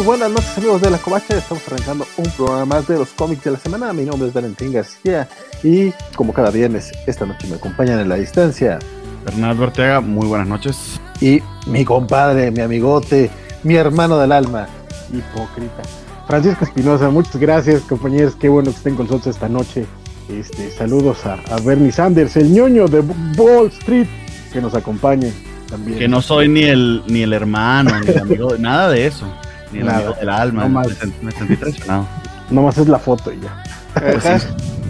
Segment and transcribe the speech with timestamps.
[0.00, 3.44] Muy buenas noches amigos de la Covacha, estamos arrancando un programa más de los cómics
[3.44, 3.92] de la semana.
[3.92, 5.28] Mi nombre es Valentín García
[5.62, 8.78] y como cada viernes, esta noche me acompañan en la distancia.
[9.26, 10.98] Bernardo Ortega, muy buenas noches.
[11.20, 13.30] Y mi compadre, mi amigote,
[13.62, 14.68] mi hermano del alma,
[15.12, 15.82] hipócrita.
[16.26, 19.84] Francisco Espinosa, muchas gracias compañeros, qué bueno que estén con nosotros esta noche.
[20.30, 23.00] Este, saludos a, a Bernie Sanders, el ñoño de
[23.36, 24.08] Wall Street,
[24.50, 25.30] que nos acompañe
[25.68, 25.98] también.
[25.98, 29.26] Que no soy ni el, ni el hermano, ni el amigo, nada de eso.
[29.72, 29.98] Ni el Nada.
[29.98, 30.62] amigo del alma.
[30.64, 30.88] No más.
[30.88, 32.06] me, sent- me sentí traicionado.
[32.50, 33.62] Nomás es la foto y ya.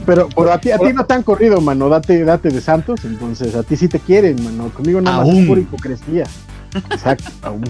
[0.07, 1.89] Pero, pero a ti, a ti no te han corrido, mano.
[1.89, 3.05] Date, date de santos.
[3.05, 4.71] Entonces, a ti sí te quieren, mano.
[4.71, 5.43] Conmigo nada más Aún.
[5.43, 6.25] es por hipocresía.
[6.91, 7.65] Exacto, aún.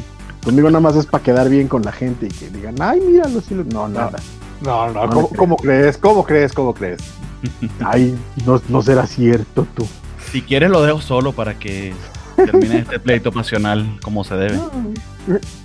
[0.44, 3.40] Conmigo nada más es para quedar bien con la gente y que digan, ay, míralo,
[3.40, 3.64] sí lo-".
[3.64, 4.18] No, nada.
[4.62, 5.98] No, no, No ¿cómo, cómo crees?
[5.98, 6.52] ¿Cómo crees?
[6.52, 7.00] ¿Cómo crees?
[7.84, 9.86] Ay, no, no será cierto tú.
[10.30, 11.92] Si quieres lo dejo solo para que
[12.46, 14.58] termine este pleito pasional como se debe.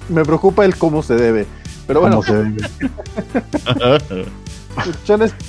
[0.09, 1.45] Me preocupa el cómo se debe.
[1.88, 2.56] Pero bueno, ¿Cómo se debe?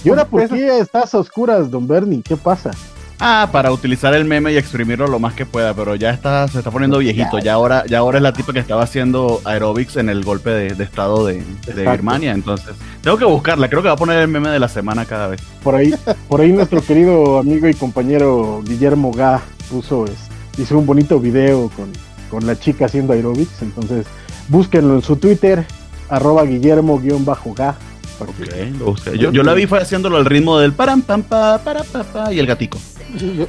[0.05, 2.23] ¿Y ahora por qué estás a oscuras, don Bernie?
[2.23, 2.71] ¿Qué pasa?
[3.19, 6.59] ah, para utilizar el meme y exprimirlo lo más que pueda, pero ya está, se
[6.59, 7.39] está poniendo viejito.
[7.39, 10.75] Ya ahora, ya ahora es la tipa que estaba haciendo aerobics en el golpe de,
[10.75, 11.43] de estado de,
[11.75, 11.91] de.
[11.91, 12.33] Birmania.
[12.33, 13.69] Entonces, tengo que buscarla.
[13.71, 15.41] Creo que va a poner el meme de la semana cada vez.
[15.63, 15.95] Por ahí,
[16.29, 19.41] por ahí nuestro querido amigo y compañero Guillermo Gá
[19.71, 21.91] puso, es- hizo un bonito video con,
[22.31, 24.07] con la chica haciendo aerobics, entonces
[24.49, 25.65] búsquenlo en su Twitter,
[26.09, 27.75] arroba Guillermo-Gá.
[28.19, 29.19] para que- Ok, lo busqué.
[29.19, 32.33] Yo, yo la vi fue haciéndolo al ritmo del param pam pa para pa, pa,
[32.33, 32.79] y el gatico.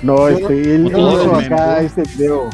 [0.03, 2.50] No, este, él hizo acá este video,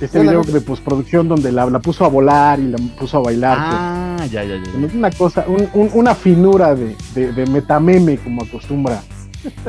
[0.00, 3.56] este video de postproducción donde la, la puso a volar y la puso a bailar.
[3.60, 4.62] Ah, ya, ya, ya.
[4.80, 4.94] pues.
[4.94, 9.02] Una cosa, un- un- una finura de, de, de metameme como acostumbra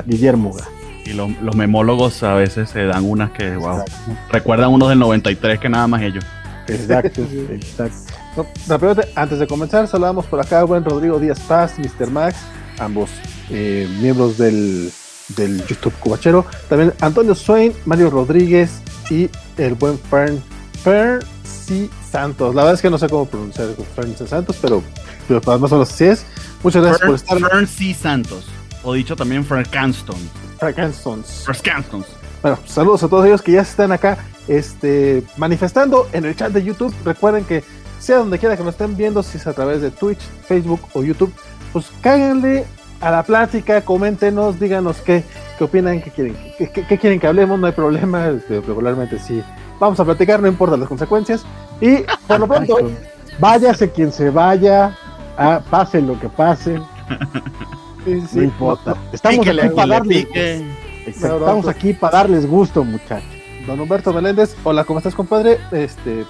[0.06, 0.56] Guillermo.
[1.06, 3.84] Y lo- los memólogos a veces se dan unas que, wow,
[4.32, 6.24] recuerdan unos del 93 que nada más ellos.
[6.68, 7.22] Exacto,
[7.52, 8.14] exacto.
[8.38, 12.12] no, rápidamente, antes de comenzar, saludamos por acá a buen Rodrigo Díaz Paz, Mr.
[12.12, 12.36] Max,
[12.78, 13.10] ambos
[13.50, 14.92] eh, miembros del,
[15.36, 16.46] del YouTube Cubachero.
[16.68, 20.40] También Antonio Swain, Mario Rodríguez y el buen Fern,
[20.84, 21.90] Fern C.
[22.12, 22.54] Santos.
[22.54, 24.28] La verdad es que no sé cómo pronunciar Fern C.
[24.28, 24.84] Santos, pero,
[25.28, 26.24] pero para más o menos así es.
[26.62, 27.38] Muchas gracias por estar.
[27.40, 27.94] Fern, Fern C.
[27.96, 28.46] Santos,
[28.84, 30.18] o dicho también Fern Canston.
[30.60, 31.44] Frank Hanstons.
[31.46, 32.06] Fern Canston.
[32.42, 36.64] Bueno, saludos a todos ellos que ya están acá este, manifestando en el chat de
[36.64, 36.94] YouTube.
[37.04, 37.64] Recuerden que
[38.00, 41.04] sea donde quiera que nos estén viendo, si es a través de Twitch, Facebook o
[41.04, 41.34] YouTube,
[41.74, 42.66] pues cáiganle
[43.02, 45.24] a la plática, coméntenos, díganos qué,
[45.58, 49.20] qué opinan, qué quieren, qué, qué- qué quieren que hablemos, no hay problema, este, regularmente
[49.20, 49.44] sí.
[49.80, 51.44] Vamos a platicar, no importa las consecuencias.
[51.82, 51.98] Y
[52.28, 52.78] por lo pronto.
[53.40, 54.98] Váyase quien se vaya,
[55.38, 56.78] ah, pase lo que pase,
[58.22, 58.96] sí, sí, no importa.
[59.14, 60.28] Estamos Píquele aquí a para darles
[61.08, 63.28] Estamos aquí para darles gusto, muchachos.
[63.68, 65.60] Don Humberto Meléndez, hola, ¿cómo estás, compadre?
[65.72, 66.26] Este,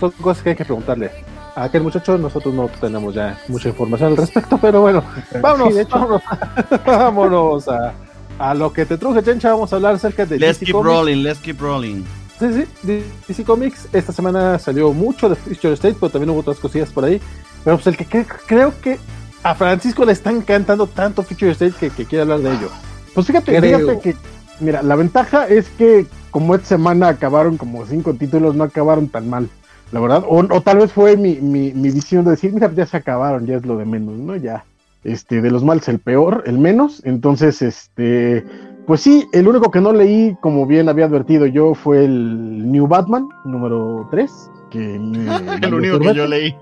[0.00, 1.10] son cosas que hay que preguntarle.
[1.56, 5.04] A aquel muchacho, nosotros no tenemos ya mucha información al respecto, pero bueno,
[5.40, 5.98] vámonos, Sí, de hecho.
[5.98, 6.22] vámonos,
[6.86, 7.92] vámonos a,
[8.38, 9.50] a lo que te truje, Chencha.
[9.52, 10.96] Vamos a hablar acerca de Let's DC keep Comics.
[10.96, 12.02] rolling, let's keep rolling.
[12.40, 13.88] Sí, sí, DC Comics.
[13.92, 17.20] Esta semana salió mucho de Future State, pero también hubo otras cosillas por ahí.
[17.62, 18.98] Pero pues el que cre- creo que
[19.44, 22.70] a Francisco le está encantando tanto Future State que, que quiere hablar de ello.
[23.14, 24.16] Pues fíjate, fíjate que,
[24.58, 29.28] mira, la ventaja es que como esta semana acabaron como cinco títulos, no acabaron tan
[29.28, 29.48] mal,
[29.92, 30.24] la verdad.
[30.26, 33.46] O, o tal vez fue mi, mi, mi visión de decir, mira, ya se acabaron,
[33.46, 34.34] ya es lo de menos, ¿no?
[34.34, 34.64] Ya,
[35.04, 37.02] este, de los males el peor, el menos.
[37.04, 38.44] Entonces, este,
[38.86, 42.86] pues sí, el único que no leí, como bien había advertido yo, fue el New
[42.86, 44.30] Batman, número 3.
[44.74, 45.18] Que me
[45.62, 46.56] El valió único que yo leí.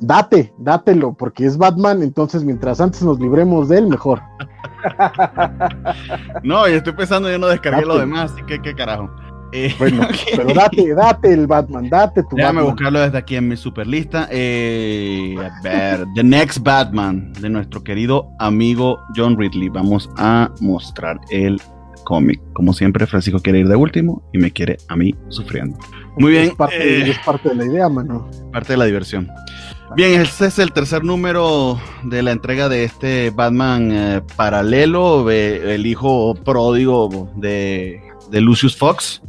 [0.00, 4.20] Date, dátelo, porque es Batman, entonces mientras antes nos libremos de él, mejor.
[6.42, 8.00] No, y estoy pensando, yo no descargué lo Date.
[8.00, 9.08] demás, así que qué carajo.
[9.52, 12.74] Eh, Bueno, pero date, date el Batman, date tu Déjame Batman.
[12.74, 14.26] buscarlo desde aquí en mi super lista.
[14.30, 19.68] Eh, a ver, The Next Batman de nuestro querido amigo John Ridley.
[19.68, 21.60] Vamos a mostrar el
[22.02, 22.40] cómic.
[22.52, 25.78] Como siempre, Francisco quiere ir de último y me quiere a mí sufriendo.
[26.18, 28.28] Muy bien, Es parte, eh, es parte de la idea, mano.
[28.52, 29.28] parte de la diversión.
[29.96, 35.74] Bien, este es el tercer número de la entrega de este Batman eh, paralelo, eh,
[35.74, 38.00] el hijo pródigo de,
[38.30, 39.22] de Lucius Fox.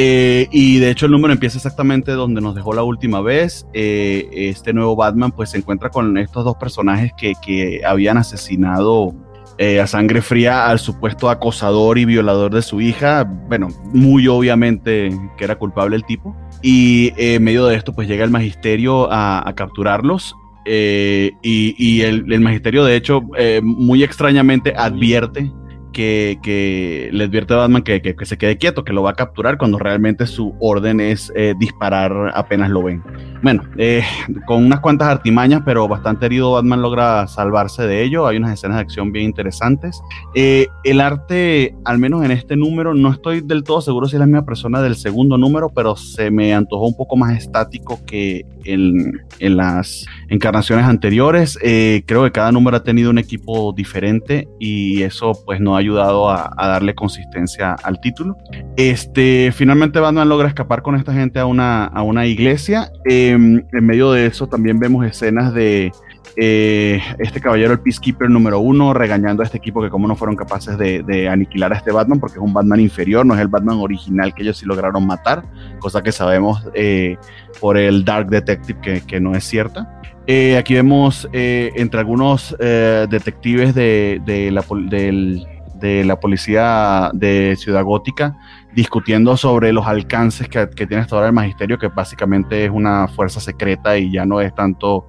[0.00, 3.66] Eh, y de hecho el número empieza exactamente donde nos dejó la última vez.
[3.72, 9.12] Eh, este nuevo Batman pues se encuentra con estos dos personajes que, que habían asesinado
[9.58, 13.24] eh, a sangre fría al supuesto acosador y violador de su hija.
[13.24, 16.36] Bueno, muy obviamente que era culpable el tipo.
[16.62, 20.34] Y eh, en medio de esto, pues llega el magisterio a, capturarlos.
[20.64, 23.22] eh, y el, magisterio, de hecho,
[23.62, 25.50] muy extrañamente advierte
[25.92, 29.10] que, que le advierte a Batman que, que, que, se quede quieto, que lo va
[29.10, 33.02] a capturar cuando realmente su orden es eh, disparar apenas lo ven.
[33.42, 34.02] Bueno, eh,
[34.46, 38.26] con unas cuantas artimañas, pero bastante herido, Batman logra salvarse de ello.
[38.26, 40.00] Hay unas escenas de acción bien interesantes.
[40.34, 44.20] Eh, el arte, al menos en este número, no estoy del todo seguro si es
[44.20, 48.44] la misma persona del segundo número, pero se me antojó un poco más estático que
[48.64, 51.58] en, en las encarnaciones anteriores.
[51.62, 55.80] Eh, creo que cada número ha tenido un equipo diferente y eso pues no ha
[55.80, 58.36] ayudado a, darle consistencia al título.
[58.76, 62.90] Este, finalmente Batman logra escapar con esta gente a una, a una iglesia.
[63.08, 65.92] Eh, en medio de eso también vemos escenas de
[66.40, 70.36] eh, este caballero, el Peacekeeper número uno, regañando a este equipo que como no fueron
[70.36, 73.78] capaces de, aniquilar a este Batman, porque es un Batman inferior, no es el Batman
[73.80, 75.42] original que ellos sí lograron matar,
[75.80, 77.16] cosa que sabemos eh,
[77.60, 80.00] por el Dark Detective que, no es cierta.
[80.28, 84.52] Eh, aquí vemos entre algunos detectives de, de,
[84.88, 85.44] del,
[85.80, 88.36] de, la, policía de Ciudad Gótica
[88.74, 93.08] discutiendo sobre los alcances que, que, tiene hasta ahora el magisterio, que básicamente es una
[93.08, 95.06] fuerza secreta y ya no es tanto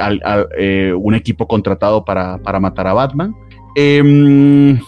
[0.00, 0.48] al, al,
[0.96, 3.34] un equipo contratado para, para matar a Batman.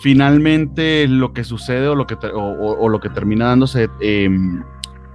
[0.03, 3.89] finalmente lo que sucede o lo que, o, lo que termina dándose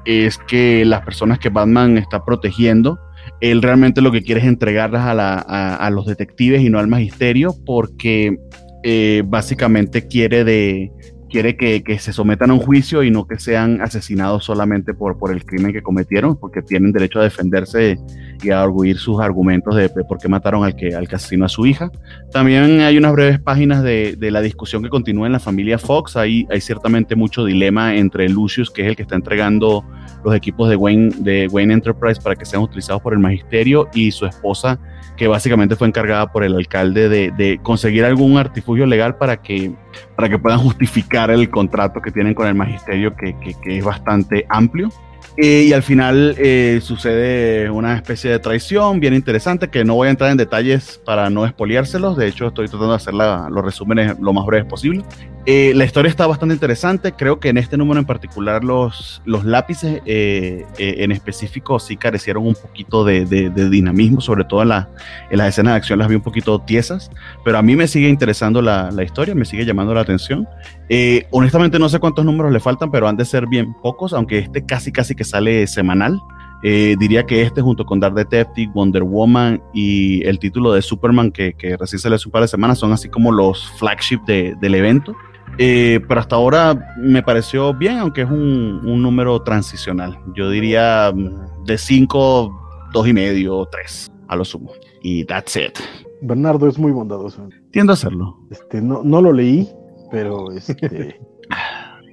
[0.05, 2.99] es que las personas que Batman está protegiendo,
[3.41, 6.87] él realmente lo que quiere es entregarlas a, la, a los detectives y no al
[6.87, 8.37] magisterio porque
[8.87, 10.91] eh, básicamente quiere de
[11.27, 15.17] quiere que, que, se sometan a un juicio y no que sean asesinados solamente por,
[15.17, 17.97] por el crimen que cometieron, porque tienen derecho a defenderse
[18.43, 21.65] y a arguir sus argumentos de, por qué mataron al que, al que a su
[21.65, 21.91] hija.
[22.31, 26.15] También hay unas breves páginas de, de la discusión que continúa en la familia Fox.
[26.15, 29.83] Hay, hay ciertamente mucho dilema entre Lucius, que es el que está entregando
[30.25, 34.11] los equipos de Wayne, de Wayne Enterprise para que sean utilizados por el magisterio y
[34.11, 34.79] su esposa,
[35.15, 39.71] que básicamente fue encargada por el alcalde de, conseguir algún artifugio legal para que,
[40.15, 44.45] para que puedan justificar el contrato que tienen con el magisterio, que, que es bastante
[44.49, 44.89] amplio.
[45.37, 50.07] Eh, y al final eh, sucede una especie de traición bien interesante que no voy
[50.07, 52.15] a entrar en detalles para no espoliárselos.
[52.15, 55.03] De hecho, estoy tratando de hacer la, los resúmenes lo más breves posible.
[55.47, 57.11] Eh, la historia está bastante interesante.
[57.11, 61.97] Creo que en este número en particular los, los lápices eh, eh, en específico sí
[61.97, 64.89] carecieron un poquito de, de, de dinamismo, sobre todo en, la,
[65.29, 67.11] en, las escenas de acción las vi un poquito tiesas,
[67.43, 70.47] pero a mí me sigue interesando la, la historia, me sigue llamando la atención.
[70.89, 74.39] Eh, honestamente no sé cuántos números le faltan, pero han de ser bien pocos, aunque
[74.39, 76.21] este casi casi que sale semanal.
[76.63, 81.31] Eh, diría que este junto con Dark Detective, Wonder Woman y el título de Superman
[81.31, 84.55] que, que recién sale hace un par de semanas son así como los flagship de,
[84.61, 85.15] del evento.
[85.57, 90.19] Eh, pero hasta ahora me pareció bien, aunque es un, un número transicional.
[90.35, 94.71] Yo diría mm, de 5, 2 y medio, 3 a lo sumo.
[95.01, 95.77] Y that's it.
[96.21, 97.47] Bernardo es muy bondadoso.
[97.71, 98.39] Tiendo a hacerlo.
[98.49, 99.69] Este, no, no lo leí,
[100.11, 101.19] pero este,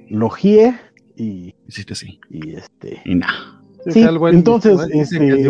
[0.09, 0.75] lo gié
[1.15, 1.55] y.
[1.67, 2.19] Hiciste sí.
[2.29, 3.01] Y este.
[3.05, 3.61] Y nada.
[3.89, 5.45] Sí, entonces este...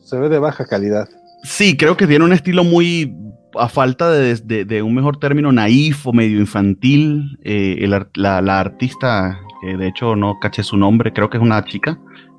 [0.00, 1.08] se ve de baja calidad.
[1.44, 3.14] Sí, creo que tiene un estilo muy
[3.54, 8.40] a falta de, de, de, un mejor término, naif o medio infantil, eh, el, la,
[8.40, 11.98] la, artista, que de hecho no caché su nombre, creo que es una chica,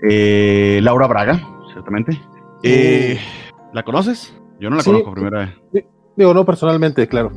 [0.10, 2.20] eh, Laura Braga, ciertamente.
[2.63, 3.20] Eh,
[3.74, 4.34] ¿La conoces?
[4.60, 5.40] Yo no la sí, conozco primera
[5.72, 5.86] vez.
[6.15, 7.32] Digo, no personalmente, claro.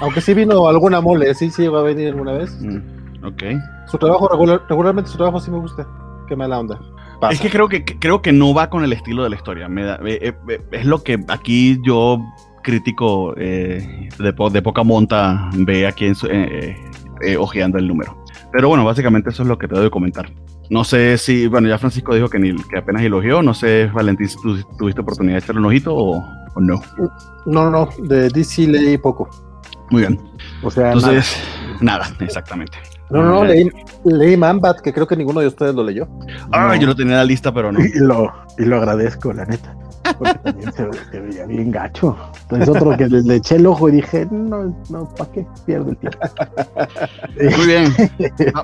[0.00, 2.50] Aunque sí vino alguna mole, sí, sí va a venir alguna vez.
[2.60, 3.42] Mm, ok.
[3.86, 5.86] Su trabajo, regular, regularmente su trabajo sí me gusta.
[6.28, 6.80] Qué mala onda.
[7.20, 7.34] Pasa.
[7.34, 9.68] Es que creo que creo que no va con el estilo de la historia.
[9.68, 12.20] Me da, eh, eh, es lo que aquí yo
[12.62, 16.76] crítico eh, de, po de, poca monta ve aquí en su, eh,
[17.22, 18.16] eh, ojeando el número.
[18.52, 20.30] Pero bueno, básicamente eso es lo que te debo comentar.
[20.70, 24.28] No sé si, bueno, ya Francisco dijo que, ni, que apenas elogió, no sé, Valentín,
[24.28, 26.24] si tú tuviste oportunidad de echarle un ojito o,
[26.54, 26.80] o, no.
[27.46, 29.28] No, no, de DC leí poco.
[29.90, 30.20] Muy bien.
[30.62, 31.36] O sea, entonces,
[31.80, 32.78] nada, nada exactamente.
[33.10, 33.68] No, no, no, leí,
[34.04, 36.08] leí Manbat, que creo que ninguno de ustedes lo leyó.
[36.50, 36.74] Ah, no.
[36.76, 37.78] yo lo tenía en la lista, pero no.
[37.84, 39.76] Y lo, y lo agradezco, la neta.
[40.18, 42.16] Porque también se, se, veía bien gacho.
[42.42, 45.90] Entonces otro que le, le, eché el ojo y dije, no, no, ¿para qué pierdo
[45.90, 46.18] el tiempo?
[47.58, 47.94] Muy bien.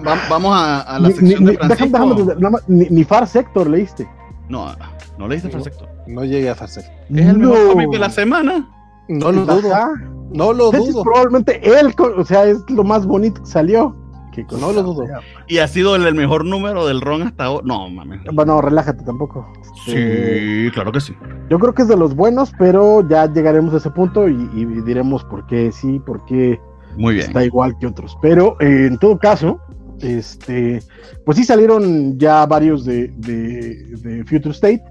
[0.06, 1.86] Va, vamos a, a, la sección ni, de Francisco.
[1.86, 4.08] Déjame, déjame, ni, ni, Far Sector leíste.
[4.48, 4.74] No,
[5.18, 5.97] no leíste Far Sector.
[6.08, 6.92] No llegué a Sector.
[7.10, 7.50] Es el no.
[7.50, 8.68] mejor cómic de la semana.
[9.08, 9.74] No lo dudo.
[10.32, 10.88] No lo dudo.
[10.88, 13.94] Es probablemente él, o sea, es lo más bonito que salió.
[14.32, 15.04] Que no lo dudo.
[15.48, 17.66] Y ha sido el, el, mejor número del Ron hasta ahora.
[17.66, 18.20] No, mames.
[18.32, 19.52] Bueno, relájate tampoco.
[19.84, 21.14] Sí, eh, claro que sí.
[21.50, 24.64] Yo creo que es de los buenos, pero ya llegaremos a ese punto y, y
[24.82, 26.60] diremos por qué sí, por qué
[26.96, 27.26] Muy bien.
[27.26, 28.16] está igual que otros.
[28.22, 29.60] Pero eh, en todo caso,
[30.00, 30.82] este,
[31.24, 34.82] pues sí salieron ya varios de, de, de, Future State,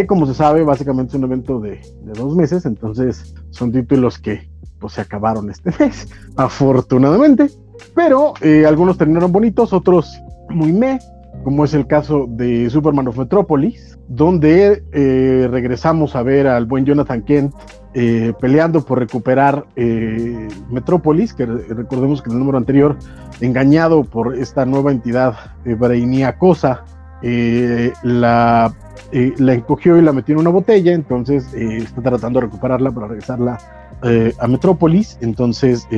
[0.00, 1.80] que como se sabe, básicamente es un evento de,
[2.14, 4.48] dos meses, entonces son títulos que
[4.78, 7.50] pues se acabaron este mes, afortunadamente.
[7.94, 10.98] Pero eh, algunos terminaron bonitos, otros muy me,
[11.44, 16.84] como es el caso de Superman of Metropolis, donde eh, regresamos a ver al buen
[16.84, 17.54] Jonathan Kent
[17.94, 22.98] eh, peleando por recuperar eh, Metrópolis, que recordemos que en el número anterior,
[23.40, 25.34] engañado por esta nueva entidad
[27.22, 28.72] eh, la,
[29.12, 33.58] la encogió y la metió en una botella, entonces está tratando de recuperarla para regresarla
[34.38, 35.88] a Metrópolis, entonces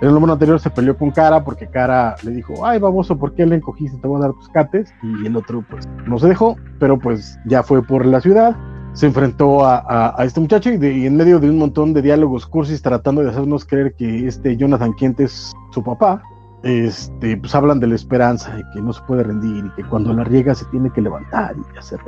[0.00, 3.34] en el número anterior se peleó con Cara porque Cara le dijo, ay baboso, ¿por
[3.34, 3.98] qué le encogiste?
[3.98, 4.92] Te voy a dar tus cates.
[5.02, 8.56] Y el otro pues no se dejó, pero pues ya fue por la ciudad.
[8.92, 13.22] Se enfrentó a, este muchacho y, en medio de un montón de diálogos cursis tratando
[13.22, 16.22] de hacernos creer que este Jonathan Kent es su papá,
[16.62, 20.12] este, pues hablan de la esperanza, de que no se puede rendir y que cuando
[20.12, 22.00] la riega se tiene que levantar y hacer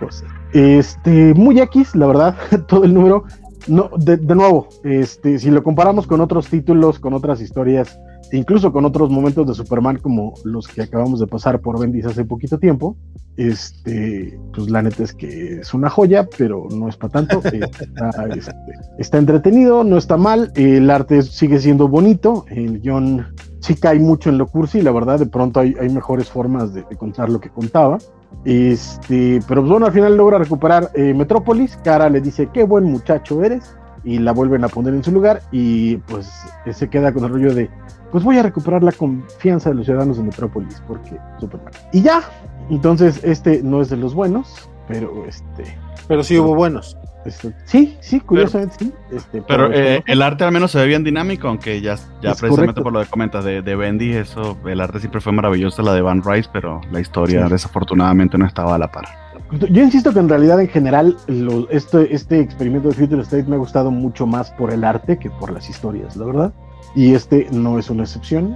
[0.00, 0.28] cosas.
[0.52, 2.36] Este, muy X, la verdad,
[2.68, 3.24] todo el número.
[3.68, 7.96] No, de, nuevo, este, si lo comparamos con otros títulos, con otras historias,
[8.32, 12.24] incluso con otros momentos de Superman como los que acabamos de pasar por Bendis hace
[12.24, 12.96] poquito tiempo,
[13.36, 17.40] este, pues la neta es que es una joya, pero no es para tanto.
[17.52, 18.52] Este,
[18.98, 23.26] está, entretenido, no está mal, el arte sigue siendo bonito, el guion
[23.62, 27.30] sí cae mucho en lo cursi, la verdad, de pronto hay, mejores formas de, contar
[27.30, 27.98] lo que contaba.
[28.44, 31.78] Este, pero pues, bueno, al final logra recuperar eh, Metrópolis.
[31.84, 33.76] Cara le dice, qué buen muchacho eres.
[34.04, 35.42] Y la vuelven a poner en su lugar.
[35.52, 36.28] Y pues
[36.72, 37.70] se queda con el rollo de,
[38.10, 40.82] pues voy a recuperar la confianza de los ciudadanos de Metrópolis.
[40.88, 41.72] Porque Superman.
[41.92, 42.20] Y ya.
[42.68, 44.68] Entonces, este no es de los buenos.
[44.88, 45.64] Pero este.
[46.08, 46.96] Pero sí hubo buenos.
[47.24, 48.92] Este, sí, sí, curiosamente sí.
[49.12, 52.80] Este, pero eh, el arte al menos se ve bien dinámico, aunque ya, ya precisamente
[52.82, 56.02] por lo que comentas de, de, Bendy, eso, el arte siempre fue maravilloso, la de
[56.02, 59.04] Van Rice, pero la historia desafortunadamente no estaba a la par.
[59.70, 61.16] Yo insisto que en realidad en general
[61.70, 65.28] este, este experimento de Future State me ha gustado mucho más por el arte que
[65.28, 66.52] por las historias, la verdad.
[66.94, 68.54] Y este no es una excepción.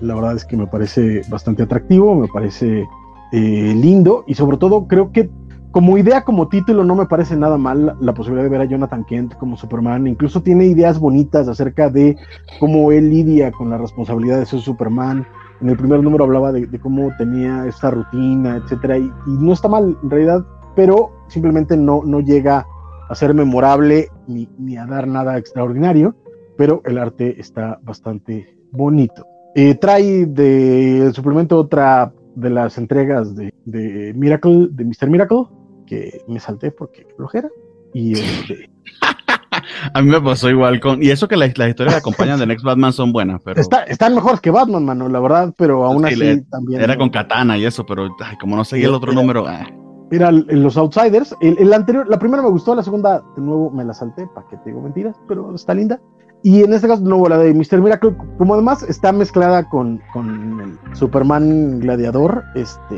[0.00, 2.84] la verdad es que me parece bastante atractivo, me parece
[3.32, 5.30] eh, lindo y sobre todo creo que
[5.72, 9.04] como idea, como título, no me parece nada mal la posibilidad de ver a Jonathan
[9.04, 10.06] Kent como Superman.
[10.06, 12.16] Incluso tiene ideas bonitas acerca de
[12.58, 15.26] cómo él lidia con la responsabilidad de ser Superman.
[15.60, 19.96] En el primer número hablaba de, cómo tenía esta rutina, etcétera, y, no está mal
[20.02, 22.66] en realidad, pero simplemente no, no llega
[23.08, 26.16] a ser memorable ni, ni a dar nada extraordinario.
[26.56, 29.24] Pero el arte está bastante bonito.
[29.54, 35.08] Eh, trae de suplemento otra de las entregas de, de Miracle, de Mr.
[35.08, 35.46] Miracle,
[35.90, 37.48] que me salté porque flojera.
[37.92, 38.70] Y este,
[39.92, 41.02] A mí me pasó igual con.
[41.02, 43.60] Y eso que las historias que acompañan de Next Batman son buenas, pero.
[43.60, 46.80] Está, están mejor que Batman, mano, la verdad, pero aún así también.
[46.80, 48.08] Era con Katana y eso, pero
[48.40, 49.46] como no seguía el otro número.
[49.48, 49.66] Ah.
[50.10, 53.94] Mira, los Outsiders, el, anterior, la primera me gustó, la segunda, de nuevo me la
[53.94, 56.00] salté, para que te digo mentiras, pero está linda.
[56.42, 57.80] Y en este caso, de nuevo, la de Mr.
[57.80, 62.96] Miracle, como además está mezclada con, con el Superman Gladiador, este,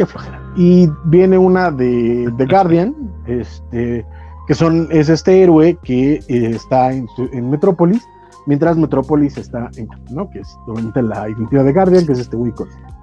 [0.00, 0.40] qué flojera.
[0.56, 2.94] Y viene una de The Guardian,
[3.26, 4.06] este,
[4.48, 8.02] que son, es este héroe que eh, está en, en, Metrópolis,
[8.46, 10.30] mientras Metrópolis está en, ¿no?
[10.30, 12.50] Que es obviamente la identidad de Guardian, que es este güey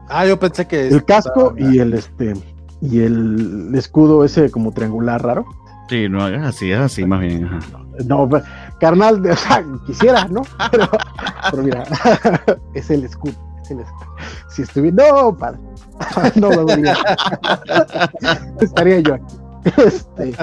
[0.10, 0.88] Ah, yo pensé que...
[0.88, 2.34] El casco y el, este,
[2.82, 5.46] y el escudo ese como triangular raro.
[5.90, 7.48] Sí, no, así, es así más bien.
[8.08, 8.28] No,
[8.80, 10.42] carnal, o sea, quisiera, ¿no?
[10.72, 10.90] Pero,
[11.52, 11.84] pero mira,
[12.74, 13.34] es el escudo.
[14.50, 15.60] Si estuviera, no, padre.
[16.36, 16.94] no me
[18.62, 19.36] Estaría yo aquí.
[19.78, 20.34] Este,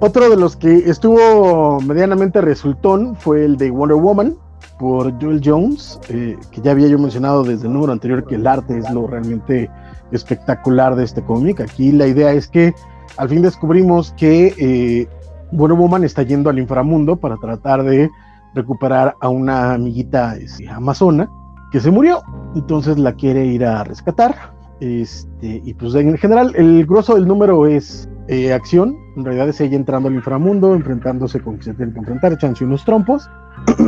[0.00, 4.36] otro de los que estuvo medianamente resultón fue el de Wonder Woman
[4.78, 8.46] por Joel Jones, eh, que ya había yo mencionado desde el número anterior que el
[8.46, 9.70] arte es lo realmente
[10.12, 11.60] espectacular de este cómic.
[11.60, 12.74] Aquí la idea es que
[13.16, 15.08] al fin descubrimos que eh,
[15.52, 18.10] Wonder Woman está yendo al inframundo para tratar de
[18.54, 21.30] recuperar a una amiguita este, amazona
[21.72, 22.22] que se murió.
[22.54, 24.52] Entonces la quiere ir a rescatar.
[24.80, 28.96] Este, y pues en general el grosso del número es eh, acción.
[29.16, 32.64] En realidad es ella entrando al inframundo, enfrentándose con que se tiene que enfrentar, echándose
[32.64, 33.28] unos trompos.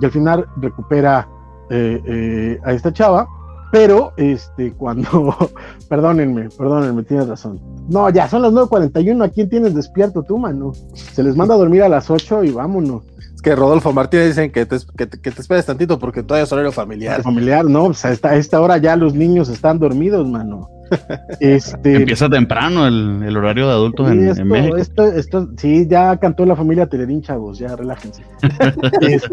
[0.00, 1.28] y al final recupera
[1.70, 3.26] eh, eh, a esta chava.
[3.70, 5.34] Pero este, cuando.
[5.88, 7.60] perdónenme, perdónenme, tienes razón.
[7.88, 9.24] No, ya son las 9.41.
[9.24, 10.72] ¿A quién tienes despierto tú, mano?
[10.94, 13.04] Se les manda a dormir a las 8 y vámonos
[13.42, 17.22] que Rodolfo Martínez dicen que te, que, te, esperes tantito porque todavía es horario familiar.
[17.22, 20.70] Familiar, no, pues a esta, hora ya los niños están dormidos, mano.
[21.40, 24.76] Este, Empieza temprano el, horario de adultos en, México.
[24.76, 28.22] Esto, sí, ya cantó la familia Telerín, chavos, ya relájense.
[29.00, 29.30] Este,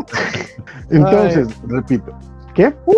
[0.89, 2.17] entonces, repito,
[2.55, 2.73] ¿qué?
[2.85, 2.93] Uh,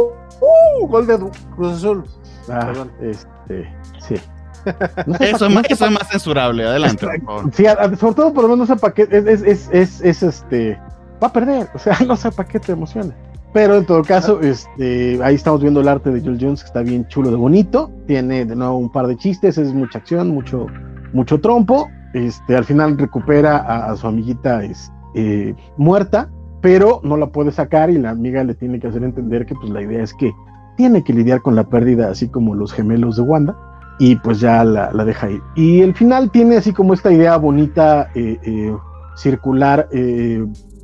[0.84, 1.18] uh, gol de
[1.56, 2.04] Cruz Azul.
[2.48, 3.68] Ah, este,
[4.08, 4.16] sí.
[5.20, 7.08] eso, es más, eso es más censurable, adelante.
[7.54, 7.66] Sí,
[8.00, 10.80] sobre todo por lo menos no sepa que es, es, es, es, este
[11.22, 13.14] va a perder, o sea, no sé para qué te emociona.
[13.54, 16.82] Pero en todo caso, este, ahí estamos viendo el arte de Jules Jones, que está
[16.82, 17.92] bien chulo de bonito.
[18.08, 20.68] Tiene de nuevo un par de chistes, es mucha acción, mucho,
[21.12, 21.90] mucho trompo.
[22.14, 26.30] Este, al final recupera a, su amiguita es, eh, muerta,
[26.62, 29.70] pero no la puede sacar y la amiga le tiene que hacer entender que pues
[29.70, 30.32] la idea es que
[30.78, 33.58] tiene que lidiar con la pérdida, así como los gemelos de Wanda,
[34.00, 35.42] y pues ya la, deja ir.
[35.56, 38.76] Y el final tiene así como esta idea bonita, eh, eh,
[39.18, 39.90] circular,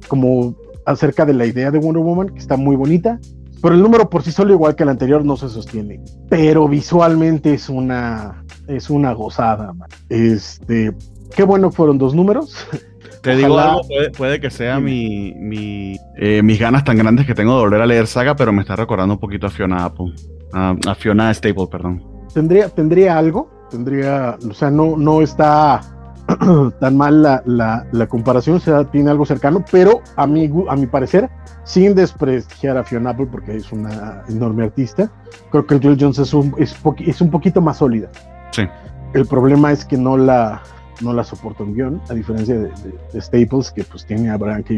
[0.08, 3.20] como acerca de la idea de Wonder Woman, que está muy bonita,
[3.62, 6.00] pero el número por sí solo, igual que el anterior, no se sostiene.
[6.30, 9.90] Pero visualmente es una, es una gozada, man.
[10.10, 10.94] Este,
[11.36, 12.68] qué bueno fueron dos números.
[13.22, 13.82] Te digo algo,
[14.16, 17.86] puede, que sea mi, mi eh, mis ganas tan grandes que tengo de volver a
[17.86, 20.14] leer Saga, pero me está recordando un poquito a Fiona Apple,
[20.54, 22.04] a, Fiona Staple, perdón.
[22.34, 25.82] Tendría, tendría algo, tendría, o sea, no, no está
[26.80, 30.86] tan mal la, la, comparación, o sea, tiene algo cercano, pero a mi, a mi
[30.86, 31.30] parecer,
[31.64, 35.10] sin desprestigiar a Fiona Apple, porque es una enorme artista,
[35.52, 38.10] creo que Joel Jones es un, es, es un poquito más sólida.
[38.52, 38.64] Sí.
[39.14, 40.62] El problema es que no la,
[41.02, 44.74] no la soporta un guion, a diferencia de, Staples, que pues tiene a Brian K.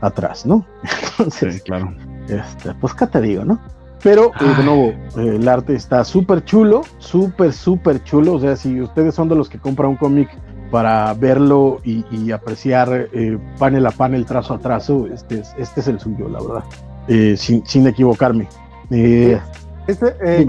[0.00, 0.66] atrás, ¿no?
[1.10, 1.94] Entonces, sí, claro.
[2.28, 3.58] Este, pues, ¿qué te digo, no?
[4.02, 4.88] Pero, eh, de nuevo,
[5.18, 8.34] eh, el arte está súper chulo, súper, súper chulo.
[8.34, 10.28] O sea, si ustedes son de los que compran un cómic
[10.70, 15.88] para verlo y, apreciar eh, panel a panel, trazo a trazo, este es, este es
[15.88, 16.64] el suyo, la verdad,
[17.08, 18.48] eh, sin, sin, equivocarme.
[18.90, 19.38] Eh,
[19.86, 20.46] este, eh,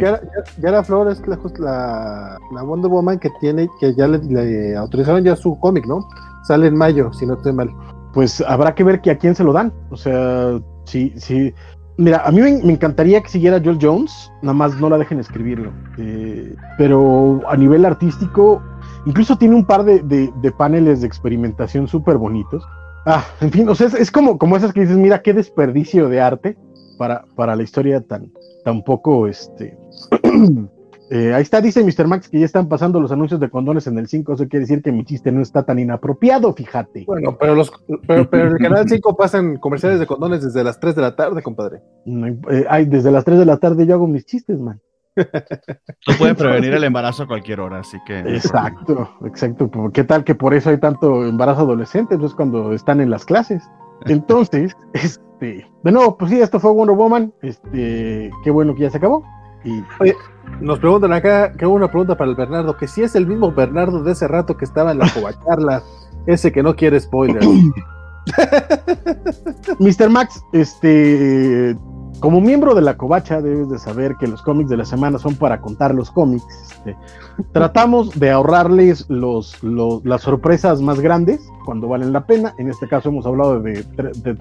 [0.62, 5.60] Yara, Flores es la, la, Wonder Woman que tiene, que ya le, autorizaron ya su
[5.60, 6.08] cómic, ¿no?
[6.48, 7.70] Sale en mayo, si no estoy mal.
[8.14, 9.74] Pues habrá que ver que a quién se lo dan.
[9.90, 11.54] O sea, sí, sí.
[11.98, 15.72] Mira, a mí me, encantaría que siguiera Joel Jones, nada más no la dejen escribirlo.
[16.78, 18.62] pero a nivel artístico,
[19.06, 22.64] Incluso tiene un par de, de, paneles de experimentación súper bonitos.
[23.06, 26.22] Ah, en fin, o sea, es, como, como esas que dices, mira, qué desperdicio de
[26.22, 26.58] arte
[26.98, 28.32] para, para la historia tan,
[28.64, 29.78] tan poco, este...
[31.12, 32.08] Eh, ahí está, dice Mr.
[32.08, 34.34] Max que ya están pasando los anuncios de condones en el 5.
[34.34, 37.04] Eso quiere decir que mi chiste no está tan inapropiado, fíjate.
[37.06, 37.72] Bueno, pero los
[38.08, 41.16] pero, pero en el canal 5 pasan comerciales de condones desde las 3 de la
[41.16, 41.82] tarde, compadre.
[42.50, 44.82] Eh, ay, desde las 3 de la tarde yo hago mis chistes, man.
[45.16, 48.20] Tú puedes prevenir el embarazo a cualquier hora, así que.
[48.20, 49.70] Exacto, exacto.
[49.94, 52.16] ¿Qué tal que por eso hay tanto embarazo adolescente?
[52.16, 53.64] Entonces, cuando están en las clases.
[54.06, 55.68] Entonces, este.
[55.84, 57.34] De nuevo, pues sí, esto fue Wonder Woman.
[57.42, 58.32] Este.
[58.44, 59.24] Qué bueno que ya se acabó.
[59.64, 59.84] Y.
[60.00, 60.16] Oye,
[60.60, 64.04] nos preguntan acá, que una pregunta para el Bernardo, que si es el mismo Bernardo
[64.04, 65.82] de ese rato que estaba en la covacharla,
[66.28, 67.42] ese que no quiere spoiler.
[69.80, 70.10] Mr.
[70.10, 71.78] Max, este
[72.26, 75.36] como miembro de la covacha debes de saber que los cómics de la semana son
[75.36, 76.44] para contar los cómics.
[76.64, 76.98] Este,
[77.52, 82.56] tratamos de ahorrarles los, las sorpresas más grandes cuando valen la pena.
[82.58, 83.84] En este caso hemos hablado de,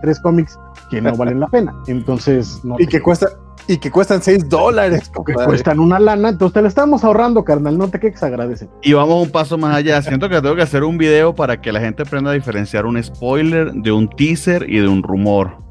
[0.00, 0.58] tres cómics
[0.90, 1.78] que no valen la pena.
[1.86, 3.28] Entonces, no y que cuesta
[3.66, 5.12] y que cuestan 6 dólares.
[5.26, 8.66] Que cuestan una lana, entonces te la estamos ahorrando, carnal, no te quedes agradece.
[8.80, 10.00] Y vamos un paso más allá.
[10.00, 13.02] Siento que tengo que hacer un video para que la gente aprenda a diferenciar un
[13.02, 15.62] spoiler de un teaser y de un rumor.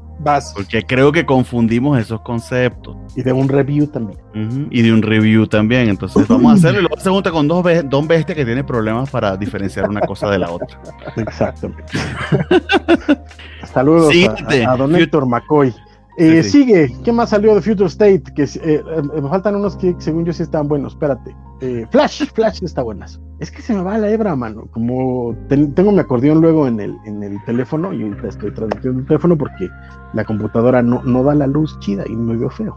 [0.54, 2.96] Porque creo que confundimos esos conceptos.
[3.16, 4.18] Y de un review también.
[4.70, 5.88] Y de un review también.
[5.88, 9.10] Entonces vamos a hacerlo y luego se junta con dos, dos bestias que tienen problemas
[9.10, 10.80] para diferenciar una cosa de la otra.
[11.16, 11.84] Exactamente.
[13.72, 14.14] Saludos
[14.66, 15.74] a, a, don Héctor McCoy.
[16.16, 18.22] Eh, sigue, ¿qué más salió de Future State?
[18.34, 21.34] Que eh, eh, me faltan unos que según yo sí están buenos, espérate.
[21.90, 23.20] Flash, Flash está buenas.
[23.44, 24.68] Es que se me va la hebra, mano.
[24.70, 29.06] Como tengo mi acordeón luego en el, en el teléfono y ahorita estoy transmitiendo el
[29.06, 29.68] teléfono porque
[30.14, 32.74] la computadora no, no da la luz chida y me veo feo.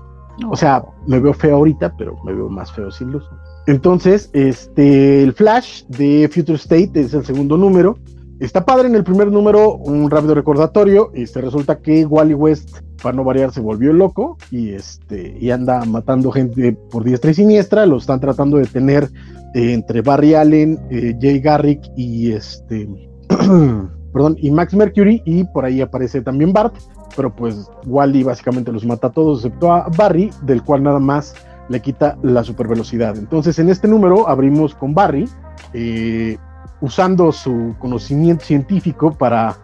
[0.49, 3.23] O sea, me veo feo ahorita, pero me veo más feo sin luz.
[3.65, 7.97] Entonces, este, el Flash de Future State es el segundo número.
[8.41, 11.11] Está padre en el primer número, un rápido recordatorio.
[11.13, 15.85] Este, resulta que Wally West para no variar, se volvió loco y, este, y anda
[15.85, 17.85] matando gente por diestra y siniestra.
[17.85, 19.09] Lo están tratando de tener
[19.53, 22.87] eh, entre Barry Allen, eh, Jay Garrick y este.
[24.13, 26.75] perdón, y Max Mercury, y por ahí aparece también Bart,
[27.15, 31.35] pero pues Wally básicamente los mata a todos, excepto a Barry, del cual nada más
[31.69, 33.17] le quita la super velocidad.
[33.17, 35.27] Entonces, en este número abrimos con Barry,
[35.73, 36.37] eh,
[36.81, 39.57] usando su conocimiento científico para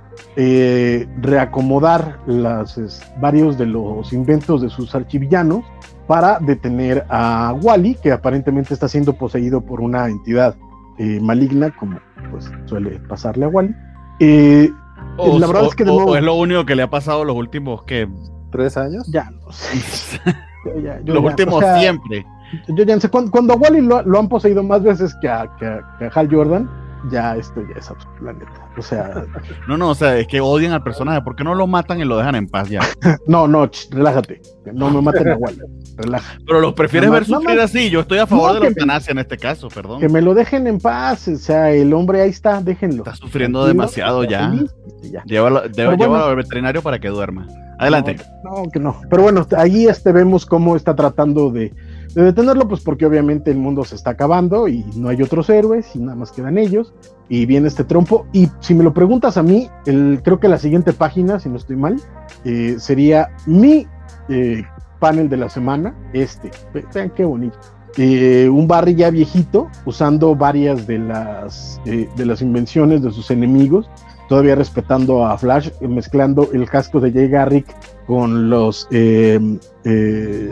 [1.22, 5.64] reacomodar las, varios de los inventos de sus archivillanos
[6.08, 10.56] para detener a Wally, que aparentemente está siendo poseído por una entidad
[10.98, 12.00] eh, maligna, como
[12.32, 13.76] pues suele pasarle a Wally.
[14.20, 14.72] Eh,
[15.18, 17.84] la verdad es que de nuevo, es lo único que le ha pasado los últimos
[17.84, 18.08] que
[18.52, 19.08] tres años.
[19.12, 20.20] Ya no sé.
[21.06, 22.26] los últimos siempre.
[22.68, 26.12] Yo ya sé, cuando, a Wally lo, han poseído más veces que a, que a
[26.14, 26.70] Hal Jordan,
[27.12, 28.52] ya esto ya es absurdo, la neta.
[28.78, 29.26] O sea,
[29.68, 31.22] No, no, o sea, es que odian al personaje.
[31.22, 32.82] ¿Por qué no lo matan y lo dejan en paz ya?
[33.28, 34.42] no, no, ch, relájate.
[34.74, 35.60] No me maten Wally.
[35.98, 36.38] Relaja.
[36.46, 37.64] Pero los prefieres No, ver no, sufrir no.
[37.64, 37.90] así.
[37.90, 40.00] Yo estoy a favor de la eutanasia en este caso, perdón.
[40.00, 41.28] Que me lo dejen en paz.
[41.28, 43.04] O sea, el hombre ahí está, déjenlo.
[43.04, 44.54] Está sufriendo demasiado ya.
[44.54, 45.24] este, ya.
[45.26, 45.64] Llévalo,
[46.08, 46.16] bueno.
[46.26, 47.48] al veterinario para que duerma.
[47.80, 48.16] Adelante.
[48.44, 49.02] No, no, que no.
[49.10, 51.74] Pero bueno, ahí este vemos cómo está tratando de,
[52.16, 55.96] de detenerlo, pues porque obviamente el mundo se está acabando y no hay otros héroes
[55.96, 56.94] y nada más quedan ellos.
[57.30, 58.28] Y viene este trompo.
[58.34, 61.58] Y si me lo preguntas a mí, el, creo que la siguiente página, si no
[61.58, 62.00] estoy mal,
[62.46, 63.88] eh, sería mi
[64.30, 64.64] eh,
[65.00, 65.96] panel de la semana.
[66.14, 66.52] Este.
[66.74, 67.58] Ve- Vean qué bonito.
[67.98, 73.88] Eh, un Barry ya viejito, usando varias de las, de las invenciones de sus enemigos,
[74.34, 77.68] todavía respetando a Flash, eh, mezclando el casco de Jay Garrick
[78.08, 79.40] con los eh,
[79.84, 80.52] eh,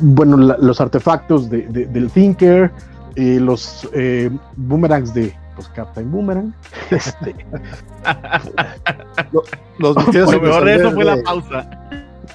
[0.00, 2.70] bueno la- los artefactos de- de- del Thinker,
[3.16, 6.54] eh, los eh, boomerangs de pues, Captain Boomerang.
[6.92, 7.34] Este,
[9.80, 10.02] Los Lo
[10.40, 11.68] mejor de eso fue la pausa.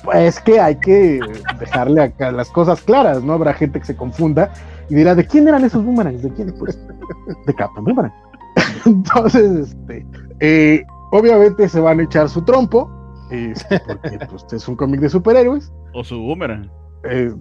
[0.03, 1.21] pues que hay que
[1.57, 3.31] dejarle acá las cosas claras, ¿no?
[3.33, 4.51] Habrá gente que se confunda
[4.89, 6.21] y dirá, ¿de quién eran esos boomerangs?
[6.21, 6.53] ¿De quién?
[6.59, 6.77] Pues
[7.47, 8.11] de Captain Boomerang.
[8.85, 10.05] Entonces, este,
[10.39, 12.89] eh, obviamente se van a echar su trompo,
[13.29, 15.71] este, porque pues, es un cómic de superhéroes.
[15.93, 16.69] O su boomerang.
[17.03, 17.33] Eh,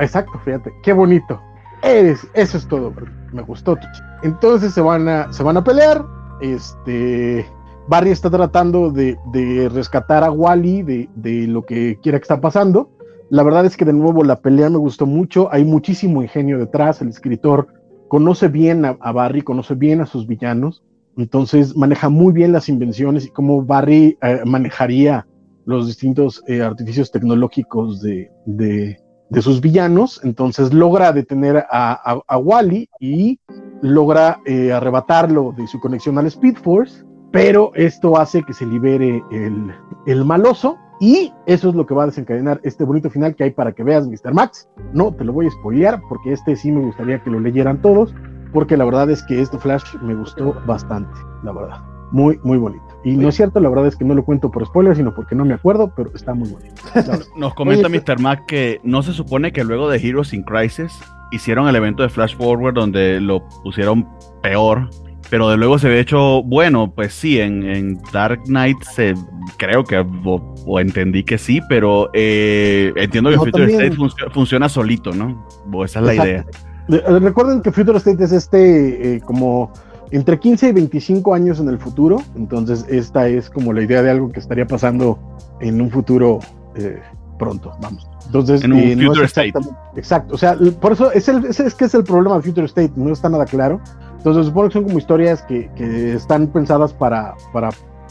[0.00, 1.40] exacto, fíjate, qué bonito.
[1.82, 3.06] Eres, eso es todo, bro.
[3.32, 3.76] me gustó.
[4.22, 6.04] Entonces se van a, se van a pelear.
[6.40, 7.44] Este
[7.88, 12.40] Barry está tratando de, de rescatar a Wally de, de lo que quiera que está
[12.40, 12.90] pasando.
[13.30, 15.48] La verdad es que de nuevo la pelea me gustó mucho.
[15.52, 17.00] Hay muchísimo ingenio detrás.
[17.00, 17.66] El escritor
[18.12, 20.82] conoce bien a, Barry, conoce bien a sus villanos.
[21.16, 25.26] Entonces maneja muy bien las invenciones y cómo Barry eh, manejaría
[25.64, 28.98] los distintos eh, artificios tecnológicos de, de,
[29.30, 30.20] de sus villanos.
[30.24, 33.40] Entonces logra detener a, a, a Wally y
[33.80, 39.22] logra eh, arrebatarlo de su conexión al Speed Force, pero esto hace que se libere
[39.32, 39.72] el,
[40.04, 43.50] el maloso y eso es lo que va a desencadenar este bonito final que hay
[43.50, 44.32] para que veas, Mr.
[44.32, 44.68] Max.
[44.92, 48.14] No te lo voy a spoilear porque este sí me gustaría que lo leyeran todos,
[48.52, 51.12] porque la verdad es que este Flash me gustó bastante,
[51.42, 51.80] la verdad.
[52.12, 52.84] Muy, muy bonito.
[53.02, 55.34] Y no es cierto, la verdad es que no lo cuento por spoiler, sino porque
[55.34, 56.80] no me acuerdo, pero está muy bonito.
[57.36, 58.20] Nos comenta Oye, Mr.
[58.20, 60.96] Mac que no se supone que luego de Heroes in Crisis
[61.32, 64.06] hicieron el evento de Flash Forward donde lo pusieron
[64.40, 64.88] peor,
[65.32, 69.14] pero de luego se ve hecho bueno, pues sí, en, en Dark Knight se,
[69.56, 73.80] creo que, o, o entendí que sí, pero eh, entiendo que No, Future también.
[73.92, 75.48] State func- funciona solito, ¿no?
[75.72, 76.30] O esa es la Exacto.
[76.30, 77.10] idea.
[77.10, 79.72] De- Recuerden que Future State es este eh, como
[80.10, 84.10] entre 15 y 25 años en el futuro, entonces esta es como la idea de
[84.10, 85.18] algo que estaría pasando
[85.62, 86.40] en un futuro
[86.76, 87.00] eh,
[87.38, 88.06] pronto, vamos.
[88.32, 91.44] Entonces, En un eh, no future es exactamente- Exacto, o sea, por eso es, el,
[91.44, 93.78] es, es que es el problema de Future State, no está nada claro.
[94.16, 97.68] Entonces, supongo que son como historias que, que están pensadas para, para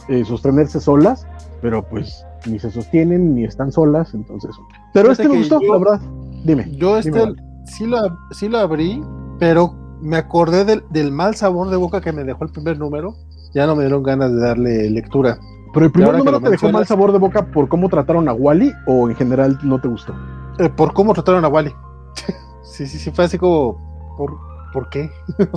[0.10, 1.26] eh, sostenerse solas,
[1.62, 4.52] pero pues ni se sostienen ni están solas, entonces.
[4.94, 6.02] Pero Fíjate este me gustó, yo- la verdad.
[6.44, 6.72] Dime.
[6.78, 7.98] Yo este Dime, sí, lo,
[8.32, 9.02] sí lo abrí,
[9.40, 13.16] pero me acordé del, del mal sabor de boca que me dejó el primer número.
[13.54, 15.38] Ya no me dieron ganas de darle lectura.
[15.74, 18.74] Pero el primer número te dejó mal sabor de boca por cómo trataron a Wally
[18.88, 20.14] o en general no te gustó.
[20.60, 21.74] Eh, por cómo trataron a Wally.
[22.64, 23.78] sí, sí, sí, fue así como.
[24.18, 24.38] ¿Por,
[24.74, 25.10] ¿por qué?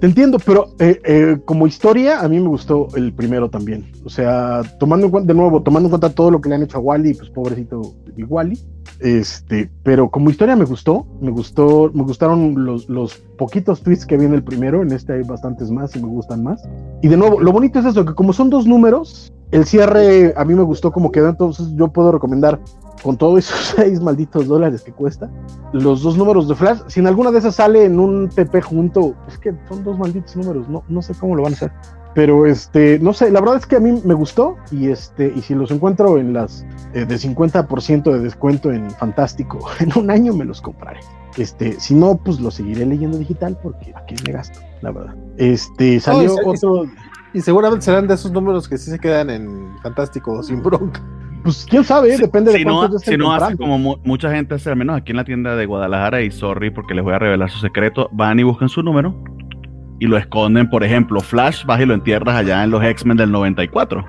[0.00, 3.90] Te entiendo, pero eh, eh, como historia a mí me gustó el primero también.
[4.04, 6.62] O sea, tomando en cuenta, de nuevo, tomando en cuenta todo lo que le han
[6.62, 8.58] hecho a Wally, pues pobrecito mi Wally.
[9.00, 14.16] Este, pero como historia me gustó, me gustó, me gustaron los, los poquitos tweets que
[14.16, 16.62] vi en el primero, en este hay bastantes más y me gustan más.
[17.02, 20.44] Y de nuevo, lo bonito es eso, que como son dos números, el cierre a
[20.44, 22.60] mí me gustó como quedó, entonces yo puedo recomendar
[23.02, 25.30] con todos esos seis malditos dólares que cuesta,
[25.72, 29.14] los dos números de Flash, si en alguna de esas sale en un TP junto,
[29.28, 31.72] es que son dos malditos números, no, no sé cómo lo van a hacer.
[32.14, 35.40] Pero este, no sé, la verdad es que a mí me gustó y este, y
[35.42, 40.34] si los encuentro en las eh, de 50% de descuento en Fantástico, en un año
[40.34, 41.00] me los compraré.
[41.36, 45.14] Este, si no, pues los seguiré leyendo digital porque aquí me gasto, la verdad.
[45.36, 46.86] Este, salió otro,
[47.38, 51.00] Y seguramente serán de esos números que sí se quedan en Fantástico sin bronca.
[51.44, 54.28] pues quién sabe, Si- depende de si cuántos no, si no hace como mu- mucha
[54.34, 57.14] gente hace, al menos aquí en la tienda de Guadalajara, y sorry porque les voy
[57.14, 59.14] a revelar su secreto, van y buscan su número
[60.00, 63.30] y lo esconden, por ejemplo, Flash, vas y lo entierras allá en los X-Men del
[63.30, 64.04] 94.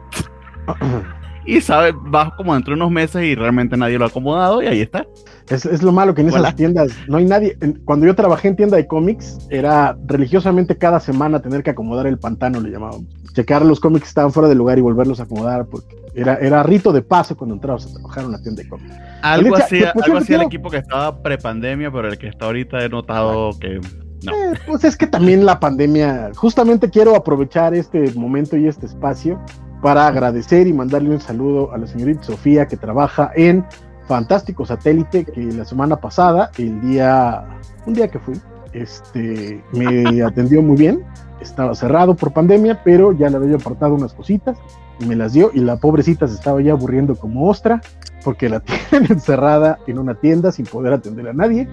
[1.50, 4.68] Y sabes, vas como dentro de unos meses y realmente nadie lo ha acomodado y
[4.68, 5.08] ahí está.
[5.50, 7.58] Es, es lo malo que en esas tiendas no hay nadie.
[7.86, 12.20] Cuando yo trabajé en tienda de cómics, era religiosamente cada semana tener que acomodar el
[12.20, 13.06] pantano, le llamábamos.
[13.34, 16.62] Checar los cómics que estaban fuera del lugar y volverlos a acomodar, porque era, era
[16.62, 18.96] rito de paso cuando entrabas a trabajar en una tienda de cómics.
[19.24, 22.90] Algo así, pues, así el equipo que estaba prepandemia, pero el que está ahorita he
[22.90, 23.82] notado que
[24.24, 24.34] No.
[24.34, 29.40] Eh, pues es que también la pandemia, justamente quiero aprovechar este momento y este espacio
[29.82, 33.66] para agradecer y mandarle un saludo a la señorita Sofía que trabaja en
[34.08, 37.44] Fantástico Satélite, que la semana pasada, el día,
[37.86, 38.40] un día que fui,
[38.74, 41.04] este, me atendió muy bien,
[41.42, 44.58] estaba cerrado por pandemia, pero ya le había apartado unas cositas
[45.00, 47.82] y me las dio y la pobrecita se estaba ya aburriendo como ostra
[48.24, 51.68] porque la tienen encerrada en una tienda sin poder atender a nadie.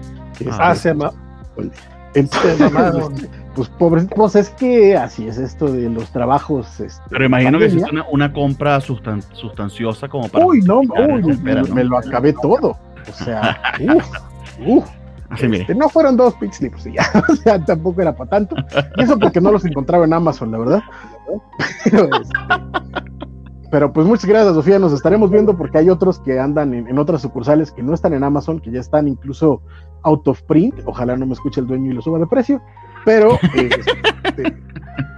[0.51, 1.11] Ah, se llama.
[2.13, 3.29] entonces.
[3.57, 6.79] Pues pobrecita, pues es que así es esto de los trabajos.
[6.79, 10.45] este, Pero imagino que es una, una compra sustan- sustanciosa como para.
[10.45, 11.75] Uy, no, uy, espera, me, ¿no?
[11.75, 12.77] me lo acabé todo.
[13.09, 13.59] O sea,
[13.95, 14.05] uff,
[14.65, 14.85] uff.
[15.29, 15.47] Así.
[15.47, 18.55] Este, no fueron dos pixelips y ya, o sea, tampoco era para tanto.
[18.95, 20.79] Y eso porque no los encontraba en Amazon, la verdad.
[21.83, 22.33] Pero, este,
[23.71, 24.79] pero, pues muchas gracias, Sofía.
[24.79, 28.13] Nos estaremos viendo porque hay otros que andan en, en otras sucursales que no están
[28.13, 29.61] en Amazon, que ya están incluso
[30.03, 30.75] out of print.
[30.85, 32.61] Ojalá no me escuche el dueño y lo suba de precio.
[33.07, 33.69] Pero, eh,
[34.25, 34.53] este,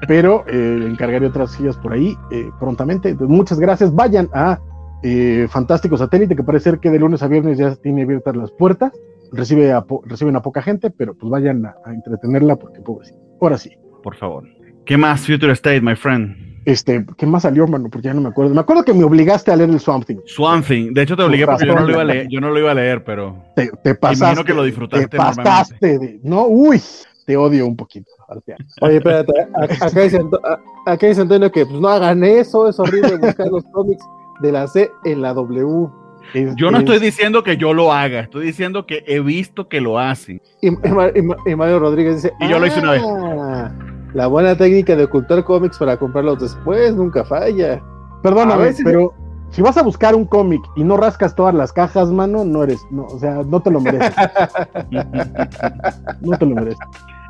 [0.07, 3.15] pero eh, encargaré otras sillas por ahí eh, prontamente.
[3.15, 3.93] Muchas gracias.
[3.95, 4.59] Vayan a
[5.01, 8.51] eh, Fantástico Satélite, que parece ser que de lunes a viernes ya tiene abiertas las
[8.51, 8.91] puertas
[9.31, 13.17] recibe a po- reciben a poca gente, pero pues vayan a, a entretenerla porque pobrecita.
[13.41, 13.71] Ahora sí.
[14.03, 14.43] Por favor.
[14.85, 16.35] ¿Qué más, Future State, my friend?
[16.65, 17.89] Este, ¿qué más salió, mano?
[17.91, 18.53] Porque ya no me acuerdo.
[18.53, 20.17] Me acuerdo que me obligaste a leer el Swamp Thing.
[20.25, 20.93] Swamp Thing.
[20.93, 22.71] De hecho, te obligué porque yo no lo iba a leer, yo no lo iba
[22.71, 23.43] a leer, pero.
[23.55, 24.25] Te, te pasaste.
[24.25, 26.19] Imagino que lo disfrutaste Te pasaste de.
[26.23, 26.81] No, uy,
[27.29, 28.09] te odio un poquito.
[28.27, 28.65] Arteaga.
[28.81, 29.31] Oye, espérate,
[29.81, 30.19] acá dice,
[30.87, 34.03] acá dice Antonio que pues no hagan eso, es horrible buscar los cómics
[34.41, 35.89] de la C en la W.
[36.33, 39.67] Es- Yo no es- estoy diciendo que yo lo haga, estoy diciendo que he visto
[39.67, 40.41] que lo hacen.
[40.59, 43.03] Y, y Ma- y Ma- y Mario Rodríguez dice, Y yo lo hice una vez.
[43.05, 43.71] "Ah,
[44.15, 47.79] La buena técnica de ocultar cómics para comprarlos después nunca falla.
[48.23, 49.13] Perdóname, A veces- pero
[49.51, 52.83] si vas a buscar un cómic y no rascas todas las cajas, mano, no eres.
[52.89, 54.15] No, o sea, no te lo mereces.
[56.21, 56.79] no te lo mereces.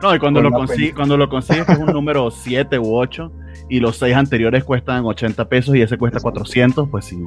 [0.01, 2.95] No, y cuando Con lo, la consi- cuando lo consigues es un número 7 u
[2.95, 3.31] 8
[3.69, 7.17] y los 6 anteriores cuestan 80 pesos y ese cuesta 400, pues sí,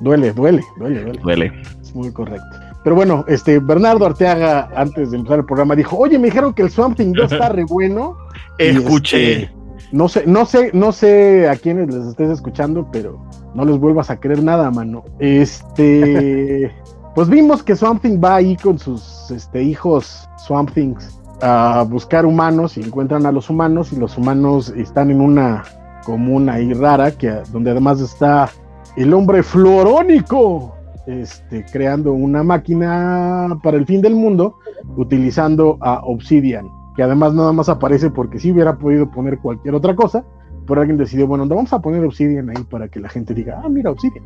[0.00, 1.20] Duele, duele, duele, duele.
[1.22, 1.52] duele.
[1.80, 2.44] Es muy correcto.
[2.84, 6.62] Pero bueno, este Bernardo Arteaga, antes de empezar el programa, dijo: Oye, me dijeron que
[6.62, 8.16] el Swamp Thing 2 está re bueno.
[8.58, 9.32] Escuché.
[9.44, 9.54] este,
[9.92, 14.10] no sé, no sé, no sé a quiénes les estés escuchando, pero no les vuelvas
[14.10, 15.04] a creer nada, mano.
[15.20, 16.72] Este,
[17.14, 22.24] pues vimos que Swamp Thing va ahí con sus este, hijos Swamp Things a buscar
[22.24, 25.64] humanos y encuentran a los humanos y los humanos están en una
[26.04, 28.48] comuna ahí rara que donde además está
[28.96, 30.74] el hombre fluorónico
[31.06, 34.58] este, creando una máquina para el fin del mundo
[34.96, 39.96] utilizando a Obsidian, que además nada más aparece porque si hubiera podido poner cualquier otra
[39.96, 40.24] cosa,
[40.66, 43.68] pero alguien decidió, bueno, vamos a poner Obsidian ahí para que la gente diga, ah,
[43.68, 44.24] mira, Obsidian.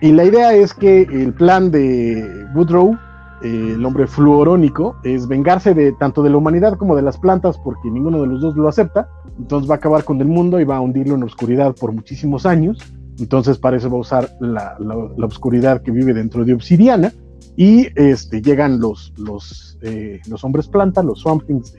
[0.00, 2.96] Y la idea es que el plan de Woodrow,
[3.42, 7.58] eh, el hombre fluorónico, es vengarse de tanto de la humanidad como de las plantas,
[7.58, 9.08] porque ninguno de los dos lo acepta.
[9.38, 11.92] Entonces va a acabar con el mundo y va a hundirlo en la oscuridad por
[11.92, 12.78] muchísimos años.
[13.18, 17.12] Entonces para eso va a usar la, la, oscuridad que vive dentro de Obsidiana.
[17.56, 21.74] Y este, llegan los, los, eh, los hombres planta, los Swamp Things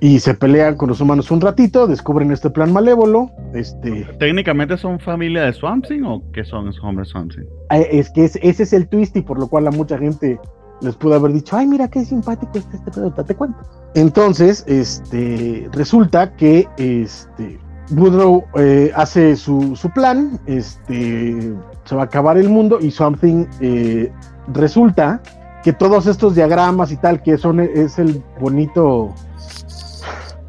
[0.00, 3.30] y se pelean con los humanos un ratito, descubren este plan malévolo.
[3.54, 7.44] Este, ¿Técnicamente son familia de Swamp Thing o qué son esos hombres Swamp Thing?
[7.70, 10.38] eh, es que es- ese es el twist y por lo cual a mucha gente
[10.82, 13.58] les pudo haber dicho, ay, mira qué simpático está este pedo, te cuento.
[13.94, 17.58] Entonces, este, resulta que este,
[17.92, 23.46] Woodrow eh, hace su, su plan, este, se va a acabar el mundo y Something
[23.60, 24.12] eh,
[24.52, 25.22] resulta
[25.64, 29.14] que todos estos diagramas y tal, que son es el bonito,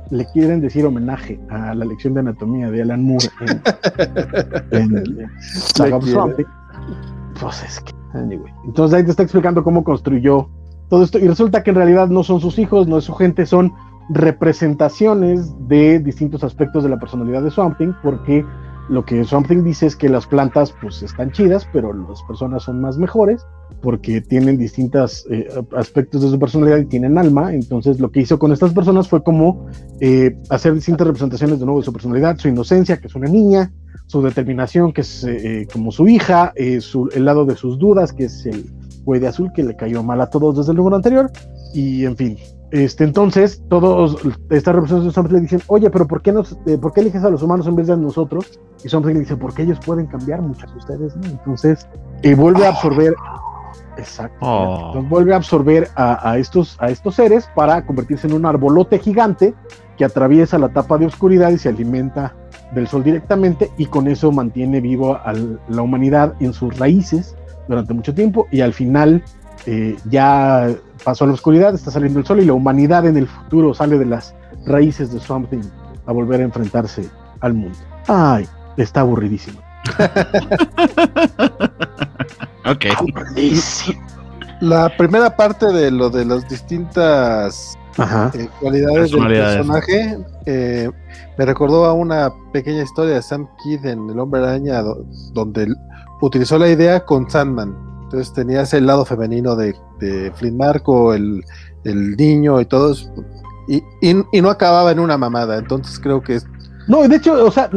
[0.10, 3.62] le quieren decir homenaje a la lección de anatomía de Alan Moore en,
[4.72, 5.28] en el.
[7.40, 8.52] Pues es que, anyway.
[8.66, 10.50] Entonces ahí te está explicando cómo construyó
[10.90, 11.20] todo esto.
[11.20, 13.74] Y resulta que en realidad no son sus hijos, no es su gente, son
[14.10, 18.46] representaciones de distintos aspectos de la personalidad de Swamp Thing, porque
[18.90, 22.64] lo que Swamp Thing dice es que las plantas pues están chidas, pero las personas
[22.64, 23.46] son más mejores,
[23.82, 25.26] porque tienen distintos
[25.76, 27.54] aspectos de su personalidad y tienen alma.
[27.54, 29.68] Entonces lo que hizo con estas personas fue como
[30.00, 33.72] eh, hacer distintas representaciones de nuevo de su personalidad, su inocencia, que es una niña,
[34.08, 38.14] su determinación, que es eh, como su hija, eh, su, el lado de sus dudas,
[38.14, 38.72] que es el
[39.04, 41.32] güey de azul que le cayó mal a todos desde el número anterior,
[41.74, 42.38] y en fin.
[42.72, 44.18] Este, entonces, todos
[44.50, 47.24] estas representaciones de Something le dicen, oye, pero ¿por qué, nos, eh, ¿por qué eliges
[47.24, 48.60] a los humanos en vez de a nosotros?
[48.84, 51.28] Y Something le dice, porque ellos pueden cambiar, muchas de ustedes, ¿no?
[51.28, 51.88] Entonces,
[52.24, 53.16] eh, vuelve a absorber,
[53.98, 54.88] exacto, Oh.
[54.88, 59.00] entonces vuelve a absorber a, a, estos, a estos seres para convertirse en un arbolote
[59.00, 59.54] gigante
[59.98, 62.36] que atraviesa la tapa de oscuridad y se alimenta
[62.74, 65.34] del sol directamente y con eso mantiene vivo a
[65.70, 67.36] la humanidad en sus raíces
[67.68, 69.24] durante mucho tiempo y al final
[69.66, 70.70] eh, ya
[71.08, 73.98] pasó a la oscuridad, está saliendo el sol y la humanidad en el futuro sale
[73.98, 75.62] de las raíces de Swamp Thing
[76.06, 77.08] a volver a enfrentarse
[77.40, 77.78] al mundo.
[78.10, 79.58] Ay, está aburridísimo.
[82.66, 82.86] ok.
[82.98, 84.02] Aburridísimo.
[84.60, 88.30] La primera parte de lo de las distintas Ajá.
[88.34, 90.90] eh, cualidades del personaje eh,
[91.38, 95.64] me recordó a una pequeña historia de Sam Kidd en El Hombre Araña, do- donde
[95.64, 95.76] él
[96.22, 97.87] utilizó la idea con Sandman.
[98.08, 101.44] Entonces tenías el lado femenino de, de Flynn Marco, el,
[101.84, 103.14] el niño y todo eso,
[103.68, 105.58] y, y- y no acababa en una mamada.
[105.58, 106.48] Entonces creo que es
[106.88, 107.70] No, y de hecho, o sea,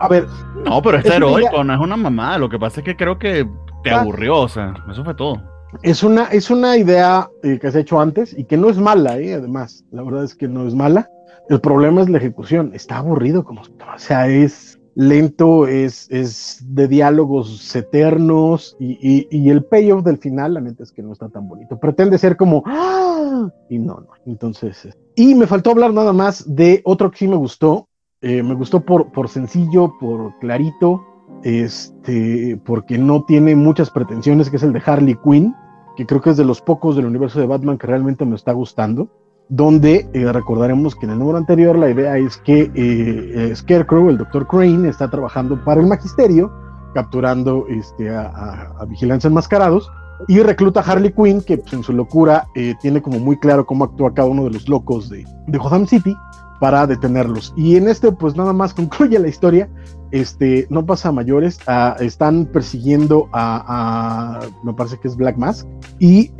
[0.00, 0.26] a ver,
[0.64, 2.38] No, pero está Es una heroico, idea- no es una mamada.
[2.38, 3.46] Lo que pasa es que creo que
[3.82, 4.00] te Ah.
[4.00, 5.42] aburrió, o sea, eso fue todo.
[5.82, 8.78] es una, es una idea eh, que se ha hecho antes y que no es
[8.78, 9.34] mala, ¿eh?
[9.34, 11.10] además, la verdad es que no es mala.
[11.50, 16.88] El problema es la ejecución, está aburrido como, o sea, es lento, es, es de
[16.88, 21.48] diálogos eternos y, y- el payoff del final, la neta es que no está tan
[21.48, 21.78] bonito.
[21.78, 23.48] Pretende ser como, ¡ah!
[23.68, 24.08] y no, no.
[24.26, 27.88] Entonces, eh, y me faltó hablar nada más de otro que sí me gustó,
[28.20, 31.04] eh, me gustó por, por sencillo, por clarito,
[31.42, 35.54] este, porque no tiene muchas pretensiones, que es el de Harley Quinn,
[35.96, 38.52] que creo que es de los pocos del universo de Batman que realmente me está
[38.52, 39.08] gustando,
[39.48, 44.08] donde eh, recordaremos que en el número anterior la idea es que eh, eh, Scarecrow,
[44.08, 44.46] el Dr.
[44.46, 46.50] Crane, está trabajando para el magisterio,
[46.94, 49.90] capturando este, a, a- a vigilantes enmascarados,
[50.28, 52.46] y recluta a Harley Quinn, que pues, en su locura
[52.80, 56.16] tiene como muy claro cómo actúa cada uno de los locos de, de Gotham City
[56.60, 57.52] para detenerlos.
[57.56, 59.68] Y en este, pues nada más concluye la historia.
[60.12, 61.58] Este, no pasa a mayores.
[61.66, 65.66] ah, están persiguiendo a, a- me parece que es Black Mask.
[65.98, 66.30] Y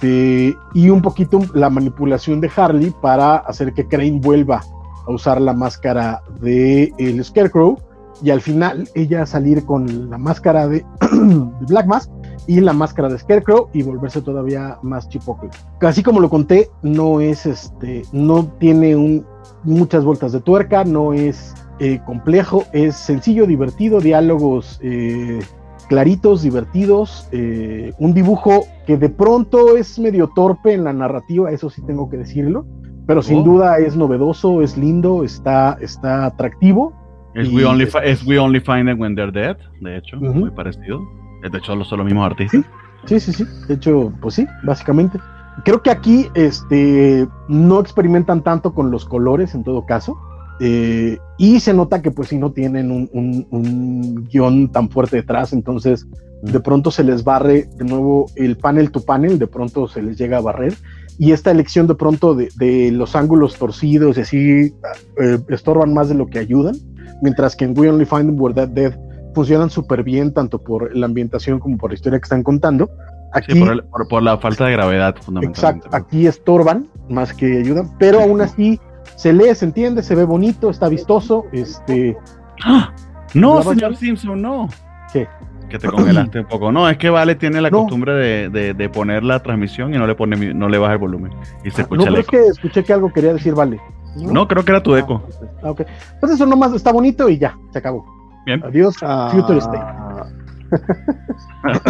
[0.00, 4.62] este, y un poquito la manipulación de Harley para hacer que Crane vuelva
[5.06, 7.78] a usar la máscara de el Scarecrow.
[8.22, 10.84] Y al final ella salir con la máscara de,
[11.68, 12.10] Black Mask
[12.46, 15.50] y la máscara de Scarecrow y volverse todavía más chipocle.
[15.80, 19.26] Así como lo conté, no es este, no tiene un,
[19.64, 25.40] muchas vueltas de tuerca, no es eh, complejo, es sencillo, divertido, diálogos eh,
[25.90, 31.68] claritos, divertidos, eh, un dibujo que de pronto es medio torpe en la narrativa, eso
[31.68, 32.64] sí tengo que decirlo,
[33.08, 33.42] pero sin Oh.
[33.42, 36.92] duda es novedoso, es lindo, está, está atractivo.
[37.34, 40.50] Es Y- we, only es We Only Find It When They're Dead, de hecho, muy
[40.52, 41.00] parecido.
[41.42, 42.62] De hecho, son los mismos artistas.
[43.06, 43.44] Sí, sí, sí.
[43.66, 45.18] De hecho, pues sí, básicamente.
[45.64, 50.16] Creo que aquí este, no experimentan tanto con los colores en todo caso.
[50.60, 55.16] Eh, y se nota que pues sí no tienen un, un- un guion tan fuerte
[55.16, 55.52] detrás.
[55.52, 56.06] Entonces
[56.42, 60.16] de pronto se les barre de nuevo el panel to panel, de pronto se les
[60.18, 60.74] llega a barrer.
[61.18, 64.74] Y esta elección de pronto de, de los ángulos torcidos y así
[65.20, 66.76] eh, estorban más de lo que ayudan.
[67.22, 68.98] Mientras que en We Only Find Where They're Dead
[69.34, 72.88] funcionan súper bien, tanto por la ambientación como por la historia que están contando.
[73.32, 75.86] Aquí, Sí, por, el- por- por la falta de gravedad, fundamentalmente.
[75.86, 78.80] exacto, aquí estorban más que ayudan, pero aún así
[79.20, 81.44] se lee, se entiende, se ve bonito, está vistoso.
[81.52, 82.16] Este,
[82.64, 82.92] ¡Ah!
[83.34, 83.96] No, ¿La señor?
[83.96, 84.68] Simpson, no.
[85.12, 85.28] ¿Qué?
[85.68, 86.72] Que te congelaste un poco.
[86.72, 87.80] No, es que Vale tiene la No.
[87.82, 90.98] costumbre de, de- de poner la transmisión y no le pone no le baja el
[90.98, 91.32] volumen.
[91.64, 92.30] Y se no, escucha pero el es eco.
[92.32, 93.78] que escuché que algo quería decir, vale.
[94.16, 95.22] No, creo que era tu eco.
[95.62, 95.82] Ah, ok.
[96.18, 98.04] Pues eso nomás está bonito y ya, se acabó.
[98.46, 98.62] Bien.
[98.64, 98.96] Adiós,
[99.32, 99.78] Future State.
[99.78, 100.26] Ah,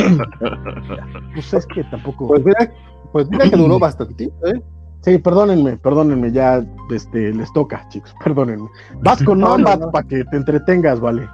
[1.35, 2.27] Pues es que tampoco.
[2.29, 2.71] Pues mira,
[3.13, 4.61] pues mira que duró bastantito, ¿eh?
[5.03, 8.69] Sí, perdónenme, perdónenme, ya este, les toca, chicos, perdónenme.
[9.03, 9.91] Vas con No, no, Nomad no.
[9.91, 11.29] para que te entretengas, vale.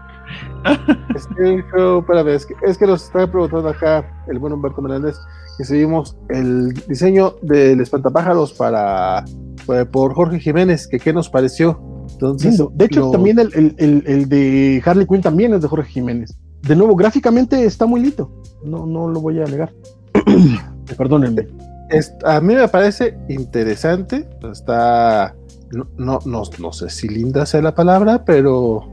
[1.14, 4.82] Es que, creo- espérame, es que, es que nos está preguntando acá el buen Humberto
[4.82, 5.16] Meléndez
[5.56, 9.24] que si vimos el diseño del espantapájaros para
[9.66, 11.80] por- por Jorge Jiménez, que qué nos pareció.
[12.12, 12.62] Entonces.
[12.74, 15.88] De hecho, lo- también el, el- el- el de Harley Quinn también es de Jorge
[15.90, 16.36] Jiménez.
[16.62, 18.30] De nuevo, gráficamente está muy lindo.
[18.64, 19.72] No, no lo voy a negar.
[20.98, 21.46] Perdónenme.
[21.90, 24.28] Es- a mí me parece interesante.
[24.50, 25.34] Está,
[25.72, 28.92] no, no, no, no sé si linda sea la palabra, pero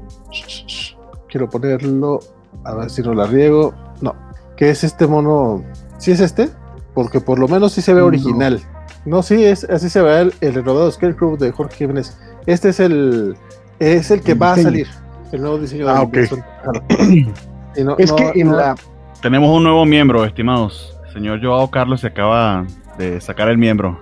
[1.30, 2.20] quiero ponerlo,
[2.63, 3.74] a ver si no la riego.
[4.01, 4.15] No,
[4.55, 5.63] que es este mono?
[5.97, 6.49] ¿Sí es este?
[6.93, 8.61] Porque por lo menos sí se ve original.
[9.05, 12.18] No, sí, es, así se ve el, el renovado Scarecrow de Jorge Jiménez.
[12.45, 13.36] Este es el,
[13.80, 14.88] es el que El va a salir,
[15.32, 16.13] el nuevo diseño Ah, de ok.
[16.13, 16.43] Wilson.
[16.63, 16.84] Claro.
[17.76, 18.76] Y no- Es no- que en no- la.
[19.22, 20.95] Tenemos un nuevo miembro, estimados.
[21.07, 22.68] El señor Joao Carlos se acaba
[22.98, 24.00] de sacar el miembro.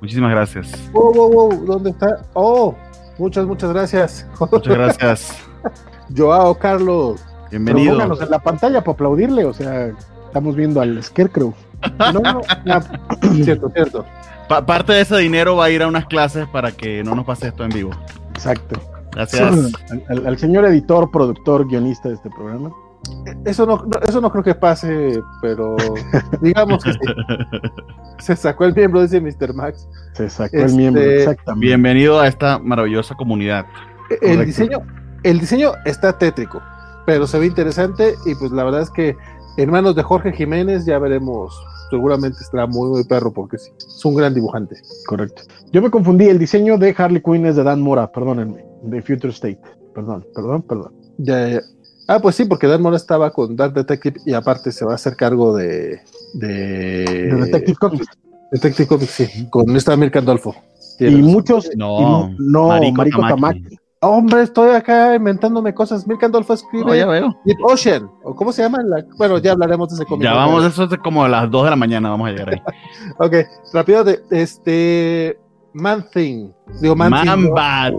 [0.00, 0.72] Muchísimas gracias.
[0.92, 2.22] Wow, wow, wow, ¿dónde está?
[2.34, 2.74] Oh,
[3.18, 4.26] muchas, muchas gracias.
[4.38, 5.38] Muchas gracias.
[6.14, 7.24] Joao Carlos.
[7.50, 7.92] Bienvenido.
[7.92, 9.92] pónganos en la pantalla para aplaudirle, o sea,
[10.26, 11.54] estamos viendo al Scarecrow.
[11.98, 12.40] No, no,
[13.44, 14.04] cierto, cierto.
[14.48, 17.24] Pa- parte de ese dinero va a ir a unas clases para que no nos
[17.24, 17.90] pase esto en vivo.
[18.34, 18.80] Exacto.
[19.12, 19.42] Gracias.
[19.90, 22.70] Al, al- al señor editor, productor, guionista de este programa.
[23.44, 25.76] Eso no, eso no creo que pase, pero
[26.40, 26.98] digamos que sí.
[28.18, 29.54] Se sacó el miembro, dice Mr.
[29.54, 29.88] Max.
[30.14, 31.66] Se sacó el miembro, Este, exactamente.
[31.66, 33.66] Bienvenido a esta maravillosa comunidad.
[34.10, 34.44] El Correcto.
[34.44, 34.78] diseño,
[35.22, 36.62] el diseño está tétrico,
[37.06, 39.16] pero se ve interesante y pues la verdad es que
[39.56, 41.54] en manos de Jorge Jiménez ya veremos,
[41.90, 44.76] seguramente estará muy muy perro porque sí, es un gran dibujante.
[45.06, 45.42] Correcto.
[45.72, 49.32] Yo me confundí, el diseño de Harley Quinn es de Dan Mora, perdónenme, de Future
[49.32, 49.60] State.
[49.94, 50.92] Perdón, perdón, perdón.
[51.18, 51.60] Ya, ya.
[52.06, 54.94] Ah, pues sí, porque Dan Mora estaba con Dark Detective y aparte se va a
[54.96, 56.00] hacer cargo de.
[56.34, 58.06] de, De Detective Comics.
[58.52, 60.54] Detective Comics, sí, con esta Mirka Andolfo.
[60.98, 61.20] Y razón.
[61.22, 61.70] muchos.
[61.76, 63.60] No, y no, Mariko Mariko, Tamaki.
[63.62, 63.78] Tamaki.
[64.00, 66.06] Hombre, estoy acá inventándome cosas.
[66.06, 67.34] Mirka Andolfo escribe No, ya veo.
[67.46, 68.82] Deep Ocean, o cómo se llama.
[68.84, 69.04] La...
[69.16, 70.24] Bueno, ya hablaremos de ese cómic.
[70.24, 72.62] Ya vamos, eso es como a las 2 de la mañana, vamos a llegar ahí.
[73.18, 73.34] Ok,
[73.72, 75.38] rápido, de, este.
[75.74, 76.50] Man Thing.
[76.80, 77.52] Digo, Man, Thing, Man ¿no?
[77.54, 77.92] Bad.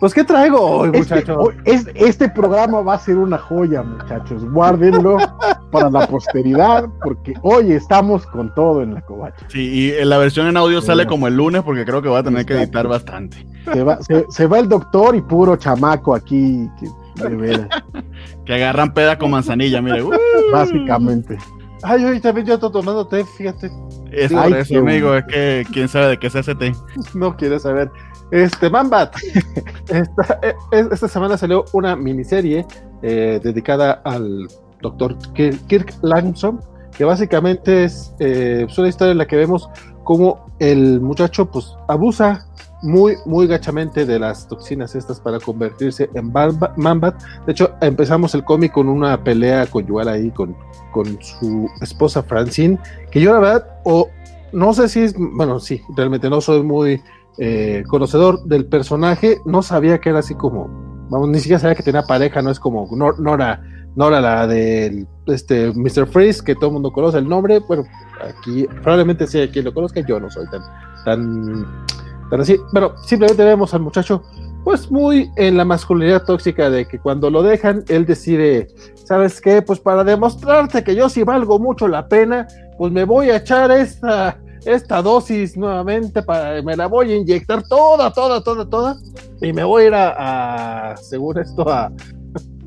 [0.00, 1.38] Pues, ¿qué traigo hoy, Este, muchacho?
[1.40, 4.44] hoy- es- este programa va a ser una joya, muchachos.
[4.50, 5.16] Guárdenlo
[5.72, 9.44] para la posteridad, porque hoy estamos con todo en la covacha.
[9.48, 9.60] Sí,
[9.98, 12.46] y la versión en audio sale como el lunes porque creo que voy a tener
[12.46, 13.44] que editar bastante.
[13.72, 17.68] Se va, se, se va el doctor y puro chamaco aquí, que, de veras,
[18.46, 20.02] Que agarran peda con manzanilla, mire.
[20.04, 20.10] uh,
[20.52, 21.36] básicamente.
[21.82, 23.70] Ay, hoy también yo estoy tomando té, fíjate.
[24.12, 26.72] Es por eso, amigo, es que quién sabe de qué es té.
[27.14, 27.90] No quiere saber.
[28.30, 29.16] Este, Mambat.
[29.88, 32.66] esta, eh, esta semana salió una miniserie
[33.02, 34.48] eh, dedicada al
[34.80, 36.60] doctor Kirk, Kirk Langson,
[36.96, 39.68] que básicamente es, eh, es una historia en la que vemos
[40.04, 42.46] cómo el muchacho pues abusa
[42.82, 46.32] muy, muy gachamente de las toxinas estas para convertirse en
[46.76, 47.20] Mambat.
[47.46, 50.56] De hecho, empezamos el cómic con una pelea conyugal ahí con,
[50.92, 52.78] con su esposa Francine,
[53.10, 54.08] que yo la verdad, o
[54.52, 57.02] no sé si es, bueno, sí, realmente no soy muy
[57.38, 60.68] eh, conocedor del personaje, no sabía que era así como,
[61.10, 63.60] vamos, ni siquiera sabía que tenía pareja, no es como Nor- Nora,
[63.96, 66.06] Nora la del este Mr.
[66.06, 67.84] Freeze, que todo el mundo conoce el nombre, bueno,
[68.26, 70.62] aquí probablemente sea quien lo conozca, yo no soy tan,
[71.04, 71.66] tan,
[72.30, 74.22] tan así, pero simplemente vemos al muchacho
[74.64, 78.68] pues muy en la masculinidad tóxica de que cuando lo dejan, él decide,
[79.02, 79.62] ¿sabes qué?
[79.62, 83.70] Pues para demostrarte que yo sí valgo mucho la pena, pues me voy a echar
[83.70, 88.96] esta, esta dosis nuevamente, para, me la voy a inyectar toda, toda, toda, toda,
[89.40, 91.90] y me voy a ir a, a según esto, a,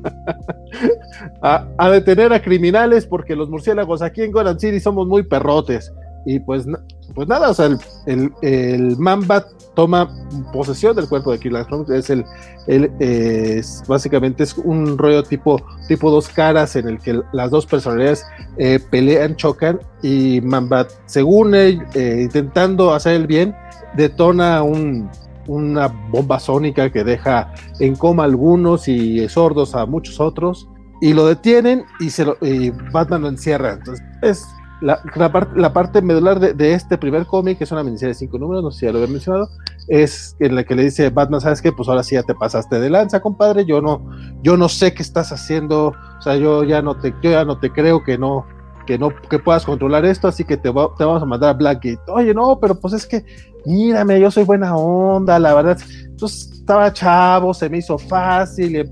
[1.42, 5.92] a, a detener a criminales, porque los murciélagos aquí en Gotham City somos muy perrotes.
[6.24, 6.66] Y pues,
[7.14, 10.08] pues nada, o sea, el, el, el Mambat toma
[10.52, 12.24] posesión del cuerpo de Langstrom, es el,
[12.66, 17.66] él es básicamente es un rollo tipo, tipo dos caras en el que las dos
[17.66, 18.24] personalidades
[18.58, 23.54] eh, pelean, chocan y Mambat, según él, eh, intentando hacer el bien,
[23.96, 25.10] detona un,
[25.46, 30.68] una bomba sónica que deja en coma a algunos y sordos a muchos otros
[31.00, 33.72] y lo detienen y, se lo, y Batman lo encierra.
[33.72, 34.46] Entonces, es
[34.82, 38.10] la, la, part- la parte medular de, de este primer cómic, que es una miniserie
[38.14, 39.48] de cinco números, no sé si ya lo había mencionado,
[39.88, 41.72] es en la que le dice Batman, ¿sabes qué?
[41.72, 44.04] Pues ahora sí ya te pasaste de lanza, compadre, yo no,
[44.42, 47.58] yo no sé qué estás haciendo, o sea, yo ya no te, yo ya no
[47.58, 48.44] te creo que no,
[48.86, 51.52] que no, que puedas controlar esto, así que te, va- te vamos a mandar a
[51.54, 52.00] Blackgate.
[52.08, 53.24] Oye, no, pero pues es que,
[53.66, 55.78] mírame, yo soy buena onda, la verdad,
[56.18, 58.88] pues estaba chavo, se me hizo fácil,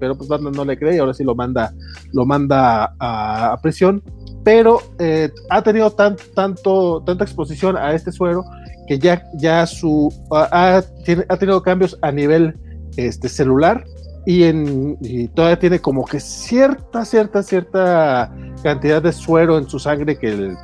[0.00, 1.72] pero pues no le cree y ahora sí lo manda,
[2.12, 4.02] lo manda a, a prisión,
[4.42, 8.44] pero eh, ha tenido tan, tanto, tanta exposición a este suero
[8.88, 10.84] que ya, ya su ha, ha-
[11.28, 12.56] ha tenido cambios a nivel
[12.96, 13.84] este, celular
[14.24, 19.78] y, en, y todavía tiene como que cierta, cierta, cierta cantidad de suero en su
[19.78, 20.54] sangre que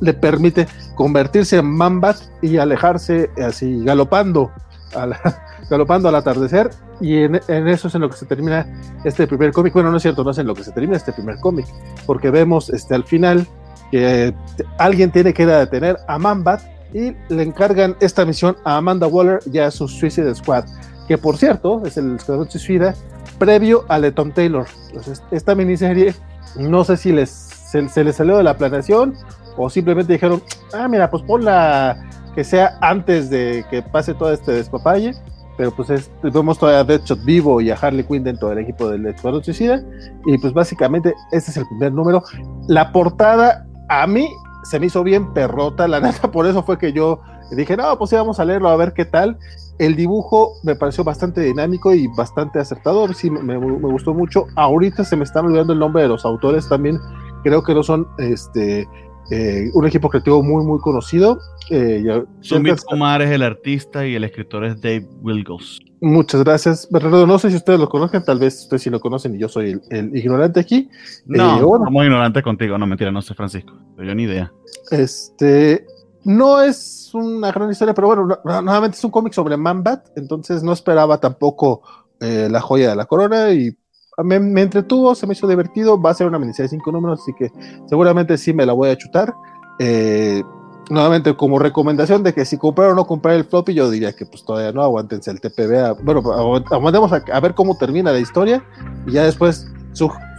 [0.00, 4.50] le, permite convertirse en Mambat y alejarse así galopando,
[4.94, 5.20] a la-
[5.70, 8.66] galopando al atardecer y en, eso es en lo que se termina
[9.04, 9.72] este primer cómic.
[9.72, 11.66] Bueno, no es cierto, no es en lo que se termina este primer cómic,
[12.06, 13.46] porque vemos este, al final
[13.90, 14.34] que
[14.78, 16.60] alguien tiene que ir a detener a Mambat
[16.94, 20.64] y le encargan esta misión a Amanda Waller y a su Suicide Squad,
[21.08, 22.94] que por cierto es el Escuadrón Suicida
[23.38, 24.66] previo a de Tom Taylor.
[24.88, 26.14] Entonces, esta miniserie
[26.56, 29.14] no sé si les, se, se les salió de la planeación
[29.56, 30.42] o simplemente dijeron,
[30.72, 35.14] ah, mira, pues ponla que sea antes de que pase todo este despapalle.
[35.56, 38.88] Pero pues es, vemos todavía a Deadshot vivo y a Harley Quinn dentro del equipo
[38.88, 39.82] del Escuadrón Suicida.
[40.26, 42.22] Y pues básicamente este es el primer número.
[42.68, 44.28] La portada a mí
[44.62, 48.10] se me hizo bien perrota, la neta, por eso fue que yo dije, no, pues
[48.10, 49.36] sí, vamos a leerlo a ver qué tal.
[49.78, 54.46] El dibujo me pareció bastante dinámico y bastante acertado, sí, me, me- me gustó mucho.
[54.56, 56.98] Ahorita se me están olvidando el nombre de los autores también,
[57.44, 58.88] creo que no son este,
[59.30, 61.38] eh, un equipo creativo muy, muy conocido.
[61.70, 62.02] Eh,
[62.40, 65.80] Sumit Kumar es el artista y el escritor es Dave Wilgos.
[66.00, 67.26] Muchas gracias, Bernardo.
[67.26, 69.80] No sé si ustedes lo conocen, tal vez ustedes sí lo conocen y yo soy
[69.90, 70.88] el, ignorante aquí.
[71.26, 72.78] No, eh, somos ignorantes contigo.
[72.78, 73.74] No, mentira, no sé, Francisco.
[73.96, 74.52] Pero yo ni idea.
[74.90, 75.84] Este,
[76.24, 80.72] no es una gran historia, pero bueno, nuevamente es un cómic sobre Manbat, entonces no
[80.72, 81.82] esperaba tampoco
[82.20, 83.76] eh, la joya de la corona y
[84.24, 87.20] me, me, entretuvo, se me hizo divertido, va a ser una miniserie de cinco números,
[87.22, 87.52] así que
[87.86, 89.34] seguramente sí me la voy a chutar.
[89.78, 90.42] Eh,
[90.90, 94.26] nuevamente, como recomendación de que si comprar o no comprar el floppy, yo diría que
[94.26, 98.64] pues todavía no, aguántense el TPB, bueno, aguantemos a, ver cómo termina la historia
[99.06, 99.70] y ya después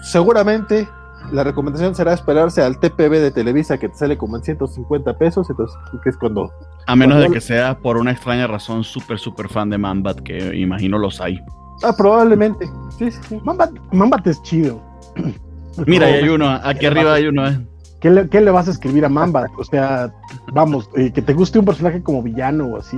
[0.03, 0.87] seguramente
[1.31, 5.49] la recomendación será esperarse al TPB de Televisa que te sale como en 150 pesos,
[5.49, 6.51] entonces que es cuando...
[6.87, 10.55] A menos de que sea por una extraña razón súper, súper fan de Manbat, que
[10.55, 11.39] imagino los hay.
[11.83, 12.65] Ah, probablemente.
[12.97, 13.41] Sí, sí, sí.
[13.43, 14.81] Mambat, es chido.
[15.85, 17.47] Mira, hay uno, aquí arriba hay uno.
[17.47, 17.59] Eh.
[18.01, 19.51] ¿Qué le, ¿Qué le, vas a escribir a Mambat?
[19.57, 20.13] O sea,
[20.53, 22.97] vamos, eh, que te guste un personaje como villano o así,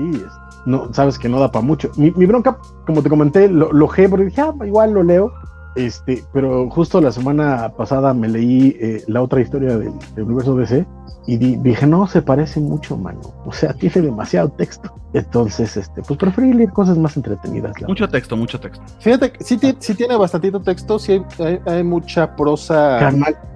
[0.65, 1.91] no, sabes que no da para mucho.
[1.97, 5.31] Mi, mi, bronca, como te comenté, lo, lo porque dije, ah, igual lo leo,
[5.75, 10.85] este, pero justo la semana pasada me leí eh, la otra historia del, universo DC
[11.27, 13.21] y dije, no, se parece mucho, mano.
[13.45, 14.93] O sea, tiene demasiado texto.
[15.13, 17.73] Entonces, este, pues preferí leer cosas más entretenidas.
[17.87, 18.83] Mucho texto, mucho texto.
[18.99, 21.21] Fíjate, sí, sí tiene bastantito texto, sí
[21.65, 23.11] hay, mucha prosa.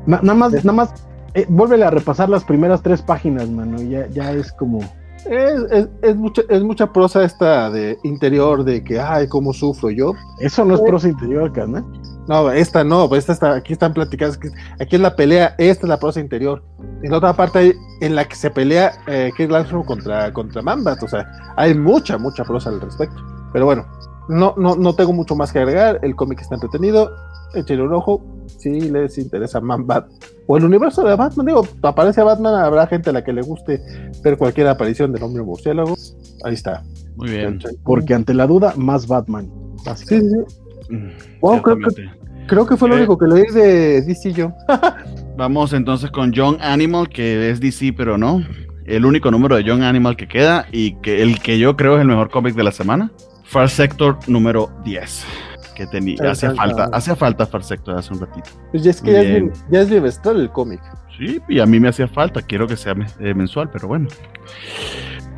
[0.06, 0.94] nada más, nada más,
[1.34, 4.80] eh, vuélvele a repasar las primeras tres páginas, mano, ya, ya es como
[5.26, 10.14] es, es, mucha, es mucha prosa esta de interior, de que, ay, cómo sufro yo.
[10.40, 11.84] Eso no es prosa interior, carnal.
[12.28, 14.40] No, esta no, pues esta está, aquí están platicadas,
[14.80, 16.64] aquí es la pelea, esta es la prosa interior.
[17.04, 19.52] En la otra parte en la que se pelea eh, Kid
[19.86, 23.22] contra, contra Mambat, o sea, hay mucha, mucha prosa al respecto.
[23.54, 23.86] Pero bueno,
[24.28, 27.12] no, no, no tengo mucho más que agregar, el cómic está entretenido,
[27.56, 28.22] échenle un ojo
[28.58, 30.08] si les interesa Man-Bat
[30.48, 31.46] o el universo de Batman.
[31.46, 33.82] Digo, aparece Batman, habrá gente a la que le guste
[34.24, 35.96] ver cualquier aparición del hombre murciélago.
[36.44, 36.84] Ahí está.
[37.16, 37.60] Muy bien.
[37.84, 39.50] Porque ante la duda, más Batman.
[39.96, 40.20] Sí, sí,
[40.90, 41.10] mm,
[42.48, 44.52] creo, que, fue lo eh, único que leí de DC yo.
[45.38, 48.44] Vamos entonces con Young Animal, que es DC, pero no.
[48.86, 52.02] El único número de Young Animal que queda y que el que yo creo es
[52.02, 53.12] el mejor cómic de la semana.
[53.44, 55.26] Far Sector número 10
[55.76, 58.50] que tenía, hacía falta, hacía falta Far Sector hace un ratito.
[58.72, 60.82] Pues ya es que ya es, ya es, bimestral el cómic.
[61.18, 64.08] Sí, y a mí me hacía falta, quiero que sea eh, mensual, pero bueno.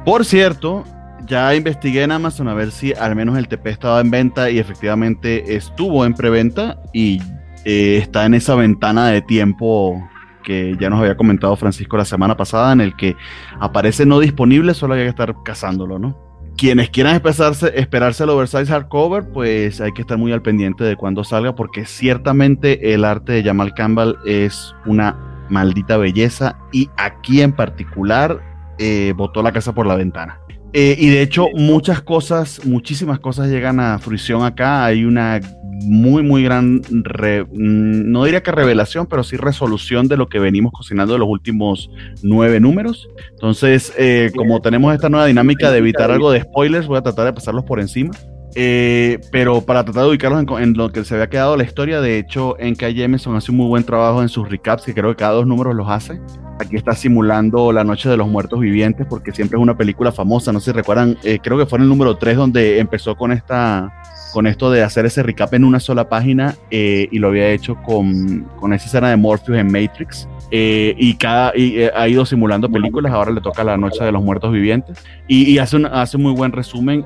[0.05, 0.85] Por cierto,
[1.25, 4.59] ya investigué en Amazon a ver si al menos el TP estaba en venta y
[4.59, 7.21] efectivamente estuvo en preventa y
[7.65, 10.01] eh, está en esa ventana de tiempo
[10.43, 13.17] que ya nos había comentado Francisco la semana pasada, en el que
[13.59, 16.26] aparece no disponible, solo hay que estar cazándolo, ¿no?
[16.57, 20.95] Quienes quieran esperarse, esperarse el oversize hardcover, pues hay que estar muy al pendiente de
[20.95, 27.41] cuando salga, porque ciertamente el arte de Jamal Campbell es una maldita belleza y aquí
[27.41, 28.41] en particular
[28.79, 30.39] eh, botó la casa por la ventana.
[30.73, 34.85] Eh, y de hecho, muchas cosas, muchísimas cosas llegan a fruición acá.
[34.85, 35.39] Hay una
[35.83, 40.73] muy, muy gran, mm, no diría que revelación, pero sí resolución de lo que venimos
[40.73, 41.89] cocinando de los últimos
[42.23, 43.07] nueve números.
[43.31, 47.25] Entonces, eh, como tenemos esta nueva dinámica de evitar algo de spoilers, voy a tratar
[47.25, 48.11] de pasarlos por encima.
[48.59, 52.17] Eh, pero para tratar de ubicarlos en, lo que se había quedado la historia, de
[52.17, 52.89] hecho, en K.
[52.89, 55.75] Jameson hace un muy buen trabajo en sus recaps, que creo que cada dos números
[55.75, 56.19] los hace.
[56.59, 60.51] Aquí está simulando La Noche de los Muertos Vivientes, porque siempre es una película famosa.
[60.51, 63.31] No sé si recuerdan, eh, creo que fue en el número 3 donde empezó con
[63.31, 63.93] esta
[64.33, 67.75] con esto de hacer ese recap en una sola página eh, y lo había hecho
[67.83, 70.27] con, con, esa escena de Morpheus en Matrix.
[70.51, 74.23] Eh, y cada y, ha ido simulando películas, ahora le toca La Noche de los
[74.23, 77.05] Muertos Vivientes y, hace, un, hace muy buen resumen.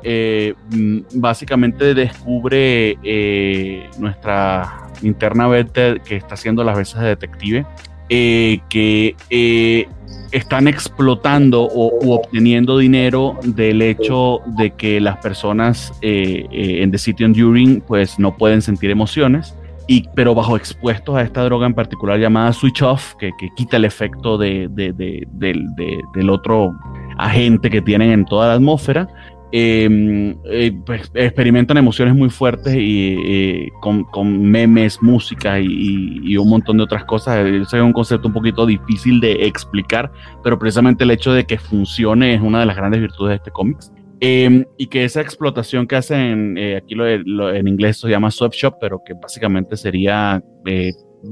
[0.69, 2.97] Mm, básicamente descubre
[3.97, 7.65] nuestra interna Beth que está haciendo las veces de detective
[8.13, 9.87] eh, que eh,
[10.33, 17.23] están explotando o obteniendo dinero del hecho de que las personas eh, en The City
[17.23, 19.55] Enduring pues no pueden sentir emociones.
[19.88, 23.86] Y, pero bajo expuestos a esta droga en particular llamada Switch Off, que, quita el
[23.86, 26.73] efecto de, del otro
[27.17, 29.07] agente que tienen en toda la atmósfera,
[29.53, 36.77] Em, eh, pues, experimentan emociones muy fuertes y eh, con, memes, música y, un montón
[36.77, 37.45] de otras cosas.
[37.45, 40.09] Eso es un concepto un poquito difícil de explicar,
[40.41, 43.51] pero precisamente el hecho de que funcione es una de las grandes virtudes de este
[43.51, 43.77] cómic.
[44.24, 47.07] Em, y que esa explotación que hacen, eh, aquí lo,
[47.53, 50.41] en inglés se llama sweatshop, pero que básicamente sería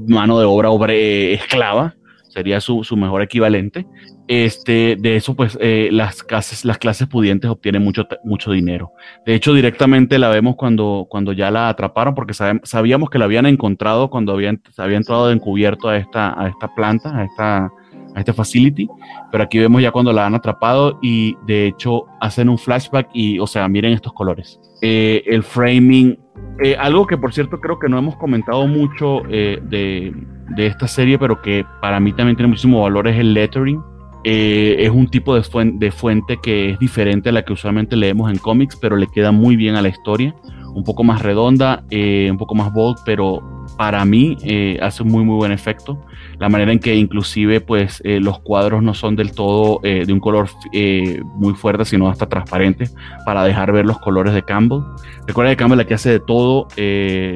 [0.08, 1.94] mano de obra, obra esclava,
[2.30, 3.86] sería su, su mejor equivalente.
[4.28, 8.92] Este, de eso, pues, eh, las, clases, las clases pudientes obtienen mucho, mucho dinero.
[9.26, 13.46] De hecho, directamente la vemos cuando, cuando ya la atraparon, porque sabíamos que la habían
[13.46, 17.70] encontrado cuando habían, se había entrado de encubierto a esta, a esta planta, a esta,
[18.14, 18.88] a este facility,
[19.30, 23.38] pero aquí vemos ya cuando la han atrapado y de hecho hacen un flashback y,
[23.38, 24.60] o sea, miren estos colores.
[24.82, 26.18] Eh, el framing,
[26.62, 30.14] eh, algo que por cierto creo que no hemos comentado mucho eh, de,
[30.56, 33.82] de, esta serie, pero que para mí también tiene muchísimo valor es el lettering.
[34.24, 38.30] es un tipo de fuente, de fuente que es diferente a la que usualmente leemos
[38.30, 40.34] en cómics, pero le queda muy bien a la historia.
[40.74, 44.36] Un poco más redonda, un poco más bold, pero para mí
[44.80, 45.98] hace un muy muy buen efecto
[46.40, 50.12] la manera en que inclusive pues eh, los cuadros no son del todo eh, de
[50.12, 52.88] un color eh, muy fuerte, sino hasta transparente
[53.26, 54.80] para dejar ver los colores de Campbell.
[55.26, 56.66] Recuerda que Campbell la que hace de todo,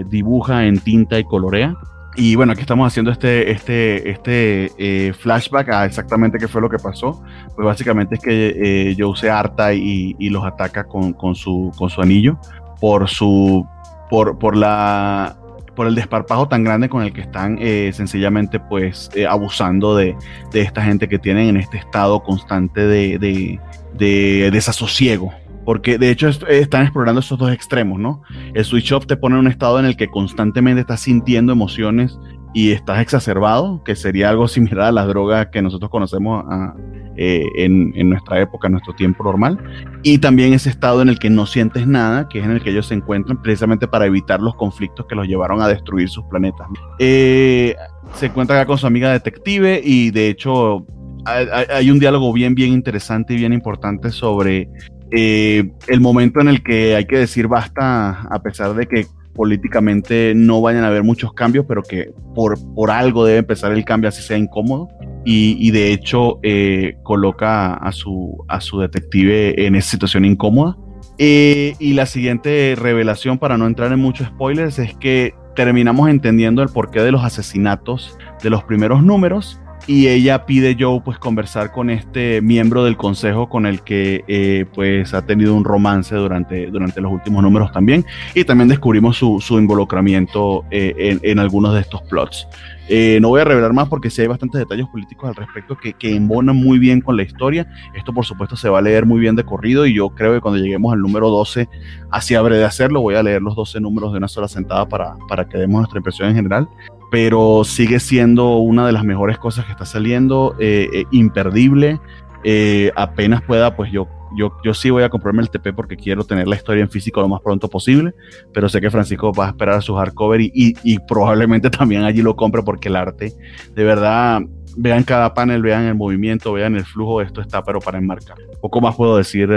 [0.09, 1.76] dibuja en tinta y colorea.
[2.16, 6.78] Y bueno, aquí estamos haciendo este, este, este flashback a exactamente qué fue lo que
[6.78, 7.22] pasó.
[7.55, 11.91] Pues básicamente es que Joe se harta y, y los ataca con, con, su, con
[11.91, 12.39] su anillo
[12.81, 13.66] por su
[14.11, 15.37] por, por la
[15.75, 20.16] por el desparpajo tan grande con el que están eh, sencillamente pues eh, abusando de,
[20.53, 23.61] esta gente que tienen en este estado constante de,
[23.99, 25.33] desasosiego.
[25.64, 28.22] Porque de hecho están explorando esos dos extremos, ¿no?
[28.53, 32.18] El switch off te pone en un estado en el que constantemente estás sintiendo emociones
[32.55, 36.75] y estás exacerbado, que sería algo similar a las drogas que nosotros conocemos a,
[37.17, 39.59] eh, en, nuestra época, en nuestro tiempo normal,
[40.05, 42.71] y también ese estado en el que no sientes nada, que es en el que
[42.71, 46.69] ellos se encuentran precisamente para evitar los conflictos que los llevaron a destruir sus planetas.
[47.01, 47.75] Eh,
[48.15, 50.87] se encuentra acá con su amiga detective y de hecho
[51.27, 54.69] hay, un diálogo bien, bien interesante y bien importante sobre
[55.11, 60.32] eh, el momento en el que hay que decir basta, a pesar de que políticamente
[60.35, 64.09] no vayan a haber muchos cambios, pero que por, por algo debe empezar el cambio,
[64.09, 64.89] así sea incómodo.
[65.26, 70.76] Y, de hecho eh, coloca a su, a su detective en esa situación incómoda.
[71.16, 76.62] Eh, y la siguiente revelación, para no entrar en muchos spoilers, es que terminamos entendiendo
[76.62, 81.70] el porqué de los asesinatos de los primeros números y ella pide Joe pues conversar
[81.72, 86.66] con este miembro del consejo con el que eh, pues ha tenido un romance durante,
[86.66, 88.05] durante los últimos números también
[88.35, 92.47] y también descubrimos su, su involucramiento eh, en, en, algunos de estos plots.
[92.89, 95.95] Eh, no voy a revelar más porque sí hay bastantes detalles políticos al respecto que,
[95.95, 97.66] que embonan muy bien con la historia.
[97.95, 100.41] Esto por supuesto se va a leer muy bien de corrido y yo creo que
[100.41, 101.68] cuando lleguemos al número 12,
[102.11, 105.16] así habré de hacerlo, voy a leer los 12 números de una sola sentada para,
[105.28, 106.68] para que demos nuestra impresión en general
[107.11, 112.01] pero sigue siendo una de las mejores cosas que está saliendo, eh, eh, imperdible.
[112.43, 116.25] Eh, apenas pueda, pues yo, yo, yo sí voy a comprarme el TP porque quiero
[116.25, 118.13] tener la historia en físico lo más pronto posible,
[118.53, 122.21] pero sé que Francisco va a esperar a su hardcover y, y, probablemente también allí
[122.21, 123.33] lo compre porque el arte,
[123.75, 124.43] de verdad,
[124.77, 128.37] vean cada panel, vean el movimiento, vean el flujo, esto está pero para enmarcar.
[128.61, 129.49] Poco más puedo decir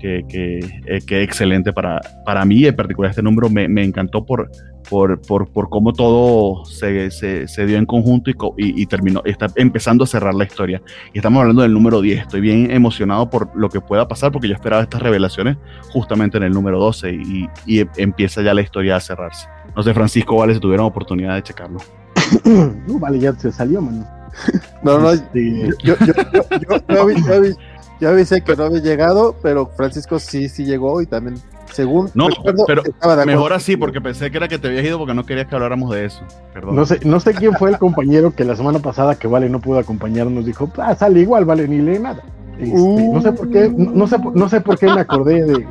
[0.00, 4.50] que, que, que, excelente para, para mí, en particular este número me, me encantó por
[4.92, 9.46] por, por, por cómo todo se, se, se, dio en conjunto y, y, terminó, está
[9.56, 10.82] empezando a cerrar la historia.
[11.14, 12.20] Y estamos hablando del número 10.
[12.20, 15.56] Estoy bien emocionado por lo que pueda pasar porque yo esperaba estas revelaciones
[15.94, 19.48] justamente en el número 12 y, y empieza ya la historia a cerrarse.
[19.74, 21.78] No sé, Francisco, vale, si tuvieron oportunidad de checarlo.
[22.44, 24.06] no, vale, ya se salió, mano.
[24.82, 25.70] No, no, este...
[25.82, 27.56] yo, yo, yo, yo,
[28.00, 31.36] yo avisé que no había llegado, pero Francisco sí, sí llegó y también
[31.72, 32.28] según no,
[32.66, 32.82] pero
[33.26, 35.90] mejor así, porque pensé que era que te habías ido porque no querías que habláramos
[35.90, 36.22] de eso.
[36.52, 36.76] Perdón.
[36.76, 39.60] No sé, no sé quién fue el compañero que la semana pasada que Vale no
[39.60, 42.22] pudo acompañarnos dijo, ah, sale igual, Vale, ni lee nada.
[42.58, 45.66] Este, no sé por qué, no, sé, no sé por qué me acordé de,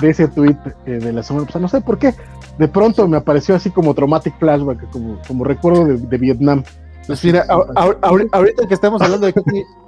[0.00, 2.14] de, ese tweet eh, de la semana pasada, no sé por qué.
[2.58, 6.64] De pronto me apareció así como traumatic flashback, como, como recuerdo de, Vietnam.
[7.06, 9.34] Pues mira, ahorita que estamos hablando de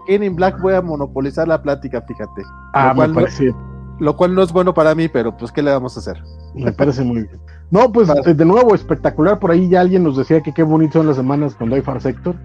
[0.06, 2.42] Kenny Black voy a monopolizar la plática, fíjate.
[2.74, 3.52] Ah, me parece
[3.99, 6.22] lo cual no es bueno para mí, pero pues, ¿qué le vamos a hacer?
[6.55, 7.40] Me parece muy bien.
[7.70, 9.38] No, pues de nuevo, espectacular.
[9.38, 12.01] Por ahí ya alguien nos decía que qué bonito son las semanas cuando hay Far
[12.01, 12.36] Sector.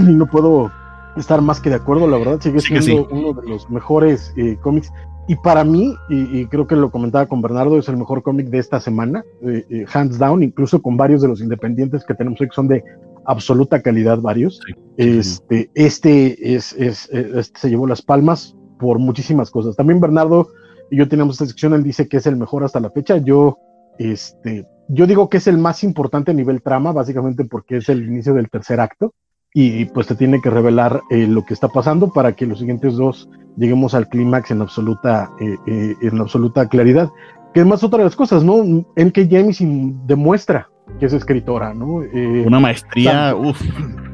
[0.00, 0.70] y no puedo
[1.16, 2.40] estar más que de acuerdo, la verdad.
[2.40, 4.92] Sigue siendo uno de los mejores eh, cómics.
[5.28, 8.58] Y para mí, y, creo que lo comentaba con Bernardo, es el mejor cómic de
[8.58, 12.48] esta semana, eh, eh, hands down, incluso con varios de los independientes que tenemos hoy
[12.48, 12.84] que son de
[13.24, 14.60] absoluta calidad, varios.
[14.96, 19.74] Este, este es, es, este se llevó las palmas por muchísimas cosas.
[19.74, 20.46] También Bernardo
[20.90, 23.16] y yo tenemos esta sección, él dice que es el mejor hasta la fecha.
[23.18, 23.58] Yo,
[23.98, 28.06] este, yo digo que es el más importante a nivel trama, básicamente porque es el
[28.06, 29.14] inicio del tercer acto
[29.58, 32.96] y pues te tiene que revelar eh, lo que está pasando para que los siguientes
[32.96, 37.08] dos lleguemos al clímax en absoluta, eh, eh, en absoluta claridad.
[37.54, 38.56] Que es más otra de las cosas, ¿no?
[38.96, 39.22] N.K.
[39.22, 40.68] Jameson demuestra
[41.00, 42.02] que es escritora, ¿no?
[42.44, 43.58] Una maestría, uff,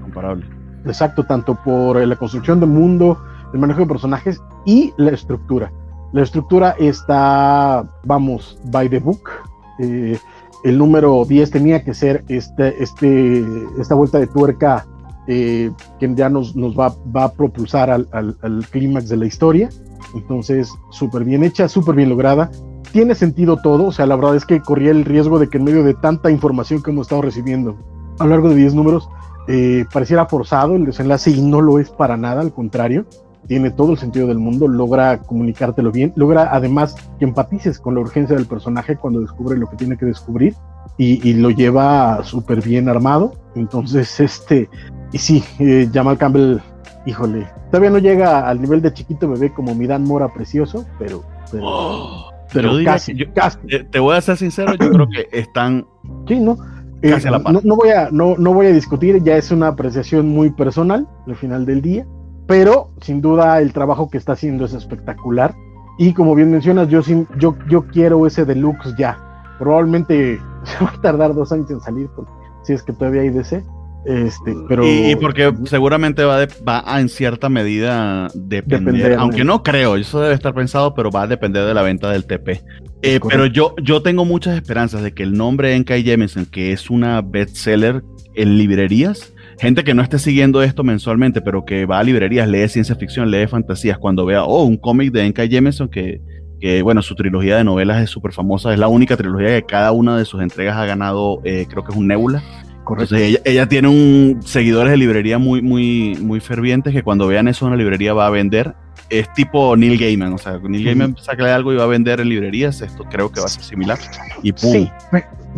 [0.00, 0.46] comparable.
[0.86, 3.18] Exacto, tanto por la construcción del mundo,
[3.52, 5.72] el manejo de personajes y la estructura.
[6.12, 9.30] La estructura está, vamos, by the book.
[9.78, 10.18] Eh,
[10.64, 13.44] el número 10 tenía que ser este, este,
[13.78, 14.86] esta vuelta de tuerca
[15.26, 19.26] eh, que ya nos, nos va, va, a propulsar al, al, al clímax de la
[19.26, 19.70] historia.
[20.14, 22.50] Entonces, súper bien hecha, súper bien lograda.
[22.92, 25.64] Tiene sentido todo, o sea, la verdad es que corría el riesgo de que en
[25.64, 27.76] medio de tanta información que hemos estado recibiendo
[28.18, 29.08] a lo largo de 10 números,
[29.48, 33.06] eh, pareciera forzado el desenlace y no lo es para nada, al contrario,
[33.46, 38.00] tiene todo el sentido del mundo, logra comunicártelo bien, logra además que empatices con la
[38.00, 40.54] urgencia del personaje cuando descubre lo que tiene que descubrir
[40.96, 43.34] y, y lo lleva súper bien armado.
[43.54, 44.68] Entonces, este,
[45.12, 46.58] y sí, eh, Jamal Campbell,
[47.06, 51.22] híjole, todavía no llega al nivel de chiquito bebé como mi Dan Mora precioso, pero,
[51.50, 53.58] pero, Oh, pero yo casi, diría que casi.
[53.66, 55.86] Te, te voy a ser sincero, yo creo que están
[56.28, 56.56] Sí, ¿no?
[57.02, 57.52] Eh, Casi a la par.
[57.54, 61.08] no, no voy a, no, no voy a discutir, ya es una apreciación muy personal
[61.26, 62.06] al final del día,
[62.46, 65.54] pero sin duda el trabajo que está haciendo es espectacular.
[65.98, 67.00] Y como bien mencionas, yo,
[67.38, 69.18] yo, yo quiero ese deluxe ya.
[69.58, 72.32] Probablemente se va a tardar dos años en salir, porque
[72.64, 73.62] si es que todavía hay DC.
[74.04, 79.14] Este, pero Y, y porque seguramente va, de- va a en cierta medida depender, Depender,
[79.18, 79.52] aunque ¿no?
[79.58, 82.62] no creo, eso debe estar pensado, pero va a depender de la venta del TP.
[83.02, 86.00] Eh, pero yo, yo tengo muchas esperanzas de que el nombre N.K.
[86.02, 88.02] Jemisin, que es una bestseller
[88.34, 92.68] en librerías, gente que no esté siguiendo esto mensualmente, pero que va a librerías, lee
[92.68, 95.46] ciencia ficción, lee fantasías, cuando vea, oh, un cómic de N.K.
[95.48, 96.20] Jemisin que,
[96.60, 99.92] que, bueno, su trilogía de novelas es súper famosa, es la única trilogía que cada
[99.92, 102.42] una de sus entregas ha ganado, eh, creo que es un Nebula.
[102.84, 103.14] correcto.
[103.14, 107.48] Entonces ella, ella tiene un seguidores de librería muy, muy, muy fervientes que cuando vean
[107.48, 108.74] eso en la librería va a vender.
[109.10, 112.30] Es tipo Neil Gaiman, o sea, Neil Gaiman saca algo y va a vender en
[112.30, 112.80] librerías.
[112.80, 113.98] Esto creo que va a ser similar.
[114.42, 114.90] Y pum, Sí,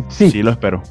[0.09, 0.83] sí, sí lo espero.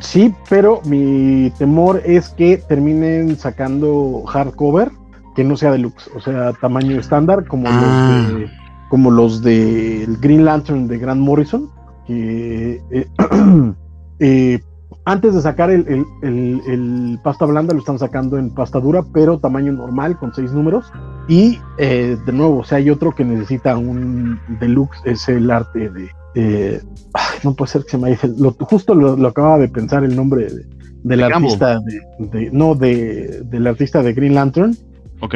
[0.00, 4.90] Sí, pero mi temor es que terminen sacando hardcover
[5.34, 8.28] que no sea deluxe, o sea, tamaño estándar como Ah.
[8.30, 8.50] los de
[8.88, 11.68] como los de Green Lantern de Grant Morrison,
[12.06, 13.06] que eh,
[14.20, 14.60] eh,
[15.04, 19.02] antes de sacar el, el- el- el pasta blanda lo están sacando en pasta dura,
[19.12, 20.92] pero tamaño normal con seis números.
[21.28, 25.90] Y eh, de nuevo, o sea, hay otro que necesita un deluxe, es el arte
[25.90, 26.80] de, eh,
[27.12, 30.04] ay, no puede ser que se me haya lo, justo lo, lo acababa de pensar
[30.04, 30.66] el nombre de-
[31.04, 34.76] del De artista de, de- no de del artista de Green Lantern
[35.20, 35.34] Ok.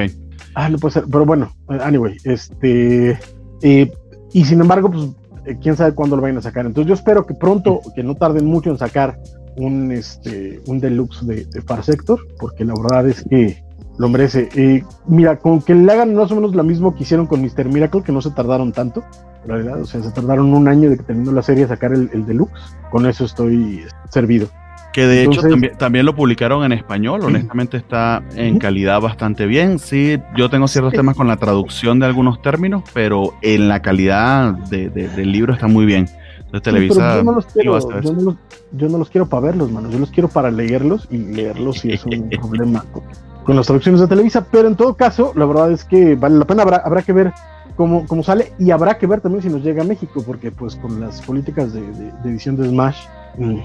[0.55, 3.19] ah no puede ser pero bueno anyway este
[3.63, 3.93] eh,
[4.33, 5.09] y sin embargo pues
[5.47, 8.15] eh, quién sabe cuándo lo vayan a sacar entonces yo espero que pronto que no
[8.15, 9.19] tarden mucho en sacar
[9.59, 13.63] un este un deluxe de, de Far Sector porque la verdad es que
[13.99, 17.27] lo merece Eh, mira con que le hagan más o menos lo mismo que hicieron
[17.27, 17.67] con Mr.
[17.67, 19.03] Miracle que no se tardaron tanto
[19.45, 21.93] en realidad o sea se tardaron un año de que terminó la serie a sacar
[21.93, 22.53] el, el deluxe
[22.91, 24.49] con eso estoy servido
[24.93, 27.21] Que de hecho Entonces- también, también lo publicaron en español.
[27.23, 29.79] Honestamente está en calidad bastante bien.
[29.79, 30.97] Sí, yo tengo ciertos Sí.
[30.97, 35.53] temas con la traducción de algunos términos, pero en la calidad de- de- del libro
[35.53, 36.09] está muy bien.
[36.39, 38.35] Entonces Sí, Televisa pero yo no los sí quiero, yo no los,
[38.73, 39.91] yo no los quiero para verlos, mano.
[39.91, 43.03] Yo los quiero para leerlos y leerlos si es un problema con,
[43.45, 44.47] con las traducciones de Televisa.
[44.51, 46.63] Pero en todo caso, la verdad es que vale la pena.
[46.63, 47.33] Habrá, habrá que ver
[47.79, 50.77] cómo, cómo sale y habrá que ver también si nos llega a México, porque pues
[50.77, 52.99] con las políticas de, de- de edición de Smash.
[53.39, 53.61] mm,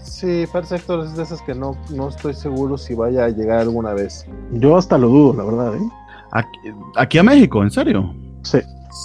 [0.00, 3.58] Sí, Far Sector es de esas que no, no estoy seguro si vaya a llegar
[3.60, 4.26] alguna vez.
[4.52, 5.74] yo hasta lo dudo, la verdad.
[5.76, 5.88] ¿eh?
[6.32, 6.58] Aquí,
[6.96, 8.14] aquí a México, ¿en serio?
[8.42, 8.58] Sí.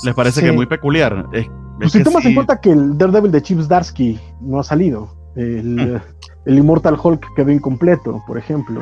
[0.03, 0.45] ¿Les parece Sí.
[0.45, 1.25] que es muy peculiar?
[1.33, 1.47] Es,
[1.77, 2.29] Pues es si tomas sí.
[2.29, 6.01] en cuenta que el Daredevil de Chips Darsky no ha salido, el, Hmm.
[6.45, 8.81] el Immortal Hulk quedó incompleto, por ejemplo.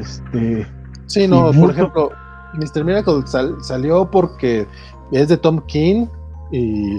[0.00, 0.66] Este,
[1.06, 2.10] Sí, no, por ejemplo,
[2.58, 2.84] Mr.
[2.84, 4.66] Miracle sal- salió porque
[5.12, 6.06] es de Tom King
[6.52, 6.94] y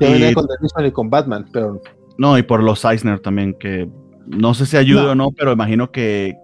[0.00, 1.80] ya Y- venía con The Batman y con Batman, pero
[2.18, 3.88] No, y por los Eisner también, que
[4.26, 5.10] no sé si ayude No.
[5.10, 6.36] o no, pero imagino que,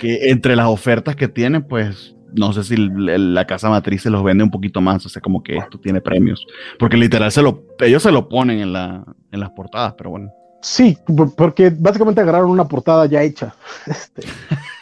[0.00, 4.24] que entre las ofertas que tienen, pues no sé si la casa matriz se los
[4.24, 6.46] vende un poquito más, o sea, como que esto tiene premios.
[6.78, 10.32] Porque literal se lo, ellos se lo ponen en, la, en las portadas, pero bueno.
[10.62, 13.54] Sí, por- porque básicamente agarraron una portada ya hecha.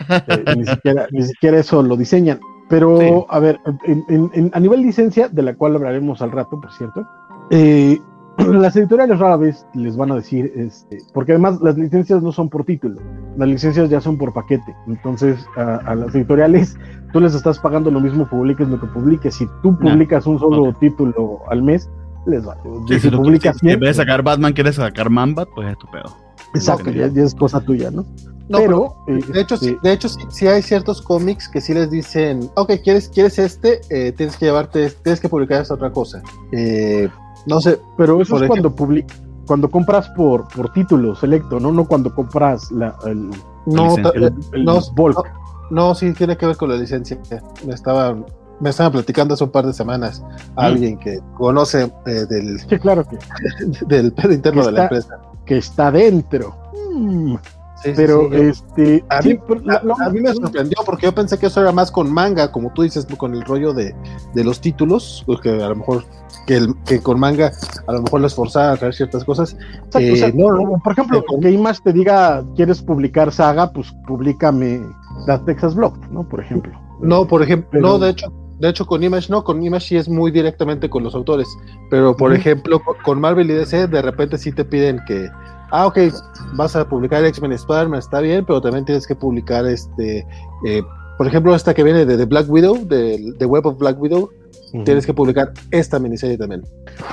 [0.08, 2.38] Este, eh, ni, siquiera, ni siquiera eso lo diseñan.
[2.70, 3.10] Pero, Sí.
[3.28, 6.72] a ver, en- en- en- a nivel licencia, de la cual hablaremos al rato, por
[6.72, 7.04] cierto,
[7.50, 8.00] eh,
[8.38, 12.48] las editoriales rara vez les van a decir, este, porque además las licencias no son
[12.48, 13.00] por título,
[13.36, 14.74] las licencias ya son por paquete.
[14.86, 16.78] Entonces, a, a las editoriales,
[17.12, 19.34] tú les estás pagando lo mismo, publiques lo que publiques.
[19.34, 21.90] Si tú publicas un solo título al mes,
[22.26, 22.44] les.
[22.44, 25.48] Sí, si, si, publicas si- si en vez de 100, sacar Batman quieres sacar Mambat,
[25.54, 26.14] pues es tu pedo.
[26.54, 28.04] Exacto, ya, ya es cosa tuya, ¿no?
[28.48, 31.60] no, pero, eh, De hecho, sí, este, de hecho sí, sí hay ciertos cómics que
[31.60, 35.74] sí les dicen, ok, quieres, quieres este, eh, tienes que llevarte, tienes que publicar esta
[35.74, 36.20] otra cosa.
[36.52, 37.08] Eh,
[37.46, 39.06] no sé, pero eso es cuando public
[39.46, 41.72] cuando compras por, por título selecto, ¿no?
[41.72, 43.30] No cuando compras la, el,
[43.66, 45.16] no, el, eh, el no, bulk.
[45.70, 47.18] no, no, sí tiene que ver con la licencia.
[47.66, 48.16] Me estaba,
[48.60, 50.22] me estaba platicando hace un par de semanas
[50.54, 50.64] a Mm.
[50.66, 53.18] alguien que conoce eh, del, Sí, claro que,
[53.86, 55.18] del pedo interno de la empresa.
[55.50, 56.54] Que está dentro.
[56.94, 57.34] Mm,
[57.96, 62.52] pero este a, mí, me sorprendió porque yo pensé que eso era más con manga,
[62.52, 63.92] como tú dices, con el rollo de,
[64.32, 66.04] de los títulos, porque a lo mejor
[66.46, 67.50] que, el, que con manga
[67.88, 69.56] a lo mejor lo esforzaba a traer ciertas cosas.
[69.98, 73.72] Eh, no, por ejemplo, que Image te diga, ¿quieres publicar saga?
[73.72, 74.80] Pues públicame
[75.26, 76.22] la Texas Blog, ¿no?
[76.28, 76.80] Por ejemplo.
[77.00, 80.08] No, por ejemplo, no, de hecho, de hecho, con Image no, con Image sí es
[80.08, 81.48] muy directamente con los autores.
[81.88, 85.28] Pero, por ejemplo, con Marvel y DC, de repente sí te piden que,
[85.70, 85.98] ah, ok,
[86.54, 90.26] vas a publicar X-Men Spider-Man, está bien, pero también tienes que publicar este,
[90.66, 90.82] eh,
[91.16, 94.30] por ejemplo, esta que viene de, The Black Widow, de The Web of Black Widow,
[94.84, 96.62] tienes que publicar esta miniserie también.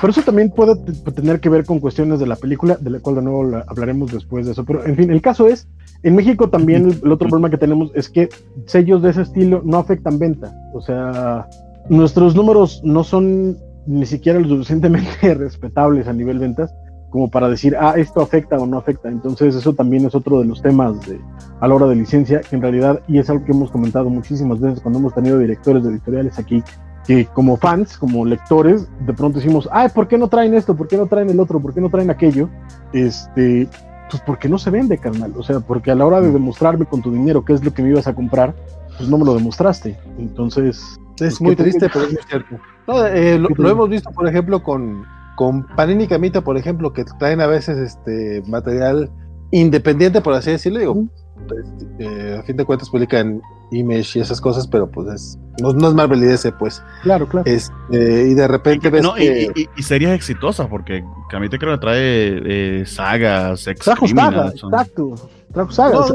[0.02, 0.76] Pero eso también puede
[1.14, 4.46] tener que ver con cuestiones de la película, de la cual de nuevo hablaremos después
[4.46, 4.66] de eso.
[4.66, 5.68] Pero, en fin, el caso es
[6.04, 8.30] en México también el, otro problema que tenemos es que
[8.66, 10.54] sellos de ese estilo no afectan venta.
[10.74, 11.48] O sea,
[11.90, 16.74] nuestros números no son ni siquiera lo suficientemente respetables a nivel ventas
[17.10, 19.08] como para decir, ah, esto afecta o no afecta.
[19.10, 21.20] Entonces eso también es otro de los temas de,
[21.62, 24.60] a la hora de licencia, que en realidad, y es algo que hemos comentado muchísimas
[24.60, 26.62] veces cuando hemos tenido directores de editoriales aquí,
[27.08, 30.76] que como fans, como lectores, de pronto decimos, ay, ¿por qué no traen esto?
[30.76, 31.62] ¿Por qué no traen el otro?
[31.62, 32.50] ¿Por qué no traen aquello?
[32.92, 33.70] Este,
[34.12, 35.34] pues porque no se vende, carnal.
[35.38, 36.34] O sea, porque a la hora de mm.
[36.34, 38.54] demostrarme con tu dinero qué es lo que me ibas a comprar,
[38.98, 39.98] pues no me lo demostraste.
[40.20, 40.78] Entonces.
[40.80, 42.58] Es pues, muy triste, pero es muy cierto.
[43.14, 45.06] Eh, lo, hemos visto, por ejemplo, con,
[45.38, 49.10] con Panini Camita, por ejemplo, que traen a veces este material
[49.52, 50.80] independiente, por así decirlo.
[50.80, 51.06] Digo,
[52.00, 55.94] eh, a fin de cuentas publican Image y esas cosas, pero pues es, no, es
[55.94, 56.82] Marvel y DC, pues.
[57.04, 57.46] Claro, claro.
[57.46, 59.68] Este, y de repente ves que...
[59.76, 62.02] y, series exitosas, porque Camite creo que trae
[62.80, 65.16] eh, sagas, Trajo sagas, exacto.
[65.54, 66.14] Trajo sagas.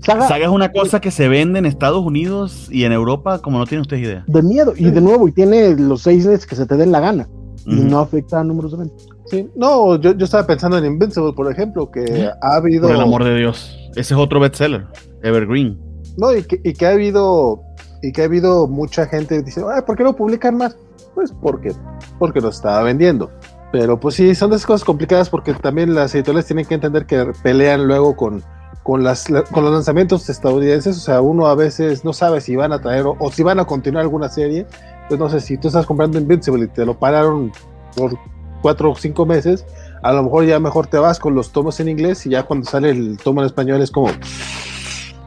[0.00, 3.66] saga, es una cosa que se vende en Estados Unidos y en Europa como no
[3.66, 4.24] tiene ustedes idea.
[4.26, 7.28] De miedo, y de nuevo, y tiene los seis que se te den la gana.
[7.66, 9.04] Y no afecta a números de venta.
[9.30, 12.88] Sí, no, yo, yo estaba pensando en Invincible, por ejemplo, que ha habido...
[12.88, 13.76] Por el amor de Dios.
[13.92, 14.86] Ese es otro bestseller,
[15.22, 15.78] Evergreen.
[16.16, 17.62] No, y que, y que ha habido
[18.02, 20.76] y que ha habido mucha gente que dice, ¿por qué no publican más?
[21.14, 21.72] Pues porque,
[22.18, 23.30] porque lo estaba vendiendo.
[23.72, 27.06] Pero pues sí, son de esas cosas complicadas porque también las editoriales tienen que entender
[27.06, 28.42] que pelean luego con,
[28.82, 30.96] con, las, con los lanzamientos estadounidenses.
[30.96, 33.64] O sea, uno a veces no sabe si van a traer o, si van a
[33.64, 34.66] continuar alguna serie.
[35.02, 37.52] Entonces, no sé, si tú estás comprando Invincible y te lo pararon
[37.96, 38.12] por
[38.60, 39.66] cuatro o cinco meses,
[40.02, 42.68] a lo mejor ya mejor te vas con los tomos en inglés y ya cuando
[42.68, 44.08] sale el tomo en español es como,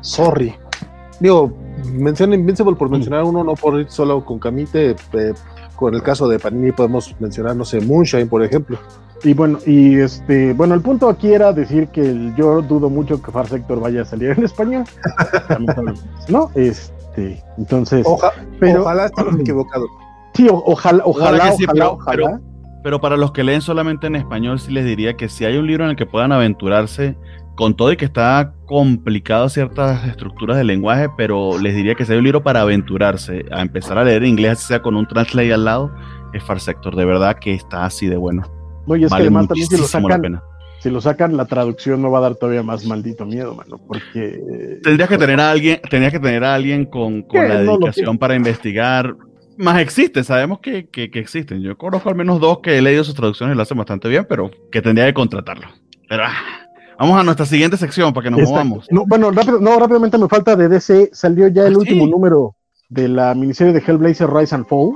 [0.01, 0.55] sorry,
[1.19, 1.53] digo,
[1.91, 2.91] menciona Invincible por mm.
[2.91, 4.95] mencionar uno, no por ir solo con Camite.
[5.13, 5.33] Eh,
[5.75, 8.77] con el caso de Panini podemos mencionar, no sé, Moonshine, por ejemplo.
[9.23, 13.31] Y bueno, y este, bueno, el punto aquí era decir que yo dudo mucho que
[13.31, 14.83] Far Sector vaya a salir en español.
[16.29, 16.51] ¿No?
[16.55, 18.05] Este, entonces.
[18.59, 19.87] pero, ojalá estemos equivocados.
[20.33, 22.39] Sí, ojalá, ojalá, ojalá, pero,
[22.83, 25.85] para los que leen solamente en español, sí les diría que si hay un libro
[25.85, 27.15] en el que puedan aventurarse
[27.55, 32.11] con todo y que está complicado ciertas estructuras del lenguaje, pero les diría que si
[32.11, 35.65] hay un libro para aventurarse, a empezar a leer inglés, sea con un translate al
[35.65, 35.91] lado,
[36.33, 36.95] es Far Sector.
[36.95, 38.43] De verdad que está así de bueno.
[38.87, 40.41] No, y es que además también si lo sacan,
[40.79, 44.79] si lo sacan, la traducción no va a dar todavía más maldito miedo, mano, porque...
[44.83, 49.15] Tendrías que tener a alguien, tendrías que tener a alguien con, la dedicación para investigar.
[49.57, 51.61] Más existen, sabemos que, que, que, existen.
[51.61, 54.25] Yo conozco al menos dos que he leído sus traducciones y lo hacen bastante bien,
[54.27, 55.67] pero que tendría que contratarlo.
[56.09, 56.63] Pero ah,
[56.99, 58.87] Vamos a nuestra siguiente sección para que nos movamos.
[58.89, 61.09] No, bueno, rápido, no, rápidamente me falta de DC.
[61.13, 62.55] Salió ya el ¿Ah, último número
[62.89, 64.91] de la miniserie de Hellblazer Rise and Fall.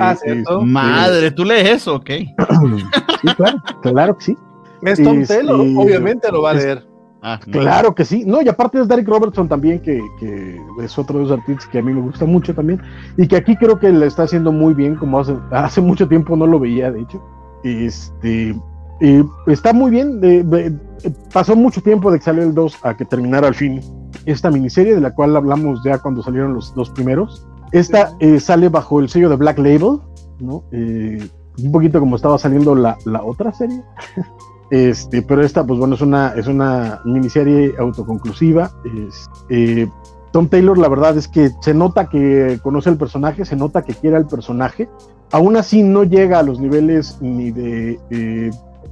[0.00, 0.16] ah,
[0.62, 1.96] Madre, ¿tú lees eso?
[1.96, 2.10] Ok.
[3.22, 4.36] sí, claro, claro que sí.
[4.82, 6.87] Es Tom Taylor, obviamente lo va a leer.
[7.22, 8.24] Ah, claro que sí.
[8.24, 11.78] No, y aparte es Derek Robertson también, que, que, es otro de los artistas que
[11.78, 12.80] a mí me gusta mucho también.
[13.16, 16.36] Y que aquí creo que le está haciendo muy bien, como hace, hace mucho tiempo
[16.36, 17.22] no lo veía, de hecho.
[17.64, 18.54] Este,
[19.46, 20.80] está muy bien.
[21.32, 23.80] pasó mucho tiempo de que salió el 2 a que terminara al fin
[24.26, 27.46] esta miniserie, de la cual hablamos ya cuando salieron los dos primeros.
[27.72, 30.00] Esta eh, sale bajo el sello de Black Label,
[30.38, 30.64] ¿no?
[30.72, 31.28] Eh,
[31.62, 33.82] un poquito como estaba saliendo la, la otra serie.
[34.70, 38.70] este, pero esta, pues bueno, es una, es una miniserie autoconclusiva.
[39.48, 39.88] Eh,
[40.32, 43.94] Tom Taylor, la verdad es que se nota que conoce el personaje, se nota que
[43.94, 44.88] quiere al personaje.
[45.32, 47.98] Aún así, no llega a los niveles ni de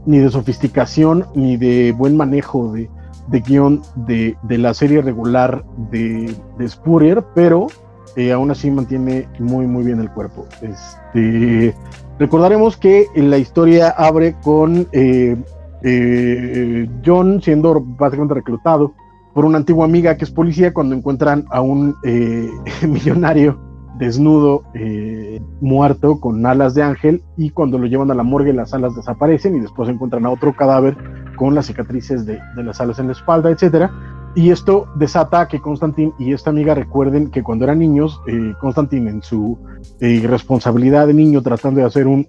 [0.06, 2.88] ni de sofisticación, ni de buen manejo de,
[3.28, 7.66] de guion de, la serie regular de, de Spurrier, pero
[8.14, 10.46] eh, aún así mantiene muy, muy bien el cuerpo.
[10.62, 11.74] Este,
[12.18, 15.36] recordaremos que la historia abre con eh,
[15.82, 18.94] eh, John siendo básicamente reclutado
[19.34, 21.94] por una antigua amiga que es policía cuando encuentran a un
[22.82, 23.58] millonario
[23.98, 28.74] desnudo, eh, muerto, con alas de ángel, y cuando lo llevan a la morgue las
[28.74, 30.96] alas desaparecen y después encuentran a otro cadáver
[31.36, 33.90] con las cicatrices de, las alas en la espalda, etcétera.
[34.34, 39.08] Y esto desata que Constantin y esta amiga recuerden que cuando eran niños, eh, Constantin
[39.08, 39.58] en su
[40.00, 42.24] eh, responsabilidad de niño tratando de hacer un,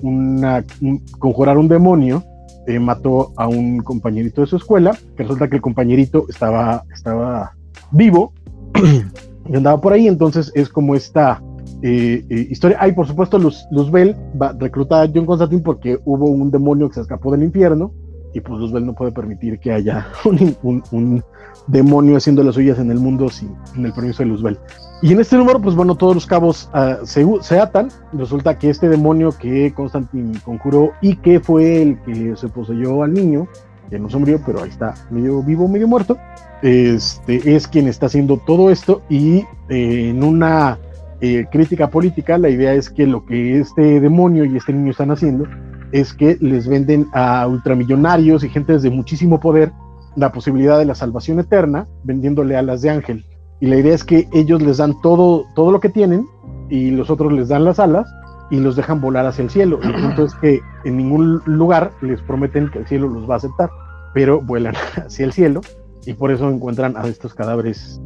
[1.20, 2.24] conjurar un demonio,
[2.68, 7.55] eh, mató a un compañerito de su escuela, que resulta que el compañerito estaba, estaba
[7.91, 8.34] vivo
[9.49, 11.41] y andaba por ahí, entonces es como esta
[11.82, 12.78] eh, eh, historia.
[12.80, 16.95] Hay, por supuesto, Luz, Luzbel va reclutada a John Constantine porque hubo un demonio que
[16.95, 17.93] se escapó del infierno
[18.34, 21.24] y pues Luzbel no puede permitir que haya un, un, un
[21.68, 24.59] demonio haciendo las suyas en el mundo sin, sin, el permiso de Luzbel.
[25.02, 26.70] Y en este número, pues bueno, todos los cabos
[27.04, 27.89] se, se, atan.
[28.14, 33.14] Resulta que este demonio que Constantine conjuró y que fue el que se poseyó al
[33.14, 33.48] niño,
[33.89, 36.18] que no se murió, pero ahí está, medio vivo, medio muerto,
[36.62, 40.80] este, es quien está haciendo todo esto y eh, en una
[41.22, 45.12] eh, crítica política, la idea es que lo que este demonio y este niño están
[45.12, 45.45] haciendo
[45.91, 49.72] es que les venden a ultramillonarios y gentes de muchísimo poder
[50.16, 53.26] la posibilidad de la salvación eterna vendiéndole alas de ángel.
[53.60, 56.28] Y la idea es que ellos les dan todo, todo lo que tienen
[56.70, 58.08] y los otros les dan las alas
[58.49, 59.80] y los dejan volar hacia el cielo.
[59.82, 63.38] El punto es que en ningún lugar les prometen que el cielo los va a
[63.38, 63.70] aceptar,
[64.14, 65.62] pero vuelan hacia el cielo
[66.05, 67.99] y por eso encuentran a estos cadáveres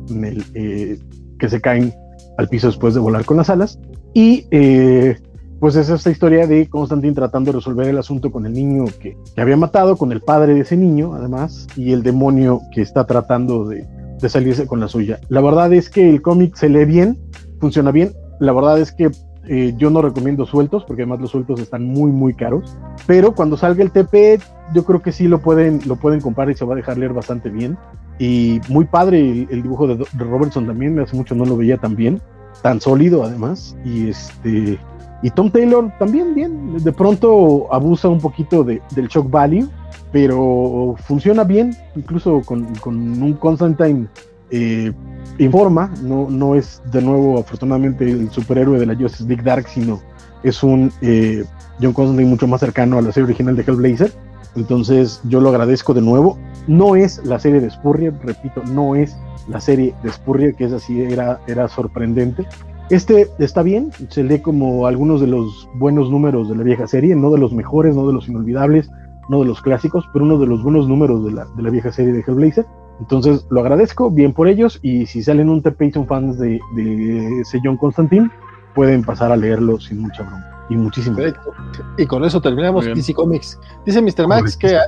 [0.56, 0.97] eh,
[1.38, 1.93] que se caen
[2.38, 3.80] al piso después de volar con las alas.
[4.14, 5.18] Y eh,
[5.60, 9.16] pues es esta historia de Constantine tratando de resolver el asunto con el niño que,
[9.36, 13.06] que, había matado, con el padre de ese niño, además, y el demonio que está
[13.06, 13.88] tratando de,
[14.22, 15.19] de salirse con la suya.
[15.30, 17.17] La verdad es que el cómic se lee bien,
[17.59, 18.11] funciona bien.
[18.39, 19.11] La verdad es que
[19.47, 22.78] eh, yo no recomiendo sueltos, porque además los sueltos están muy, muy caros.
[23.07, 24.39] Pero cuando salga el TP,
[24.74, 27.13] yo creo que sí lo pueden, lo pueden comprar y se va a dejar leer
[27.13, 27.78] bastante bien.
[28.19, 31.95] Y muy padre el, dibujo de, de, Robertson también, hace mucho no lo veía tan
[31.95, 32.22] bien,
[32.61, 33.76] tan sólido además.
[33.84, 34.80] Y este.
[35.24, 39.67] Y Tom Taylor también bien, de pronto abusa un poquito de, del shock value,
[40.12, 44.07] pero funciona bien, incluso con, con un Constantine
[44.49, 44.91] eh,
[45.38, 50.01] informa, no, no es de nuevo afortunadamente el superhéroe de la Justice League Dark, sino
[50.43, 51.43] es un eh,
[51.82, 54.12] John Constantine mucho más cercano a la serie original de Hellblazer.
[54.55, 56.38] Entonces yo lo agradezco de nuevo.
[56.68, 59.16] No es la serie de Spurrier, repito, no es
[59.47, 62.45] la serie de Spurrier, que es así, era, era sorprendente.
[62.89, 67.16] Este está bien, se lee como algunos de los buenos números de la vieja serie,
[67.16, 68.89] no de los mejores, no de los inolvidables,
[69.30, 71.91] no de los clásicos, pero uno de los buenos números de la, de la vieja
[71.91, 72.65] serie de Hellblazer.
[72.99, 76.59] Entonces lo agradezco, bien por ellos, y si salen un TP y son fans de,
[76.76, 78.30] de ese John Constantine,
[78.76, 80.47] pueden pasar a leerlo sin mucha broma.
[80.69, 81.17] Y muchísimo.
[81.17, 81.51] Perfecto.
[81.97, 83.59] Y con eso terminamos DC Comics.
[83.86, 84.28] Dice Mr.
[84.28, 84.84] Max que a,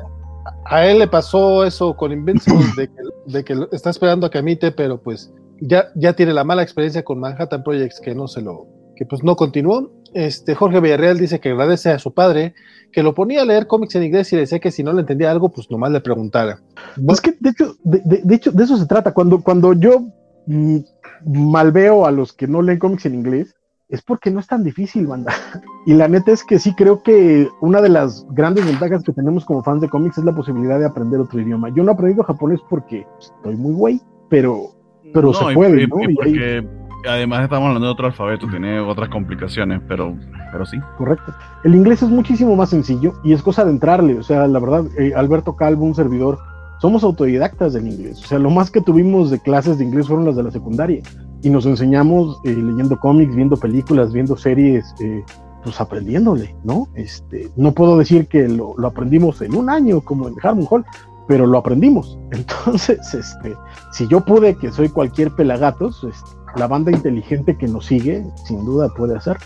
[0.65, 4.38] a, él le pasó eso con Invincible, de que, de que está esperando a que
[4.38, 8.41] emite, pero pues ya, ya tiene la mala experiencia con Manhattan Projects que no se
[8.41, 9.91] lo, que pues no continuó.
[10.14, 12.53] Este Jorge Villarreal dice que agradece a su padre
[12.91, 15.01] que lo ponía a leer cómics en inglés y le decía que si no le
[15.01, 16.59] entendía algo, pues nomás le preguntara.
[17.05, 19.14] Pues que de hecho, de, de, de hecho, de eso se trata.
[19.14, 20.01] Cuando, cuando yo
[20.45, 20.78] mm,
[21.26, 23.55] mal veo a los que no leen cómics en inglés,
[23.89, 25.34] es porque no es tan difícil, banda.
[25.86, 29.43] Y la neta es que sí creo que una de las grandes ventajas que tenemos
[29.43, 31.70] como fans de cómics es la posibilidad de aprender otro idioma.
[31.76, 34.70] Yo no he aprendido japonés porque estoy muy güey, pero,
[35.14, 36.09] pero no, se puede, y, ¿no?
[36.09, 36.68] Y porque ahí...
[37.08, 40.16] además estamos hablando de otro alfabeto, tiene otras complicaciones, pero,
[40.51, 40.78] pero sí.
[40.97, 41.34] Correcto.
[41.64, 44.18] El inglés es muchísimo más sencillo y es cosa de entrarle.
[44.18, 46.39] O sea, la verdad, eh, Alberto Calvo, un servidor,
[46.80, 48.22] somos autodidactas del inglés.
[48.24, 51.01] O sea, lo más que tuvimos de clases de inglés fueron las de la secundaria
[51.41, 55.24] y nos enseñamos eh, leyendo cómics, viendo películas, viendo series, eh,
[55.64, 56.88] pues aprendiéndole, ¿no?
[56.95, 60.86] Este, no puedo decir que lo, lo, aprendimos en un año como en Harmon Hall,
[61.28, 62.18] pero lo aprendimos.
[62.32, 63.56] Entonces, este,
[63.91, 68.64] si yo pude, que soy cualquier pelagatos, este, la banda inteligente que nos sigue, sin
[68.66, 69.38] duda puede hacer.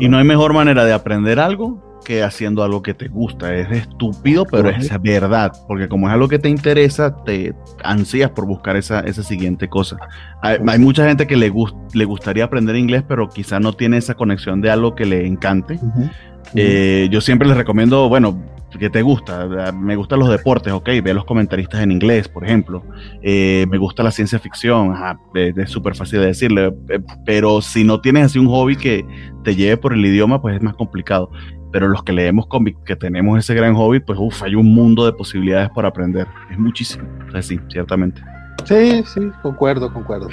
[0.00, 3.54] Y no hay mejor manera de aprender algo que haciendo algo que te gusta.
[3.54, 5.52] Es estúpido, pero es verdad.
[5.66, 9.96] Porque como es algo que te interesa, te ansías por buscar esa, esa siguiente cosa.
[10.42, 13.96] Hay, hay mucha gente que le, gust, le gustaría aprender inglés, pero quizá no tiene
[13.96, 15.74] esa conexión de algo que le encante.
[15.74, 16.10] Uh -huh.
[16.54, 18.38] Eh, yo siempre les recomiendo, bueno,
[18.78, 19.72] que te gusta?
[19.72, 22.82] Me gustan los deportes, ok, ve los comentaristas en inglés, por ejemplo.
[23.22, 27.84] Eh, me gusta la ciencia ficción, ajá, es súper fácil de decirle, eh, pero si
[27.84, 29.06] no tienes así un hobby que
[29.42, 31.30] te lleve por el idioma, pues es más complicado.
[31.72, 35.04] Pero los que leemos cómics, que tenemos ese gran hobby, pues uff, hay un mundo
[35.06, 36.26] de posibilidades para aprender.
[36.50, 37.04] Es muchísimo.
[37.26, 38.22] O sea, sí, ciertamente.
[38.64, 40.28] Sí, sí, concuerdo, concuerdo.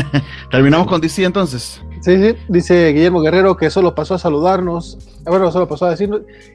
[0.50, 1.84] Terminamos con DC entonces.
[2.02, 5.90] Sí, sí, dice Guillermo Guerrero que solo pasó a saludarnos, ah, bueno, solo pasó a
[5.90, 6.10] decir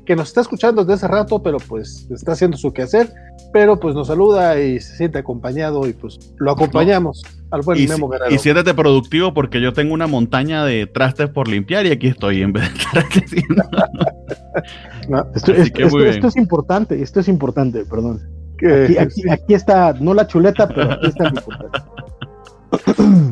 [0.06, 3.12] que nos está escuchando desde hace rato, pero pues está haciendo su quehacer,
[3.52, 7.88] pero pues nos saluda y se siente acompañado y pues lo acompañamos al buen Y,
[7.88, 8.34] Memo Guerrero.
[8.34, 12.42] y siéntete productivo porque yo tengo una montaña de trastes por limpiar y aquí estoy
[12.44, 13.64] en vez de estar haciendo.
[15.10, 15.26] ¿no?
[15.36, 18.22] Esto, esto- que esto- esto es importante, esto es importante, perdón.
[18.86, 21.80] Aquí, aquí- aquí está, no la chuleta, pero aquí está lo importante.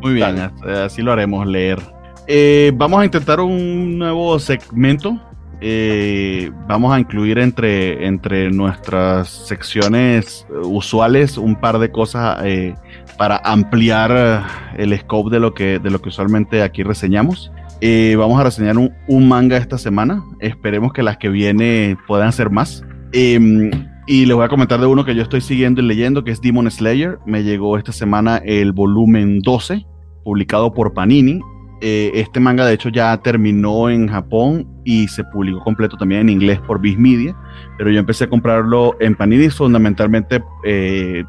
[0.00, 0.52] Muy bien, Dale.
[0.62, 1.78] así- así lo haremos leer.
[2.26, 5.18] Eh, vamos a intentar un nuevo segmento.
[5.62, 12.74] Eh, vamos a incluir entre, entre nuestras secciones eh, usuales un par de cosas eh,
[13.18, 14.38] para ampliar eh,
[14.82, 17.52] el scope de lo que, de lo que usualmente aquí reseñamos.
[17.82, 20.22] Eh, vamos a reseñar un, un manga esta semana.
[20.40, 22.82] Esperemos que las que viene puedan ser más.
[23.12, 23.70] Em,
[24.06, 26.40] y les voy a comentar de uno que yo estoy siguiendo y leyendo, que es
[26.40, 27.18] Demon Slayer.
[27.26, 29.84] Me llegó esta semana el volumen 12,
[30.24, 31.40] publicado por Panini.
[31.82, 36.28] Eh, este manga, de hecho, ya terminó en Japón y se publicó completo también en
[36.28, 37.34] inglés por Viz Media.
[37.78, 41.24] Pero yo empecé a comprarlo en Panini fundamentalmente eh,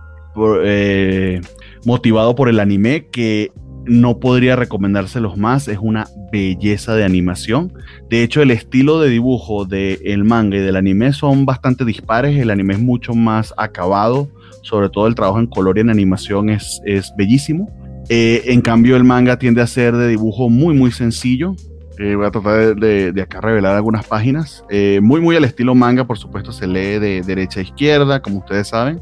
[0.64, 1.42] eh,
[1.86, 3.52] motivado por el anime, que
[3.86, 5.70] no podría recomendárselos más.
[5.70, 7.72] Es una belleza de animación.
[8.10, 12.38] De hecho, el estilo de dibujo del manga y del anime son bastante dispares.
[12.38, 14.30] El anime es mucho más acabado.
[14.64, 16.82] Sobre todo el trabajo en color y en animación es
[17.18, 17.70] bellísimo.
[18.10, 21.56] Eh, en cambio, el manga tiende a ser de dibujo muy, muy sencillo.
[22.00, 24.64] Eh, voy a tratar de, de- acá revelar algunas páginas.
[24.70, 28.40] Eh, muy, muy al estilo manga, por supuesto, se lee de derecha a izquierda, como
[28.40, 29.00] ustedes saben.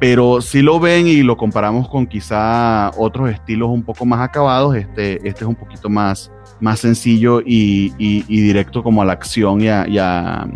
[0.00, 4.74] Pero si lo ven y lo comparamos con quizá otros estilos un poco más acabados,
[4.76, 7.90] este, este es un poquito más, más sencillo y,
[8.28, 10.48] directo como a la acción y a-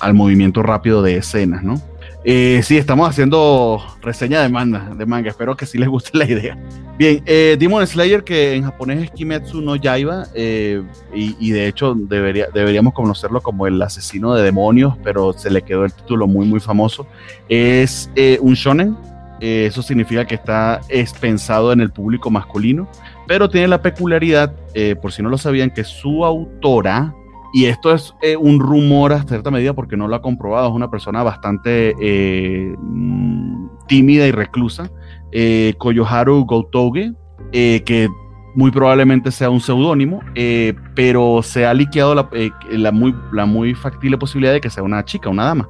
[0.00, 1.80] al movimiento rápido de escenas, ¿no?
[2.22, 5.30] Eh, sí, estamos haciendo reseña de manga, de manga.
[5.30, 6.58] Espero que sí les guste la idea.
[7.00, 10.82] Bien, eh, Demon Slayer, que en japonés es Kimetsu no Yaiba, eh,
[11.14, 15.86] y, de hecho debería, deberíamos conocerlo como el asesino de demonios, pero se le quedó
[15.86, 17.06] el título muy, muy famoso.
[17.48, 18.98] Es eh, un shonen,
[19.40, 22.86] eh, eso significa que está es pensado en el público masculino,
[23.26, 24.52] pero tiene la peculiaridad,
[25.00, 27.14] por si no lo sabían, que su autora,
[27.52, 30.74] y esto es eh, un rumor a cierta medida porque no lo ha comprobado, es
[30.74, 34.90] una persona bastante eh, mm, tímida y reclusa,
[35.32, 37.12] eh, Koyoharu Gotouge,
[37.52, 38.08] eh, que
[38.54, 43.46] muy probablemente sea un seudónimo, eh, pero se ha liqueado la, eh, la muy, la
[43.46, 45.68] muy factible posibilidad de que sea una chica, una dama.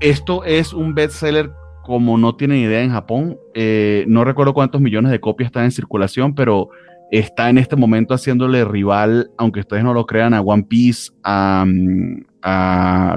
[0.00, 1.50] Esto es un bestseller
[1.82, 3.38] como no tienen idea en Japón.
[4.06, 6.68] No recuerdo cuántos millones de copias están en circulación, pero
[7.10, 11.64] está en este momento haciéndole rival, aunque ustedes no lo crean, a One Piece, a,
[11.66, 12.24] mm,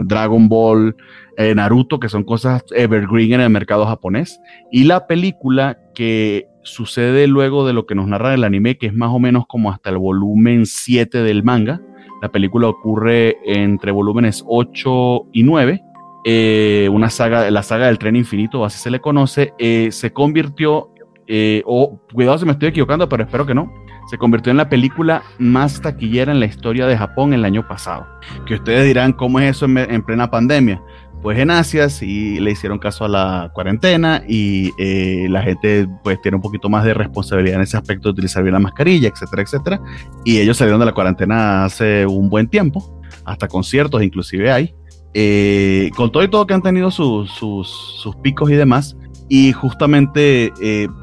[0.05, 0.95] Dragon Ball,
[1.37, 4.39] eh, Naruto, que son cosas evergreen en el mercado japonés.
[4.71, 8.93] Y la película que sucede luego de lo que nos narra el anime, que es
[8.93, 11.79] más o menos como hasta el volumen 7 del manga.
[12.21, 15.81] La película ocurre entre volúmenes 8 y 9.
[16.25, 20.89] eh, una saga, la saga del tren infinito, así se le conoce, eh, se convirtió,
[21.31, 23.71] eh, o cuidado si me estoy equivocando, pero espero que no,
[24.09, 28.07] se convirtió en la película más taquillera en la historia de Japón el año pasado.
[28.47, 30.81] Que ustedes dirán, ¿cómo es eso en, en plena pandemia?
[31.21, 36.19] Pues en Asia sí le hicieron caso a la cuarentena y eh, la gente pues
[36.21, 39.43] tiene un poquito más de responsabilidad en ese aspecto de utilizar bien la mascarilla, etcétera,
[39.43, 39.81] etcétera.
[40.23, 44.73] Y ellos salieron de la cuarentena hace un buen tiempo, hasta conciertos inclusive hay.
[45.13, 47.67] Eh, con todo y todo que han tenido sus, sus,
[48.01, 48.95] sus picos y demás.
[49.29, 50.51] Y justamente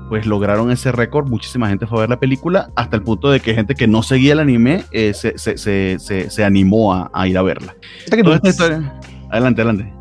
[0.09, 3.41] pues lograron ese récord, muchísima gente fue a ver la película, hasta el punto de
[3.41, 7.11] que gente que no seguía el anime eh, se, se, se, se, se animó a,
[7.13, 7.75] a, ir a verla.
[8.23, 9.01] Toda esta historia...
[9.31, 9.93] Adelante, adelante.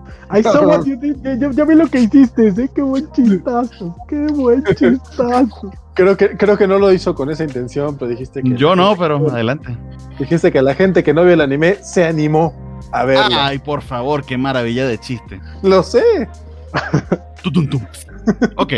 [0.43, 2.69] Yo, yo, vi lo que hiciste, ¿eh?
[2.73, 5.71] Qué buen chistazo, qué buen chistazo.
[5.93, 8.55] Creo que, creo que no lo hizo con esa intención, pero dijiste que.
[8.55, 9.77] Yo no, pero adelante.
[10.19, 12.53] Dijiste que la gente que no vio el anime se animó
[12.91, 13.35] a verlo.
[13.37, 15.39] Ay, por favor, qué maravilla de chiste.
[15.61, 16.27] Lo sé.
[18.57, 18.73] Ok.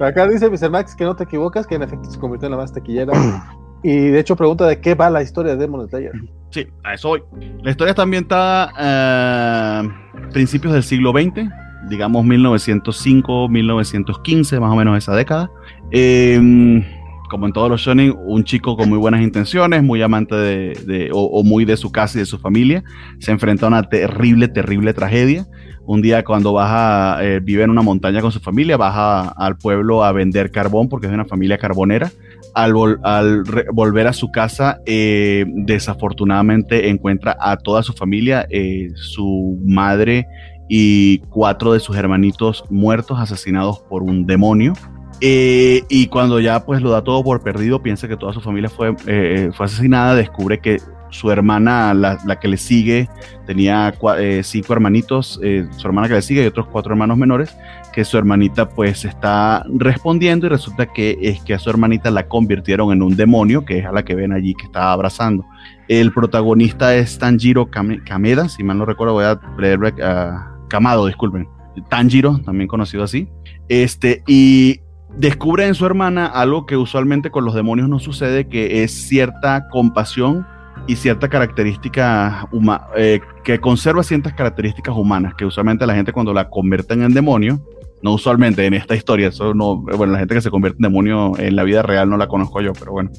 [0.00, 0.70] Acá dice Mr.
[0.70, 3.12] Max que no te equivocas, que en efecto se convirtió en la más taquillera.
[3.82, 6.12] y de hecho pregunta de qué va la historia de Demon Slayer.
[6.50, 7.22] Sí, a eso voy.
[7.62, 11.48] La historia está ambientada a uh, principios del siglo XX,
[11.88, 15.50] digamos 1905, 1915, más o menos esa década.
[15.92, 16.82] Eh,
[17.30, 21.10] como en todos los shonen, un chico con muy buenas intenciones, muy amante de, de
[21.12, 22.84] o, o, muy de su casa y de su familia,
[23.20, 25.46] se enfrenta a una terrible, terrible tragedia.
[25.84, 30.04] Un día cuando baja, eh, vive en una montaña con su familia, baja al pueblo
[30.04, 32.12] a vender carbón porque es de una familia carbonera.
[32.54, 38.90] Al, vol al volver a su casa, eh, desafortunadamente encuentra a toda su familia, eh,
[38.94, 40.26] su madre
[40.68, 44.74] y cuatro de sus hermanitos muertos, asesinados por un demonio.
[45.20, 48.68] Eh, y cuando ya pues lo da todo por perdido, piensa que toda su familia
[48.68, 50.78] fue, fue asesinada, descubre que
[51.12, 53.08] su hermana, la, que le sigue,
[53.46, 55.40] tenía eh, cinco hermanitos,
[55.76, 57.56] su hermana que le sigue y otros cuatro hermanos menores,
[57.92, 62.26] que su hermanita pues está respondiendo y resulta que es que a su hermanita la
[62.26, 65.44] convirtieron en un demonio, que es a la que ven allí que está abrazando.
[65.88, 71.46] El protagonista es Tanjiro Kameda, si mal no recuerdo, voy a leer uh, Kamado, disculpen.
[71.88, 73.28] Tanjiro, también conocido así.
[73.68, 74.80] Este, y
[75.16, 79.68] descubre en su hermana algo que usualmente con los demonios no sucede, que es cierta
[79.68, 80.46] compasión
[80.86, 86.32] y cierta característica humana, eh, que conserva ciertas características humanas, que usualmente la gente cuando
[86.32, 87.60] la convierten en demonio,
[88.02, 91.38] no usualmente en esta historia, eso no, bueno, la gente que se convierte en demonio
[91.38, 93.10] en la vida real no la conozco yo, pero bueno,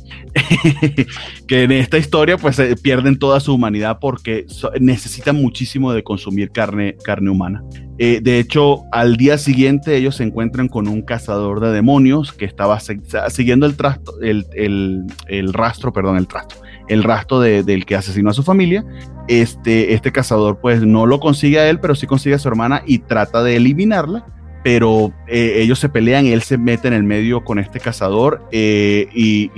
[1.47, 4.45] que en esta historia pues pierden toda su humanidad porque
[4.81, 7.63] necesitan muchísimo de consumir carne, carne humana.
[7.97, 12.45] Eh, de hecho, al día siguiente ellos se encuentran con un cazador de demonios que
[12.45, 17.95] estaba siguiendo el, trasto, el, el, el rastro, perdón, el rastro, el rastro del que
[17.95, 18.85] asesinó a su familia.
[19.27, 22.83] Este, este cazador pues no lo consigue a él, pero sí consigue a su hermana
[22.85, 24.25] y trata de eliminarla
[24.63, 29.09] pero eh, ellos se pelean, él se mete en el medio con este cazador eh,
[29.13, 29.51] y,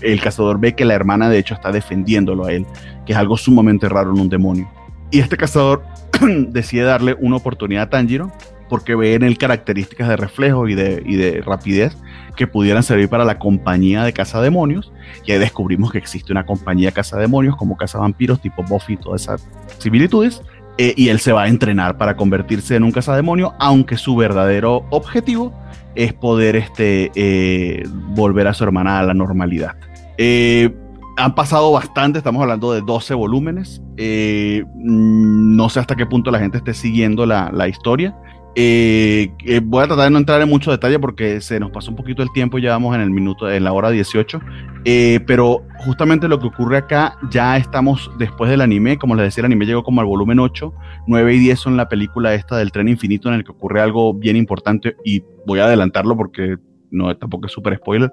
[0.00, 2.66] el cazador ve que la hermana de hecho está defendiéndolo a él,
[3.06, 4.68] que es algo sumamente raro en un demonio.
[5.12, 5.84] Y este cazador
[6.48, 8.32] decide darle una oportunidad a Tanjiro
[8.74, 11.96] porque ve en él características de reflejo y de, y de rapidez
[12.34, 14.92] que pudieran servir para la compañía de cazademonios.
[15.24, 19.22] Y ahí descubrimos que existe una compañía de cazademonios como cazavampiros tipo Buffy y todas
[19.22, 19.48] esas
[19.78, 20.42] similitudes.
[20.76, 24.84] Eh, y él se va a entrenar para convertirse en un cazademonio, aunque su verdadero
[24.90, 25.54] objetivo
[25.94, 29.76] es poder este, eh, volver a su hermana a la normalidad.
[30.18, 30.74] Eh,
[31.16, 33.80] han pasado bastante, estamos hablando de 12 volúmenes.
[33.96, 38.16] no sé hasta qué punto la gente esté siguiendo la, la historia.
[38.56, 41.90] Eh, eh, voy a tratar de no entrar en mucho detalle porque se nos pasó
[41.90, 44.40] un poquito el tiempo, ya vamos en el minuto, en la hora 18.
[44.84, 49.42] Eh, pero justamente lo que ocurre acá, ya estamos después del anime, como les decía,
[49.42, 50.72] el anime llegó como al volumen 8,
[51.06, 54.14] 9 y 10 son la película esta del tren infinito en el que ocurre algo
[54.14, 56.56] bien importante y voy a adelantarlo porque
[56.90, 58.12] no tampoco es súper spoiler,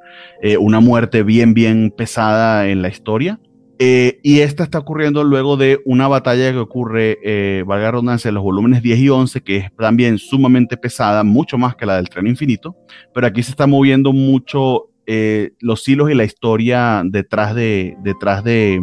[0.59, 3.39] una muerte bien, bien pesada en la historia.
[3.83, 8.29] Eh, y esta está ocurriendo luego de una batalla que ocurre, eh, valga la redundancia,
[8.29, 11.95] en los volúmenes 10 y 11, que es también sumamente pesada, mucho más que la
[11.95, 12.75] del tren infinito,
[13.11, 18.43] pero aquí se está moviendo mucho eh, los hilos y la historia detrás de, detrás
[18.43, 18.79] de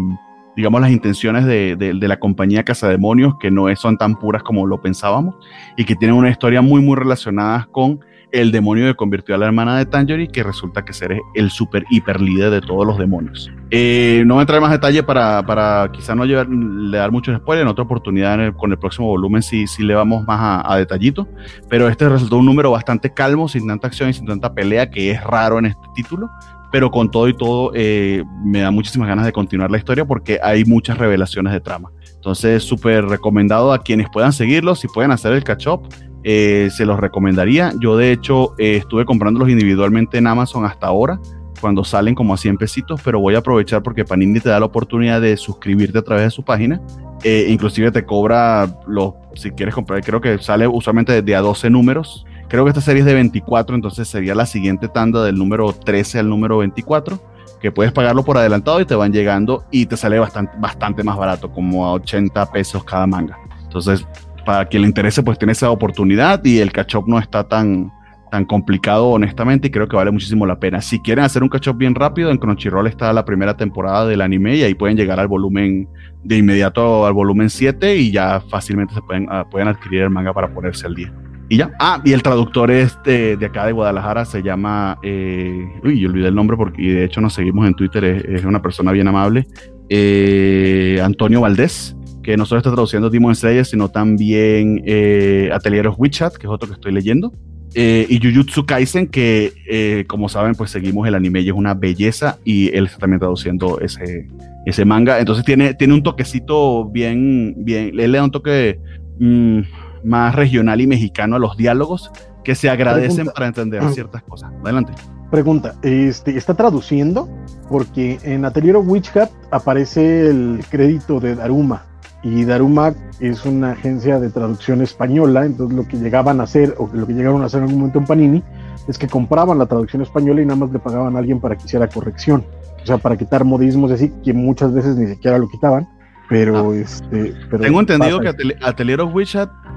[0.57, 4.81] digamos, las intenciones de, de, la compañía Demonios, que no son tan puras como lo
[4.81, 5.37] pensábamos,
[5.77, 8.01] y que tienen una historia muy, muy relacionada con
[8.33, 11.85] el demonio que convirtió a la hermana de Tangerine, que resulta que ser el super
[11.91, 13.51] hiper líder de todos los demonios.
[13.71, 17.11] Eh, no voy a entrar en más detalle para, para quizá no llevar, le dar
[17.11, 17.63] mucho spoiler.
[17.63, 21.29] En otra oportunidad, con el próximo volumen, sí, sí le vamos más a, detallito.
[21.69, 25.11] Pero este resultó un número bastante calmo, sin tanta acción y sin tanta pelea, que
[25.11, 26.29] es raro en este título.
[26.71, 30.39] Pero con todo y todo, eh, me da muchísimas ganas de continuar la historia porque
[30.43, 31.91] hay muchas revelaciones de trama.
[32.15, 35.89] Entonces, súper recomendado a quienes puedan seguirlo, si pueden hacer el catch-up
[36.25, 37.73] eh, se los recomendaría.
[37.81, 41.21] Yo de hecho eh, estuve comprándolos individualmente en Amazon hasta ahora,
[41.61, 44.67] cuando salen como a 100 pesitos, pero voy a aprovechar porque Panini te da la
[44.67, 46.81] oportunidad de suscribirte a través de su página.
[47.25, 51.71] Eh, inclusive te cobra los, si quieres comprar, creo que sale usualmente de, a 12
[51.71, 52.25] números.
[52.49, 56.21] Creo que esta serie es de 24, entonces sería la siguiente tanda del número 13
[56.21, 57.21] al número 24
[57.61, 61.17] que puedes pagarlo por adelantado y te van llegando y te sale bastante, bastante más
[61.17, 63.37] barato, como a 80 pesos cada manga.
[63.65, 64.07] Entonces,
[64.49, 67.93] para quien le interese, pues tiene esa oportunidad y el catch-up no está tan,
[68.31, 70.81] tan complicado, honestamente, y creo que vale muchísimo la pena.
[70.81, 74.57] Si quieren hacer un catch-up bien rápido, en Crunchyroll está la primera temporada del anime
[74.57, 75.87] y ahí pueden llegar al volumen
[76.25, 80.33] de inmediato al volumen 7 y ya fácilmente se pueden, ah, pueden adquirir el manga
[80.33, 81.13] para ponerse al día.
[81.51, 81.71] Y ya.
[81.79, 84.99] Ah, y el traductor este de acá de Guadalajara se llama.
[85.03, 88.03] Eh, uy, yo olvidé el nombre porque de hecho nos seguimos en Twitter.
[88.03, 89.47] Es, una persona bien amable.
[89.91, 91.98] Eh, Antonio Valdés
[92.29, 96.53] que no solo está traduciendo Demon Slayer, sino también eh, Atelier of Witchat, que es
[96.53, 97.33] otro que estoy leyendo.
[97.75, 101.73] Eh, y Jujutsu Kaisen, que eh, como saben, pues seguimos el anime y es una
[101.73, 104.29] belleza, y él está también traduciendo ese,
[104.67, 105.21] ese manga.
[105.21, 108.79] Entonces tiene, tiene un toquecito bien, bien, él le da un toque
[109.19, 109.61] mm,
[110.05, 112.11] más regional y mexicano a los diálogos
[112.45, 114.53] que se agradecen para entender ciertas cosas.
[114.63, 114.93] Adelante.
[115.31, 117.27] Pregunta, este, ¿está traduciendo?
[117.71, 119.13] Porque en Atelier of Witch
[119.51, 121.88] aparece el crédito de Daruma
[122.23, 126.89] y Daruma es una agencia de traducción española, entonces lo que llegaban a hacer, o
[126.93, 128.43] lo que llegaron a hacer en algún momento en Panini,
[128.89, 131.65] es que compraban la traducción española y nada más le pagaban a alguien para que
[131.65, 132.45] hiciera corrección,
[132.83, 135.89] o sea, para quitar modismos así, que muchas veces ni siquiera lo quitaban,
[136.29, 136.77] pero ah.
[136.77, 137.35] este...
[137.61, 138.29] Tengo entendido que
[138.63, 139.15] Atelier of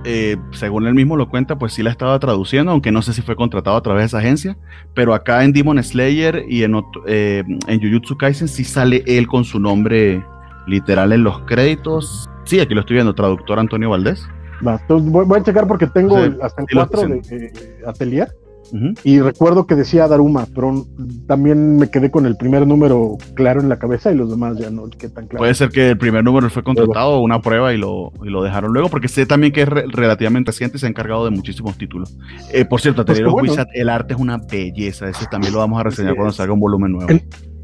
[0.04, 3.22] eh, según él mismo lo cuenta, pues sí la estaba traduciendo, aunque no sé si
[3.22, 4.58] fue contratado a través de esa agencia,
[4.96, 9.44] pero acá en Demon Slayer y en, eh, en Jujutsu Kaisen sí sale él con
[9.44, 10.24] su nombre
[10.66, 12.31] literal en los créditos.
[12.46, 14.28] Sí, aquí lo estoy viendo, traductor Antonio Valdés.
[14.62, 17.52] voy, a checar porque tengo hasta el 4 de,
[17.86, 18.30] Atelier.
[19.04, 20.86] Y recuerdo que decía Daruma, pero
[21.28, 24.70] también me quedé con el primer número claro en la cabeza y los demás ya
[24.70, 25.40] no qué tan claro.
[25.40, 28.72] Puede ser que el primer número fue contratado, una prueba y lo, y lo dejaron
[28.72, 32.18] luego, porque sé también que es relativamente reciente y se ha encargado de muchísimos títulos.
[32.54, 33.20] Eh, por cierto, pues
[33.74, 36.94] el arte es una belleza, ese también lo vamos a reseñar cuando salga un volumen
[36.94, 37.12] nuevo.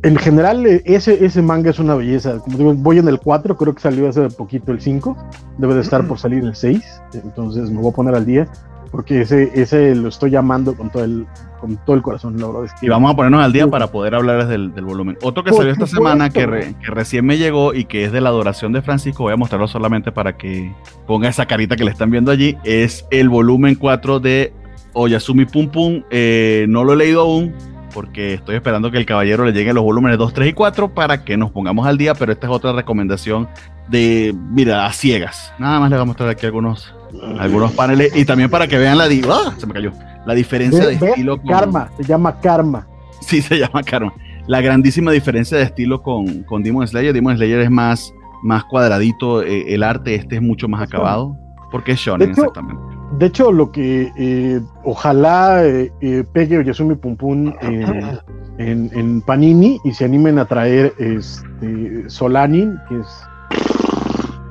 [0.07, 2.39] En, general, eh, ese, ese manga es una belleza.
[2.39, 5.17] Como digo, voy en el 4, creo que salió hace poquito el 5,
[5.57, 8.47] debe de estar por salir el 6, entonces me voy a poner al día
[8.91, 11.25] porque ese, ese lo estoy llamando con todo el,
[11.59, 12.85] con todo el corazón, la verdad es que...
[12.85, 15.17] Y vamos a ponernos al día para poder hablar del, del volumen.
[15.23, 16.41] Otro que salió esta semana que,
[16.81, 19.67] que, recién me llegó y que es de la adoración de Francisco, voy a mostrarlo
[19.67, 20.73] solamente para que
[21.05, 24.53] ponga esa carita que le están viendo allí, es el volumen 4 de
[24.93, 26.03] Oyasumi Pum Pum.
[26.09, 27.53] Eh, no lo he leído aún,
[27.97, 31.23] porque estoy esperando que el caballero le lleguen los volúmenes 2, 3 y 4 para
[31.23, 33.47] que nos pongamos al día, pero esta es otra recomendación
[33.87, 35.51] de, mira, a ciegas.
[35.57, 36.93] Nada más le voy a mostrar aquí algunos,
[37.39, 39.55] algunos paneles y también para que vean la, ¡ah!
[39.57, 39.93] se me cayó,
[40.27, 41.41] la diferencia de estilo.
[41.41, 42.87] Karma, se llama Karma.
[43.21, 44.13] Sí, se llama Karma.
[44.45, 47.15] La grandísima diferencia de estilo con, con Demon Slayer.
[47.15, 48.13] Demon Slayer es más,
[48.43, 51.35] más cuadradito, eh, el arte este es mucho más acabado,
[51.71, 52.96] porque es shonen exactamente.
[53.13, 59.79] De hecho, lo que eh, ojalá eh, eh, pegue Oyasumi Pum Pum en, en, Panini
[59.83, 63.07] y se animen a traer este Solanin, que es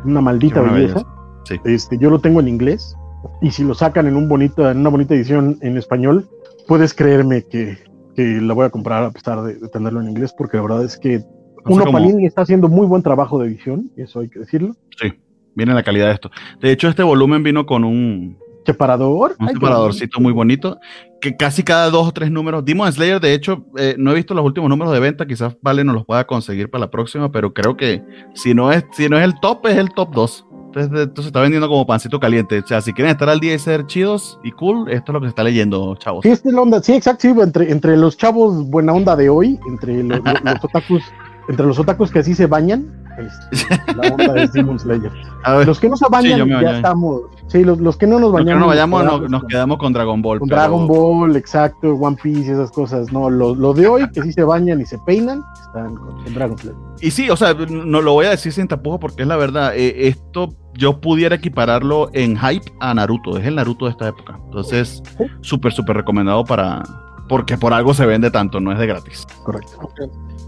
[0.04, 1.04] una maldita belleza.
[1.64, 2.96] Este, yo lo tengo en inglés
[3.40, 6.28] y si lo sacan en, un bonito, en una bonita edición en español,
[6.66, 7.78] puedes creerme que,
[8.16, 10.96] que la voy a comprar a pesar de, tenerlo en inglés, porque la verdad es
[10.96, 11.22] que
[11.66, 14.74] uno Panini está haciendo muy buen trabajo de edición, eso hay que decirlo.
[14.98, 15.12] Sí,
[15.54, 16.30] viene la calidad de esto.
[16.60, 19.36] De hecho, este volumen vino con un, separador.
[19.38, 20.78] Un separadorcito muy bonito,
[21.20, 22.64] que casi cada dos o tres números.
[22.64, 25.84] Demon Slayer, de hecho, eh, no he visto los últimos números de venta, quizás Vale
[25.84, 28.02] nos los pueda conseguir para la próxima, pero creo que
[28.34, 30.46] si no es, si no es el top, es el top 2.
[30.66, 32.58] Entonces, entonces se está vendiendo como pancito caliente.
[32.58, 35.20] O sea, si quieren estar al día y ser chidos y cool, esto es lo
[35.20, 36.22] que se está leyendo, chavos.
[36.22, 40.20] Sí, este onda, sí, exacto, entre, entre los chavos buena onda de hoy, entre los,
[40.20, 40.34] los
[40.64, 41.02] otakus,
[41.48, 45.12] entre los otakus que así se bañan, este, la onda de Demon Slayer.
[45.66, 47.22] Los que no se bañan, ya estamos.
[47.46, 48.60] Sí, los, los, que no nos bañamos.
[48.60, 50.40] no vayamos, nos, quedamos con Dragon Ball.
[50.40, 53.12] Con Dragon Ball, exacto, One Piece, esas cosas.
[53.12, 56.56] No, lo, lo, de hoy, que sí se bañan y se peinan, están con, Dragon
[56.56, 56.74] Ball.
[57.00, 59.76] Y sí, o sea, no lo voy a decir sin tapujo porque es la verdad.
[59.76, 63.38] Eh, esto yo pudiera equipararlo en hype a Naruto.
[63.38, 64.40] Es el Naruto de esta época.
[64.46, 65.02] Entonces,
[65.40, 66.82] súper, súper recomendado para.
[67.28, 69.26] Porque por algo se vende tanto, no es de gratis.
[69.42, 69.90] Correcto.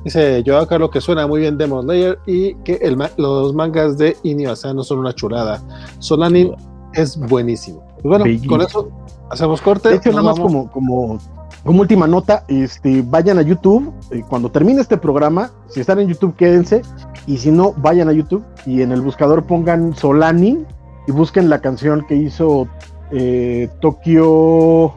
[0.05, 3.99] Dice yo acá lo que suena muy bien Demon Slayer y que el, los mangas
[3.99, 5.61] de Inio no son una chulada.
[5.99, 6.55] Solanin
[6.95, 7.85] es buenísimo.
[8.03, 8.91] Pues bueno, con eso
[9.31, 9.89] hacemos corte.
[9.89, 11.19] De hecho, nada más como, como,
[11.65, 13.93] como, última nota, este, vayan a YouTube.
[14.11, 16.83] Eh, cuando termine este programa, si están en YouTube, quédense.
[17.27, 20.67] Y si no, vayan a YouTube y en el buscador pongan Solanin
[21.07, 22.69] y busquen la canción que hizo
[23.11, 24.95] eh, Tokyo.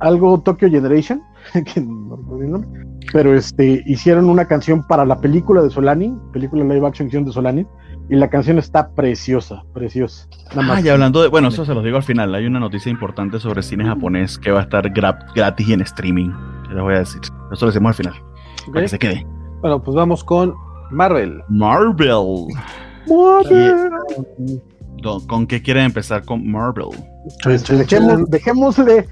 [0.00, 1.22] Algo Tokyo Generation.
[1.74, 2.16] que no
[3.12, 7.66] pero este, hicieron una canción para la película de Solani, película live action de Solani,
[8.08, 10.26] y la canción está preciosa, preciosa.
[10.56, 13.38] ah, y hablando de, bueno, eso se los digo al final, hay una noticia importante
[13.40, 16.30] sobre cine japonés que va a estar gratis y en streaming,
[16.70, 17.20] les voy a decir.
[17.52, 18.14] Eso lo decimos al final,
[18.68, 19.26] para que se quede.
[19.60, 20.54] Bueno, pues vamos con
[20.90, 21.40] Marvel.
[21.48, 22.46] Marvel.
[23.08, 23.90] Marvel.
[25.26, 26.88] ¿Con qué quieren empezar con Marvel?
[27.42, 29.06] Pues, dejémosle, dejémosle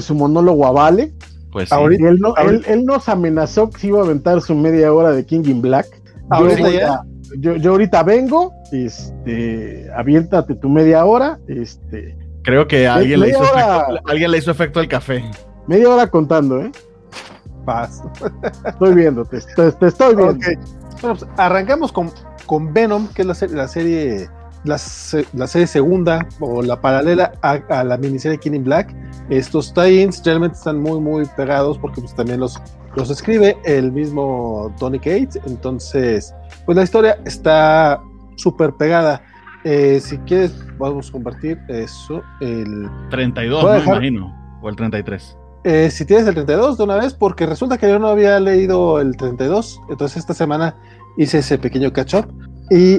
[0.00, 1.12] su monólogo a Vale
[1.52, 5.26] pues ahorita, él, él, nos amenazó que se iba a aventar su media hora de
[5.26, 5.86] King in Black.
[7.38, 12.16] Yo, yo, ahorita vengo, este, aviéntate tu media hora, este.
[12.42, 15.24] Creo que alguien, le hizo, efecto, alguien le hizo efecto al café.
[15.66, 16.72] Media hora contando, ¿eh?
[17.64, 18.02] Paz.
[18.64, 20.38] Estoy viendo, te, estoy viendo.
[21.02, 22.10] Bueno, pues arrancamos con,
[22.46, 24.28] con Venom, que es la, la serie
[24.64, 28.94] la, serie segunda o la paralela a, la miniserie King in Black.
[29.28, 32.60] Estos tie-ins realmente están muy, muy pegados porque pues, también los,
[32.96, 35.40] los escribe el mismo Tony Cates.
[35.46, 36.34] Entonces,
[36.66, 38.02] pues la historia está
[38.36, 39.22] súper pegada.
[39.64, 42.22] Eh, si quieres, vamos a compartir eso.
[42.40, 45.36] El 32, me imagino, o el 33.
[45.64, 48.98] Eh, si tienes el 32 de una vez, porque resulta que yo no había leído
[48.98, 50.74] el 32, entonces esta semana
[51.18, 52.32] hice ese pequeño catch up
[52.70, 52.98] y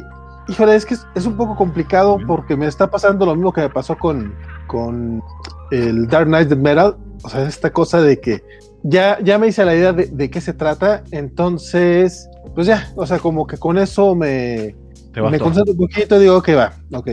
[0.52, 3.70] Híjole, es que es, un poco complicado porque me está pasando lo mismo que me
[3.70, 4.36] pasó con,
[4.68, 5.24] con
[5.72, 6.98] el Dark Knight Metal.
[7.24, 8.44] O sea, esta cosa de que
[8.84, 11.06] ya, ya me hice la idea de, qué se trata.
[11.12, 14.76] Entonces, pues ya, o sea, como que con eso me,
[15.16, 17.08] me concentro un poquito y digo, ok, va, ok.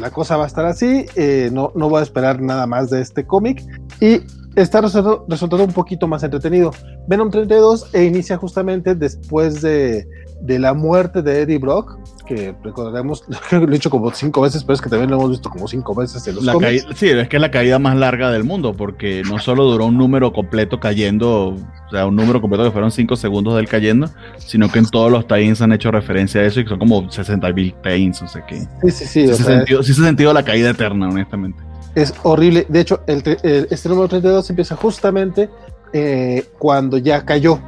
[0.00, 3.00] la cosa va a estar así, eh, no, no voy a esperar nada más de
[3.00, 3.64] este cómic
[4.00, 4.20] y
[4.54, 6.70] está resultando, resultando un poquito más entretenido.
[7.08, 10.06] Venom 32 e inicia justamente después de,
[10.40, 14.74] de la muerte de Eddie Brock, que recordaremos, lo he dicho como cinco veces, pero
[14.74, 17.28] es que también lo hemos visto como cinco veces en los La caída- sí, es
[17.28, 20.78] que es la caída más larga del mundo, porque no solo duró un número completo
[20.78, 24.86] cayendo, o sea, un número completo que fueron 5 segundos del cayendo, sino que en
[24.88, 28.22] todos los tie-ins han hecho referencia a eso y que son como 60 mil tie-ins,
[28.22, 29.28] o sea que sí, Sí, sí, sí.
[29.28, 31.58] se, sentido, sí se ha sentido la caída eterna, honestamente.
[31.94, 32.64] es horrible.
[32.68, 33.22] De hecho, el-
[33.70, 35.48] este número 32 empieza justamente
[35.92, 37.58] eh, cuando ya cayó.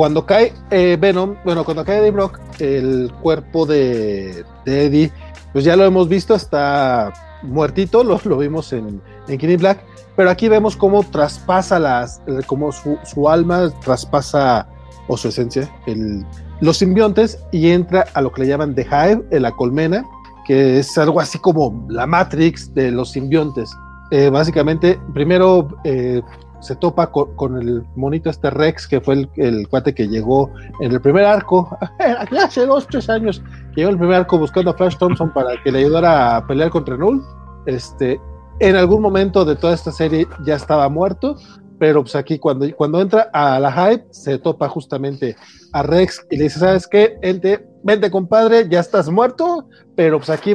[0.00, 5.12] Cuando cae eh, Venom, bueno, cuando cae Eddie Brock, el cuerpo de, de Eddie,
[5.52, 7.12] pues ya lo hemos visto, está
[7.42, 9.84] muertito, lo, lo vimos en, en Black,
[10.16, 14.66] pero aquí vemos cómo traspasa las, eh, cómo su, su alma traspasa,
[15.06, 16.24] o su esencia, el,
[16.62, 20.02] los simbiontes y entra a lo que le llaman The Hive, en la colmena,
[20.46, 23.70] que es algo así como la Matrix de los simbiontes.
[24.12, 26.22] Eh, básicamente, primero eh,
[26.60, 30.50] se topa con, el monito este Rex, que fue el, cuate que llegó
[30.80, 31.76] en el primer arco,
[32.42, 33.42] hace dos, tres años,
[33.74, 36.70] que llegó el primer arco buscando a Flash Thompson para que le ayudara a pelear
[36.70, 37.22] contra Null.
[37.66, 38.20] Este,
[38.60, 41.36] en algún momento de toda esta serie ya estaba muerto,
[41.78, 45.34] pero pues aquí cuando, cuando entra a la hype se topa justamente
[45.72, 47.16] a Rex y le dice, ¿sabes qué?
[47.22, 49.66] Ente, vente compadre, ya estás muerto,
[49.96, 50.54] pero pues aquí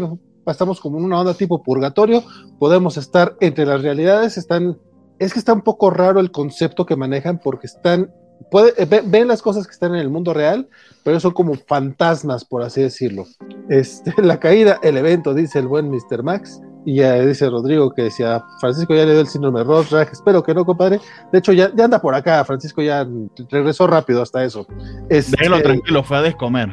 [0.52, 2.24] estamos como una onda tipo purgatorio,
[2.60, 4.78] podemos estar entre las realidades, están,
[5.20, 8.12] es que está un poco raro el concepto que manejan porque están,
[8.52, 10.68] puede, eh, ve- ven las cosas que están en el mundo real,
[11.04, 13.26] pero son como fantasmas, por así decirlo.
[13.70, 16.24] Este, la caída, el evento, dice el buen Mr.
[16.24, 20.08] Max, y ya dice Rodrigo que decía, Francisco ya le dio el síndrome de Rorschach,
[20.12, 21.00] espero que no, compadre.
[21.32, 23.08] De hecho, ya, ya anda por acá, Francisco ya
[23.50, 24.68] regresó rápido hasta eso.
[25.10, 26.70] Este, Déjelo tranquilo, fue a descomer.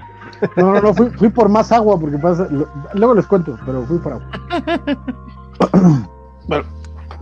[0.57, 2.47] No, no, no, fui, fui por más agua porque pasa.
[2.51, 4.31] lo- luego les cuento, pero fui por agua.
[6.49, 6.65] Bueno,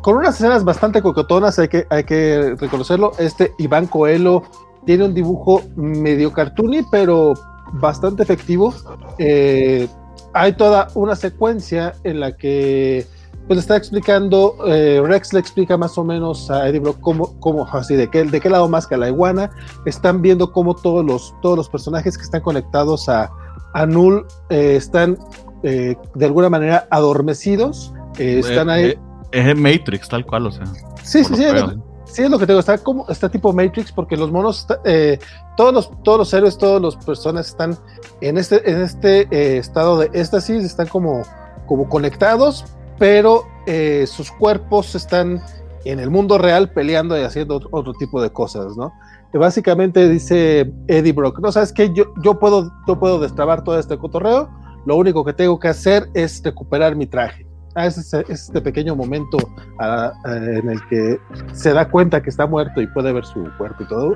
[0.02, 3.12] con unas escenas bastante coquetonas, hay que, hay que reconocerlo.
[3.18, 4.42] Este Iván Coelho
[4.86, 7.34] tiene un dibujo medio cartoony, pero
[7.74, 8.74] bastante efectivo.
[9.18, 9.88] Eh,
[10.32, 13.06] hay toda una secuencia en la que
[13.46, 17.66] pues, está explicando, eh, Rex le explica más o menos a Eddie Brock cómo, cómo
[17.72, 19.50] así, de qué, de qué lado más que la iguana.
[19.86, 23.30] Están viendo cómo todos los, todos los personajes que están conectados a,
[23.74, 25.18] a Null eh, están
[25.62, 27.92] eh, de alguna manera adormecidos.
[28.18, 28.98] Eh, están ahí.
[29.32, 30.66] Es el Matrix, tal cual, o sea.
[31.02, 31.70] Sí, sí, sí, es lo,
[32.04, 35.18] sí, es lo que te digo, está como está tipo Matrix porque los monos, eh,
[35.56, 37.76] todos los todos los héroes, todas las personas están
[38.20, 41.22] en este en este eh, estado de éxtasis, están como
[41.66, 42.64] como conectados,
[42.98, 45.40] pero eh, sus cuerpos están
[45.84, 48.92] en el mundo real peleando y haciendo otro, otro tipo de cosas, ¿no?
[49.32, 53.78] Que básicamente dice Eddie Brock, no sabes qué, yo yo puedo yo puedo destrabar todo
[53.78, 54.50] este cotorreo,
[54.84, 57.49] lo único que tengo que hacer es recuperar mi traje.
[57.76, 59.38] Ah, es, ese- es este pequeño momento
[59.78, 61.18] ah, ah, en el que
[61.52, 64.14] se da cuenta que está muerto y puede ver su cuerpo y todo.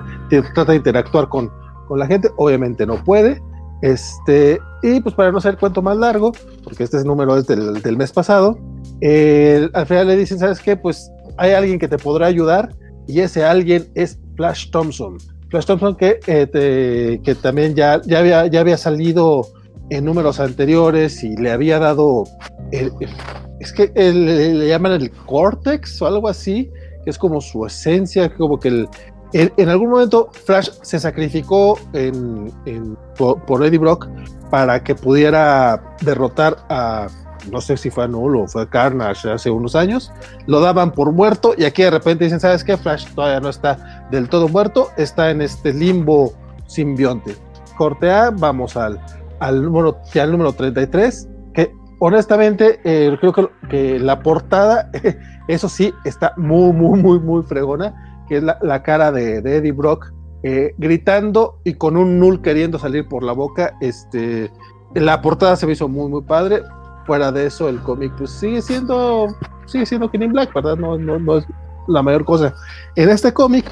[0.55, 1.51] Trata de interactuar con,
[1.87, 3.41] con la gente, obviamente no puede.
[3.83, 6.33] Este, y pues para no ser cuento más largo,
[6.65, 8.59] porque este número es del, del mes pasado,
[9.01, 10.77] eh, al final le dicen, ¿sabes qué?
[10.77, 12.71] Pues hay alguien que te podrá ayudar
[13.07, 15.19] y ese alguien es Flash Thompson.
[15.51, 19.47] Flash Thompson que, eh, que también ya, ya, había, ya había salido
[19.91, 22.25] en números anteriores y le había dado
[22.73, 22.93] el-
[23.61, 26.71] es que le, llaman el cortex o algo así,
[27.05, 28.89] que es como su esencia, como que el,
[29.33, 32.53] en algún momento Flash se sacrificó en,
[33.17, 34.09] por, Eddie Brock
[34.51, 37.09] para que pudiera derrotar a,
[37.51, 40.13] no sé si fue a Null o fue a Carnage hace unos años,
[40.47, 42.77] lo daban por muerto y aquí de repente dicen, ¿sabes qué?
[42.77, 46.33] Flash todavía no está del todo muerto, está en este limbo
[46.67, 47.35] simbionte.
[47.77, 49.01] Corte A, vamos al,
[49.45, 54.91] al número, al número 33, que honestamente eh, creo que, que la portada,
[55.49, 59.73] eso sí, está muy, muy, muy, muy fregona, que es la, la cara de, Eddie
[59.73, 60.13] Brock
[60.43, 63.77] eh, gritando y con un null queriendo salir por la boca.
[63.81, 64.51] Este,
[64.95, 66.63] la portada se me hizo muy, muy padre.
[67.07, 69.29] Fuera de eso, el cómic pues sigue siendo,
[69.67, 70.77] sigue siendo King in Black, ¿verdad?
[70.77, 71.45] No, no, no es
[71.87, 72.55] la mayor cosa.
[72.97, 73.71] En este cómic,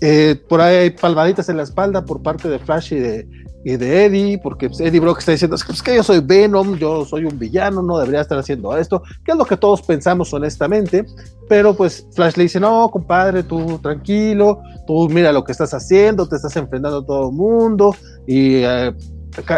[0.00, 3.28] eh, por ahí hay palmaditas en la espalda por parte de Flash y de,
[3.64, 7.04] y de Eddie, porque pues, Eddie Brock está diciendo, es que, yo soy Venom, yo
[7.04, 11.04] soy un villano, no debería estar haciendo esto, que es lo que todos pensamos honestamente,
[11.48, 16.28] pero pues Flash le dice, no, compadre, tú tranquilo, tú mira lo que estás haciendo,
[16.28, 17.94] te estás enfrentando a todo el mundo,
[18.26, 18.94] y eh,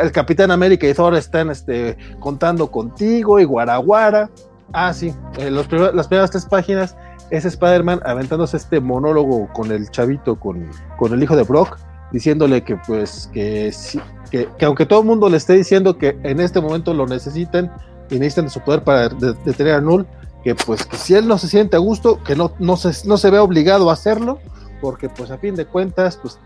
[0.02, 4.30] el Capitán América y Thor están este, contando contigo, y Guaraguara.
[4.72, 5.66] Ah, sí, eh, las
[6.08, 6.96] primeras tres páginas
[7.30, 10.68] es Spider-Man aventándose este monólogo con el chavito, con,
[10.98, 11.78] con el hijo de Brock,
[12.12, 13.72] diciéndole que pues que,
[14.30, 17.72] que, que aunque todo el mundo le esté diciendo que en este momento lo necesitan,
[18.10, 20.06] y necesitan de su poder para detener a Null,
[20.44, 23.16] que pues que si él no se siente a gusto, que no, no, se, no
[23.16, 24.38] se ve obligado a hacerlo,
[24.80, 26.38] porque pues a fin de cuentas, pues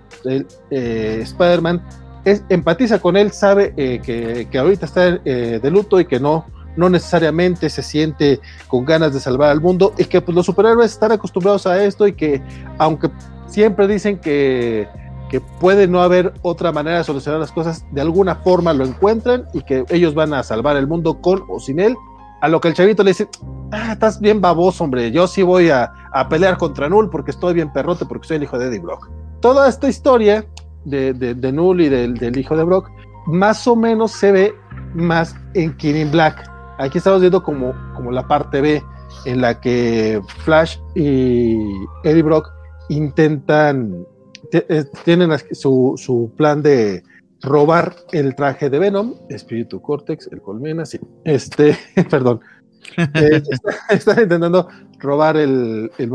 [0.71, 1.83] eh, Spider-Man
[2.49, 6.45] empatiza con él, sabe eh, que, que, ahorita está eh, de luto y que no,
[6.77, 10.93] no necesariamente se siente con ganas de salvar al mundo y que pues los superhéroes
[10.93, 12.43] están acostumbrados a esto y que
[12.79, 13.11] aunque
[13.47, 14.89] siempre dicen que,
[15.29, 19.45] que puede no haber otra manera de solucionar las cosas, de alguna forma lo encuentran
[19.53, 21.97] y que ellos van a salvar el mundo con o sin él.
[22.41, 23.29] A lo que el chavito le dice,
[23.73, 27.55] ah, estás bien baboso, hombre, yo sí voy a, a pelear contra Null porque estoy
[27.55, 29.09] bien perrote, porque soy el hijo de Eddie Brock.
[29.41, 30.47] Toda esta historia
[30.85, 32.91] de, de, de Null y del, del, hijo de Brock,
[33.27, 34.55] más o menos se ve
[34.95, 36.51] más en Killing Black.
[36.79, 38.83] Aquí estamos viendo como, como la parte B,
[39.25, 41.59] en la que Flash y
[42.05, 42.51] Eddie Brock
[42.89, 44.07] intentan,
[45.05, 47.03] tienen su, su, plan de
[47.43, 51.77] robar el traje de Venom, Espíritu Cortex, el Colmena, sí, este,
[52.11, 52.41] perdón,
[52.97, 53.43] eh,
[53.91, 54.69] están intentando
[54.99, 56.11] robar el, el,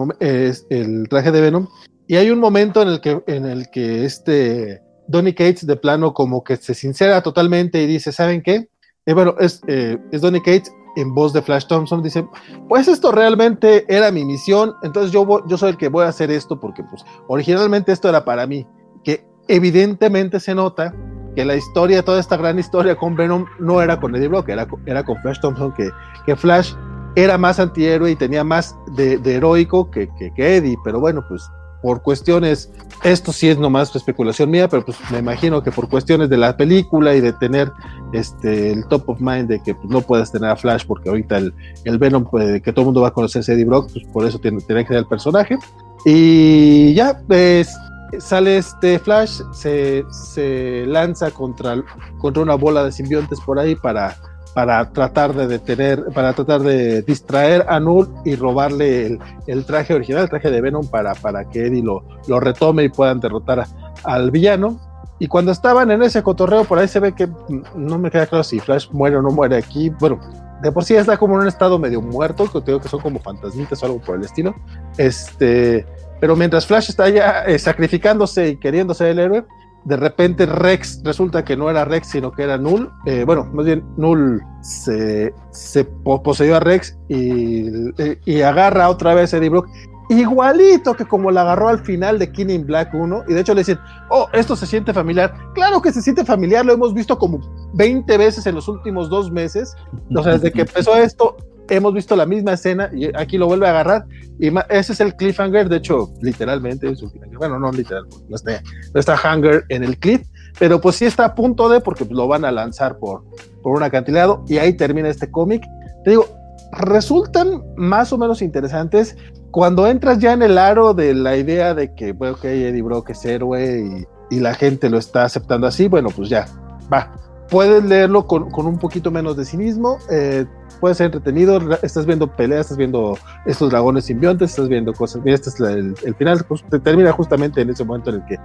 [0.70, 1.68] el, traje de Venom.
[2.08, 6.14] Y hay un momento en el que, en el que este Donny Cates de plano
[6.14, 8.68] como que se sincera totalmente y dice, ¿saben qué?
[9.06, 12.27] Eh, bueno, es, eh, es Donny Cates en voz de Flash Thompson, dice,
[12.68, 16.31] pues esto realmente era mi misión, entonces yo, yo soy el que voy a hacer
[16.31, 18.68] esto porque pues originalmente esto era para mí,
[19.03, 20.93] que evidentemente se nota
[21.35, 24.68] que la historia, toda esta gran historia con Venom no era con Eddie Brock, era,
[24.85, 25.89] era con Flash Thompson, que,
[26.26, 26.73] que Flash
[27.15, 31.23] era más antihéroe y tenía más de, de heroico que, que, que, Eddie, pero bueno,
[31.27, 31.49] pues
[31.82, 32.72] por cuestiones,
[33.03, 36.56] esto sí es nomás especulación mía, pero pues me imagino que por cuestiones de la
[36.56, 37.72] película y de tener
[38.14, 41.38] este el top of mind de que pues, no puedes tener a Flash porque ahorita
[41.38, 41.53] el,
[41.86, 44.40] el Venom pues, que todo el mundo va a conocer Eddie Brock, pues por eso
[44.40, 45.58] tiene, tiene que ser el personaje.
[46.06, 47.76] Y ya, pues
[48.20, 51.82] sale este Flash, se, se lanza contra,
[52.20, 54.18] contra una bola de simbiontes por ahí para
[54.53, 59.18] para tratar de detener, para tratar de distraer a Null y robarle
[59.48, 62.90] el, traje original, el traje de Venom, para, para que Eddie lo, lo retome y
[62.90, 63.65] puedan derrotar
[64.03, 64.80] al villano.
[65.19, 67.30] Y cuando estaban en ese cotorreo, por ahí se ve que
[67.76, 69.90] no me queda claro si Flash muere o no muere aquí.
[69.90, 70.19] Bueno,
[70.61, 73.19] de por sí está como en un estado medio muerto, que creo que son como
[73.19, 74.56] fantasmitas o algo por el estilo.
[74.98, 75.86] Este,
[76.19, 79.45] pero mientras Flash está ya eh, sacrificándose y queriendo ser el héroe,
[79.86, 82.91] de repente Rex resulta que no era Rex, sino que era Null.
[83.06, 89.38] Eh, bueno, más bien Null se, se poseyó a Rex y, agarra otra vez a
[89.38, 89.68] Eddie Brock.
[90.10, 93.24] Igualito que como la agarró al final de King Black 1.
[93.30, 93.80] Y de hecho le dicen,
[94.10, 95.34] oh, esto se siente familiar.
[95.56, 97.40] Claro que se siente familiar, lo hemos visto como
[97.74, 99.76] 20 veces en los últimos dos meses.
[100.14, 101.38] O sea, desde que empezó esto,
[101.72, 104.06] hemos visto la misma escena y aquí lo vuelve a agarrar
[104.39, 108.61] y ese es el cliffhanger, de hecho, literalmente es un bueno, no literal, no está,
[108.93, 110.22] no está hanger en el cliff,
[110.60, 113.23] pero pues sí está a punto de porque lo van a lanzar por,
[113.64, 115.64] por un acantilado y ahí termina este cómic.
[116.03, 116.27] Te digo,
[116.72, 119.15] resultan más o menos interesantes
[119.52, 123.10] cuando entras ya en el aro de la idea de que, bueno, que Eddie Brock
[123.10, 126.48] es héroe y, y, la gente lo está aceptando así, bueno, pues ya,
[126.91, 127.14] va.
[127.49, 129.98] Puedes leerlo con, con un poquito menos de cinismo.
[130.10, 130.45] Eh,
[130.82, 135.36] puede ser entretenido, estás viendo peleas, estás viendo estos dragones simbiontes, estás viendo cosas, mira,
[135.36, 138.40] este es el, final, pues, termina justamente en ese momento en el que,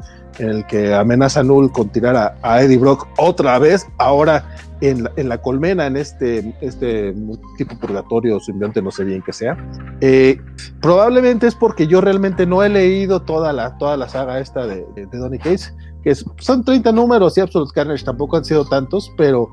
[0.44, 4.44] en el que amenaza Null con tirar a, a Eddie Brock otra vez, ahora
[4.80, 7.14] en la, en la, colmena, en este, este
[7.56, 9.56] tipo purgatorio simbionte, no sé bien qué sea.
[10.00, 10.38] Eh,
[10.80, 14.84] probablemente es porque yo realmente no he leído toda la, toda la saga esta de,
[14.94, 15.72] de, Donny Case,
[16.02, 19.48] que son 30 números y Absolute Carnage tampoco han sido tantos, pero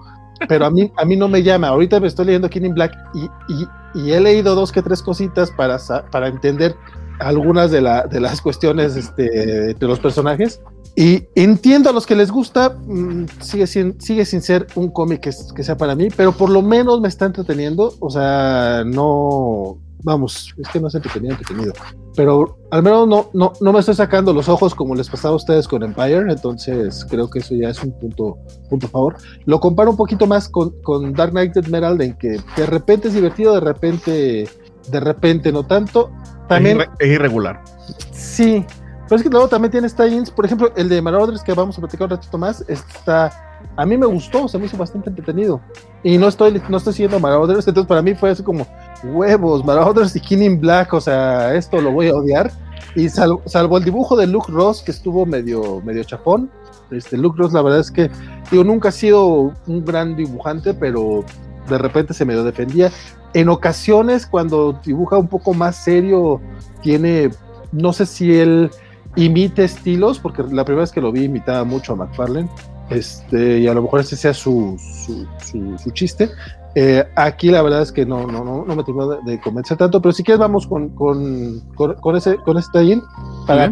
[0.48, 1.70] pero a mí, a mí no me llama.
[1.70, 5.02] Ahorita me estoy leyendo King in Black y, y, y, he leído dos que tres
[5.02, 5.78] cositas para,
[6.12, 6.76] para entender
[7.20, 10.62] algunas de, la, de las cuestiones este, de los personajes.
[10.96, 15.22] Y entiendo a los que les gusta, mmm, sigue, sin, sigue sin ser un cómic
[15.22, 17.96] que, que, sea para mí, pero por lo menos me está entreteniendo.
[18.00, 21.74] O sea, no, vamos, es que no es entretenido, entretenido.
[22.16, 25.38] Pero al menos no, no, no me estoy sacando los ojos como les pasaba a
[25.38, 28.38] ustedes con Empire, entonces creo que eso ya es un punto,
[28.70, 29.16] punto a favor.
[29.46, 33.14] Lo comparo un poquito más con, con Dark Knight Emerald, en que de repente es
[33.14, 34.50] divertido, de repente,
[34.90, 36.12] de repente no tanto.
[36.48, 37.64] También, es, es irregular.
[38.12, 38.66] Sí,
[39.06, 41.82] pero es que luego también tiene tie por ejemplo, el de Marauders que vamos a
[41.82, 45.62] platicar un ratito más, está a mí me gustó, se me hizo bastante entretenido.
[46.04, 48.68] Y no estoy, no estoy siguiendo Marauders, entonces para mí fue así como,
[49.04, 52.52] huevos, Marauders y King Black, o sea, esto lo voy a odiar.
[52.96, 56.52] Y salvo, salvo el dibujo de Luke Ross, que estuvo medio, medio chafón,
[56.92, 58.10] este, Luke Ross la verdad es que,
[58.52, 61.24] digo, nunca ha sido un gran dibujante, pero
[61.70, 62.92] de repente se medio defendía.
[63.34, 66.40] En ocasiones, cuando dibuja un poco más serio,
[66.82, 67.32] tiene,
[67.72, 68.70] no sé si él
[69.16, 72.50] imite estilos, porque la primera vez que lo vi imitaba mucho a McFarlane,
[72.90, 76.30] este, y a lo mejor ese sea su, su, su, su chiste,
[76.76, 79.78] Eh, aquí la verdad es que no, no, no, no me terminó de, de convencer
[79.78, 83.04] tanto, pero si quieres vamos con, con, con, con ese, con ese tallín
[83.46, 83.72] para,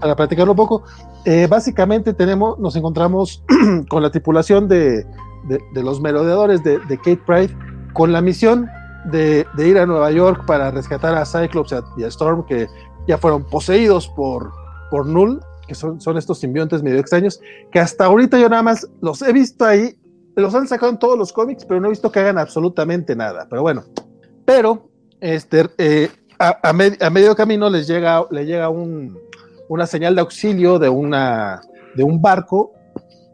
[0.00, 0.82] para platicarlo un poco.
[1.24, 3.44] Eh, básicamente tenemos, nos encontramos
[3.88, 5.06] con la tripulación de,
[5.44, 7.56] de, de los merodeadores de, Kate Pride
[7.92, 8.68] con la misión
[9.12, 12.66] de, de, ir a Nueva York para rescatar a Cyclops y a Storm que
[13.06, 14.50] ya fueron poseídos por,
[14.90, 17.40] por Null, que son, son estos simbiontes medio extraños,
[17.70, 19.96] que hasta ahorita yo nada más los he visto ahí,
[20.36, 23.46] los han sacado en todos los cómics, pero no he visto que hagan absolutamente nada.
[23.48, 23.84] Pero bueno,
[24.44, 24.88] pero
[25.20, 29.18] este, eh, a, a, a, medio camino les llega, le llega un,
[29.68, 31.60] una señal de auxilio de, una,
[31.94, 32.72] de un barco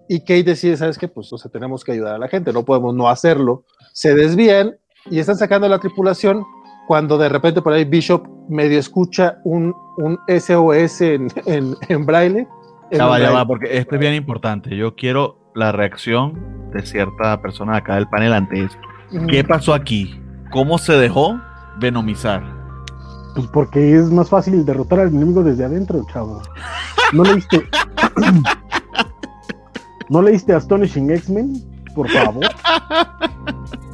[0.09, 1.09] y Kate decide, ¿sabes qué?
[1.09, 3.64] Pues o sea, tenemos que ayudar a la gente, no podemos no hacerlo.
[3.92, 4.76] Se desvían
[5.10, 6.44] y están sacando a la tripulación
[6.89, 12.48] cuando de repente por ahí Bishop medio escucha un, un SOS en, en, en braille.
[12.90, 14.74] Ya va, ya va, porque esto es bien importante.
[14.74, 18.78] Yo quiero la reacción de cierta persona acá del panel ante esto.
[19.28, 20.19] ¿Qué pasó aquí?
[20.51, 21.39] ¿Cómo se dejó
[21.78, 22.43] venomizar?
[23.35, 26.40] Pues porque es más fácil derrotar al enemigo desde adentro, chavo.
[27.12, 27.69] ¿No leíste?
[30.09, 31.52] ¿No leíste Astonishing X-Men?
[31.94, 32.47] Por favor.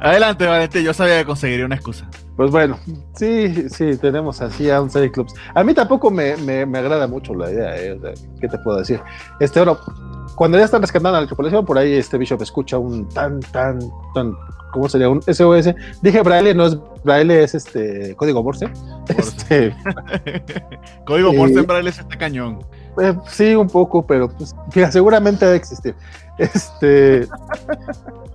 [0.00, 2.08] Adelante, Valente, yo sabía que conseguiría una excusa.
[2.36, 2.78] Pues bueno,
[3.14, 5.34] sí, sí, tenemos así a un Cyclops.
[5.54, 7.92] A mí tampoco me, me, me agrada mucho la idea, ¿eh?
[7.92, 8.98] o sea, ¿qué te puedo decir?
[9.40, 9.78] Este, bueno,
[10.36, 13.78] cuando ya están rescatando a la tripulación, por ahí este Bishop escucha un tan, tan,
[14.14, 14.34] tan,
[14.72, 15.10] ¿cómo sería?
[15.10, 15.74] Un SOS.
[16.00, 18.70] Dije Braille, no es Braille, es este código Morse.
[19.08, 19.76] Este,
[21.04, 22.64] código Morse en Braille es este cañón.
[23.02, 25.94] Eh, sí, un poco, pero pues, mira, seguramente debe existir.
[26.40, 27.28] Este,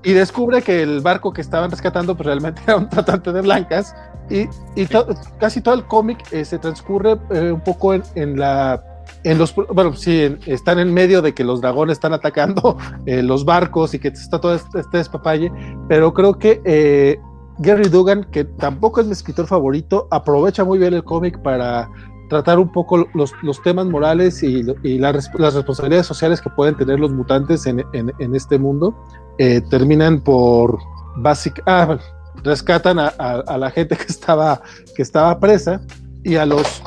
[0.03, 3.95] y descubre que el barco que estaban rescatando pues, realmente era un tratante de blancas
[4.29, 5.07] y, y to
[5.39, 8.83] casi todo el cómic eh, se transcurre eh, un poco en, en, la
[9.23, 12.77] en los bueno sí en, están en medio de que los dragones están atacando
[13.07, 15.51] eh, los barcos y que está todo este, este despapalle
[15.89, 17.19] pero creo que eh,
[17.57, 21.89] Gary Dugan que tampoco es mi escritor favorito aprovecha muy bien el cómic para
[22.29, 26.75] tratar un poco los, los temas morales y, y la, las responsabilidades sociales que pueden
[26.75, 28.95] tener los mutantes en, en, en este mundo
[29.37, 30.79] eh, terminan por
[31.17, 31.97] basic ah,
[32.43, 34.61] rescatan a, a, a, la gente que estaba
[34.95, 35.81] que estaba presa
[36.23, 36.81] y a los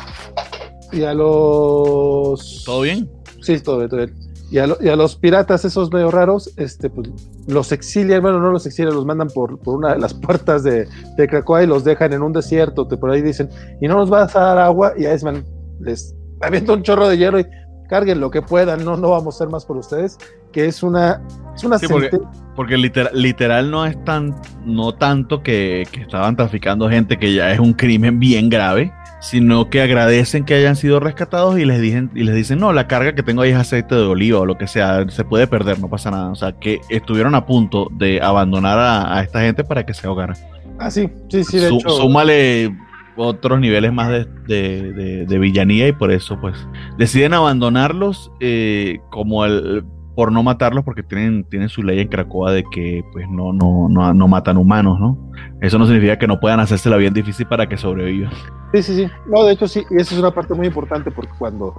[0.93, 3.10] y a los todo bien
[3.40, 4.28] sí todo bien, todo bien.
[4.51, 7.11] Y, a lo, y a, los piratas esos medio raros este pues
[7.47, 10.89] los exilian bueno no los exilian los mandan por, por una de las puertas de,
[11.19, 13.51] de Krakoa y los dejan en un desierto te por ahí dicen
[13.83, 15.45] y no nos vas a dar agua y a Iceman
[15.81, 17.47] les avienta un chorro de hierro y
[17.89, 20.19] carguen lo que puedan, no, no vamos a ser más por ustedes,
[20.53, 21.23] que es una,
[21.57, 22.19] es una sí, porque,
[22.55, 27.51] porque literal, literal, no es tan, no tanto que, que, estaban traficando gente que ya
[27.51, 32.11] es un crimen bien grave, sino que agradecen que hayan sido rescatados y les dicen,
[32.15, 34.57] y les dicen, no, la carga que tengo ahí es aceite de oliva o lo
[34.57, 36.31] que sea, se puede perder, no pasa nada.
[36.31, 40.07] O sea, que estuvieron a punto de abandonar a, a esta gente para que se
[40.07, 40.35] ahogara.
[40.78, 41.90] Ah, sí, sí, sí, de Sú, hecho.
[41.90, 42.73] Súmale
[43.16, 46.55] otros niveles más de, de, de, de, villanía y por eso pues
[46.99, 49.82] deciden abandonarlos eh, como el
[50.19, 53.89] por no matarlos porque tienen, tienen su ley en Cracoa de que pues no, no,
[53.89, 55.16] no, no matan humanos, ¿no?
[55.61, 58.32] Eso no significa que no puedan hacérsela bien difícil para que sobrevivan.
[58.74, 59.07] Sí, sí, sí.
[59.28, 61.73] No, de hecho sí, y esa es una parte muy importante porque cuando,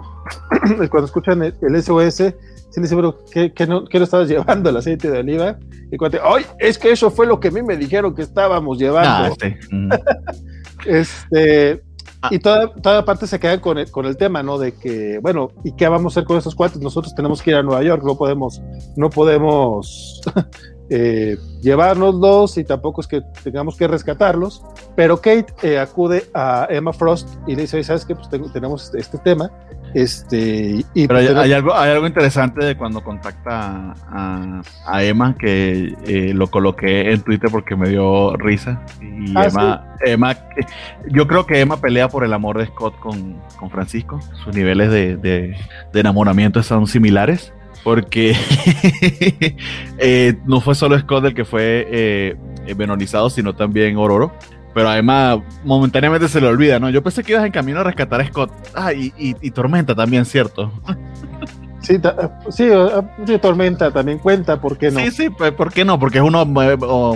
[0.90, 2.24] cuando escuchan el, el SOS, sí
[2.78, 4.70] les dice, pero ¿qué, qué, no, ¿qué no estabas llevando?
[4.70, 5.60] El aceite de oliva.
[5.92, 6.46] Y cuando, ¡ay!
[6.60, 9.10] Es que eso fue lo que a mí me dijeron que estábamos llevando.
[9.10, 9.60] Ah, este.
[9.70, 9.90] mm.
[10.86, 11.84] Este,
[12.22, 12.30] ah.
[12.32, 14.58] y toda, toda parte se queda con el, con el tema, ¿no?
[14.58, 16.82] De que, bueno, ¿y qué vamos a hacer con esos cuates?
[16.82, 18.62] Nosotros tenemos que ir a Nueva York, no podemos,
[18.96, 20.22] no podemos
[20.90, 24.64] eh, llevárnoslos y tampoco es que tengamos que rescatarlos.
[24.96, 28.16] Pero Kate eh, acude a Emma Frost y le dice, ¿sabes qué?
[28.16, 29.52] Pues tengo, tenemos este tema.
[29.94, 35.36] Este, y, Pero hay, hay, algo, hay algo interesante de cuando contacta a, a Emma
[35.38, 38.82] que eh, lo coloqué en Twitter porque me dio risa.
[39.02, 40.12] Y ah, Emma, sí.
[40.12, 40.38] Emma,
[41.10, 44.20] yo creo que Emma pelea por el amor de Scott con, con Francisco.
[44.44, 45.56] Sus niveles de, de,
[45.92, 47.54] de enamoramiento son similares.
[47.84, 48.36] Porque
[50.00, 52.36] eh, no fue solo Scott el que fue eh,
[52.76, 54.34] venonizado, sino también Ororo.
[54.80, 56.90] Pero además, momentáneamente se le olvida, ¿no?
[56.90, 58.50] Yo pensé que ibas en camino a rescatar a Scott.
[58.74, 60.72] Ah, y, y, y Tormenta también, ¿cierto?
[61.82, 61.98] Sí,
[62.50, 62.70] sí,
[63.26, 65.00] sí, Tormenta también cuenta, ¿por qué no?
[65.00, 65.98] Sí, sí, pues, ¿por qué no?
[65.98, 66.34] Porque es un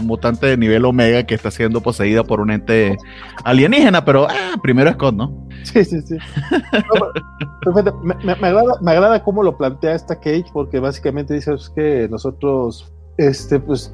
[0.08, 2.98] mutante de nivel Omega que está siendo poseída por un ente
[3.44, 5.48] alienígena, pero ah, primero Scott, ¿no?
[5.64, 6.18] Sí, sí, sí.
[7.66, 7.74] No,
[8.04, 11.70] me, me, me, agrada, me agrada cómo lo plantea esta Cage, porque básicamente dice es
[11.70, 13.94] que nosotros, este, pues,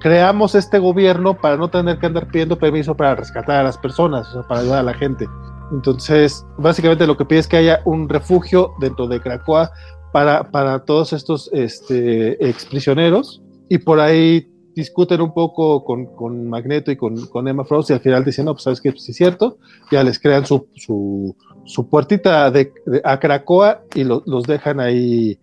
[0.00, 4.28] creamos este gobierno para no tener que andar pidiendo permiso para rescatar a las personas,
[4.28, 5.26] o sea, para ayudar a la gente.
[5.72, 9.70] Entonces, básicamente lo que pide es que haya un refugio dentro de Krakoa
[10.12, 16.92] para, para todos estos este, exprisioneros y por ahí discuten un poco con, con Magneto
[16.92, 19.16] y con, con, Emma Frost y al final dicen, no, pues sabes que sí es
[19.16, 19.58] cierto,
[19.90, 21.34] ya les crean su, su,
[21.64, 22.72] su puertita de,
[23.02, 25.38] a Cracoa y los dejan ahí.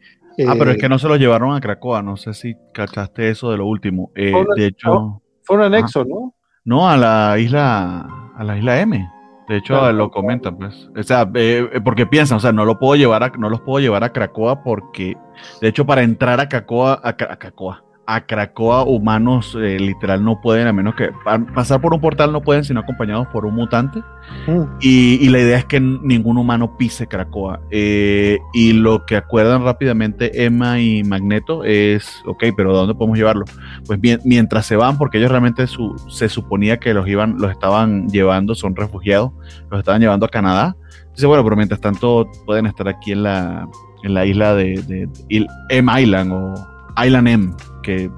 [0.47, 3.51] Ah, pero es que no se los llevaron a Cracoa, no sé si cachaste eso
[3.51, 4.11] de lo último.
[4.15, 5.21] Eh, de hecho...
[5.43, 6.33] Fue un anexo, ¿no?
[6.65, 9.09] No, a la isla, a la isla M.
[9.49, 10.89] De hecho, lo comentan, pues.
[10.97, 13.59] O sea, eh, eh, porque piensan, o sea, no lo puedo llevar a, no los
[13.61, 15.17] puedo llevar a Cracoa porque,
[15.59, 20.41] de hecho, para entrar a Cracoa, a, a Cracoa, a Cracoa humanos eh, literal no
[20.41, 21.11] pueden, a menos que
[21.53, 23.99] pasar por un portal no pueden, sino acompañados por un mutante.
[24.47, 24.63] Mm.
[24.81, 27.61] Y, la idea es que ningún humano pise Cracoa.
[27.71, 33.45] Eh, y lo que acuerdan rápidamente Emma y Magneto es, ok, pero ¿dónde podemos llevarlo?
[33.85, 35.65] Pues mientras se van, porque ellos realmente
[36.09, 39.31] se suponía que los iban, los estaban llevando, son refugiados,
[39.69, 40.75] los estaban llevando a Canadá.
[41.15, 43.67] Dice, bueno, pero mientras tanto pueden estar aquí en la,
[44.03, 46.53] en la isla de, de, de M Island o
[47.03, 47.53] Island M
[47.83, 48.09] que,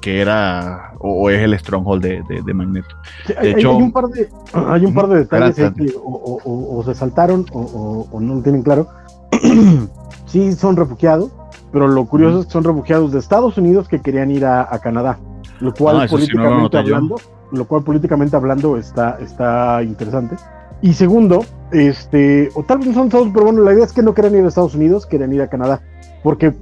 [0.00, 2.94] que, era o, es el stronghold de, de, Magneto.
[3.38, 7.46] hay, hecho, hay, un par de, hay un par de detalles que o, se saltaron
[7.52, 8.88] o, no lo tienen claro.
[10.26, 11.30] sí, son refugiados,
[11.72, 15.18] pero lo curioso es que son refugiados de Estados Unidos que querían ir a, Canadá,
[15.60, 17.16] lo cual políticamente hablando,
[17.52, 20.36] lo cual políticamente hablando está, está interesante.
[20.82, 21.42] Y segundo,
[21.72, 24.36] este, o tal vez no son todos, pero bueno, la idea es que no querían
[24.36, 25.80] ir a Estados Unidos, querían ir a Canadá
[26.26, 26.52] porque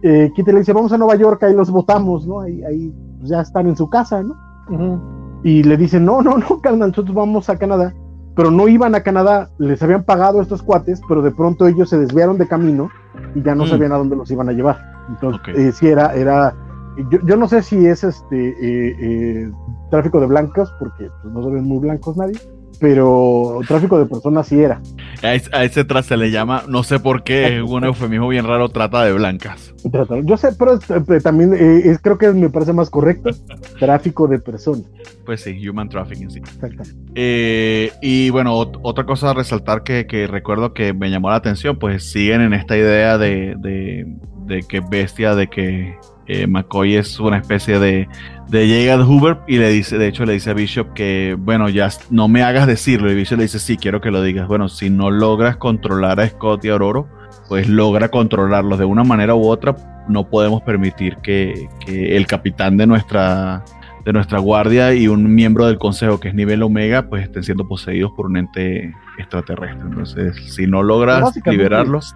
[0.00, 2.40] eh, Kitty le dice, vamos a Nueva York, ahí los votamos, ¿no?
[2.40, 5.42] Ahí, ahí pues, ya están en su casa, ¿no?
[5.44, 7.92] Y le dicen, no, no, no, carnal, nosotros vamos a Canadá.
[8.34, 11.98] Pero no iban a Canadá, les habían pagado estos cuates, pero de pronto ellos se
[11.98, 12.88] desviaron de camino
[13.34, 13.68] y ya no mm.
[13.68, 14.78] sabían a dónde los iban a llevar.
[15.10, 16.54] Entonces, eh, sí, era, era
[17.10, 19.52] yo, yo, no sé si es este eh, eh,
[19.90, 22.38] tráfico de blancos, porque pues, no se ven muy blancos nadie,
[22.80, 24.80] pero tráfico de personas sí era.
[25.22, 29.04] A, ese tras se le llama, no sé por qué, un eufemismo bien raro, trata
[29.04, 29.74] de blancas.
[30.24, 33.30] Yo sé, pero eh, también eh, creo que me parece más correcto,
[33.78, 34.84] tráfico de personas.
[35.24, 36.40] Pues sí, human trafficking, sí.
[37.14, 41.78] Eh, y bueno, otra cosa a resaltar que, que, recuerdo que me llamó la atención,
[41.78, 44.06] pues siguen en esta idea de, de,
[44.46, 45.96] de que bestia, de que
[46.48, 48.08] McCoy es una especie de
[48.48, 51.88] de llega Hoover y le dice, de hecho le dice a Bishop que, bueno, ya
[52.10, 53.10] no me hagas decirlo.
[53.10, 54.46] Y Bishop le dice, sí, quiero que lo digas.
[54.46, 57.04] Bueno, si no logras controlar a Scott y a Aurora,
[57.48, 59.76] pues logra controlarlos de una manera u otra.
[60.08, 63.64] No podemos permitir que, el capitán de nuestra,
[64.04, 67.66] de nuestra guardia y un miembro del consejo que es nivel omega, pues estén siendo
[67.66, 69.80] poseídos por un ente extraterrestre.
[69.88, 72.14] Entonces, si no logras liberarlos,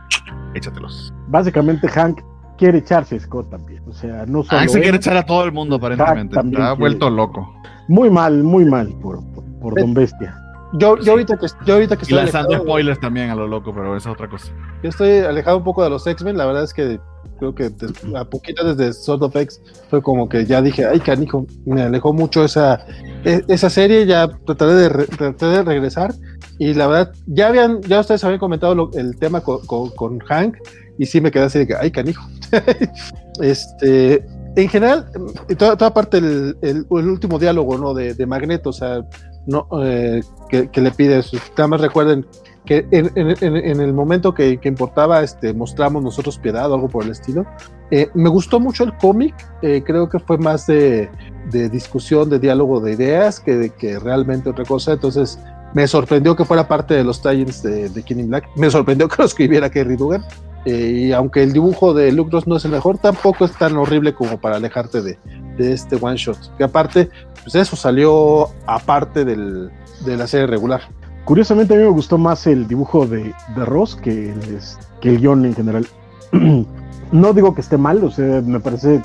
[0.55, 1.13] échatelos.
[1.27, 2.21] Básicamente, Hank
[2.57, 3.80] quiere echarse a Scott también.
[3.91, 4.61] O sea, no solo.
[4.61, 6.39] Ah, se quiere echar a todo el mundo, aparentemente.
[6.39, 7.53] Está vuelto loco.
[7.89, 9.21] Muy mal, muy mal por,
[9.61, 10.37] por, Don Bestia.
[10.75, 12.19] Yo, yo, ahorita que, yo ahorita que estoy.
[12.19, 14.53] Y lanzando spoilers también a lo loco, pero esa es otra cosa.
[14.85, 16.37] Yo estoy alejado un poco de los X-Men.
[16.37, 17.01] La verdad es que
[17.41, 17.73] creo que
[18.17, 22.13] a poquito desde Sword of X fue como que ya dije, ay, canijo, me alejó
[22.13, 22.87] mucho esa,
[23.25, 24.07] e, esa serie.
[24.07, 26.15] Ya trataré de, de regresar.
[26.59, 30.59] Y la verdad, ya habían, ya ustedes habían comentado el tema con, con Hank
[31.01, 32.29] y sí me quedé así de que, ay, canijo.
[33.41, 34.23] este,
[34.55, 35.11] en general,
[35.57, 37.95] toda, toda parte el, el, último diálogo, ¿no?
[37.95, 39.07] De, de, Magneto, o sea,
[39.47, 40.21] no, eh,
[40.51, 41.25] que, le pide.
[41.57, 42.27] Nada más recuerden
[42.67, 46.91] que en, en, en el momento que, que, importaba, este, mostramos nosotros piedad o algo
[46.91, 47.47] por el estilo.
[47.91, 51.09] Eh, me gustó mucho el cómic, eh, creo que fue más de,
[51.51, 54.93] de, discusión, de diálogo de ideas que, de, que realmente otra cosa.
[54.93, 55.39] Entonces,
[55.73, 58.51] me sorprendió que fuera parte de los tie de, de King Black.
[58.57, 60.23] Me sorprendió que lo escribiera Kerry Dugan.
[60.65, 64.15] Eh, y aunque el dibujo de Luke no es el mejor, tampoco es tan horrible
[64.15, 65.19] como para alejarte de,
[65.59, 66.57] este one shot.
[66.57, 67.11] Que aparte,
[67.43, 69.71] pues eso salió aparte del,
[70.05, 70.83] de la serie regular.
[71.25, 74.59] Curiosamente a mí me gustó más el dibujo de, de Ross que el,
[75.01, 75.87] que el guion en general.
[77.13, 79.03] no digo que esté mal, o sea, me parece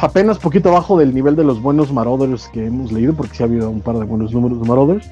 [0.00, 3.46] apenas poquito abajo del nivel de los buenos Marauders que hemos leído, porque sí ha
[3.46, 5.10] habido un par de buenos números de Marauders.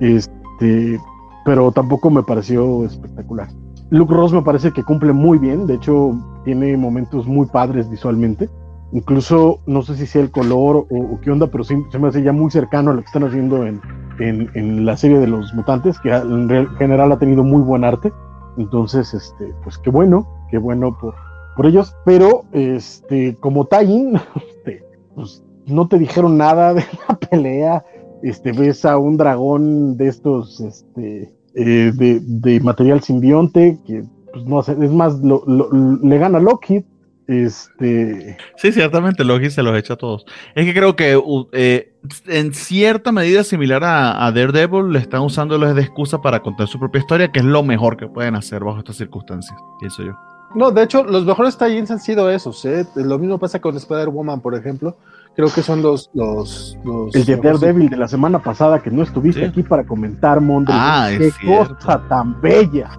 [0.00, 0.98] Este,
[1.44, 3.48] pero tampoco me pareció espectacular.
[3.90, 8.48] Luke Ross me parece que cumple muy bien, de hecho tiene momentos muy padres visualmente.
[8.92, 12.22] Incluso, no sé si sea el color o, qué onda, pero sí, se me hace
[12.22, 13.80] ya muy cercano a lo que están haciendo en,
[14.18, 18.12] en, la serie de los mutantes, que en general ha tenido muy buen arte.
[18.56, 21.14] Entonces, este, pues qué bueno, qué bueno por,
[21.56, 21.94] por ellos.
[22.04, 24.84] Pero, este, como Tain, este,
[25.14, 27.84] pues no te dijeron nada de la pelea.
[28.22, 34.62] Este, ves a un dragón de estos, este, eh, de, material simbionte, que pues, no
[34.62, 36.84] sé, es más, le gana Loki.
[37.26, 38.36] Este...
[38.56, 40.26] Sí, ciertamente Loki se los echa a todos.
[40.54, 41.20] Es que creo que
[41.52, 41.92] eh,
[42.26, 46.98] en cierta medida similar a, Daredevil, le están usándolos de excusa para contar su propia
[46.98, 50.12] historia, que es lo mejor que pueden hacer bajo estas circunstancias, pienso yo.
[50.56, 52.64] No, de hecho, los mejores tie han sido esos.
[52.64, 52.84] ¿eh?
[52.96, 54.96] Lo mismo pasa con Spider-Woman, por ejemplo,
[55.36, 56.10] creo que son los.
[56.14, 59.46] los, los El de Daredevil de la semana pasada que no estuviste Sí.
[59.46, 60.74] aquí para comentar, Mondre.
[60.76, 61.74] Ah, es Qué cierto.
[61.76, 62.90] cosa tan bella.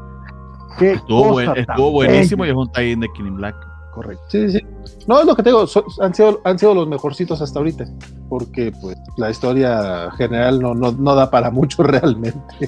[0.79, 3.55] Qué Estuvo, cosa buen- tan estuvo buenísimo y es un tie de Killing Black.
[3.93, 4.23] Correcto.
[4.29, 4.59] Sí, sí.
[5.05, 7.85] No, es lo que te digo, son- han, sido, han sido los mejorcitos hasta ahorita,
[8.29, 12.39] porque pues la historia general no, no, no da para mucho realmente.
[12.59, 12.67] Sí,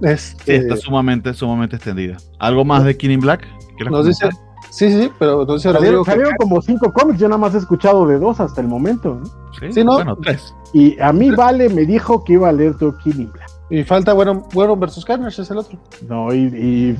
[0.00, 2.16] Este, está sumamente, sumamente extendida.
[2.38, 3.46] ¿Algo más de Killing Black?
[3.76, 4.30] ¿Quieres nos dice?
[4.76, 8.06] Sí, sí, sí, pero dice Salieron, salieron como cinco cómics, yo nada más he escuchado
[8.06, 9.20] de dos hasta el momento.
[9.20, 9.26] ¿no?
[9.58, 9.94] Sí, sí, ¿no?
[9.94, 10.54] Bueno, tres.
[10.72, 13.48] Y a mí Vale me dijo que iba a leer Killing Black.
[13.70, 15.78] y falta bueno, bueno versus Carnage, es el otro.
[16.08, 16.46] No, y,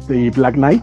[0.08, 0.82] y- y Black Knight.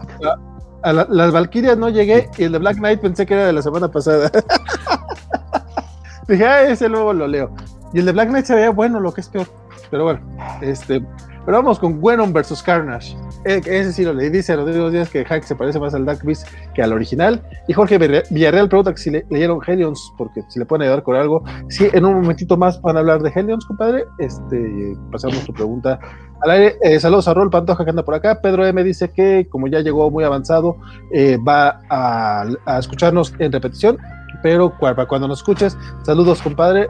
[0.82, 3.52] A la- las Valkyrias no llegué y el de Black Knight pensé que era de
[3.52, 4.30] la semana pasada.
[6.28, 7.50] Dije, ah, ese luego lo leo.
[7.92, 9.46] Y el de Black Knight se veía bueno, lo que es peor.
[9.90, 10.20] Pero bueno,
[10.60, 11.04] este.
[11.44, 13.16] Pero vamos con Venom versus Carnage.
[13.44, 14.30] E- ese sí lo leí.
[14.30, 17.42] Dice Rodrigo Díaz que Hack se parece más al Dark Beast que al original.
[17.66, 21.16] Y Jorge Villarreal- pregunta que si le- leyeron Hellions, porque si le pueden ayudar con
[21.16, 21.42] algo.
[21.68, 24.04] Sí, en un momentito más van a hablar de Hellions, compadre.
[24.18, 25.98] Este, pasamos tu pregunta
[26.42, 26.76] al aire.
[26.82, 28.40] Eh, saludos a Rol Pantoja que anda por acá.
[28.40, 30.76] Pedro M dice que, como ya llegó muy avanzado,
[31.12, 33.98] eh, va a, a escucharnos en repetición.
[34.44, 36.88] Pero para cuando nos escuches, saludos, compadre.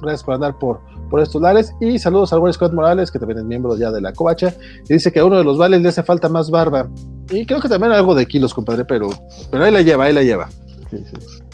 [0.00, 0.80] Gracias por andar por,
[1.12, 1.72] por estos lares.
[1.80, 4.52] Y saludos al buen Scott Morales, que también es miembro ya de la Covacha.
[4.88, 6.88] Y dice que a uno de los vales le hace falta más barba.
[7.30, 9.10] Y creo que también algo de kilos, compadre, pero,
[9.50, 10.48] pero ahí la lleva, ahí la lleva.
[10.90, 11.12] Sí, sí.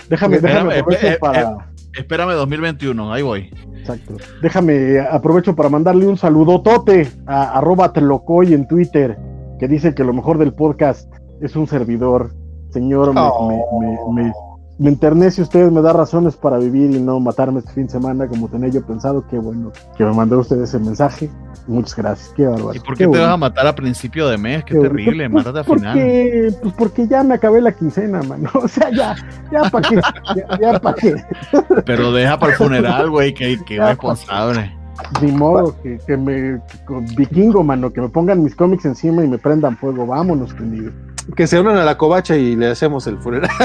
[0.09, 1.71] Déjame, Espérame, déjame aprovecho eh, eh, para.
[1.95, 3.51] Espérame 2021, ahí voy.
[3.79, 4.15] Exacto.
[4.43, 9.19] Déjame, aprovecho para mandarle un saludotote a arroba Tlocoy en Twitter,
[9.59, 12.31] que dice que lo mejor del podcast es un servidor.
[12.71, 13.49] Señor, me, Oh.
[13.81, 14.33] me, me, me-
[14.79, 18.29] me enternece usted, me da razones para vivir y no matarme este fin de semana
[18.29, 19.25] como tenía yo pensado.
[19.29, 21.29] Qué bueno que me mandó usted ese mensaje.
[21.67, 22.33] Muchas gracias.
[22.37, 22.75] Qué bárbaro.
[22.75, 24.65] ¿Y por qué, te vas a matar a principio de mes?
[24.65, 25.35] Qué, Qué terrible, bueno.
[25.35, 25.95] mátate al Pues final.
[25.99, 28.49] porque, pues porque ya me acabé la quincena, mano.
[28.55, 29.17] O sea, ya,
[29.51, 29.97] ya para qué,
[30.37, 31.15] ya, ya para qué.
[31.85, 34.75] Pero deja para el funeral, güey, que, que responsable.
[35.23, 39.29] Ni modo que, que me con vikingo, mano, que me pongan mis cómics encima y
[39.29, 40.07] me prendan fuego.
[40.07, 40.93] Vámonos, tendido.
[41.37, 43.51] Que se unan a la Covacha y le hacemos el funeral.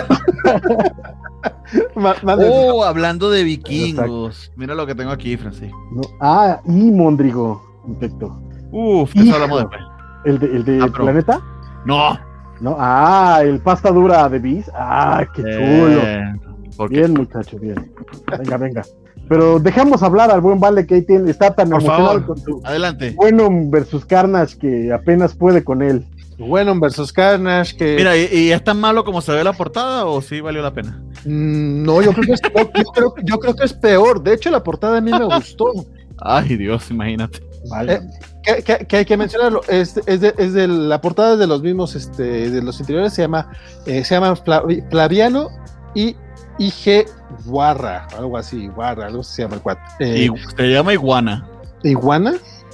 [2.38, 4.52] Oh, hablando de vikingos.
[4.56, 5.76] Mira lo que tengo aquí, Francisco.
[5.94, 6.02] ¿no?
[6.22, 7.64] Ah, y Mondrigo,
[7.99, 8.40] perfecto.
[8.72, 9.81] Uf, que eso hablamos después.
[10.26, 11.41] ¿El de, el de Ah, Planeta?
[11.85, 12.18] No.
[12.61, 12.76] ¿No?
[12.80, 14.69] Ah, el pasta dura de Bis.
[14.76, 16.02] Ah, qué chulo.
[16.03, 16.34] Eh,
[16.77, 17.91] porque- Bien, muchacho, bien.
[18.38, 18.81] Venga, venga.
[19.27, 22.26] Pero dejamos hablar al buen Vale que ahí tiene, está tan Por emocionado favor.
[22.26, 23.14] con su Adelante.
[23.15, 26.06] bueno versus Carnage que apenas puede con él.
[26.38, 30.05] Venom versus Carnage, que Mira, ¿y, y es tan malo como se ve la portada
[30.05, 31.01] o sí valió la pena?
[31.26, 34.22] Mm, no, yo creo, que es, yo, yo creo, yo creo que es peor.
[34.23, 35.65] De hecho, la portada a mí me gustó.
[36.19, 37.39] Ay, Dios, imagínate.
[37.69, 37.93] Vale.
[37.93, 38.01] Eh,
[38.43, 39.61] que, que- que hay que mencionarlo.
[39.69, 43.14] Es, es de, es de la portada es de los mismos, este, de los interiores.
[43.14, 43.49] Se llama,
[43.85, 45.47] eh, se llama Flavi- Flaviano
[45.95, 46.15] y
[46.60, 47.05] IG
[47.45, 49.81] Guarra, algo así, Guarra, algo así se llama el cuate.
[49.99, 51.47] Eh, se llama iguana.
[51.84, 52.34] Iguana,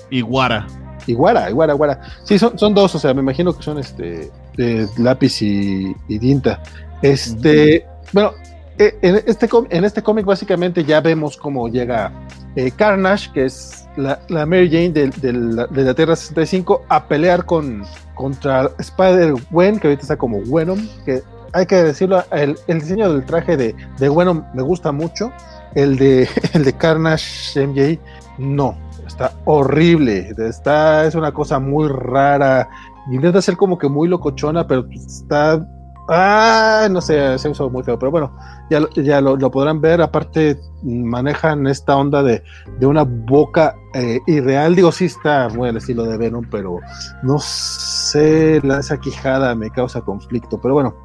[0.10, 0.66] Iguara.
[1.12, 2.02] Iguara, Iguara, Iguara.
[2.24, 6.20] Sí, son, son dos, o sea, me imagino que son este de lápiz y, y
[6.20, 6.62] tinta.
[7.02, 8.32] Este, bueno,
[8.78, 12.12] eh, en este, en este cómic básicamente ya vemos cómo llega
[12.56, 17.06] eh, Carnage, que es la, la Mary Jane del- del- de, la Tierra 65, a
[17.08, 17.84] pelear con,
[18.16, 21.22] contra Spider-Gwen, que ahorita está como Venom, que
[21.54, 25.32] hay que decirlo, el, el diseño del traje de, de Venom me gusta mucho,
[25.76, 28.00] el de, el de Carnage MJ
[28.38, 28.78] no,
[29.10, 32.70] está horrible, está, es una cosa muy rara,
[33.12, 35.68] intenta ser como que muy locochona, pero está,
[36.08, 38.32] ah, no sé, se usó muy feo, pero bueno,
[38.70, 42.42] ya, ya lo podrán ver, aparte manejan esta onda de,
[42.80, 46.80] de una boca eh, irreal, digo, sí está muy al estilo de Venom, pero
[47.24, 50.96] no sé, la, esa quijada me causa conflicto, pero bueno,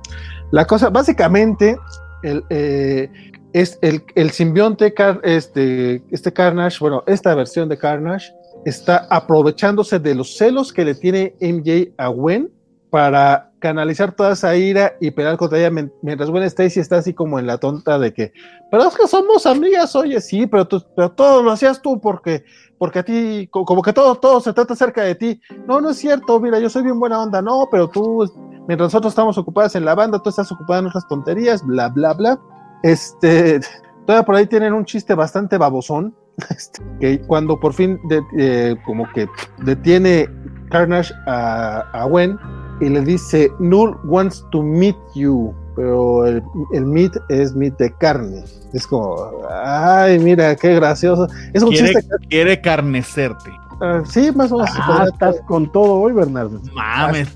[0.51, 1.77] la cosa, básicamente,
[2.23, 3.11] el, eh,
[3.55, 8.33] es el, el simbionte, Car- este, este Carnage, bueno, esta versión de Carnage
[8.65, 12.51] está aprovechándose de los celos que le tiene MJ a Gwen
[12.91, 17.15] para canalizar toda esa ira y pelear contra ella mien- mientras Gwen Stacy está así
[17.15, 18.33] como en la tonta de que,
[18.71, 22.45] pero es que somos amigas, oye, sí, pero, tú, pero todo lo hacías tú porque,
[22.79, 25.41] porque a ti, co- como que todo, todo se trata cerca de ti.
[25.67, 28.29] No, no es cierto, mira, yo soy bien buena onda, no, pero tú,
[28.69, 32.13] mientras nosotros estamos ocupadas en la banda, tú estás ocupada en otras tonterías, bla, bla,
[32.15, 32.41] bla.
[32.85, 33.61] Este,
[34.07, 36.15] todavía por ahí tienen un chiste bastante babosón,
[36.51, 39.27] este, que cuando por fin de- eh, como que
[39.63, 40.29] detiene
[40.71, 42.39] Carnage a, a Gwen
[42.81, 46.43] y le dice, Null wants to meet you, pero el,
[46.73, 48.45] el meat es meat de carne.
[48.73, 49.17] Es como,
[49.51, 51.27] ay, mira, qué gracioso.
[51.53, 53.51] Es un Quiere, chiste, quiere carnecerte.
[53.81, 54.71] ah, sí, más o menos.
[54.77, 56.61] Ah, estás con todo hoy, Bernardo.
[56.75, 57.29] Mames.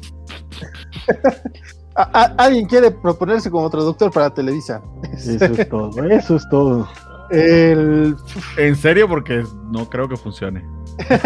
[1.98, 4.80] A- alguien quiere proponerse como traductor para Televisa.
[5.12, 6.88] Eso es todo, eso es todo.
[7.30, 8.16] El...
[8.56, 10.64] En serio, porque no creo que funcione.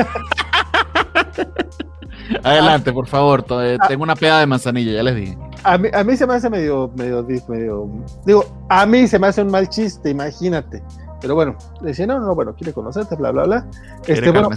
[2.43, 3.45] Adelante, por favor.
[3.63, 5.39] Eh, tengo una pegada de manzanilla, ya les dije.
[5.65, 7.89] A mí, a mí se me hace medio, medio, medio.
[8.25, 10.83] Digo, a mí se me hace un mal chiste, imagínate.
[11.21, 13.67] Pero bueno, decía, no, no, bueno, quiere conocerte, bla, bla, bla.
[14.07, 14.49] Este, bueno,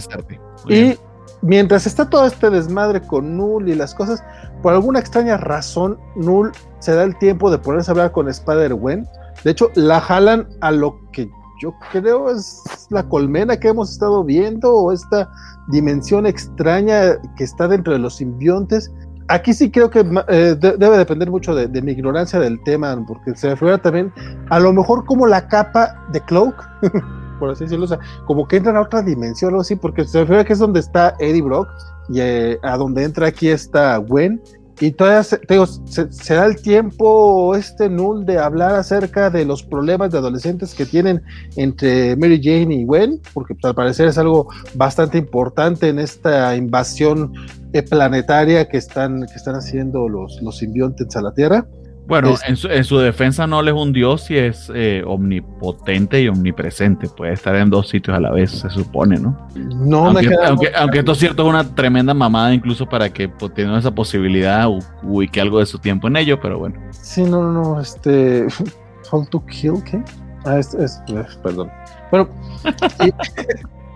[0.68, 0.98] y
[1.42, 4.22] mientras está todo este desmadre con Null y las cosas,
[4.62, 9.06] por alguna extraña razón, Null se da el tiempo de ponerse a hablar con Spider-Gwen.
[9.44, 11.28] De hecho, la jalan a lo que
[11.60, 15.30] yo creo es la colmena que hemos estado viendo o esta
[15.68, 18.92] dimensión extraña que está dentro de los simbiontes.
[19.28, 23.50] Aquí sí creo que eh, debe depender mucho de, mi ignorancia del tema, porque se
[23.50, 24.12] refiere también
[24.50, 26.62] a lo mejor como la capa de Cloak,
[27.38, 27.86] por así decirlo,
[28.26, 31.14] como que entra a otra dimensión o así, porque se refiere que es donde está
[31.18, 31.68] Eddie Brock
[32.08, 34.40] y eh, a donde entra aquí está Gwen
[34.78, 35.40] y todavía se,
[36.10, 40.84] se, da el tiempo este null de hablar acerca de los problemas de adolescentes que
[40.84, 41.22] tienen
[41.56, 46.54] entre Mary Jane y Gwen, porque pues, al parecer es algo bastante importante en esta
[46.56, 47.32] invasión
[47.72, 51.66] eh, planetaria que están, que están haciendo los, los simbiontes a la Tierra.
[52.06, 57.08] Bueno, en, su, defensa no es un dios y es eh, omnipotente y omnipresente.
[57.08, 59.36] Puede estar en dos sitios a la vez, se supone, ¿no?
[59.56, 63.76] No aunque, aunque, esto es cierto, es una tremenda mamada incluso para que pues, tenga
[63.78, 64.68] esa posibilidad
[65.32, 66.76] que algo de su tiempo en ello, pero bueno.
[66.90, 68.46] Sí, no, no, no, este...
[69.10, 70.02] Fall to kill, ¿qué?
[70.44, 71.00] Ah, es, es,
[71.42, 71.70] perdón.
[72.10, 72.28] Bueno,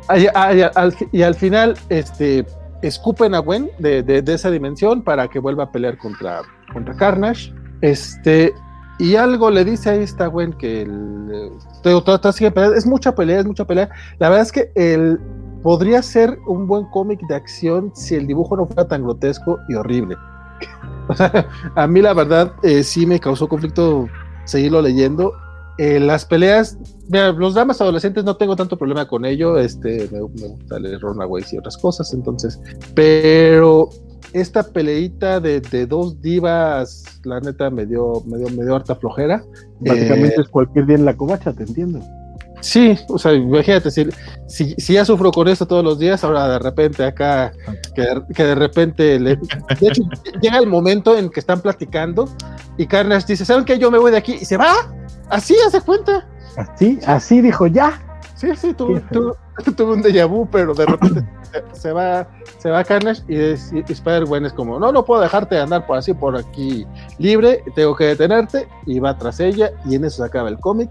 [0.17, 2.47] y, al, y, al, final, este,
[2.83, 6.43] escupen a Gwen de, de, de, esa dimensión para que vuelva a pelear contra,
[6.73, 8.55] contra Carnage este,
[8.99, 11.51] y algo le dice ahí está Gwen que el,
[11.85, 13.89] es mucha pelea, es mucha pelea.
[14.19, 15.19] La verdad es que el,
[15.63, 19.75] podría ser un buen cómic de acción si el dibujo no fuera tan grotesco y
[19.75, 20.17] horrible.
[21.77, 24.07] a mí la verdad eh, sí me causó conflicto
[24.45, 25.33] seguirlo leyendo.
[25.79, 26.77] Eh, las peleas,
[27.09, 31.01] mira, los damas adolescentes no tengo tanto problema con ello, este, me, me gusta leer
[31.01, 32.61] Runaways y otras cosas, entonces,
[32.95, 33.89] pero
[34.33, 38.95] esta peleita de, de, dos divas, la neta me dio, me dio, me dio harta
[38.95, 39.43] flojera.
[39.81, 42.01] Básicamente eh, es cualquier día en la covacha, te entiendo.
[42.61, 44.07] Sí, o sea, imagínate, si,
[44.47, 47.53] si, si, ya sufro con esto todos los días, ahora de repente acá,
[47.95, 50.03] que, que de repente, le, de hecho,
[50.43, 52.29] llega el momento en que están platicando
[52.77, 53.79] y Carnage dice, ¿saben qué?
[53.79, 54.75] Yo me voy de aquí y se va,
[55.31, 56.29] así hace cuenta.
[56.57, 58.10] Así, así dijo ya.
[58.41, 61.23] Sí, sí, tuve un déjà vu, pero de repente
[61.73, 62.27] se va,
[62.57, 63.37] se va Carnage y,
[63.93, 66.87] Spider-Gwen es como, no, no puedo dejarte andar por así, por aquí
[67.19, 70.91] libre, tengo que detenerte, y va tras ella, y en eso se acaba el cómic.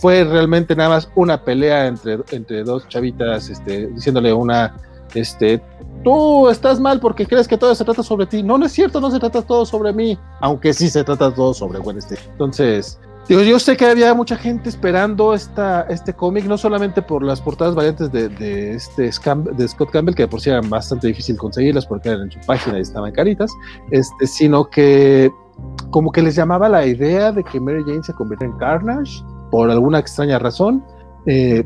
[0.00, 4.76] Fue realmente nada más una pelea entre, entre dos chavitas, este, diciéndole una,
[5.14, 5.62] este,
[6.04, 8.42] tú estás mal porque crees que todo se trata sobre ti.
[8.42, 11.54] No, no es cierto, no se trata todo sobre mí, aunque sí se trata todo
[11.54, 11.98] sobre Gwen
[12.32, 17.22] Entonces, Digo, yo sé que había mucha gente esperando esta, este cómic, no solamente por
[17.22, 21.06] las portadas variantes de, de este de Scott Campbell, que de por sí eran bastante
[21.06, 23.52] difícil conseguirlas porque eran en su página y estaban caritas,
[23.90, 25.30] este, sino que
[25.90, 29.70] como que les llamaba la idea de que Mary Jane se convirtiera en Carnage por
[29.70, 30.84] alguna extraña razón.
[31.26, 31.64] Eh,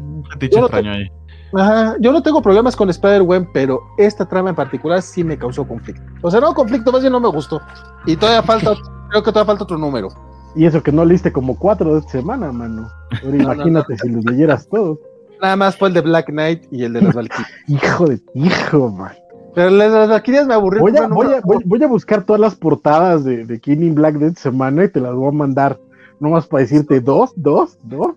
[0.50, 1.10] yo, no extraño ahí.
[1.54, 5.66] Ajá, yo no tengo problemas con Spider-Gwen, pero esta trama en particular sí me causó
[5.66, 6.02] conflicto.
[6.20, 7.62] O sea, no conflicto, más bien no me gustó.
[8.04, 8.74] Y todavía falta,
[9.08, 10.08] creo que todavía falta otro número.
[10.56, 12.90] Y eso que no leíste como cuatro de esta semana, mano.
[13.22, 14.98] Ahora imagínate si los leyeras todos.
[15.40, 17.48] Nada más fue el de Black Knight y el de las Valkyries.
[17.68, 19.12] hijo de hijo, man.
[19.54, 20.90] Pero las, las Valkyrias me aburrieron.
[20.90, 24.28] Voy a, voy, a, voy, a, buscar todas las portadas de, de King Black de
[24.28, 25.78] esta semana y te las voy a mandar.
[26.20, 28.14] Nomás para decirte dos, dos, dos.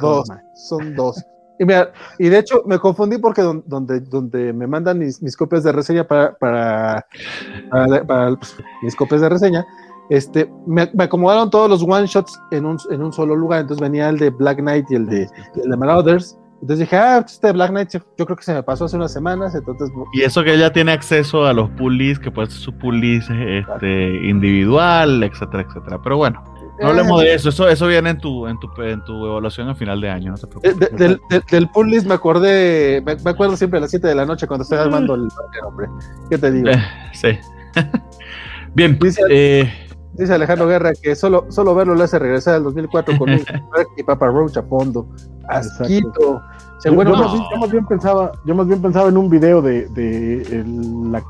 [0.00, 1.22] dos, son dos.
[1.58, 5.64] Y, mira, y de hecho me confundí porque donde, donde me mandan mis, mis copias
[5.64, 7.04] de reseña para, para,
[7.70, 9.66] para, pues, mis copias de reseña,
[10.10, 13.62] este, me, acomodaron todos los one shots en un, en un, solo lugar.
[13.62, 15.28] Entonces venía el de Black Knight y el de,
[15.62, 16.38] el de Marauders.
[16.60, 19.54] Entonces dije, ah, este Black Knight yo creo que se me pasó hace unas semanas.
[19.54, 23.28] Entonces, y eso que ella tiene acceso a los pullis, que puede ser su pullis
[23.30, 26.00] este, individual, etcétera, etcétera.
[26.02, 26.42] Pero bueno,
[26.80, 27.48] no hablemos de eso.
[27.50, 30.32] Eso, eso viene en tu, en tu, en tu evaluación a final de año.
[30.32, 30.98] No te preocupes.
[30.98, 31.20] del,
[31.50, 34.62] del pull list me acordé, me, acuerdo siempre a las 7 de la noche cuando
[34.62, 35.28] estoy armando el
[35.64, 35.88] hombre.
[36.30, 36.70] ¿Qué te digo?
[36.70, 36.82] Eh,
[37.12, 37.38] sí.
[38.74, 38.98] Bien,
[39.30, 39.72] eh,
[40.18, 43.38] Dice Alejandro Guerra que solo, solo verlo le hace regresar al 2004 con un
[43.96, 45.06] y Papa Roach a fondo.
[45.48, 46.42] Asquito.
[46.84, 50.64] Yo, yo, más bien, pensaba, yo más bien pensaba en un video de, de
[51.10, 51.22] la,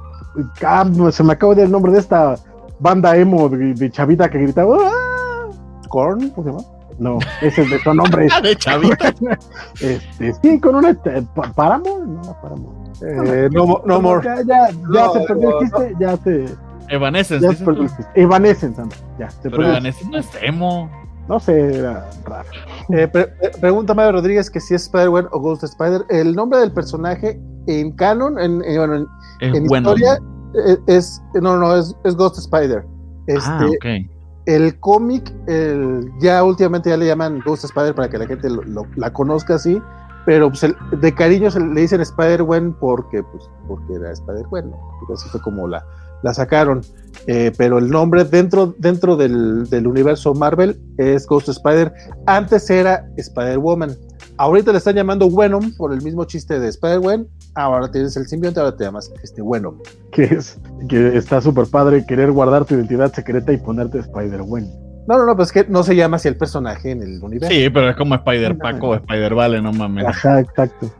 [0.62, 2.34] ah, se me acaba de el nombre de esta
[2.80, 5.48] banda emo de, chavita que gritaba ¡Ah!
[5.88, 6.30] ¿Corn?
[6.30, 6.64] ¿Cómo se llama?
[6.98, 8.28] No, ese es de su nombre.
[8.42, 9.14] de chavita.
[9.80, 11.22] este, sí, con una este,
[11.54, 12.78] Paramore, no, Paramore.
[13.02, 14.24] Eh, no, no, more.
[14.24, 16.46] Ya, ya, ya se perdió el chiste, ya se
[16.90, 17.46] Evanescence.
[17.46, 18.82] Ya Evanescence,
[19.18, 20.90] Ya, Pero Evanescence no es emo.
[21.28, 22.48] no sé, era raro.
[22.90, 26.04] Eh, pre- pre- pregunta Mario Rodríguez que si es Spider-Man o Ghost Spider.
[26.08, 29.06] El nombre del personaje en canon, en, en- bueno, en,
[29.40, 29.90] Es en bueno.
[29.94, 30.18] historia,
[30.66, 32.84] eh, es, no, no, es, es Ghost Spider.
[33.26, 34.10] Este, Ah, ok.
[34.46, 38.62] El cómic, el- ya últimamente ya le llaman Ghost Spider para que la gente lo-
[38.62, 39.82] lo- la conozca así,
[40.24, 44.78] pero pues el- de cariño se le dicen Spider-Gwen porque, pues, porque era Spider-Gwen, ¿no?
[45.12, 45.84] Así fue como la,
[46.22, 46.82] la sacaron.
[47.26, 51.92] Eh, pero el nombre dentro, dentro del, del universo Marvel es Ghost Spider.
[52.26, 53.96] Antes era Spider-Woman.
[54.38, 57.26] Ahorita le están llamando Venom por el mismo chiste de Spider-Gwen.
[57.54, 59.78] Ahora tienes el simbionte, ahora te llamas este Venom.
[60.12, 64.88] Que es que está súper padre querer guardar tu identidad secreta y ponerte Spider-Gwen.
[65.08, 67.52] No, no, no, pues que no se llama así el personaje en el universo.
[67.52, 70.06] Sí, pero es como Spider Paco o Spider Vale, no mames.
[70.06, 70.90] Ajá, exacto.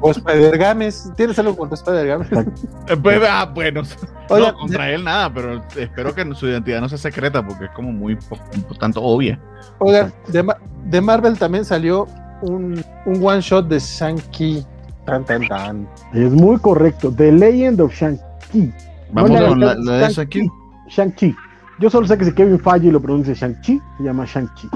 [0.00, 1.12] O Spider-Games.
[1.16, 2.28] ¿Tienes algo contra Spider-Games?
[2.88, 3.82] Eh, pues, ah, bueno.
[4.28, 7.70] Oigan, no, contra él nada, pero espero que su identidad no sea secreta porque es
[7.70, 8.16] como muy
[8.78, 9.40] tanto obvia.
[9.78, 12.06] Oigan, de, Ma- de Marvel también salió
[12.42, 14.64] un, un one shot de Shang-Chi.
[15.04, 15.88] Tan, tan, tan.
[16.12, 17.10] Es muy correcto.
[17.10, 18.72] The Legend of Shang-Chi.
[19.12, 20.48] Vamos No con la, de aquí.
[20.88, 21.34] Shang-Chi.
[21.80, 24.68] Yo solo sé que si Kevin Feige lo pronuncia Shang-Chi, se llama Shang-Chi.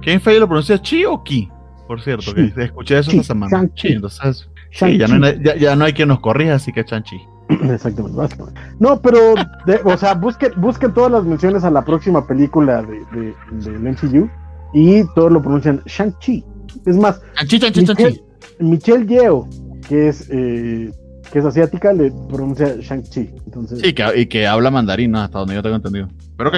[0.00, 1.50] ¿Quién fue lo pronuncia Chi o Ki?
[1.88, 2.52] Por cierto, Chi.
[2.52, 3.50] que escuché eso Chi, esta semana.
[3.50, 3.88] Shang-Chi.
[3.88, 4.92] Chi, entonces, Shang-Chi.
[4.94, 7.20] sí, ya, no hay, ya, ya no hay quien nos corrija, así que Chanchi.
[7.48, 8.60] Exactamente, básicamente.
[8.78, 9.34] No, pero,
[9.66, 13.34] de- o sea, busquen, busquen todas las menciones a la próxima película de, de,
[13.70, 14.28] del MCU
[14.74, 16.44] y todos lo pronuncian Shang-Chi.
[16.86, 18.22] Es más, Chanchi, Chanchi, Michelle,
[18.60, 19.48] Michelle Yeo,
[19.88, 20.92] que es, eh,
[21.30, 23.34] que es asiática, le pronuncia Shang-Chi.
[23.46, 25.20] Entonces, Sí, que, y que habla mandarín, ¿no?
[25.20, 26.08] hasta donde yo tengo entendido.
[26.36, 26.56] Pero ok.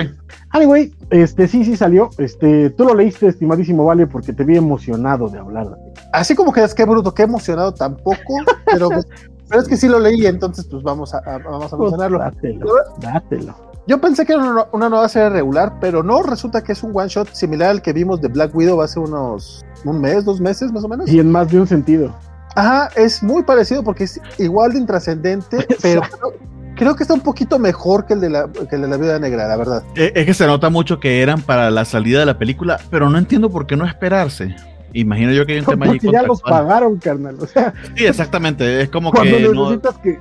[0.50, 2.10] anyway, este sí, sí salió.
[2.18, 5.68] Este, tú lo leíste, estimadísimo Vale, porque te vi emocionado de hablar.
[6.12, 8.34] Así como que es que bruto, que emocionado tampoco,
[8.66, 9.06] pero, pues,
[9.48, 12.18] pero es que sí lo leí, entonces pues vamos a, a- vamos a Pues, mencionarlo.
[12.18, 12.66] dátelo,
[13.00, 13.54] dátelo.
[13.86, 16.92] Yo pensé que era una, una nueva serie regular, pero no, resulta que es un
[16.94, 20.70] one shot similar al que vimos de Black Widow hace unos un mes, dos meses
[20.70, 21.10] más o menos.
[21.10, 22.14] Y en más de un sentido.
[22.56, 26.34] Ajá, es muy parecido porque es igual de intrascendente, pero creo,
[26.76, 29.18] creo que está un poquito mejor que el de la, que el de la Viuda
[29.18, 29.82] Negra, la verdad.
[29.96, 33.08] Eh, Es que se nota mucho que eran para la salida de la película, pero
[33.10, 34.54] no entiendo por qué no esperarse.
[34.92, 37.36] Imagino yo que hay un tema allí Porque ya los pagaron, carnal.
[37.40, 38.80] O sea, Sí, exactamente.
[38.82, 40.18] Es como cuando que no, necesitas que,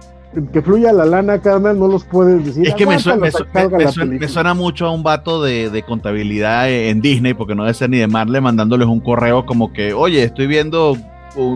[0.53, 2.67] que fluya la lana, carnal, no los puedes decir.
[2.67, 4.09] Es que me, su- "Aguántalo me hasta su- que salga me- la me suena, me
[4.17, 4.29] película".
[4.33, 7.97] suena mucho a un vato de, de contabilidad en Disney, porque no debe ser ni
[7.97, 10.95] de Marle, mandándoles un correo como que, oye, estoy viendo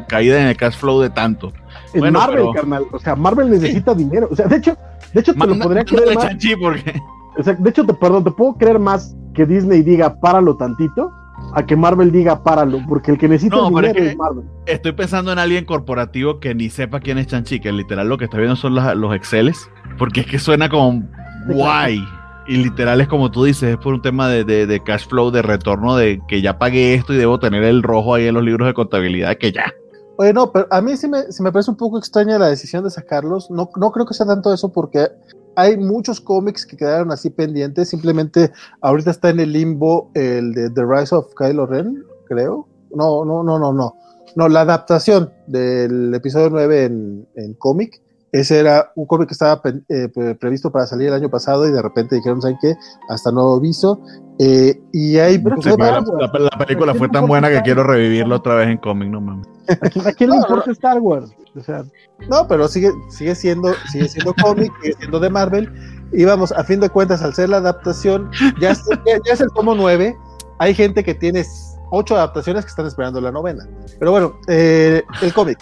[0.07, 1.51] caída en el cash flow de tanto.
[1.93, 2.84] En Bueno, Marvel, pero- carnal.
[2.91, 4.27] O sea, Marvel necesita dinero.
[4.31, 4.76] O sea, de hecho,
[5.14, 6.23] de hecho te lo podría creer más.
[6.26, 6.99] chanchi porque
[7.38, 11.11] O sea, de hecho, te, perdón, te puedo creer más que Disney diga páralo tantito
[11.55, 14.11] a que Marvel diga páralo, porque el que necesita No, el pero es dinero que-
[14.11, 14.43] es Marvel.
[14.68, 18.26] estoy pensando en alguien corporativo que ni sepa quién es Chanchi, que literal lo que
[18.26, 21.03] está viendo son los, los Exceles, porque es que suena como
[21.47, 22.03] guay.
[22.48, 25.32] Y literal es como tú dices, es por un tema de, de- de cash flow,
[25.32, 28.44] de retorno, de que ya pagué esto y debo tener el rojo ahí en los
[28.44, 29.72] libros de contabilidad, que ya.
[30.18, 32.84] Oye, no, pero a mí sí me, sí me parece un poco extraña la decisión
[32.84, 33.49] de sacarlos.
[33.49, 35.07] No, no creo que sea tanto eso porque
[35.56, 37.90] hay muchos cómics que quedaron así pendientes.
[37.90, 38.52] Simplemente
[38.82, 42.68] ahorita está en el limbo el de The Rise of Kylo Ren, creo.
[42.94, 43.95] No, no, no, no, no.
[44.36, 48.02] No, la adaptación del episodio 9 en, en cómic.
[48.34, 51.72] Ese era un cómic que estaba eh, pre- previsto para salir el año pasado y
[51.72, 52.73] de repente dijeron, ¿saben qué?
[53.07, 54.01] Hasta nuevo aviso.
[54.39, 55.38] Eh, y hay...
[55.38, 57.64] Pero Sí, Pues, la, la- la película ¿A fue tan le buena que importa?
[57.64, 59.47] quiero revivirla otra vez en cómic, no mames.
[59.69, 61.31] ¿A quién, a quién le No, importa Star Wars?
[61.55, 61.84] O sea,
[62.27, 65.72] No, pero sigue, sigue siendo, sigue siendo cómic, sigue siendo de Marvel.
[66.11, 69.41] Y vamos, a fin de cuentas, al ser la adaptación, ya es, ya, ya es
[69.41, 70.18] el tomo 9.
[70.57, 71.45] Hay gente que tiene
[71.91, 73.68] ocho adaptaciones que están esperando la novena.
[73.99, 75.60] Pero bueno, eh, el cómic.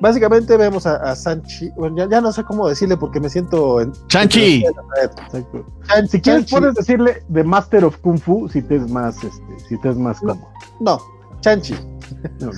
[0.00, 3.80] Básicamente vemos a, a Sanchi, bueno, ya, ya no sé cómo decirle porque me siento
[3.80, 3.92] en...
[4.08, 4.64] ¡Chanchi!
[6.08, 6.54] Si quieres, Chanchi.
[6.54, 9.96] puedes decirle The Master of Kung Fu si te es más, este, si te es
[9.96, 10.34] más No.
[10.34, 10.48] cómodo.
[10.80, 10.98] No,
[11.40, 11.74] Chanchi.
[12.40, 12.50] No.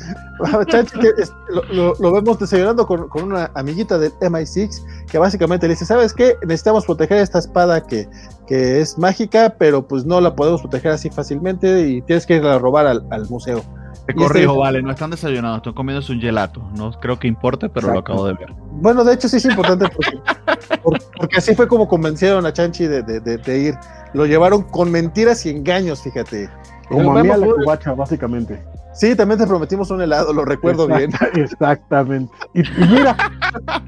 [0.67, 5.19] Chanchi que es- lo, lo- lo vemos desayunando con, con una amiguita del MI6 que
[5.19, 6.35] básicamente le dice, ¿sabes qué?
[6.43, 8.09] Necesitamos proteger esta espada que,
[8.47, 12.45] que es mágica, pero pues no la podemos proteger así fácilmente y tienes que ir
[12.47, 13.63] a robar al, al museo.
[14.07, 16.62] Te este- corrijo, vale, no están desayunados, están comiéndose un gelato.
[16.77, 18.53] No creo que importe, pero lo acabo de ver.
[18.81, 20.19] Bueno, de hecho sí es importante porque,
[20.83, 23.74] por- porque así fue como convencieron a Chanchi de, de- de- de ir.
[24.15, 26.49] Lo llevaron con mentiras y engaños, fíjate.
[26.89, 27.59] Como a mí a la güey.
[27.65, 28.65] cubacha, básicamente.
[28.95, 31.11] Sí, también te prometimos un helado, lo recuerdo bien.
[31.13, 32.33] Exacta- Exactamente.
[32.55, 33.17] Y, y mira,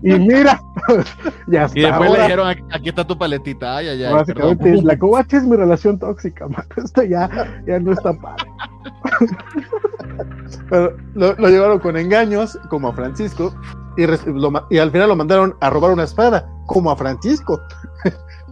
[0.02, 0.60] y mira,
[1.46, 1.78] ya está.
[1.78, 3.76] Y después le dijeron, "Aquí- aquí está tu paletita.
[3.78, 4.12] Ay, ay, ay.
[4.12, 4.84] básicamente, perdón".
[4.86, 6.64] la covacha es mi relación tóxica, man.
[6.76, 7.30] Esto ya,
[7.66, 8.44] ya no está padre.
[10.70, 13.54] Pero lo, lo llevaron con engaños, como a Francisco,
[13.96, 17.60] y, lo y al final lo mandaron a robar una espada, como a Francisco.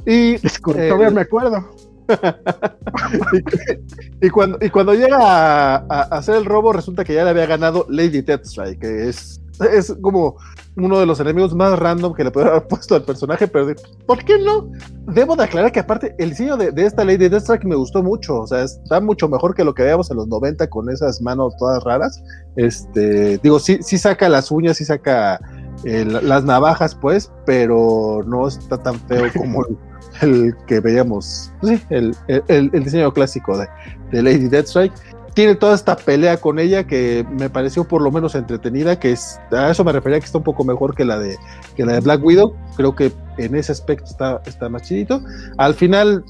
[0.07, 1.65] y Es correcto, Eh, todavía me acuerdo.
[4.21, 7.87] y, cuando, y cuando llega a, hacer el robo, resulta que ya le había ganado
[7.89, 9.41] Lady Deathstrike, que es,
[9.73, 10.37] es como
[10.77, 13.75] uno de los enemigos más random que le puede haber puesto al personaje, pero
[14.07, 14.71] ¿por qué no?
[15.07, 18.47] Debo de aclarar que aparte el diseño de, esta Lady Deathstrike me gustó mucho, o
[18.47, 21.83] sea, está mucho mejor que lo que veíamos en los 90 con esas manos todas
[21.83, 22.23] raras.
[22.57, 25.41] Este, digo, sí, sí saca las uñas, sí saca
[25.85, 29.65] eh, las navajas, pues, pero no está tan feo como
[30.23, 31.53] el, que veíamos,
[31.91, 34.95] el, el, diseño clásico de, Lady Deathstrike
[35.35, 39.39] tiene toda esta pelea con ella que me pareció por lo menos entretenida, que es,
[39.53, 41.37] a eso me refería que está un poco mejor que la de,
[41.77, 45.21] que la de Black Widow, creo que en ese aspecto está, está más chidito.
[45.59, 46.25] Al final,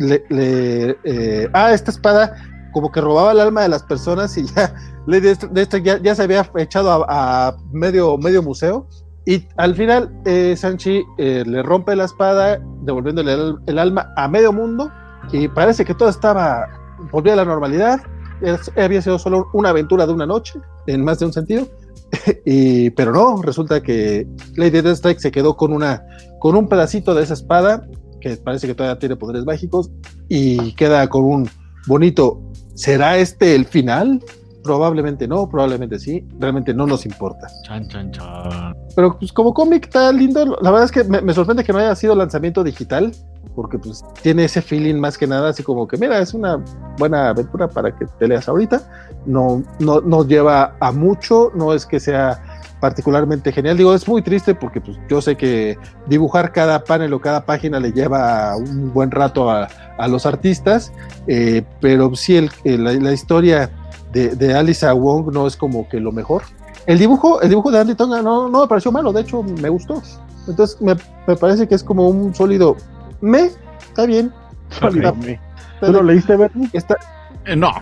[0.00, 2.34] eh, ah, esta espada
[2.72, 4.74] como que robaba el alma de las personas y ya,
[5.06, 8.86] de esto, ya, ya, se había echado a, medio, medio museo.
[9.28, 14.26] Y al final, eh, Sanchi eh, le rompe la espada, devolviéndole el, el, alma a
[14.26, 14.90] medio mundo.
[15.32, 16.66] Y parece que todo estaba,
[17.12, 18.00] volvía a la normalidad
[18.76, 21.66] había sido solo una aventura de una noche, en más de un sentido.
[22.44, 24.26] y, pero no, resulta que
[24.56, 26.02] Lady Deathstrike se quedó con, una,
[26.38, 27.86] con un pedacito de esa espada,
[28.20, 29.90] que parece que todavía tiene poderes mágicos,
[30.28, 31.50] y queda con un
[31.86, 32.40] bonito.
[32.74, 34.22] ¿Será este el final?
[34.68, 36.22] Probablemente no, probablemente sí.
[36.38, 37.48] Realmente no nos importa.
[37.62, 38.76] Chan, chan, chan.
[38.94, 40.58] Pero pues como cómic está lindo.
[40.60, 43.12] La verdad es que me sorprende que no haya sido lanzamiento digital
[43.54, 46.62] porque pues tiene ese feeling más que nada, así como que mira, es una
[46.96, 48.82] buena aventura para que te leas ahorita,
[49.26, 52.40] no, no nos lleva a mucho, no es que sea
[52.80, 55.76] particularmente genial, digo, es muy triste porque pues yo sé que
[56.06, 59.68] dibujar cada panel o cada página le lleva un buen rato a,
[60.08, 60.92] los artistas,
[61.26, 63.68] eh, pero sí el, la, historia
[64.12, 66.42] de, de Alisa Wong no es como que lo mejor.
[66.86, 69.68] El dibujo, el dibujo de Andy Tonga no, no me pareció malo, de hecho me
[69.68, 70.02] gustó.
[70.46, 72.76] Entonces me, me parece que es como un sólido
[73.20, 74.32] me, está bien.
[75.80, 76.68] ¿Tú lo leíste, Bernie?
[76.72, 76.96] Está...
[77.44, 77.72] Eh, no.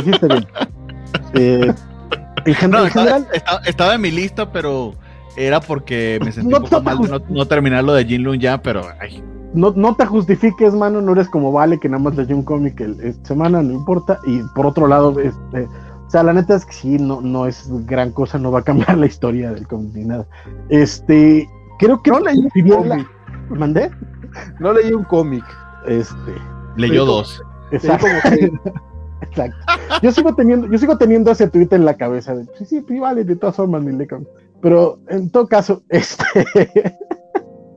[0.00, 0.46] Hiciste bien.
[1.34, 1.72] Eh,
[2.44, 3.26] en, general,
[3.64, 4.94] estaba, en mi lista, pero
[5.36, 8.60] era porque me sentí un poco mal de no, terminar lo de Jin Lun ya,
[8.60, 8.82] pero
[9.52, 12.80] No, no te justifiques, mano, no eres como Vale, que nada más leyó un cómic
[12.80, 14.18] el, semana, no importa.
[14.24, 17.68] Y por otro lado, este, o sea, la neta es que sí, no, no es
[17.86, 20.26] gran cosa, no va a cambiar la historia del cómic ni nada.
[20.68, 21.48] Este,
[21.78, 22.42] creo que no leí
[22.84, 23.06] la,
[23.50, 23.90] ¿Mandé?
[24.58, 25.44] No leí un cómic.
[25.86, 26.34] Este.
[26.76, 27.42] Leyó dos.
[27.72, 28.06] Exacto.
[29.22, 29.56] Exacto.
[30.02, 33.24] Yo sigo teniendo, yo sigo teniendo ese tweet en la cabeza de sí, sí, vale,
[33.24, 34.06] de todas formas, mi
[34.60, 36.24] Pero en todo caso, este.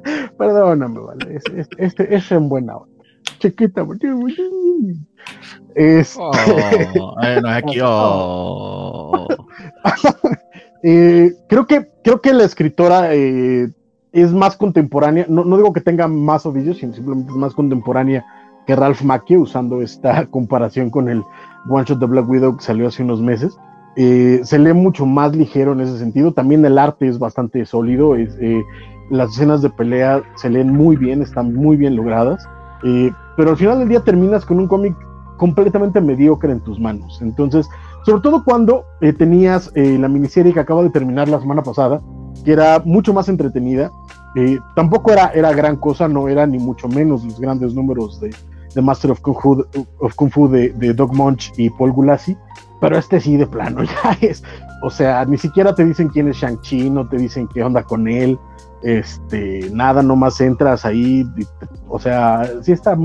[0.38, 1.36] Perdóname, vale.
[1.36, 2.94] Este, este, es en buena onda.
[3.40, 3.86] Chiquita,
[5.76, 6.20] este...
[6.20, 6.32] Oh,
[7.22, 9.28] bueno, aquí, oh.
[10.84, 13.70] eh, creo que creo que la escritora eh,
[14.12, 18.24] es más contemporánea, no, digo que tenga más oficios, sino simplemente es más contemporánea
[18.68, 21.24] que Ralph Macchio, usando esta comparación con el
[21.68, 23.58] One Shot de Black Widow que salió hace unos meses.
[23.96, 28.16] Eh, se lee mucho más ligero en ese sentido, también el arte es bastante sólido,
[28.16, 28.64] eh,
[29.10, 32.48] las escenas de pelea se leen muy bien, están muy bien logradas,
[32.84, 34.96] eh, pero al final del día terminas con un cómic
[35.38, 37.20] completamente mediocre en tus manos.
[37.22, 37.68] Entonces,
[38.06, 38.86] sobre todo cuando
[39.18, 42.02] tenías la miniserie que acaba de terminar la semana pasada,
[42.44, 43.92] que era mucho más entretenida.
[44.36, 48.34] Eh, tampoco era, era gran cosa, no era ni mucho menos los grandes números de,
[48.74, 52.36] de Master of Kung Fu, de, de Doug Munch y Paul Gulassi,
[52.82, 54.44] pero este sí de plano ya es,
[54.82, 58.08] o sea, ni siquiera te dicen quién es Shang-Chi, no te dicen qué onda con
[58.08, 58.40] él,
[58.84, 61.26] este, nada, nomás entras ahí,
[61.88, 62.98] o sea, sí está,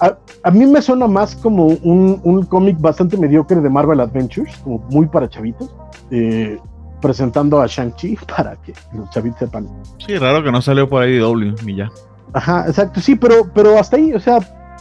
[0.00, 4.56] a, a, mí me suena más como un, un cómic bastante mediocre de Marvel Adventures,
[4.58, 5.74] como muy para chavitos,
[6.10, 6.58] eh,
[7.00, 9.68] presentando a Shang-Chi para que los chavitos sepan.
[10.04, 11.90] Sí, raro que no salió por ahí W y ya.
[12.32, 14.38] Ajá, exacto, sí, pero, pero hasta ahí, o sea,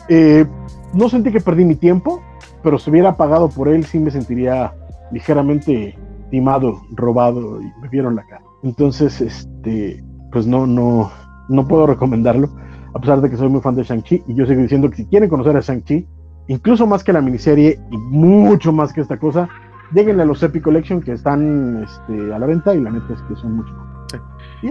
[0.10, 0.46] eh,
[0.94, 2.22] no sentí que perdí mi tiempo,
[2.62, 4.74] pero si hubiera pagado por él, sí me sentiría
[5.12, 5.98] ligeramente
[6.30, 8.44] timado, robado y me vieron la cara.
[8.64, 10.04] Entonces, este,
[10.36, 11.14] pues no, no,
[11.48, 12.50] no puedo recomendarlo,
[12.94, 15.06] a pesar de que soy muy fan de Shang-Chi, y yo sigo diciendo que si
[15.06, 16.06] quieren conocer a Shang-Chi,
[16.50, 19.48] incluso más que la miniserie y mucho más que esta cosa,
[19.94, 23.22] lleguen a los Epic Collection que están este, a la venta y la neta es
[23.22, 23.74] que son mucho.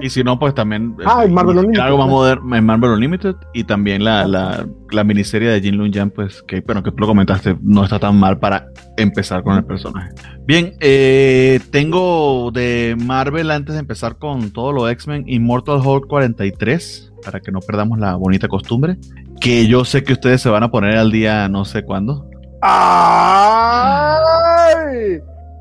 [0.02, 3.34] Y si no, pues también ah, este, Marvel Unlimited, algo más moderno en Marvel Unlimited
[3.52, 6.98] y también la, la, la miniserie de Jin Lun Jan, pues que, bueno, que tú
[6.98, 10.10] lo comentaste, no está tan mal para empezar con el personaje.
[10.46, 17.12] Bien, eh, tengo de Marvel antes de empezar con todo lo X-Men, Immortal Hulk 43,
[17.24, 18.98] para que no perdamos la bonita costumbre,
[19.40, 22.28] que yo sé que ustedes se van a poner al día no sé cuándo.
[22.60, 23.94] ¡Ay!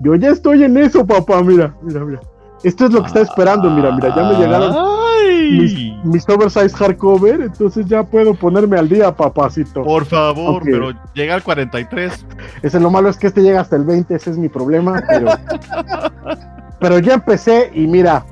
[0.02, 1.42] Yo ya estoy en eso, papá.
[1.44, 2.20] Mira, mira, mira.
[2.64, 3.70] Esto es lo que está esperando.
[3.70, 4.94] Mira, mira, ya me llegaron
[6.04, 9.84] mis oversize hardcover, entonces ya puedo ponerme al día, papacito.
[9.84, 12.26] Por favor, pero llega al 43.
[12.62, 15.32] Ese lo malo es que este llega hasta el 20, ese es mi problema, pero,
[16.80, 18.26] pero ya empecé y mira,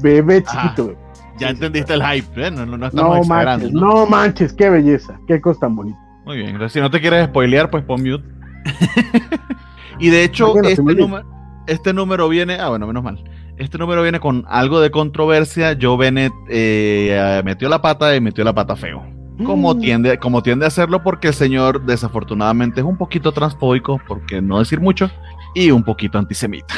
[0.00, 0.94] bebé chiquito.
[1.38, 2.50] ya entendiste el hype, ¿eh?
[2.50, 4.06] no, no, no, manches, ¿no?
[4.06, 5.98] manches, qué belleza, qué cosa tan bonita.
[6.24, 8.24] Muy bien, entonces si no te quieres spoilear, pues pon mute.
[9.98, 11.26] y de hecho, este número,
[11.66, 13.22] este número viene, ah, bueno, menos mal.
[13.56, 15.76] Este número viene con algo de controversia.
[15.80, 19.04] Joe Bennett eh, metió la pata y metió la pata feo.
[19.44, 19.80] Como, mm.
[19.80, 24.60] tiende, como tiende a hacerlo porque el señor desafortunadamente es un poquito transfóbico, porque no
[24.60, 25.10] decir mucho,
[25.54, 26.74] y un poquito antisemita.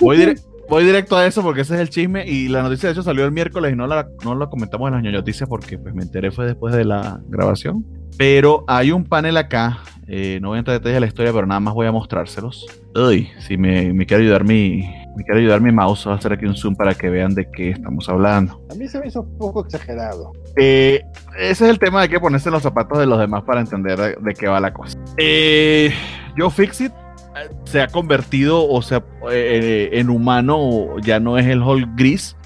[0.00, 0.34] voy,
[0.68, 3.24] voy, directo a eso porque ese es el chisme y la noticia de hecho salió
[3.24, 6.30] el miércoles y no la, no la comentamos en las noticias porque pues me enteré
[6.30, 7.86] fue después de la grabación.
[8.18, 11.32] Pero hay un panel acá, eh, no voy a entrar en detalles de la historia,
[11.32, 12.66] pero nada más voy a mostrárselos.
[12.94, 14.86] Uy, si me, me quiere ayudar mi,
[15.16, 17.70] me quiere ayudar mi mouse, a hacer aquí un zoom para que vean de qué
[17.70, 18.60] estamos hablando.
[18.70, 20.32] A mí se me hizo un poco exagerado.
[20.56, 21.02] Eh,
[21.38, 24.34] ese es el tema de que ponerse los zapatos de los demás para entender de,
[24.34, 24.98] qué va la cosa.
[25.16, 25.92] Eh,
[26.36, 31.62] Yo Fixit eh, se ha convertido, o sea, eh, en humano, ya no es el
[31.62, 32.36] Hulk gris,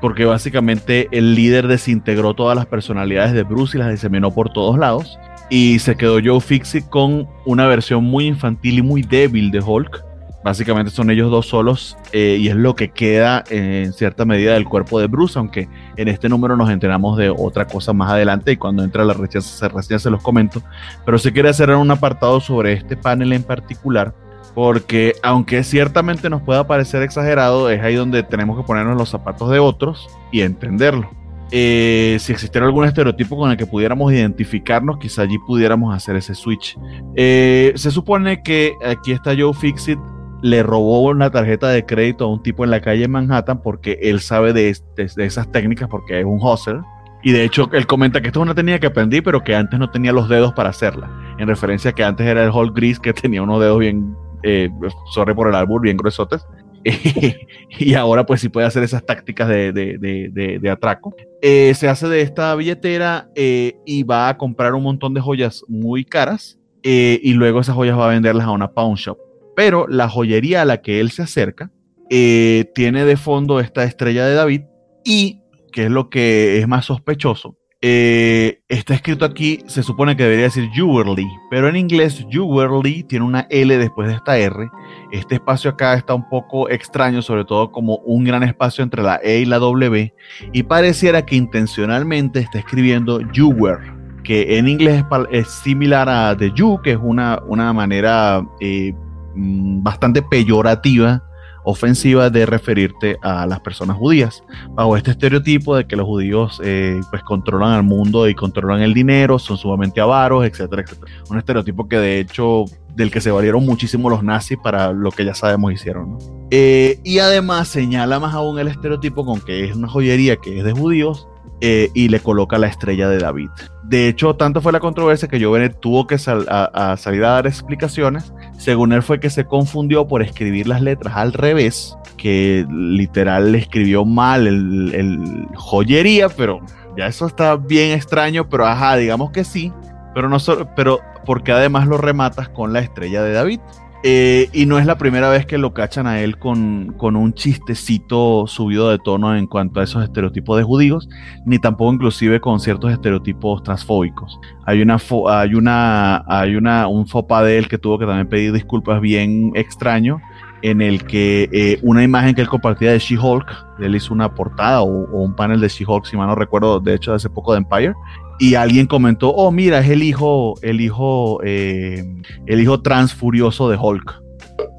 [0.00, 4.78] porque básicamente el líder desintegró todas las personalidades de Bruce y las diseminó por todos
[4.78, 5.18] lados.
[5.50, 10.11] Y se quedó Joe Fixit con una versión muy infantil y muy débil de Hulk.
[10.44, 14.64] Básicamente son ellos dos solos eh, y es lo que queda en cierta medida del
[14.64, 18.56] cuerpo de Bruce, aunque en este número nos enteramos de otra cosa más adelante y
[18.56, 20.62] cuando entra la rechaza, se, se los comento.
[21.04, 24.14] Pero se quiere hacer un apartado sobre este panel en particular
[24.54, 29.50] porque aunque ciertamente nos pueda parecer exagerado, es ahí donde tenemos que ponernos los zapatos
[29.50, 31.10] de otros y entenderlo.
[31.54, 36.34] Eh, si existiera algún estereotipo con el que pudiéramos identificarnos, quizá allí pudiéramos hacer ese
[36.34, 36.78] switch.
[37.14, 39.98] Eh, se supone que aquí está Joe Fixit,
[40.42, 44.20] le robó una tarjeta de crédito a un tipo en la calle Manhattan porque él
[44.20, 46.80] sabe de, esas técnicas porque es un hustler.
[47.24, 49.78] Y de hecho, él comenta que esto es una técnica que aprendí, pero que antes
[49.78, 51.08] no tenía los dedos para hacerla.
[51.38, 54.68] En referencia a que antes era el Hulk gris que tenía unos dedos bien, eh,
[55.12, 56.44] sorry por el árbol, bien gruesotes.
[57.78, 61.14] y ahora pues sí puede hacer esas tácticas de, atraco.
[61.40, 65.64] Eh, se hace de esta billetera eh, y va a comprar un montón de joyas
[65.68, 69.18] muy caras eh, y luego esas joyas va a venderlas a una pawn shop.
[69.54, 71.70] Pero la joyería a la que él se acerca
[72.08, 74.62] tiene de fondo esta estrella de David
[75.04, 75.40] y,
[75.72, 80.70] que es lo que es más sospechoso, está escrito aquí, se supone que debería decir
[80.72, 84.68] Jewelry, pero en inglés Jewelry tiene una L después de esta R.
[85.10, 89.16] Este espacio acá está un poco extraño, sobre todo como un gran espacio entre la
[89.22, 90.14] E y la W,
[90.52, 93.20] y pareciera que intencionalmente está escribiendo
[93.56, 93.82] were,
[94.22, 98.94] que en inglés es, similar a the you, que es una, una manera eh,
[99.34, 101.22] bastante peyorativa
[101.64, 107.00] ofensiva de referirte a las personas judías, bajo este estereotipo de que los judíos eh,
[107.10, 111.12] pues controlan al mundo y controlan el dinero, son sumamente avaros, etcétera, etcétera.
[111.30, 112.64] Un estereotipo que de hecho
[112.94, 116.18] del que se valieron muchísimo los nazis para lo que ya sabemos hicieron.
[116.50, 120.64] Eh, y además señala más aún el estereotipo con que es una joyería que es
[120.64, 121.28] de judíos
[121.64, 123.48] eh, y le coloca la estrella de David.
[123.84, 128.32] De hecho, tanto fue la controversia que Jovenet tuvo que salir a dar explicaciones.
[128.58, 133.58] Según él fue que se confundió por escribir las letras al revés, que literal le
[133.58, 136.58] escribió mal el, joyería, pero
[136.96, 139.72] ya eso está bien extraño, pero ajá, digamos que sí.
[140.14, 140.38] Pero no
[140.74, 143.60] pero porque además lo rematas con la estrella de David.
[144.04, 148.48] Eh, y no es la primera vez que lo cachan a él con, un chistecito
[148.48, 151.08] subido de tono en cuanto a esos estereotipos de judíos,
[151.46, 154.40] ni tampoco inclusive con ciertos estereotipos transfóbicos.
[154.66, 154.98] Hay una
[155.28, 159.52] hay una hay una un fopa de él que tuvo que también pedir disculpas bien
[159.54, 160.20] extraño
[160.62, 163.46] en el que eh, una imagen que él compartía de She-Hulk,
[163.80, 166.94] él hizo una portada o, o un panel de She-Hulk, si mal no recuerdo, de
[166.94, 167.94] hecho, hace poco de Empire,
[168.42, 172.04] y alguien comentó, oh, mira, es el hijo, el hijo, eh,
[172.46, 174.20] el hijo trans furioso de Hulk,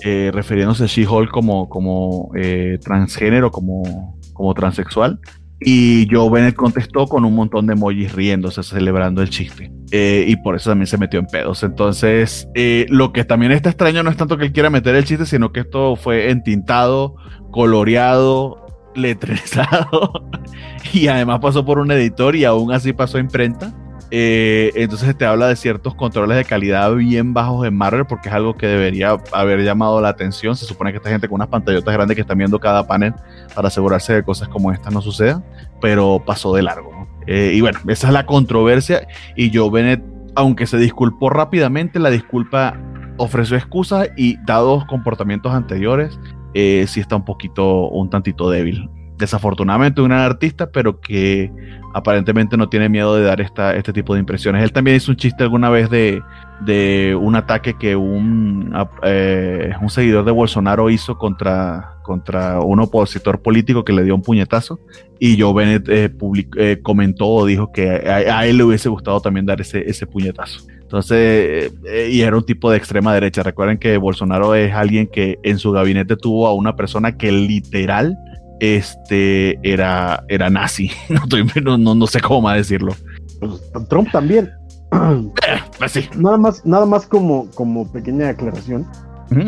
[0.03, 5.17] eh, refiriéndose a She-Hulk como, como eh, transgénero, como, como transexual.
[5.61, 9.71] Y Joe Bennett contestó con un montón de emojis riéndose, celebrando el chiste.
[9.93, 11.63] y por eso también se metió en pedos.
[11.63, 12.49] Entonces,
[12.89, 15.53] lo que también está extraño no es tanto que él quiera meter el chiste, sino
[15.53, 17.15] que esto fue entintado,
[17.49, 18.62] coloreado,
[18.95, 20.29] letrizado
[20.93, 23.73] y además pasó por un editor y aún así pasó a imprenta.
[24.15, 28.35] Eh, entonces te habla de ciertos controles de calidad bien bajos en Marvel porque es
[28.35, 30.55] algo que debería haber llamado la atención.
[30.55, 33.13] Se supone que esta gente con unas pantallotas grandes que están viendo cada panel
[33.55, 35.43] para asegurarse de cosas como estas no sucedan,
[35.81, 37.07] pero pasó de largo.
[37.25, 40.03] Eh, y bueno, esa es la controversia y Joe Bennett,
[40.35, 42.77] aunque se disculpó rápidamente, la disculpa
[43.17, 46.19] ofreció excusas y dados comportamientos anteriores,
[46.53, 51.51] eh, está un poquito, un tantito débil desafortunadamente un artista, pero que
[51.93, 54.63] aparentemente no tiene miedo de dar esta, este tipo de impresiones.
[54.63, 56.21] Él también hizo un chiste alguna vez de,
[56.61, 58.73] de un ataque que un,
[59.03, 64.23] eh, un seguidor de Bolsonaro hizo contra, contra un opositor político que le dio un
[64.23, 64.79] puñetazo
[65.19, 66.11] y Joe Bennett eh,
[66.57, 70.65] eh, comentó o dijo que a, él le hubiese gustado también dar ese, ese puñetazo.
[70.93, 71.73] Entonces,
[72.11, 73.41] y era un tipo de extrema derecha.
[73.41, 78.15] Recuerden que Bolsonaro es alguien que en su gabinete tuvo a una persona que literal
[78.59, 80.91] este, era, era nazi.
[81.63, 82.93] No, no, no sé cómo más decirlo.
[83.39, 84.51] Pues, Trump también.
[85.47, 88.85] Eh, pues nada más, nada más como, como pequeña aclaración.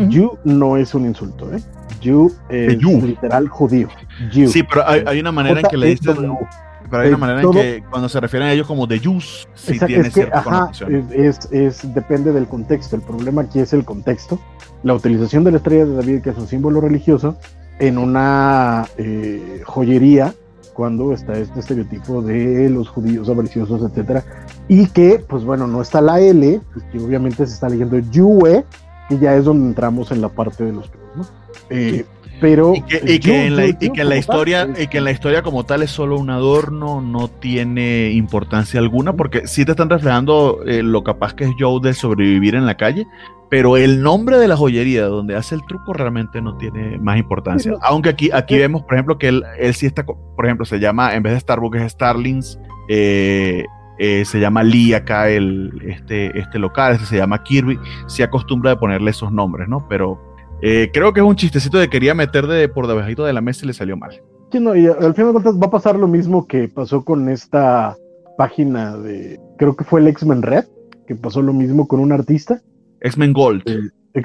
[0.09, 1.59] You no es un insulto, ¿eh?
[2.01, 3.88] You es literal judío.
[4.31, 6.17] Sí, pero hay, una manera en que le dicen.
[6.90, 9.80] Pero hay una manera en que cuando se refieren a ellos como de Jews, sí
[9.80, 10.72] tiene cierta
[11.12, 12.95] es, es, depende del contexto.
[12.95, 14.40] El problema aquí es el contexto.
[14.84, 17.38] La utilización de la estrella de David, que es un símbolo religioso,
[17.80, 20.34] en una eh, joyería
[20.74, 24.24] cuando está este estereotipo de los judíos avariciosos, etcétera,
[24.68, 28.66] y que, pues bueno, no está la L, pues, que obviamente se está leyendo Yue,
[29.07, 31.26] que ya es donde entramos en la parte de los ¿no?
[31.70, 32.06] Eh,
[32.40, 32.82] pero y
[33.20, 37.02] que, en la, historia y que en la historia como tal es solo un adorno
[37.02, 41.80] no tiene importancia alguna porque sí te están reflejando eh, lo capaz que es Joe
[41.82, 43.07] de sobrevivir en la calle
[43.49, 47.74] pero el nombre de la joyería donde hace el truco realmente no tiene más importancia.
[47.84, 51.14] Aunque aquí, aquí vemos, por ejemplo, que él, él sí está, por ejemplo, se llama,
[51.14, 52.60] en vez de Starbucks es Starlings,
[52.90, 53.64] eh,
[53.98, 58.72] eh, se llama Lee acá el, este, este local, este se llama Kirby, se acostumbra
[58.72, 59.88] de ponerle esos nombres, ¿no?
[59.88, 60.20] Pero
[60.61, 63.61] eh, creo que es un chistecito de quería meter de, por debajito de la mesa
[63.64, 64.22] y le salió mal.
[64.52, 67.30] Sí, no, y al final de cuentas va a pasar lo mismo que pasó con
[67.30, 67.98] esta
[68.38, 70.65] página de, creo que fue el X-Men Red,
[71.07, 72.61] que pasó lo mismo con un artista
[73.02, 73.64] X-Men Gold.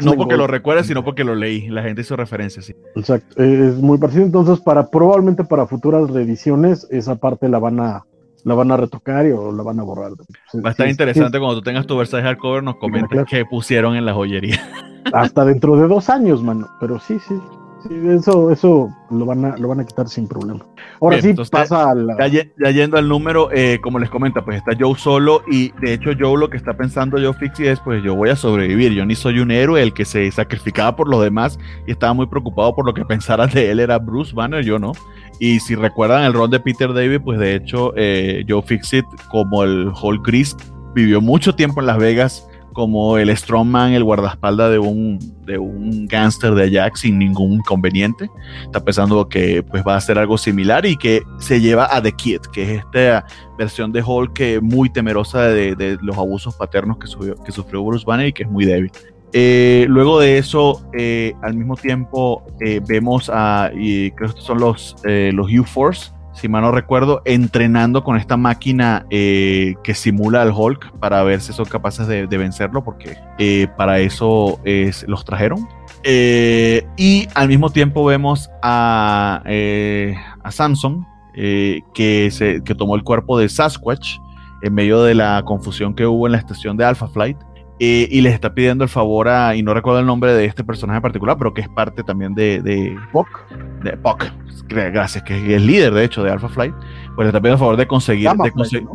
[0.05, 1.69] no porque lo recuerde, sino porque lo leí.
[1.69, 2.75] La gente hizo referencia, sí.
[2.97, 3.43] Exacto.
[3.43, 4.25] Es muy parecido.
[4.25, 8.05] Entonces, para probablemente para futuras reediciones, esa parte la van a
[8.43, 10.13] la van a retocar o la van a borrar.
[10.13, 14.07] Va a estar interesante cuando tú tengas tu Versailles hardcover, nos comentes qué pusieron en
[14.07, 14.59] la joyería.
[15.13, 16.69] Hasta dentro de dos años, mano.
[16.81, 17.41] Pero sí, sí.
[17.89, 20.61] Sí, eso, eso lo van a, lo van a quitar sin problema.
[21.01, 22.29] Ahora sí pasa a la...
[22.29, 26.11] ya, yendo al número, eh, como les comenta, pues está Joe solo y de hecho
[26.19, 29.15] Joe lo que está pensando Joe Fixie es pues yo voy a sobrevivir, yo ni
[29.15, 32.85] soy un héroe, el que se sacrificaba por los demás y estaba muy preocupado por
[32.85, 34.93] lo que pensaran de él era Bruce Banner, yo no.
[35.39, 39.65] Y si recuerdan el rol de Peter David, pues de hecho eh, Joe Fixit como
[39.65, 40.55] el Hulk Gris
[40.95, 46.07] vivió mucho tiempo en Las Vegas como el Strongman, el guardaespaldas de un, de un
[46.07, 48.31] gángster de Ajax sin ningún inconveniente.
[48.63, 52.13] Está pensando que pues, va a ser algo similar y que se lleva a The
[52.13, 53.27] Kid, que es esta
[53.59, 57.07] versión de Hulk muy temerosa de, los abusos paternos que,
[57.45, 58.91] que, sufrió Bruce Banner y que es muy débil.
[59.33, 64.45] Eh, luego de eso, eh, al mismo tiempo, eh, vemos a, y creo que estos
[64.45, 70.41] son los, los U-Force, si mal no recuerdo, entrenando con esta máquina eh, que simula
[70.41, 74.59] al Hulk para ver si son capaces de, vencerlo, porque eh, para eso
[75.07, 75.69] los trajeron.
[76.03, 79.43] Eh, y al mismo tiempo vemos a,
[80.43, 84.17] a Samson, que, se, que tomó el cuerpo de Sasquatch
[84.63, 87.37] en medio de la confusión que hubo en la estación de Alpha Flight.
[87.83, 90.99] Y les está pidiendo el favor a, y no recuerdo el nombre de este personaje
[90.99, 92.95] en particular, pero que es parte también de, de
[93.83, 94.27] De Puck,
[94.69, 96.75] gracias, que es el líder de hecho de Alpha Flight,
[97.17, 98.87] pues le está pidiendo el favor de conseguir, de, Flight,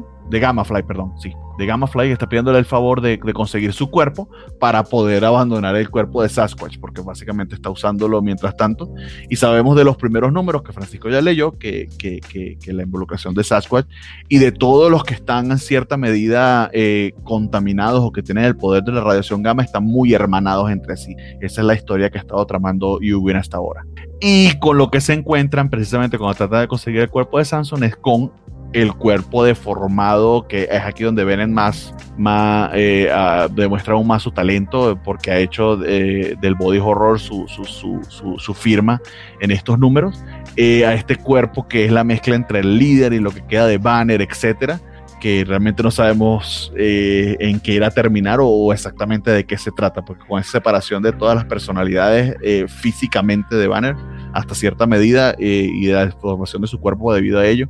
[0.88, 4.30] perdón, sí, de Gamma Flight está pidiéndole el favor de, conseguir su cuerpo
[4.60, 8.89] para poder abandonar el cuerpo de Sasquatch, porque básicamente está usándolo mientras tanto.
[9.30, 13.34] Y sabemos de los primeros números que Francisco ya leyó, que, que, que, la involucración
[13.34, 13.85] de Sasquatch
[14.27, 18.57] y de todos los que están en cierta medida eh, contaminados o que tienen el
[18.57, 21.15] poder de la radiación gamma están muy hermanados entre sí.
[21.41, 23.85] Esa es la historia que ha estado tramando Yubin hasta ahora.
[24.19, 27.84] Y con lo que se encuentran precisamente cuando trata de conseguir el cuerpo de Samson
[27.84, 28.31] es con
[28.76, 33.10] el cuerpo deformado, que es aquí donde ven más, más eh,
[33.52, 38.38] demuestra aún más su talento, porque ha hecho eh, del body horror su, su, su,
[38.38, 39.02] su, firma
[39.39, 40.23] en estos números,
[40.57, 43.65] eh, a este cuerpo que es la mezcla entre el líder y lo que queda
[43.65, 44.81] de Banner, etcétera
[45.26, 49.72] que realmente no sabemos eh, en qué irá a terminar o, exactamente de qué se
[49.72, 53.95] trata, porque con esa separación de todas las personalidades eh, físicamente de Banner
[54.34, 57.69] hasta cierta medida eh, y de la deformación de su cuerpo debido a ello,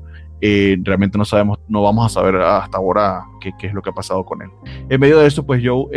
[0.83, 3.93] realmente no sabemos, no vamos a saber hasta ahora qué, qué, es lo que ha
[3.93, 4.49] pasado con él.
[4.89, 5.87] En medio de eso, pues Joe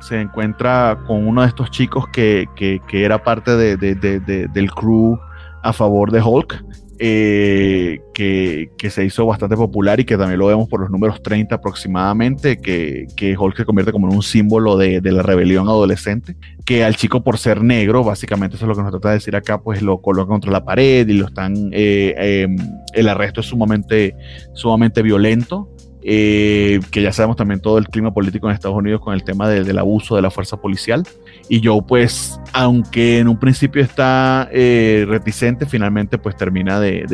[0.00, 4.70] se encuentra con uno de estos chicos que, que, que era parte de, de, del
[4.70, 5.18] crew
[5.62, 6.64] a favor de Hulk
[7.00, 11.54] eh, que, se hizo bastante popular y que también lo vemos por los números 30
[11.54, 16.84] aproximadamente, que, que Hulk se convierte como en un símbolo de, la rebelión adolescente, que
[16.84, 19.60] al chico por ser negro, básicamente eso es lo que nos trata de decir acá,
[19.60, 22.56] pues lo coloca contra la pared y lo están, eh, em,
[22.94, 24.16] el arresto es sumamente,
[24.54, 25.68] sumamente violento.
[26.02, 29.48] Eh, que ya sabemos también todo el clima político en Estados Unidos con el tema
[29.48, 31.02] del abuso de la fuerza policial.
[31.48, 37.06] Y Joe, pues, aunque en un principio está eh, reticente, finalmente pues termina de,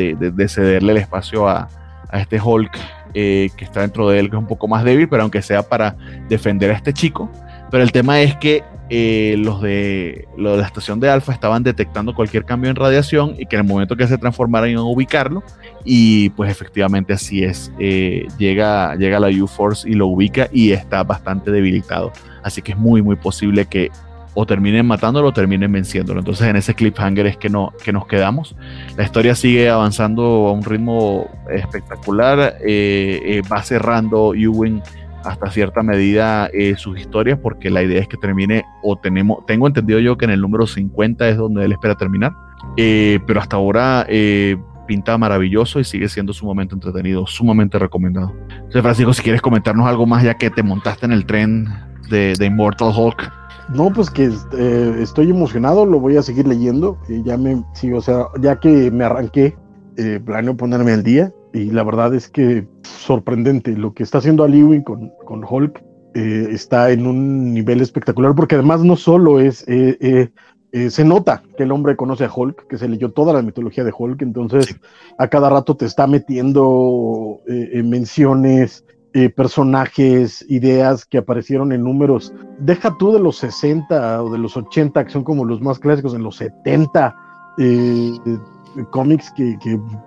[0.49, 1.69] cederle el espacio a,
[2.13, 2.71] este Hulk
[3.15, 5.63] eh, que está dentro de él, que es un poco más débil, pero aunque sea
[5.63, 5.97] para
[6.29, 7.31] defender a este chico.
[7.71, 11.63] Pero el tema es que eh, los, de, los de la estación de Alpha estaban
[11.63, 14.87] detectando cualquier cambio en radiación y que en el momento que se transformaran iban a
[14.87, 15.43] ubicarlo.
[15.85, 17.71] Y pues efectivamente así es.
[18.39, 22.13] llega, llega la U-Force y lo ubica y está bastante debilitado.
[22.43, 23.91] Así que es muy, muy posible que
[24.35, 26.21] o terminen matándolo o terminen venciéndolo.
[26.21, 28.55] Entonces en ese cliffhanger es que, no, que nos quedamos.
[28.97, 32.57] La historia sigue avanzando a un ritmo espectacular.
[32.67, 34.83] Eh, eh, va cerrando Ewing
[35.25, 39.67] hasta cierta medida eh, sus historias porque la idea es que termine o tenemos, tengo
[39.67, 42.33] entendido yo que en el número 50 es donde él espera terminar.
[42.77, 44.07] pero hasta ahora
[44.87, 48.33] pinta maravilloso y sigue siendo sumamente entretenido, sumamente recomendado.
[48.51, 51.67] Entonces, Francisco, si quieres comentarnos algo más ya que te montaste en el tren
[52.11, 53.33] de, de Immortal Hulk.
[53.73, 56.99] No, pues que eh, estoy emocionado, lo voy a seguir leyendo.
[57.09, 59.57] y ya me, sí, o sea, ya que me arranqué,
[59.97, 61.33] eh, planeo ponerme al día.
[61.53, 65.83] Y la verdad es que sorprendente lo que está haciendo Ali con, con Hulk.
[66.17, 69.65] Eh, está en un nivel espectacular porque además no solo es,
[70.91, 73.93] se nota que el hombre conoce a Hulk, que se leyó toda la mitología de
[73.97, 74.77] Hulk, entonces
[75.19, 77.41] a cada rato te está metiendo
[77.85, 78.85] menciones,
[79.17, 84.57] eh, personajes, ideas que aparecieron en números, deja tú de los 60 o de los
[84.57, 87.15] 80, que son como los más clásicos, en los 70
[87.59, 88.11] eh,
[88.91, 89.57] cómics que,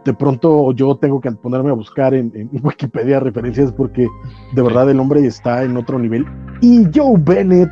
[0.03, 4.10] de pronto yo tengo que ponerme a buscar en, Wikipedia referencias porque
[4.53, 6.26] de verdad el hombre está en otro nivel.
[6.60, 7.69] Y Joe Bennett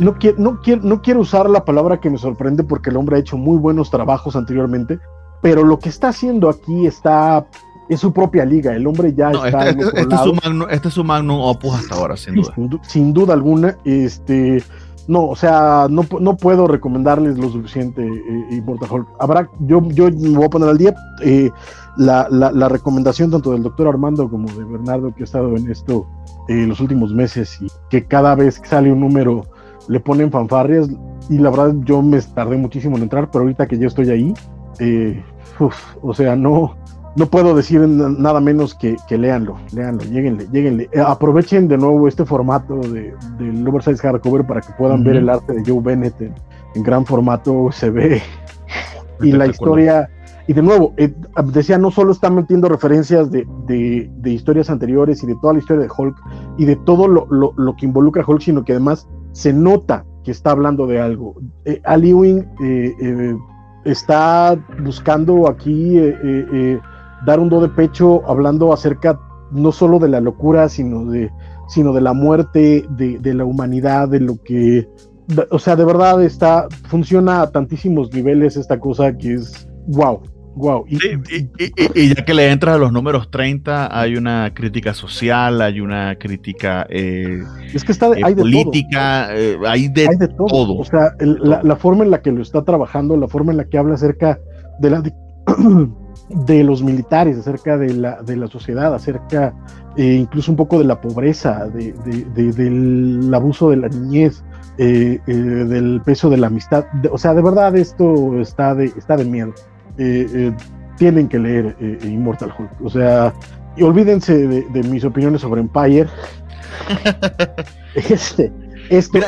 [0.00, 3.16] no, quiero, no, quiero, no quiero usar la palabra que me sorprende porque el hombre
[3.16, 4.98] ha hecho muy buenos trabajos anteriormente,
[5.40, 7.46] pero lo que está haciendo aquí está
[7.88, 8.74] es su propia liga.
[8.74, 9.68] El hombre ya está.
[9.68, 12.54] Este, este, este, es su magnum, este, es su magnum, opus hasta ahora, sin duda.
[12.82, 13.76] Sin, duda alguna.
[13.84, 14.62] Este.
[15.08, 19.08] No, o sea, no, no puedo recomendarles lo suficiente eh, Immortal Hulk.
[19.18, 21.50] Habrá, yo, yo me voy a poner al día eh,
[21.96, 26.06] la, la, recomendación tanto del doctor Armando como de Bernardo que ha estado en esto
[26.48, 29.44] eh, los últimos meses y que cada vez que sale un número
[29.88, 30.88] le ponen fanfarrias
[31.28, 34.34] y la verdad yo me tardé muchísimo en entrar, pero ahorita que yo estoy ahí,
[34.78, 35.22] eh,
[36.02, 36.76] o sea, no,
[37.14, 40.88] no puedo decir nada menos que, que leanlo, leanlo, lleguenle, lleguenle.
[40.92, 45.28] Eh, aprovechen de nuevo este formato de, del Oversize Hardcover para que puedan ver el
[45.28, 48.22] arte de Joe Bennett en, gran formato, se ve.
[49.20, 50.08] y la historia,
[50.46, 51.14] y de nuevo, eh,
[51.52, 55.82] decía, no solo está metiendo referencias de, de, historias anteriores y de toda la historia
[55.82, 56.16] de Hulk
[56.58, 60.30] y de todo lo, lo, que involucra a Hulk, sino que además se nota que
[60.30, 61.34] está hablando de algo.
[61.64, 63.36] Eh, Ali Wing eh,
[63.84, 65.98] está buscando aquí
[67.24, 69.18] dar un do de pecho hablando acerca
[69.52, 71.30] no solo de la locura, sino de,
[71.68, 74.88] sino de la muerte, de, la humanidad, de lo que,
[75.50, 80.20] o sea, de verdad está, funciona a tantísimos niveles esta cosa que es wow.
[80.54, 80.84] Wow.
[80.88, 80.98] Y,
[81.94, 86.16] y, ya que le entras a los números 30, hay una crítica social, hay una
[86.18, 87.42] crítica eh,
[87.72, 90.76] es que está eh, hay de política, eh, hay, de todo.
[90.76, 93.64] O sea, la, la, forma en la que lo está trabajando, la forma en la
[93.64, 94.38] que habla acerca
[94.78, 95.02] de la
[96.28, 99.54] de los militares, acerca de la, de la sociedad, acerca
[99.96, 101.92] eh, incluso un poco de la pobreza, de,
[102.34, 104.42] del abuso de la niñez,
[104.78, 106.86] eh, eh, del peso de la amistad.
[107.10, 109.52] o sea, de verdad esto está de, está de miedo.
[110.96, 112.70] Tienen que leer Immortal Hulk.
[112.82, 113.32] O sea,
[113.76, 116.08] y olvídense de, mis opiniones sobre Empire.
[117.94, 118.52] este,
[118.90, 119.18] esto,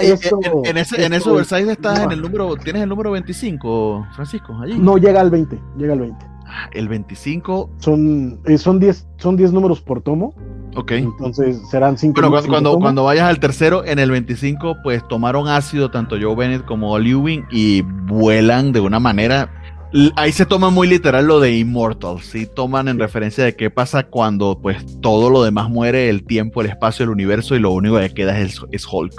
[0.64, 4.58] en, ese, en ese oversize estás en el número, ¿tienes el número 25, Francisco?
[4.60, 4.78] Allí.
[4.78, 6.34] No, llega al 20, llega al 20
[6.72, 7.70] el 25.
[7.78, 10.34] Son 10 eh, son diez, son diez números por tomo.
[10.76, 10.92] Ok.
[10.92, 15.90] Entonces serán 5 Pero cuando, cuando, vayas al tercero, en el 25, pues tomaron ácido
[15.90, 19.50] tanto Joe Bennett como Lewin y vuelan de una manera.
[20.16, 22.46] Ahí se toma muy literal lo de Immortal, ¿sí?
[22.52, 26.66] Toman en referencia de qué pasa cuando pues todo lo demás muere, el tiempo, el
[26.66, 29.12] espacio, el universo y lo único que queda es, es Hulk.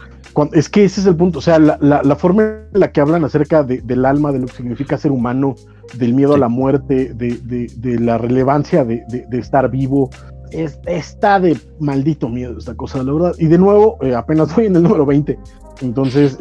[0.52, 2.44] es que ese es el punto, o sea, la, la, forma
[2.74, 5.56] en la que hablan acerca del alma, de lo que significa ser humano,
[5.94, 10.10] del miedo a la muerte, de, la relevancia de, estar vivo.
[10.52, 13.36] Es, está de maldito miedo esta cosa, la verdad.
[13.40, 15.38] Y de nuevo, eh, apenas voy en el número 20.
[15.82, 16.38] Entonces,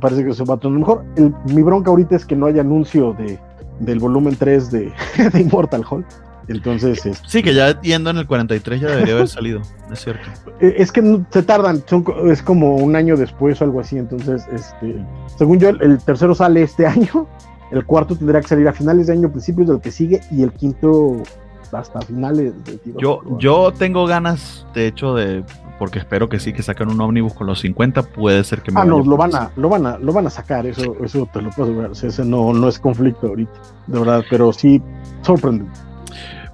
[0.00, 1.04] parece que se va a tener mejor.
[1.52, 3.38] mi bronca ahorita es que no hay anuncio de,
[3.80, 4.92] del volumen 3 de,
[5.32, 6.06] de Immortal Hulk.
[6.46, 10.28] Entonces, es, Sí, que ya yendo en el 43 ya debería haber salido, es cierto.
[10.60, 13.96] eh, es que se tardan, son, es como un año después o algo así.
[13.96, 14.94] Entonces, este,
[15.38, 17.26] según yo, el, el tercero sale este año,
[17.72, 20.52] el cuarto tendrá que salir a finales de año, principios del que sigue, y el
[20.52, 21.22] quinto
[21.76, 25.44] hasta finales de Yo, yo tengo ganas, de hecho, de
[25.78, 28.80] porque espero que sí, que saquen un ómnibus con los 50, puede ser que me
[28.80, 31.42] Ah, no, lo van a, lo van a, lo van a sacar, eso, eso te
[31.42, 31.90] lo puedo asegurar.
[31.90, 33.52] Ese no, no es conflicto ahorita,
[33.88, 34.80] de verdad, pero sí
[35.22, 35.72] sorprendente.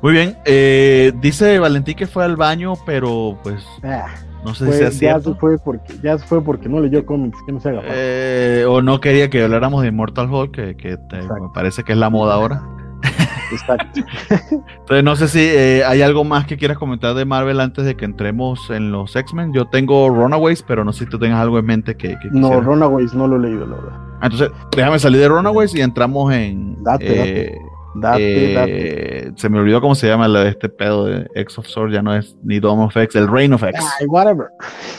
[0.02, 4.06] Muy bien, eh, dice Valentín que fue al baño, pero pues Ah,
[4.42, 5.34] no sé si sea ya cierto.
[5.34, 7.82] se fue porque, ya se fue porque no leyó cómics, que no se haga.
[7.84, 11.92] Eh, o no quería que habláramos de Immortal Hulk, que, que te- me parece que
[11.92, 12.62] es la moda ahora.
[13.52, 14.00] Exacto.
[14.30, 17.96] Entonces, no sé si eh, hay algo más que quieras comentar de Marvel antes de
[17.96, 19.52] que entremos en los X-Men.
[19.52, 22.42] Yo tengo Runaways, pero no sé si tú tengas algo en mente que, que No,
[22.48, 22.64] quisieras.
[22.64, 23.98] Runaways no lo he leído, la verdad.
[24.22, 26.82] Entonces, déjame salir de Runaways y entramos en.
[26.84, 27.58] Date, eh,
[27.96, 29.32] Date, eh, date.
[29.34, 32.02] Se me olvidó cómo se llama la de este pedo de X of Sword, ya
[32.02, 33.84] no es ni Dome of X, el Reign of X.
[33.98, 34.46] Ay, whatever.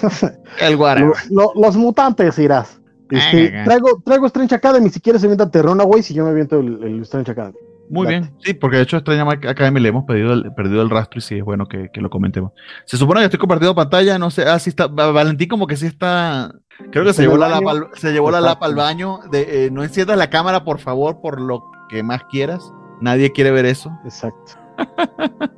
[0.61, 1.13] el whatever.
[1.29, 2.81] Lo- lo- los mutantes irás.
[3.09, 7.01] Este, traigo, traigo Strange Academy, si quieres aviéntate Runaways y yo me aviento el, el
[7.01, 7.57] Strange Academy.
[7.91, 11.19] Muy bien, sí, porque de hecho Extraña Academy le hemos pedido el, perdido el rastro
[11.19, 12.51] y sí es bueno que, que lo comentemos.
[12.85, 15.75] Se supone que estoy compartiendo pantalla, no sé, ah, sí está, Va- Valentín como que
[15.75, 16.53] sí está,
[16.91, 19.65] creo que se ¿En llevó la lapa, al- se llevó la lapa al baño, de,
[19.65, 22.63] eh, no enciendas la cámara por favor, por lo que más quieras,
[23.01, 23.91] nadie quiere ver eso.
[24.05, 24.53] Exacto.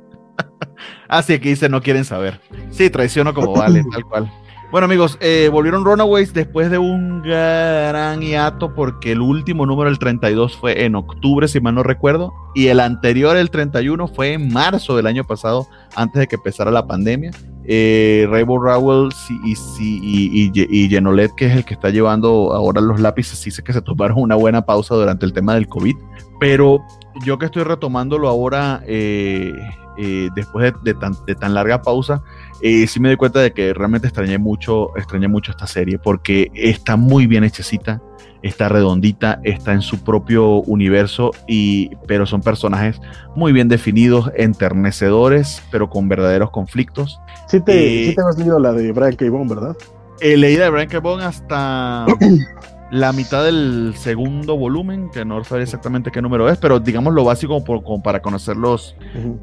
[1.08, 2.40] Así que dice, no quieren saber.
[2.70, 4.30] Sí, traiciono como vale, tal cual.
[4.74, 10.00] Bueno amigos, eh, volvieron Runaways después de un gran hiato porque el último número, el
[10.00, 14.52] 32, fue en octubre, si mal no recuerdo, y el anterior, el 31, fue en
[14.52, 17.30] marzo del año pasado, antes de que empezara la pandemia.
[17.66, 19.10] Eh, Rainbow Rowell
[19.44, 23.62] y, y, y, y Genolet, que es el que está llevando ahora los lápices, sé
[23.62, 25.94] que se tomaron una buena pausa durante el tema del COVID,
[26.40, 26.84] pero
[27.24, 29.52] yo que estoy retomándolo ahora, eh,
[29.96, 32.22] eh, después de, de tan, de tan larga pausa,
[32.62, 36.50] eh, sí me doy cuenta de que realmente extrañé mucho, extrañé mucho esta serie, porque
[36.54, 38.00] está muy bien hechecita,
[38.42, 43.00] está redondita, está en su propio universo, y, pero son personajes
[43.34, 47.20] muy bien definidos, enternecedores, pero con verdaderos conflictos.
[47.48, 49.24] Sí te, Eh, sí te has leído la de Brian K.
[49.30, 49.76] Vaughan, ¿verdad?
[50.20, 51.00] Leí de Brian K.
[51.00, 52.06] Vaughan hasta
[52.90, 57.24] la mitad del segundo volumen, que no sé exactamente qué número es, pero digamos lo
[57.24, 58.94] básico como para conocer los,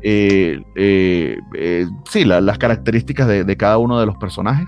[0.01, 4.67] eh, eh, eh, sí, la- las características de, de cada uno de los personajes.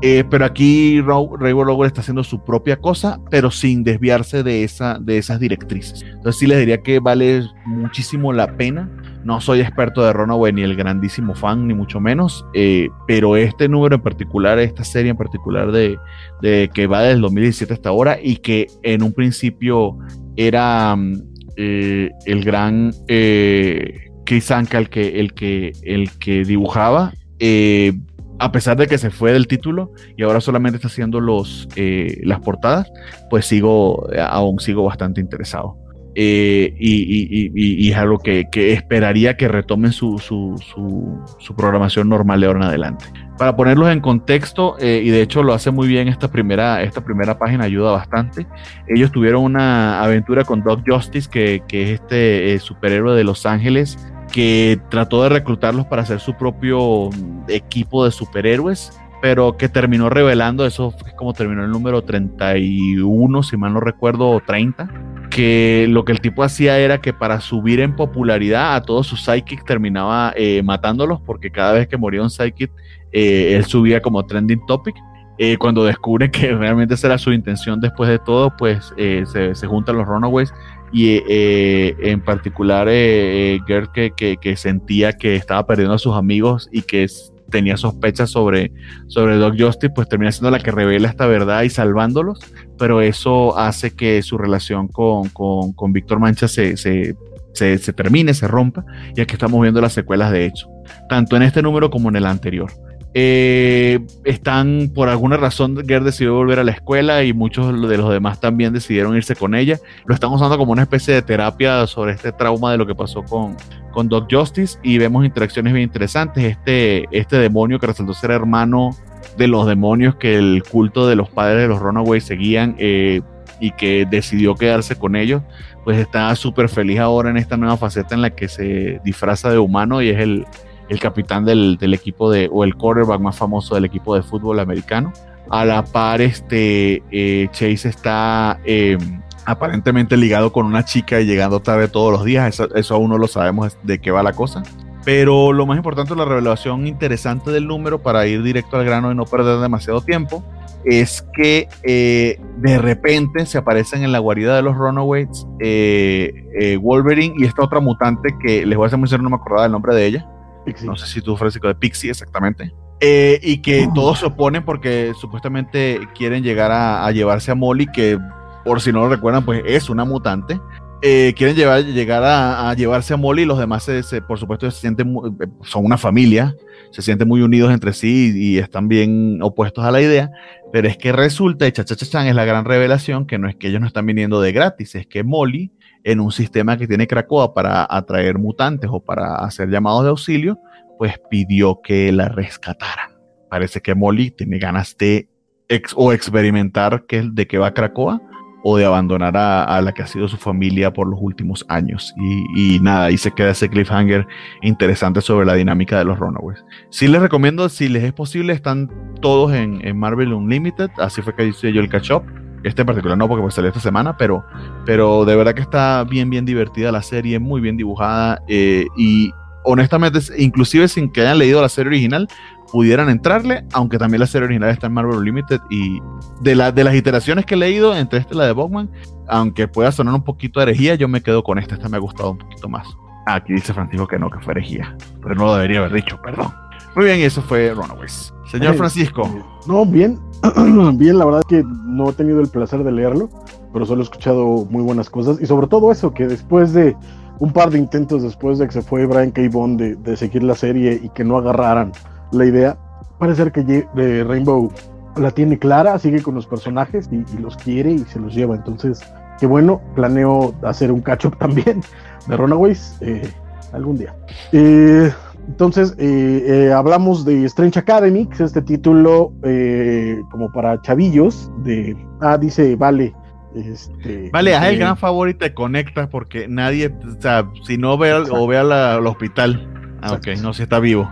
[0.00, 5.16] Pero aquí Rainbow Rowell está haciendo su propia cosa, pero sin desviarse de, esa, de
[5.16, 6.02] esas directrices.
[6.02, 8.90] Entonces sí les diría que vale muchísimo la pena.
[9.26, 13.68] No soy experto de Runaway ni el grandísimo fan, ni mucho menos, eh, pero este
[13.68, 15.98] número en particular, esta serie en particular de,
[16.42, 19.98] de que va desde el 2017 hasta ahora y que en un principio
[20.36, 21.14] era mm,
[21.56, 27.94] eh, el gran eh, Chris Anka el que, el que, el que dibujaba, eh,
[28.38, 32.38] a pesar de que se fue del título y ahora solamente está haciendo los, las
[32.42, 32.92] portadas,
[33.28, 35.78] pues sigo, aún sigo bastante interesado.
[36.18, 41.20] Eh, y, y- y- y es algo que, que esperaría que retomen su, su, su-
[41.38, 43.04] su programación normal de ahora en adelante.
[43.36, 47.04] Para ponerlos en contexto, eh, y de hecho lo hace muy bien esta primera, esta
[47.04, 48.46] primera página, ayuda bastante.
[48.88, 53.44] Ellos tuvieron una aventura con Doc Justice, que, que es este eh, superhéroe de Los
[53.44, 53.98] Ángeles,
[54.32, 60.08] que trató de reclutarlos para hacer su propio mm, equipo de superhéroes, pero que terminó
[60.08, 64.88] revelando, eso es como terminó el número 31, si mal no recuerdo, o 30,
[65.28, 69.24] que lo que el tipo hacía era que para subir en popularidad a todos sus
[69.24, 72.70] sidekicks terminaba eh, matándolos, porque cada vez que moría un sidekick,
[73.12, 74.96] eh, él subía como trending topic.
[75.38, 79.66] Eh, cuando descubre que realmente esa era su intención después de todo, pues se, se
[79.66, 80.52] juntan los Runaways
[80.92, 86.82] y en particular Gert que, que, que sentía que estaba perdiendo a sus amigos y
[86.82, 87.06] que
[87.50, 88.72] tenía sospechas sobre,
[89.08, 92.40] sobre Doc Justice, pues termina siendo la que revela esta verdad y salvándolos,
[92.78, 97.16] pero eso hace que su relación con, con, con Víctor Mancha se, se,
[97.52, 98.84] se, se termine, se rompa,
[99.14, 100.68] y aquí estamos viendo las secuelas de hecho,
[101.08, 102.70] tanto en este número como en el anterior.
[103.18, 108.10] Eh, están, por alguna razón, Gerd decidió volver a la escuela y muchos de los
[108.10, 109.78] demás también decidieron irse con ella.
[110.04, 113.22] Lo están usando como una especie de terapia sobre este trauma de lo que pasó
[113.22, 113.56] con,
[113.90, 116.44] con Doc Justice y vemos interacciones bien interesantes.
[116.44, 118.90] Este, este demonio que resultó ser hermano
[119.38, 123.22] de los demonios que el culto de los padres de los Runaways seguían eh,
[123.60, 125.40] y que decidió quedarse con ellos,
[125.84, 129.56] pues está súper feliz ahora en esta nueva faceta en la que se disfraza de
[129.56, 130.46] humano y es el,
[130.88, 135.12] el capitán del, equipo de, o el quarterback más famoso del equipo de fútbol americano.
[135.50, 138.98] A la par, este, eh, Chase está eh,
[139.44, 142.48] aparentemente ligado con una chica y llegando tarde todos los días.
[142.48, 144.62] Eso, eso aún no lo sabemos de qué va la cosa.
[145.04, 149.14] Pero lo más importante, la revelación interesante del número, para ir directo al grano y
[149.14, 150.42] no perder demasiado tiempo,
[150.84, 156.76] es que eh, de repente se aparecen en la guarida de los Runaways eh, eh,
[156.76, 159.72] Wolverine y esta otra mutante que les voy a hacer muy no me acordaba el
[159.72, 160.28] nombre de ella.
[160.66, 160.86] Pixie.
[160.86, 162.72] No sé si tú, Francisco, de Pixie, exactamente.
[163.00, 167.86] Eh, y que todos se oponen porque supuestamente quieren llegar a, a llevarse a Molly,
[167.86, 168.18] que
[168.64, 170.60] por si no lo recuerdan, pues es una mutante.
[171.02, 174.38] Eh, quieren llevar, llegar a, a llevarse a Molly y los demás, se, se- por
[174.38, 176.54] supuesto, se sienten, eh, son una familia,
[176.90, 180.30] se sienten muy unidos entre sí y, y están bien opuestos a la idea.
[180.72, 183.82] Pero es que resulta, y chachachachan es la gran revelación, que no es que ellos
[183.82, 185.70] no están viniendo de gratis, es que Molly,
[186.06, 190.56] en un sistema que tiene Krakoa para atraer mutantes o para hacer llamados de auxilio,
[190.98, 193.10] pues pidió que la rescataran.
[193.50, 195.28] Parece que Molly tiene ganas de
[195.68, 198.22] ex- o experimentar que, de que va Krakoa
[198.62, 202.14] o de abandonar a, la que ha sido su familia por los últimos años.
[202.56, 204.26] Y, nada, ahí se queda ese cliffhanger
[204.62, 206.64] interesante sobre la dinámica de los Runaways.
[206.90, 211.34] Sí les recomiendo, si les es posible, están todos en, en Marvel Unlimited, así fue
[211.34, 212.22] que hice yo el catch up.
[212.66, 214.44] Este en particular no, porque pues salió esta semana, pero,
[214.84, 219.30] pero de verdad que está bien, bien divertida la serie, muy bien dibujada eh, y
[219.62, 222.28] honestamente, inclusive sin que hayan leído la serie original,
[222.72, 226.00] pudieran entrarle, aunque también la serie original está en Marvel Unlimited y
[226.40, 228.90] de, de las iteraciones que he leído, entre esta y la de Bogman,
[229.28, 232.32] aunque pueda sonar un poquito herejía, yo me quedo con esta, esta me ha gustado
[232.32, 232.86] un poquito más.
[233.26, 236.52] Aquí dice Francisco que no, que fue herejía, pero no lo debería haber dicho, perdón.
[236.96, 238.32] Muy bien, eso fue Runaways.
[238.50, 240.18] Señor Eh, Francisco, eh, No, bien,
[240.94, 243.28] bien, la verdad es que no he tenido el placer de leerlo,
[243.72, 246.96] pero solo he escuchado muy buenas cosas y sobre todo eso, que después de
[247.38, 249.42] un par de intentos después de que se fue Brian K.
[249.50, 251.92] Bond de, de seguir la serie y que no agarraran
[252.32, 252.78] la idea,
[253.18, 254.72] parece ser que eh, Rainbow
[255.16, 258.54] la tiene clara, sigue con los personajes y, y los quiere y se los lleva,
[258.54, 259.00] entonces,
[259.38, 261.82] qué bueno, planeo hacer un catch-up también
[262.26, 263.30] de Runaways eh,
[263.72, 264.14] algún día.
[264.52, 265.12] Eh,
[265.48, 271.50] entonces, eh, eh, hablamos de Strange Academy, que es este título eh, como para chavillos
[271.62, 271.96] de...
[272.20, 273.14] Ah, dice, vale.
[273.54, 277.78] Este, vale, haz el eh, gran favor y te conectas porque nadie, o sea, si
[277.78, 279.66] no ve al, o ve al, al hospital,
[280.02, 281.10] ah, ok, no, si está vivo.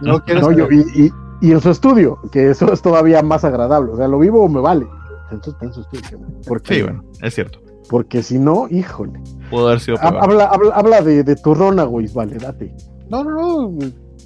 [0.00, 1.10] No quieres no, yo- y, y-
[1.40, 3.90] y en su estudio, que eso es todavía más agradable.
[3.92, 4.86] O sea, lo vivo o me vale.
[5.32, 6.20] Entonces en su estudio.
[6.46, 7.58] Porque, Sí, bueno, es cierto.
[7.90, 9.20] porque si no, híjole.
[9.50, 9.98] Pudo haber sido.
[10.00, 12.72] Habla, habla, habla de, de tu Runaways, vale, date.
[13.08, 13.78] No, no, no.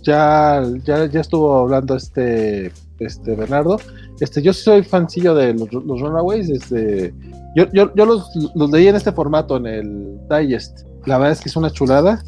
[0.02, 3.78] Ya, ya, ya estuvo hablando este, este Bernardo.
[4.20, 6.48] Este, yo soy fancillo de los, los Runaways.
[6.48, 7.14] Este,
[7.54, 10.86] yo, yo, yo los, los leí en este formato, en el Digest.
[11.06, 12.22] La verdad es que es una chulada.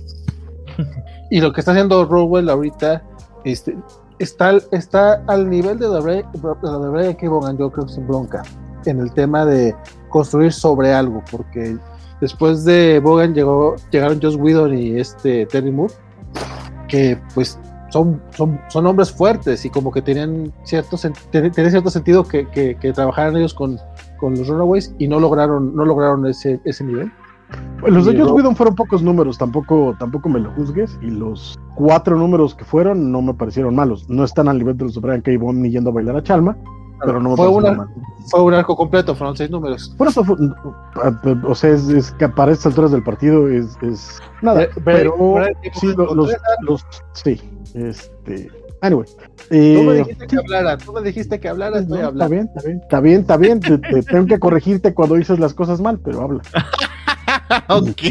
[1.31, 3.03] y lo que está haciendo Rowell ahorita
[3.45, 3.77] este,
[4.19, 8.43] está, está al nivel de la de, la yo creo que sin bronca,
[8.87, 9.75] en el tema de
[10.09, 11.77] construir sobre algo, porque
[12.21, 15.93] después de Bogan llegó, llegaron Joss Whedon y este Terry Moore,
[16.89, 17.59] que pues
[17.91, 20.97] son, son, son hombres fuertes y como que tenían cierto,
[21.31, 23.79] ten- tenía cierto sentido que, que, que trabajaran ellos con,
[24.19, 27.13] con los Runaways y no lograron, no lograron ese, ese nivel.
[27.81, 30.99] Pues los de Joss Whedon fueron pocos números, tampoco, tampoco me lo juzgues.
[31.03, 34.09] Y los cuatro números que fueron no me parecieron malos.
[34.09, 35.33] No están al nivel de los de Brian K.
[35.39, 36.57] Bond ni yendo a bailar a Chalma,
[37.05, 37.93] pero no me fue, una, malos.
[38.31, 39.95] fue un arco completo, fueron seis números.
[39.99, 40.37] Por eso, fue-
[41.45, 44.63] o sea, es, es que para estas alturas del partido es, es nada.
[44.69, 45.15] Bre- pero
[45.75, 45.93] sí,
[46.63, 47.41] los, sí,
[47.75, 48.51] este,
[48.81, 49.07] anyway.
[49.49, 49.59] Tú me
[49.93, 52.31] Eh, dijiste que hablara, tú me dijiste que hablara, estoy no, está hablando.
[52.35, 53.61] bien, está bien, está bien, está bien.
[53.61, 56.43] Te, te tengo que corregirte cuando dices las cosas mal, pero habla.
[57.69, 58.03] ok.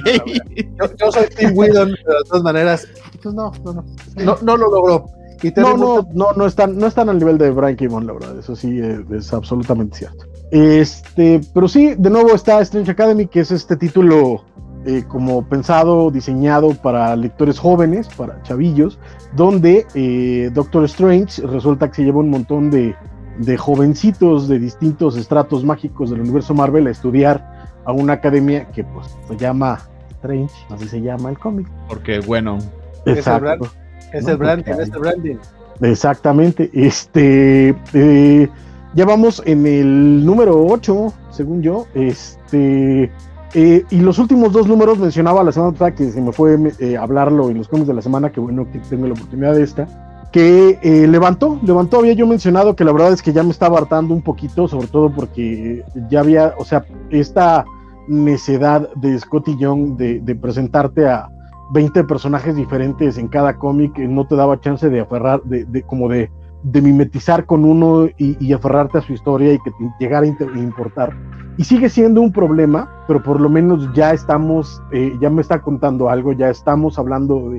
[0.79, 2.87] Yo, yo soy Tim Whedon, pero de todas maneras,
[3.21, 3.85] pues no, no, no,
[4.17, 5.05] no, no lo logró.
[5.43, 7.85] Y No, no, no, no están, no están al nivel de Brian K.
[7.87, 10.25] Vaughan, la verdad, eso sí eh, es absolutamente cierto.
[10.51, 14.43] Este, pero sí, de nuevo está Strange Academy, que es este título
[14.85, 18.99] eh, como pensado, diseñado para lectores jóvenes, para chavillos,
[19.35, 22.95] donde eh, Doctor Strange resulta que se lleva un montón de,
[23.37, 28.83] de jovencitos de distintos estratos mágicos del universo Marvel a estudiar a una academia que
[28.83, 29.79] pues se llama
[30.09, 31.67] Strange, así se llama el cómic.
[31.87, 32.59] Porque, bueno,
[33.05, 33.63] brand.
[34.11, 35.35] Es No, el branding, es el branding.
[35.81, 36.69] Exactamente.
[36.73, 37.75] Este.
[37.93, 38.49] eh,
[38.93, 41.87] ya vamos en el número 8, según yo.
[41.93, 43.11] Este.
[43.53, 46.97] eh, y los últimos dos números mencionaba la semana pasada que se me fue eh,
[46.97, 49.87] hablarlo en los cómics de la semana, que bueno que tengo la oportunidad de esta.
[50.31, 54.13] Que levantó, levantó, había yo mencionado que la verdad es que ya me estaba hartando
[54.13, 57.65] un poquito, sobre todo porque ya había, o sea, esta
[58.07, 61.27] necedad de Scotty Young de, de presentarte a,
[61.71, 66.09] 20 personajes diferentes en cada cómic, eh, no te daba chance de aferrar, de, como
[66.09, 66.29] de,
[66.63, 71.15] mimetizar con uno y, aferrarte a su historia y que te llegara a importar.
[71.57, 75.61] Y sigue siendo un problema, pero por lo menos ya estamos, eh, ya me está
[75.61, 77.51] contando algo, ya estamos hablando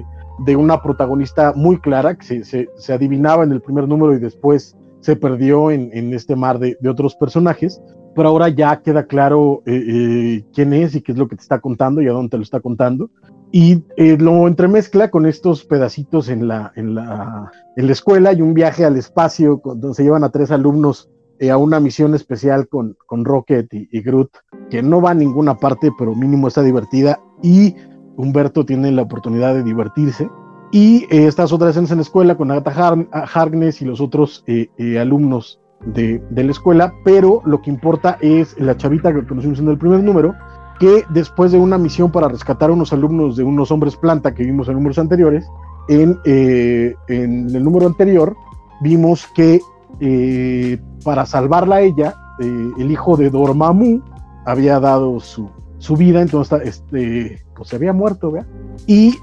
[0.45, 4.77] de, una protagonista muy clara que se, se, adivinaba en el primer número y después
[5.01, 7.81] se perdió en, en este mar de, de, otros personajes,
[8.15, 11.61] pero ahora ya queda claro eh, quién es y qué es lo que te está
[11.61, 13.11] contando y a dónde te lo está contando.
[13.53, 18.41] Y eh, lo entremezcla con estos pedacitos en la, en, la, en la escuela y
[18.41, 22.67] un viaje al espacio donde se llevan a tres alumnos eh, a una misión especial
[22.69, 24.31] con, con Rocket y, y, Groot,
[24.71, 27.21] que no va a ninguna parte, pero mínimo está divertida.
[27.43, 27.75] Y
[28.17, 30.29] Humberto tiene la oportunidad de divertirse.
[30.71, 34.43] Y eh, estas otras escenas en la escuela con Agatha Har Harkness y los otros
[34.47, 39.27] eh, eh, alumnos de, de, la escuela, pero lo que importa es la chavita que
[39.27, 40.35] conocimos en el primer número,
[40.83, 44.43] que después de una misión para rescatar a unos alumnos de unos hombres planta que
[44.43, 45.49] vimos en números anteriores,
[45.89, 48.35] en, eh, en el número anterior
[48.81, 49.61] vimos que
[50.01, 54.03] eh, para salvarla a ella, eh, el hijo de Dormammu
[54.45, 58.49] había dado su, su vida, entonces este, pues se había muerto, ¿verdad?
[58.89, 59.15] Y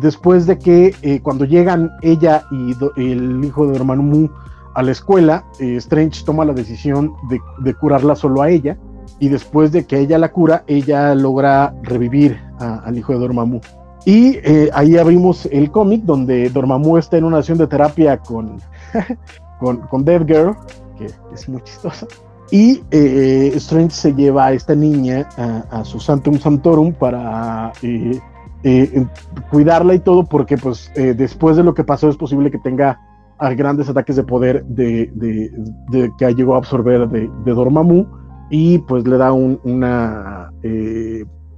[0.00, 4.30] después de que cuando llegan ella y el hijo de Dormammu
[4.74, 8.78] a la escuela, Strange toma la decisión de, de, curarla solo a ella,
[9.22, 13.60] y después de que ella la cura, ella logra revivir a, al hijo de Dormammu.
[14.04, 14.38] Y
[14.72, 18.56] ahí abrimos el cómic donde Dormammu está en una sesión de terapia con,
[19.60, 20.56] con, con Dead Girl,
[20.98, 22.08] que es muy chistosa.
[22.50, 28.18] Y eh, Strange se lleva a esta niña a, a su Santum Santorum para eh,
[28.64, 29.06] eh,
[29.52, 32.98] cuidarla y todo, porque pues después de lo que pasó es posible que tenga
[33.56, 35.52] grandes ataques de poder de, de,
[35.90, 38.21] de que llegó a absorber de, de, Dormammu
[38.52, 40.52] y pues le da un, una,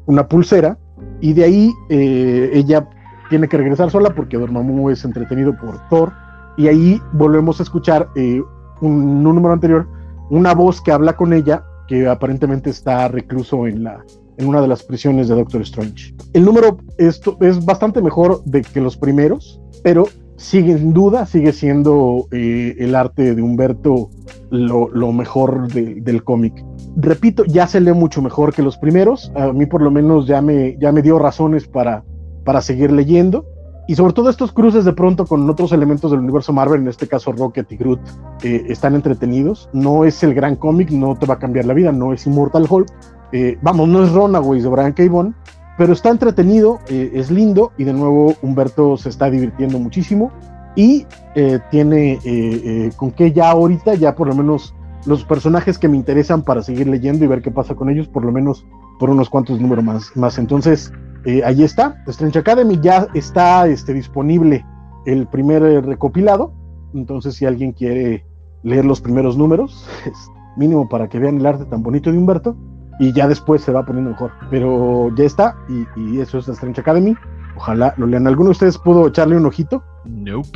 [0.06, 0.78] una pulsera
[1.20, 2.88] y de ahí ella
[3.28, 6.12] tiene que regresar sola porque Dormammu es entretenido por Thor
[6.56, 8.46] y ahí volvemos a escuchar un,
[8.80, 9.86] un número anterior
[10.30, 14.04] una voz que habla con ella, que aparentemente está recluso en, la,
[14.38, 16.14] en una de las prisiones de Doctor Strange.
[16.32, 20.06] El número esto es bastante mejor de que los primeros, pero
[20.36, 24.10] sigue sin duda, sigue siendo eh, el arte de Humberto
[24.50, 26.64] lo, lo mejor de, del cómic.
[26.96, 30.40] Repito, ya se lee mucho mejor que los primeros, a mí por lo menos ya
[30.40, 32.04] me, ya me dio razones para,
[32.44, 33.46] para seguir leyendo
[33.86, 37.06] y sobre todo estos cruces de pronto con otros elementos del universo Marvel, en este
[37.06, 38.00] caso Rocket y Groot,
[38.42, 39.68] eh, están entretenidos.
[39.74, 42.66] No es el gran cómic, no te va a cambiar la vida, no es Immortal
[42.68, 42.88] Hulk.
[43.32, 45.02] Eh, vamos, no es Runaways de Brian K.
[45.10, 45.34] Vaughan,
[45.76, 50.32] pero está entretenido, eh, es lindo y de nuevo Humberto se está divirtiendo muchísimo
[50.76, 54.74] y eh, tiene con que ya ahorita, ya por lo menos
[55.06, 58.24] los personajes que me interesan para seguir leyendo y ver qué pasa con ellos, por
[58.24, 58.64] lo menos
[58.98, 60.16] por unos cuantos números más.
[60.16, 60.38] más.
[60.38, 60.92] Entonces,
[61.24, 64.64] eh, ahí está, Strange Academy ya está este, disponible
[65.06, 66.52] el primer eh, recopilado,
[66.94, 68.24] entonces si alguien quiere
[68.62, 72.56] leer los primeros números, es mínimo para que vean el arte tan bonito de Humberto,
[73.00, 76.80] y ya después se va poniendo mejor, pero ya está, y, y eso es Strange
[76.80, 77.14] Academy,
[77.56, 78.26] ojalá lo lean.
[78.26, 79.82] ¿Alguno de ustedes pudo echarle un ojito?
[80.04, 80.48] Nope.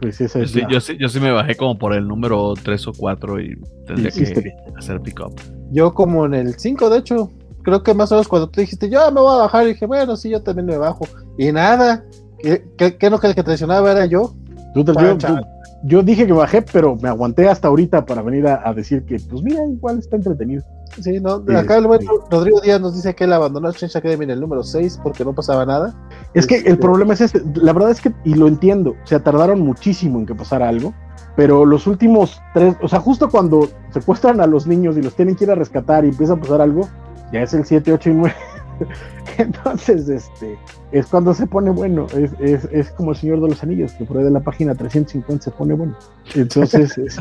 [0.00, 0.68] Pues esa yo, es sí, la...
[0.68, 3.56] yo, sí, yo, sí, me bajé como por el número 3 o 4 y
[3.86, 4.50] tendría Sí, que sí.
[4.76, 5.32] hacer pick up.
[5.70, 7.30] Yo como en el 5, de hecho,
[7.62, 9.86] creo que más o menos cuando tú dijiste, yo me voy a bajar, y dije,
[9.86, 11.06] bueno, sí, yo también me bajo.
[11.38, 12.04] Y nada,
[12.40, 14.32] ¿qué, qué, qué no que el que traicionaba era yo?
[14.74, 15.40] Tú te- yo, yo-
[15.84, 19.16] yo dije que bajé, pero me aguanté hasta ahorita para venir a, a decir que,
[19.28, 20.62] pues mira, igual está entretenido.
[21.00, 22.00] Sí, no, Sí, acá el buen.
[22.30, 25.32] Rodrigo Díaz nos dice que él abandonó Strange Academy en el número 6 porque no
[25.34, 25.94] pasaba nada.
[26.34, 29.06] Es que Este- el problema es este, la verdad es que, y lo entiendo, o
[29.06, 30.92] sea, tardaron muchísimo en que pasara algo,
[31.36, 35.34] pero los últimos tres, o sea, justo cuando secuestran a los niños y los tienen
[35.34, 36.88] que ir a rescatar y empieza a pasar algo,
[37.32, 38.34] ya es el 7, 8 y 9.
[39.38, 40.58] Entonces, este,
[40.90, 44.04] es cuando se pone bueno, es, es, es como el Señor de los Anillos, que
[44.04, 45.94] por ahí de la página 350 se pone bueno.
[46.34, 47.16] Entonces, es-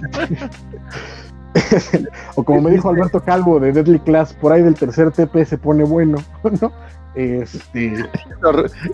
[2.35, 5.57] o como me dijo Alberto Calvo de Deadly Class, por ahí del tercer TP se
[5.57, 6.17] pone bueno,
[6.61, 6.71] ¿no?
[7.13, 7.93] Este,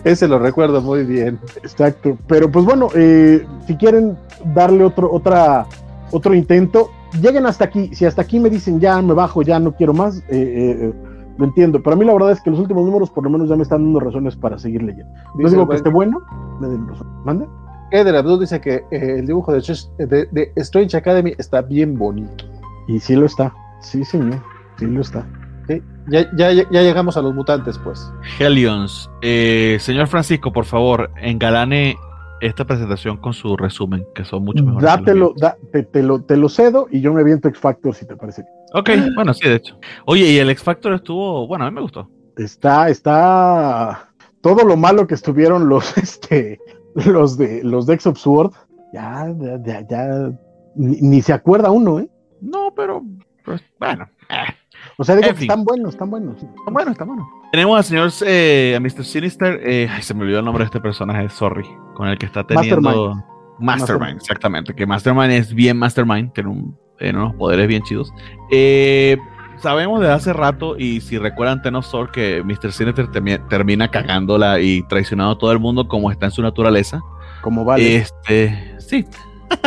[0.04, 1.38] Ese lo recuerdo muy bien.
[1.62, 4.16] Exacto, pero pues bueno, eh, si quieren
[4.54, 5.66] darle otro, otra,
[6.10, 7.94] otro intento, lleguen hasta aquí.
[7.94, 10.92] Si hasta aquí me dicen ya me bajo, ya no quiero más, eh, eh,
[11.36, 11.80] lo entiendo.
[11.80, 13.62] Pero a mí la verdad es que los últimos números por lo menos ya me
[13.62, 15.12] están dando razones para seguir leyendo.
[15.36, 16.20] No digo que esté bueno,
[16.60, 17.06] me den razón.
[17.24, 17.46] ¿Manda?
[17.90, 21.96] Eder Abdul dice que eh, el dibujo de, Sh- de- de Strange Academy está bien
[21.98, 22.44] bonito.
[22.86, 24.42] Y sí lo está, sí señor,
[24.78, 25.26] sí lo está.
[25.68, 25.82] ¿sí?
[26.08, 28.10] Ya, ya, ya llegamos a los mutantes, pues.
[28.38, 31.96] Helions, eh, señor Francisco, por favor, engalane
[32.40, 34.84] esta presentación con su resumen, que son mucho mejores.
[34.84, 38.06] Dátelo, da- te, te lo, te lo cedo y yo me aviento X Factor si
[38.06, 38.44] te parece.
[38.74, 39.78] Ok, bueno, sí, de hecho.
[40.06, 42.08] Oye, y el X Factor estuvo, bueno, a mí me gustó.
[42.36, 44.10] Está, está
[44.40, 46.58] todo lo malo que estuvieron los, este,
[47.06, 48.52] los de los de X of Sword,
[48.92, 50.30] ya, ya, ya, ya,
[50.74, 52.08] ni, ni se acuerda uno, ¿eh?
[52.40, 53.02] No, pero
[53.44, 54.54] Pues, bueno, eh.
[54.96, 55.50] O sea, digo En que fin.
[55.50, 56.36] están buenos, están buenos.
[56.42, 57.28] Está bueno, está bueno.
[57.52, 59.04] Tenemos al señor, eh, a Mr.
[59.04, 59.60] Sinister.
[59.64, 61.66] eh, ay, se me olvidó el nombre de este personaje, sorry.
[61.94, 62.80] Con el que está teniendo.
[62.80, 63.24] Mastermind,
[63.60, 64.16] Mastermind.
[64.16, 64.74] exactamente.
[64.74, 66.32] Que Mastermind es bien Mastermind.
[66.32, 68.12] Tiene, un- tiene unos poderes bien chidos.
[68.50, 69.16] Eh,
[69.60, 72.72] sabemos desde hace rato, y si recuerdan Ten of Sword, que Mr.
[72.72, 77.00] Sinister termi- termina cagándola y traicionando a todo el mundo como está en su naturaleza.
[77.40, 77.96] Como vale.
[77.96, 79.06] Este, sí.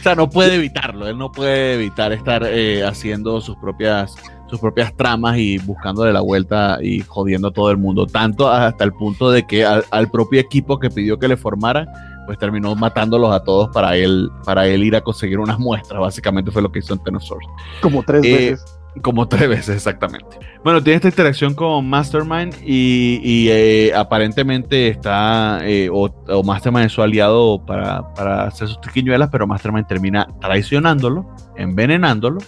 [0.00, 1.08] o sea, no puede evitarlo.
[1.08, 4.14] Él no puede evitar estar eh, haciendo sus propias,
[4.48, 8.06] sus propias tramas y buscándole la vuelta y jodiendo a todo el mundo.
[8.06, 11.86] Tanto hasta el punto de que al, al propio equipo que pidió que le formara,
[12.26, 16.00] pues terminó matándolos a todos para él, para él ir a conseguir unas muestras.
[16.00, 17.46] Básicamente fue lo que hizo en Ten of Swords.
[17.80, 18.64] como tres eh, veces.
[19.02, 20.38] Como tres veces, exactamente.
[20.64, 26.86] Bueno, tiene esta interacción con Mastermind y, y, eh, aparentemente está, eh, o, o Mastermind
[26.86, 32.38] es su aliado para, para hacer sus triquiñuelas, pero Mastermind termina traicionándolo, envenenándolo.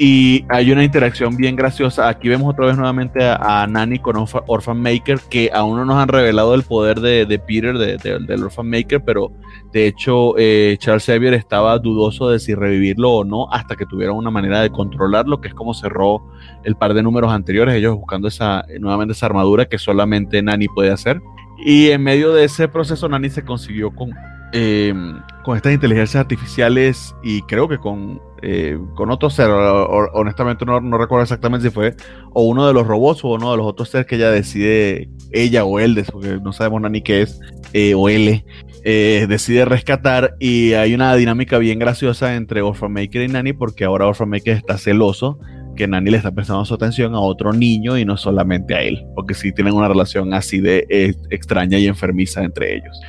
[0.00, 2.08] Y hay una interacción bien graciosa.
[2.08, 5.84] Aquí vemos otra vez nuevamente a, a Nani con Orpha- Orphan Maker, que aún no
[5.84, 9.32] nos han revelado el poder de, Peter, de- de- del Orphan Maker, pero
[9.72, 14.16] de hecho, eh, Charles Xavier estaba dudoso de si revivirlo o no hasta que tuvieron
[14.16, 16.22] una manera de controlarlo, que es como cerró
[16.62, 20.92] el par de números anteriores, ellos buscando esa, nuevamente esa armadura que solamente Nani puede
[20.92, 21.20] hacer.
[21.66, 24.12] Y en medio de ese proceso, Nani se consiguió con,
[24.52, 24.94] eh,
[25.42, 29.50] con estas inteligencias artificiales y creo que con, eh, con otro ser.
[29.50, 31.94] honestamente, no, recuerdo exactamente si fue
[32.32, 35.64] o uno de los robots o uno de los otros seres que ella decide, ella
[35.64, 37.40] o él, porque no sabemos Nani qué es,
[37.72, 38.44] eh, o él
[38.84, 43.84] eh, decide rescatar y hay una dinámica bien graciosa entre Orphan Maker y Nani porque
[43.84, 45.38] ahora Orphan Maker está celoso
[45.76, 49.04] que Nani le está prestando su atención a otro niño y no solamente a él,
[49.14, 53.00] porque sí tienen una relación así de extraña y enfermiza entre ellos.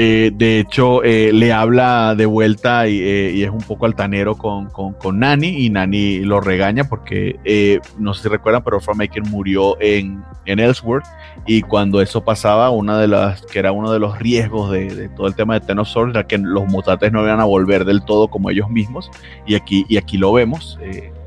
[0.00, 4.68] Eh, de hecho, eh, le habla de vuelta y, eh, es un poco altanero con,
[4.68, 10.22] con, Nani y Nani lo regaña porque, no sé si recuerdan, pero Maker murió en,
[10.46, 11.04] en Ellsworth
[11.48, 15.26] y cuando eso pasaba, una de las que era uno de los riesgos de, todo
[15.26, 18.04] el tema de Ten of Swords era que los mutantes no iban a volver del
[18.04, 19.10] todo como ellos mismos
[19.48, 20.78] y aquí, y aquí lo vemos.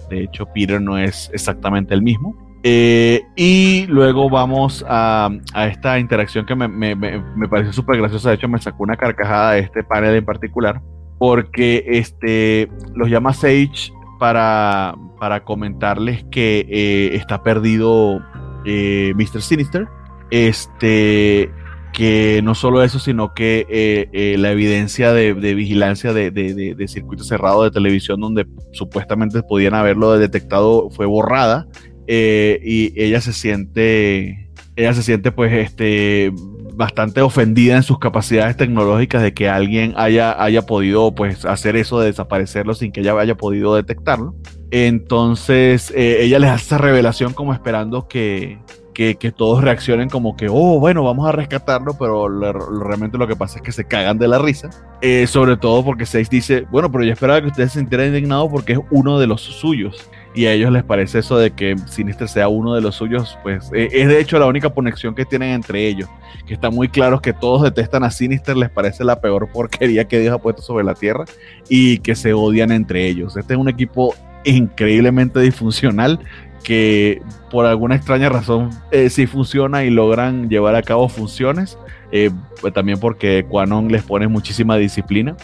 [0.09, 2.50] de hecho, Peter no es exactamente el mismo.
[2.63, 7.97] Eh, y luego vamos a, a esta interacción que me, me, me, me pareció súper
[7.97, 8.29] graciosa.
[8.29, 10.81] De hecho, me sacó una carcajada de este panel en particular.
[11.17, 18.21] Porque este, los llama Sage para, para comentarles que eh, está perdido
[18.65, 19.41] eh, Mr.
[19.41, 19.87] Sinister.
[20.31, 21.51] Este,
[21.91, 26.75] que no solo eso, sino que eh, eh, la evidencia de, de vigilancia de, de,
[26.75, 31.67] de, circuito cerrado de televisión donde supuestamente podían haberlo detectado fue borrada
[32.07, 36.31] eh, y ella se siente, ella se siente pues este
[36.73, 41.99] bastante ofendida en sus capacidades tecnológicas de que alguien haya, haya podido pues hacer eso
[41.99, 44.35] de desaparecerlo sin que ella haya podido detectarlo.
[44.71, 48.59] Entonces eh, ella les hace esa revelación como esperando que,
[48.93, 53.35] que, que, todos reaccionen como que, oh, bueno, vamos a rescatarlo, pero realmente lo que
[53.35, 54.69] pasa es que se cagan de la risa.
[55.01, 58.49] Eh, sobre todo porque Seis dice, bueno, pero yo esperaba que ustedes se sintieran indignados
[58.49, 60.09] porque es uno de los suyos.
[60.33, 63.69] Y a ellos les parece eso de que Sinister sea uno de los suyos, pues
[63.73, 66.09] eh, es de hecho la única conexión que tienen entre ellos.
[66.45, 70.19] Que está muy claro que todos detestan a Sinister, les parece la peor porquería que
[70.19, 71.25] Dios ha puesto sobre la tierra
[71.67, 73.35] y que se odian entre ellos.
[73.35, 76.19] Este es un equipo increíblemente disfuncional
[76.63, 81.77] que por alguna extraña razón eh, sí funciona y logran llevar a cabo funciones,
[82.11, 82.29] eh,
[82.61, 85.35] pues también porque Quanon les pone muchísima disciplina,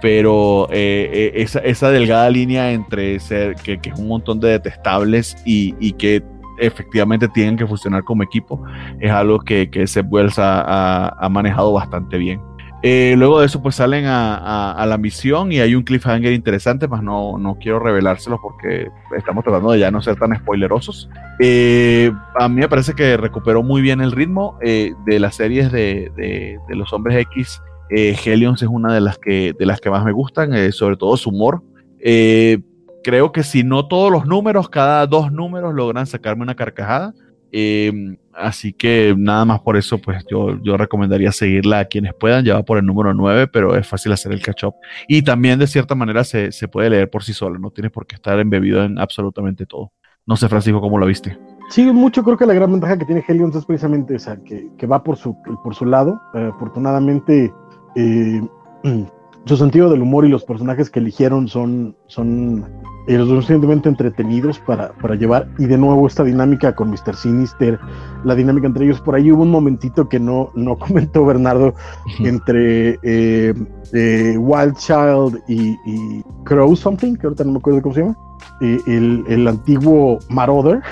[0.00, 5.36] pero eh, esa, esa, delgada línea entre ser que, que, es un montón de detestables
[5.44, 6.22] y, y, que
[6.58, 8.62] efectivamente tienen que funcionar como equipo
[9.00, 12.40] es algo que, que Seth Wells ha, ha, manejado bastante bien.
[12.82, 16.86] Eh, luego de eso, pues salen a, a, la misión y hay un cliffhanger interesante,
[16.86, 21.08] más no, no quiero revelárselo porque estamos tratando de ya no ser tan spoilerosos.
[21.40, 25.72] Eh, a mí me parece que recuperó muy bien el ritmo eh, de las series
[25.72, 27.60] de, de, los hombres X.
[27.90, 31.16] Helions es una de las que, de las que más me gustan, eh, sobre todo
[31.16, 31.62] su humor.
[32.00, 32.58] Eh,
[33.02, 37.14] creo que si no todos los números, cada dos números logran sacarme una carcajada.
[37.52, 42.44] Eh, así que nada más por eso, pues yo, yo recomendaría seguirla a quienes puedan.
[42.44, 44.74] Ya va por el número 9, pero es fácil hacer el catch-up.
[45.08, 48.06] Y también de cierta manera se, se, puede leer por sí solo, no tienes por
[48.06, 49.92] qué estar embebido en absolutamente todo.
[50.26, 51.38] No sé, Francisco, ¿cómo lo viste?
[51.68, 54.86] Sí, mucho creo que la gran ventaja que tiene Helions es precisamente esa, que, que
[54.86, 56.20] va por su, por su lado.
[56.34, 57.52] Eh, afortunadamente,
[57.96, 58.42] eh,
[59.46, 62.64] su sentido del humor y los personajes que eligieron son, son
[63.06, 65.48] eh, lo suficientemente entretenidos para, para llevar.
[65.58, 67.14] Y de nuevo esta dinámica con Mr.
[67.14, 67.78] Sinister,
[68.24, 69.00] la dinámica entre ellos.
[69.00, 71.74] Por ahí hubo un momentito que no, no comentó Bernardo
[72.18, 73.54] entre eh,
[73.92, 78.16] eh, Wild Child y, y, Crow Something, que ahorita no me acuerdo cómo se llama.
[78.60, 80.82] El, el, antiguo Marauder.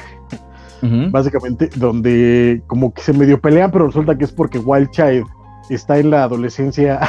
[0.82, 1.10] Uh -huh.
[1.10, 5.26] Básicamente, donde como que se medio pelean, pero resulta que es porque Wild Child
[5.70, 7.00] está en la adolescencia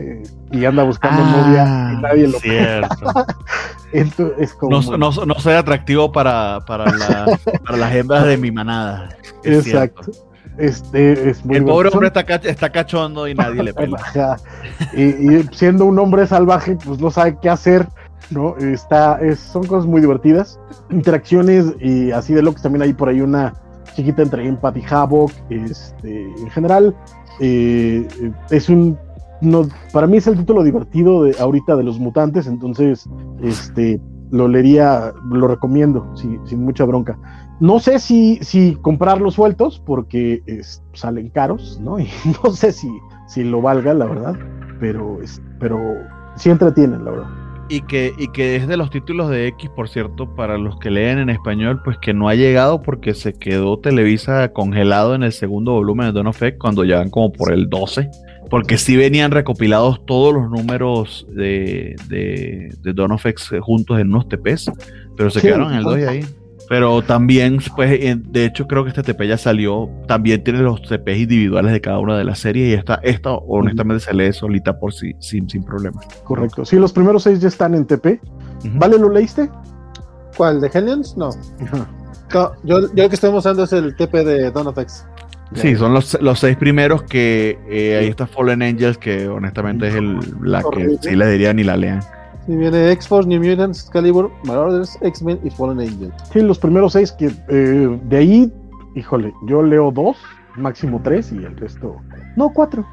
[0.50, 3.26] y anda buscando ah, novia y nadie lo cierto.
[3.92, 8.36] Entonces, es como no, no, no soy atractivo para, para, la, para, las hembras de
[8.36, 9.10] mi manada.
[9.42, 10.02] Es Exacto.
[10.04, 10.34] Cierto.
[10.56, 11.90] Este, es muy el pobre bueno.
[11.94, 13.98] hombre está, cach está, cachondo y nadie le pela.
[14.92, 17.88] y, y, siendo un hombre salvaje, pues no sabe qué hacer,
[18.30, 18.56] ¿no?
[18.58, 20.60] Está, es, son cosas muy divertidas.
[20.90, 23.54] Interacciones y así de lo que también hay por ahí una
[23.96, 25.32] chiquita entre Empathy y Havoc.
[25.50, 26.94] Este, en general,
[27.40, 28.06] eh,
[28.50, 28.98] es un
[29.40, 33.08] no, para mí es el título divertido de ahorita de los mutantes, entonces
[33.42, 37.18] este lo leería, lo recomiendo sí, sin mucha bronca.
[37.60, 40.42] No sé si, si comprarlos sueltos porque
[40.92, 41.98] salen caros, ¿no?
[42.00, 42.08] Y
[42.42, 42.88] no sé si,
[43.28, 44.34] si lo valga, la verdad,
[44.80, 45.18] pero,
[45.60, 45.78] pero
[46.36, 47.43] sí entretienen, la verdad.
[47.68, 50.90] Y que, y que es de los títulos de X, por cierto, para los que
[50.90, 55.32] leen en español, pues que no ha llegado porque se quedó Televisa congelado en el
[55.32, 58.10] segundo volumen de Don of X cuando ya van como por el 12.
[58.50, 64.08] Porque sí venían recopilados todos los números de, de, de Dawn of X juntos en
[64.08, 64.70] unos TPs,
[65.16, 66.24] pero se sí, quedaron en el 2 y ahí.
[66.68, 69.90] Pero también, pues, de hecho, creo que este TP ya salió.
[70.06, 72.70] También tiene los TPs individuales de cada una de las series.
[72.70, 76.06] Y esta, esta honestamente, se lee solita por sí, sin, sin problemas.
[76.24, 76.64] Correcto.
[76.64, 78.06] Sí, los primeros seis ya están en TP.
[78.06, 78.78] Uh -huh.
[78.78, 79.50] ¿Vale, lo leíste?
[80.36, 80.60] ¿Cuál?
[80.60, 81.16] ¿De Hellions?
[81.16, 81.30] No.
[82.32, 85.06] Yo, yo el que estoy mostrando es el TP de Dawn of X.
[85.54, 89.94] Sí, son los, los seis primeros que eh, ahí está Fallen Angels, que honestamente es
[89.94, 92.00] el, la que sí le diría ni la lean.
[92.46, 96.14] Sí, viene X-Force, New Mutants, Excalibur, Marauders, X-Men y Fallen Angels.
[96.32, 98.52] Sí, los primeros seis que eh, de ahí,
[98.94, 100.16] híjole, yo leo dos,
[100.56, 101.96] máximo tres y el resto.
[102.36, 102.86] No, cuatro.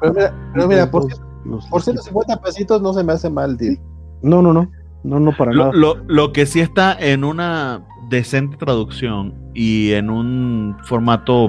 [0.00, 1.06] Pero mira, pero mira por,
[1.44, 3.78] los, por 150 pesitos no se me hace mal, tío.
[4.22, 4.70] No, no, no.
[5.02, 5.72] No, no, para lo, nada.
[5.74, 11.48] Lo, lo que sí está en una decente traducción y en un formato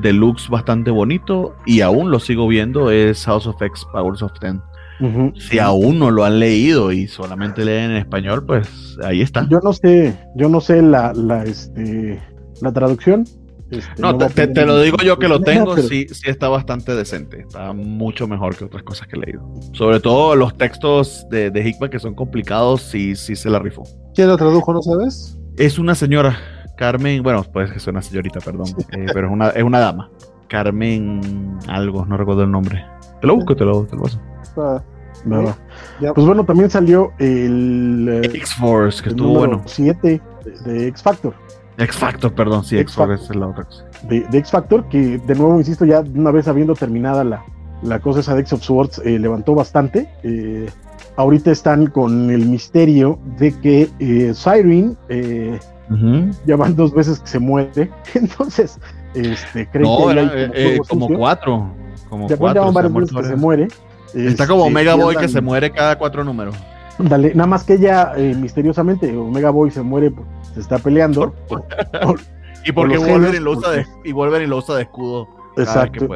[0.00, 4.60] deluxe bastante bonito y aún lo sigo viendo es House of X Powers of Ten.
[5.00, 5.40] Uh -huh.
[5.40, 9.46] Si aún no lo han leído y solamente leen en español, pues ahí está.
[9.48, 12.20] Yo no sé, yo no sé la, la, este,
[12.60, 13.24] la traducción.
[13.70, 15.86] Este, no, no te, te, lo digo yo que lo tengo, pero...
[15.86, 17.40] sí, sí está bastante decente.
[17.40, 19.46] Está mucho mejor que otras cosas que he leído.
[19.72, 23.84] Sobre todo los textos de, de Hickman que son complicados, sí, sí se la rifó.
[24.14, 25.38] ¿Quién lo tradujo, no sabes?
[25.58, 26.38] Es una señora,
[26.76, 30.10] Carmen, bueno, pues es una señorita, perdón, eh, pero es una, es una dama.
[30.48, 32.86] Carmen algo, no recuerdo el nombre.
[33.20, 34.20] Te lo busco, te lo, te lo paso.
[34.56, 34.82] Ah,
[35.24, 35.56] nada.
[36.00, 36.14] Ya.
[36.14, 39.62] Pues bueno, también salió el eh, X-Force, que estuvo bueno.
[39.66, 41.34] 7 de, de X Factor.
[41.78, 43.84] X Factor, perdón, sí, X-Force es la otra cosa.
[44.08, 47.44] De, de, X Factor, que de nuevo, insisto, ya una vez habiendo terminada la,
[47.82, 50.08] la cosa esa de X of Swords, eh, levantó bastante.
[50.22, 50.68] Eh,
[51.16, 55.58] ahorita están con el misterio de que eh, Siren eh,
[55.90, 56.34] uh -huh.
[56.46, 57.90] ya van dos veces que se muere.
[58.14, 58.78] Entonces,
[59.14, 61.70] este, creen no, que era, eh, eh, como cuatro.
[62.08, 62.72] Como cuatro.
[63.06, 63.68] que se muere.
[64.14, 66.54] Está como este, Omega Boy que se muere cada cuatro números.
[66.98, 70.12] Dale, nada más que ella eh, misteriosamente, Omega Boy se muere,
[70.54, 71.32] se está peleando.
[71.48, 71.64] Por,
[72.02, 72.20] por,
[72.64, 75.28] y porque Wolverine lo, usa de, y Wolverine lo usa de escudo.
[75.56, 76.08] Exacto.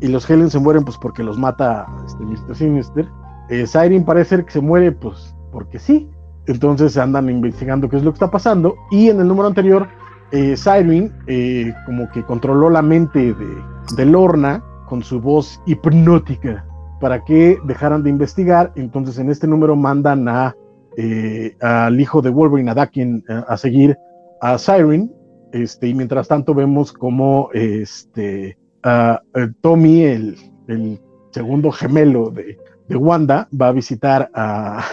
[0.00, 2.56] Y los Helen se mueren pues porque los mata este, Mr.
[2.56, 3.08] Sinister.
[3.50, 6.08] Eh, Siren parece ser que se muere pues porque sí.
[6.46, 8.74] Entonces andan investigando qué es lo que está pasando.
[8.90, 9.86] Y en el número anterior,
[10.32, 13.62] eh, Siren eh, como que controló la mente de,
[13.96, 16.66] de Lorna con su voz hipnótica
[17.00, 18.72] para que dejaran de investigar.
[18.76, 20.56] Entonces en este número mandan a
[20.96, 23.96] eh, al hijo de Wolverine, a Dakin, a, a seguir
[24.40, 25.12] a Siren.
[25.52, 30.36] Este, y mientras tanto vemos como este, uh, Tommy, el,
[30.68, 30.98] el,
[31.30, 34.84] segundo gemelo de, de, Wanda, va a visitar a,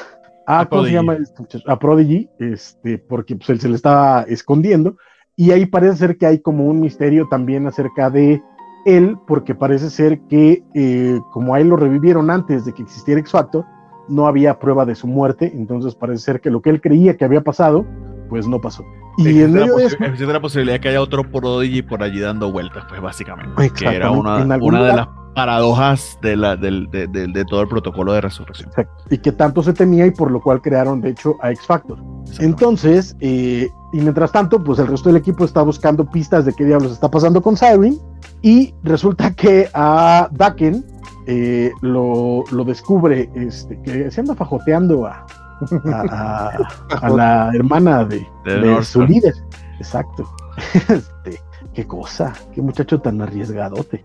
[0.48, 1.18] a, ¿cómo se llama?
[1.66, 4.98] A Prodigy, este, porque pues, él se le estaba escondiendo.
[5.40, 8.43] Y ahí parece ser que hay como un misterio también acerca de
[8.85, 13.22] él, porque parece ser que eh, como a él lo revivieron antes de que existiera
[13.22, 13.66] X Factor,
[14.09, 17.24] no había prueba de su muerte, entonces parece ser que lo que él creía que
[17.24, 17.85] había pasado,
[18.27, 18.84] pues no pasó.
[19.19, 22.01] Y en medio la, de eso, existe la posibilidad de que haya otro Prodigy por
[22.01, 26.56] allí dando vueltas, pues básicamente, que era una, una lugar, de las paradojas de, la,
[26.56, 28.69] de, de, de, de, todo el protocolo de resurrección.
[28.69, 29.03] Exacto.
[29.09, 31.98] Y que tanto se temía y por lo cual crearon, de hecho, a X Factor.
[32.39, 36.65] Entonces, eh, y mientras tanto, pues el resto del equipo está buscando pistas de qué
[36.65, 37.98] diablos está pasando con Siren
[38.41, 40.85] y resulta que a Daken
[41.27, 45.25] eh, lo, lo, descubre, este, que se anda fajoteando a,
[45.86, 48.26] a, la hermana de,
[48.84, 49.34] su líder.
[49.78, 50.30] Exacto.
[50.90, 51.40] Este,
[51.74, 54.04] qué cosa, qué muchacho tan arriesgadote.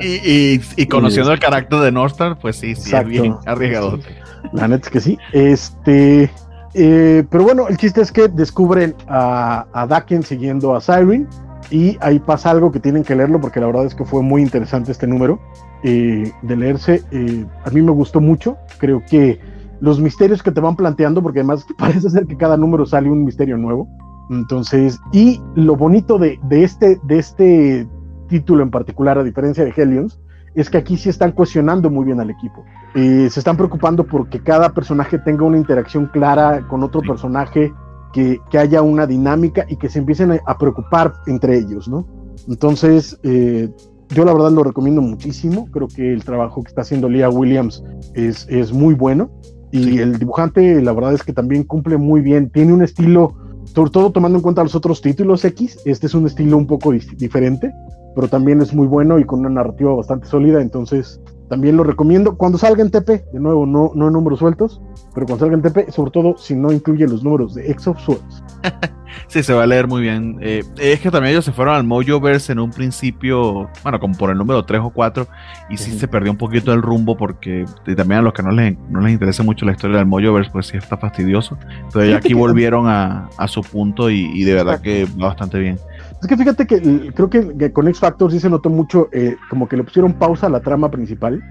[0.00, 4.16] y, conociendo el carácter de Northstar, pues sí, sí, es bien arriesgadote.
[4.52, 5.18] La neta es que sí.
[5.32, 6.30] Este,
[6.72, 11.28] eh, pero bueno, el chiste es que descubren a, a Daken siguiendo a Siren
[11.70, 14.42] y ahí pasa algo que tienen que leerlo porque la verdad es que fue muy
[14.42, 15.40] interesante este número
[15.82, 17.02] eh, de leerse.
[17.10, 18.56] Eh, a mí me gustó mucho.
[18.78, 19.40] Creo que
[19.80, 23.24] los misterios que te van planteando, porque además parece ser que cada número sale un
[23.24, 23.88] misterio nuevo.
[24.30, 27.88] Entonces, y lo bonito de, este, de este
[28.28, 30.18] título en particular, a diferencia de Hellions,
[30.54, 32.64] es que aquí sí están cuestionando muy bien al equipo.
[32.94, 37.72] Eh, se están preocupando porque cada personaje tenga una interacción clara con otro personaje,
[38.12, 42.06] que, haya una dinámica y que se empiecen a, preocupar entre ellos, ¿no?
[42.48, 43.68] Entonces, eh,
[44.08, 45.68] yo la verdad lo recomiendo muchísimo.
[45.70, 49.30] Creo que el trabajo que está haciendo Leah Williams es, es muy bueno.
[49.76, 52.50] Y el dibujante, la verdad es que también cumple muy bien.
[52.50, 56.26] Tiene un estilo, sobre todo tomando en cuenta los otros títulos X, este es un
[56.26, 57.72] estilo un poco diferente,
[58.14, 60.62] pero también es muy bueno y con una narrativa bastante sólida.
[60.62, 62.36] Entonces, también lo recomiendo.
[62.36, 64.80] Cuando salga en TP, de nuevo, no, no en números sueltos,
[65.14, 68.00] pero cuando salga en TP, sobre todo si no incluye los números de X of
[68.00, 68.42] Swords.
[69.28, 70.38] sí, se va a leer muy bien.
[70.40, 74.30] Eh, es que también ellos se fueron al Mojoverse en un principio, bueno, como por
[74.30, 75.26] el número 3 o 4,
[75.70, 77.64] y sí se perdió un poquito el rumbo porque
[77.96, 80.66] también a los que no les, no les interesa mucho la historia del Mojoverse, pues
[80.66, 81.58] sí está fastidioso.
[81.84, 85.78] Entonces aquí volvieron a, a, su punto y, de verdad que va bastante bien.
[86.20, 89.68] Es que fíjate que creo que, con X Factor sí se notó mucho, eh, como
[89.68, 91.42] que le pusieron pausa a la trama principal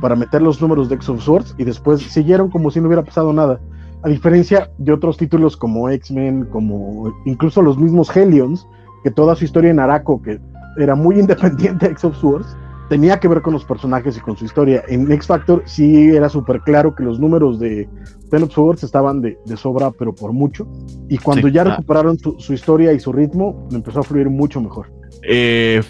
[0.00, 3.04] para meter los números de X of Swords y después siguieron como si no hubiera
[3.04, 3.60] pasado nada.
[4.02, 8.66] A diferencia de otros títulos como X-Men, como incluso los mismos Hellions,
[9.02, 10.40] que toda su historia en Araco, que
[10.78, 12.56] era muy independiente de X of Swords,
[12.88, 14.82] tenía que ver con los personajes y con su historia.
[14.88, 17.88] En X Factor sí era súper claro que los números de
[18.30, 20.66] Ten of Swords estaban de, sobra, pero por mucho.
[21.08, 24.90] Y cuando ya recuperaron su, historia y su ritmo, empezó a fluir mucho mejor.
[25.22, 25.82] Eh,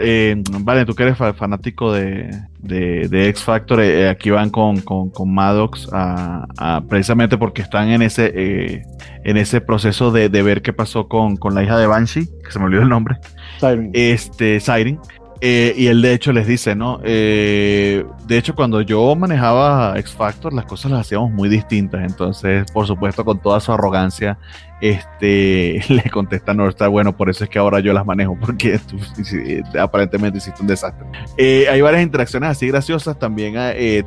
[0.00, 5.34] eh, vale, tú que eres fanático de, de, X Factor, eh, aquí van con, con,
[5.34, 8.82] Maddox a, precisamente porque están en ese
[9.24, 12.58] en ese proceso de, ver qué pasó con, con, la hija de Banshee, que se
[12.58, 13.16] me olvidó el nombre.
[13.58, 13.90] Siren.
[13.92, 14.98] Este, Siren.
[15.40, 17.00] Eh, y él de hecho les dice, ¿no?
[17.04, 22.02] Eh, de hecho, cuando yo manejaba X Factor, las cosas las hacíamos muy distintas.
[22.04, 24.38] Entonces, por supuesto, con toda su arrogancia,
[24.80, 28.98] este, le contesta Northstar, bueno, por eso es que ahora yo las manejo, porque tú
[29.78, 31.06] aparentemente hiciste un desastre.
[31.36, 33.18] Eh, hay varias interacciones así graciosas.
[33.18, 33.54] También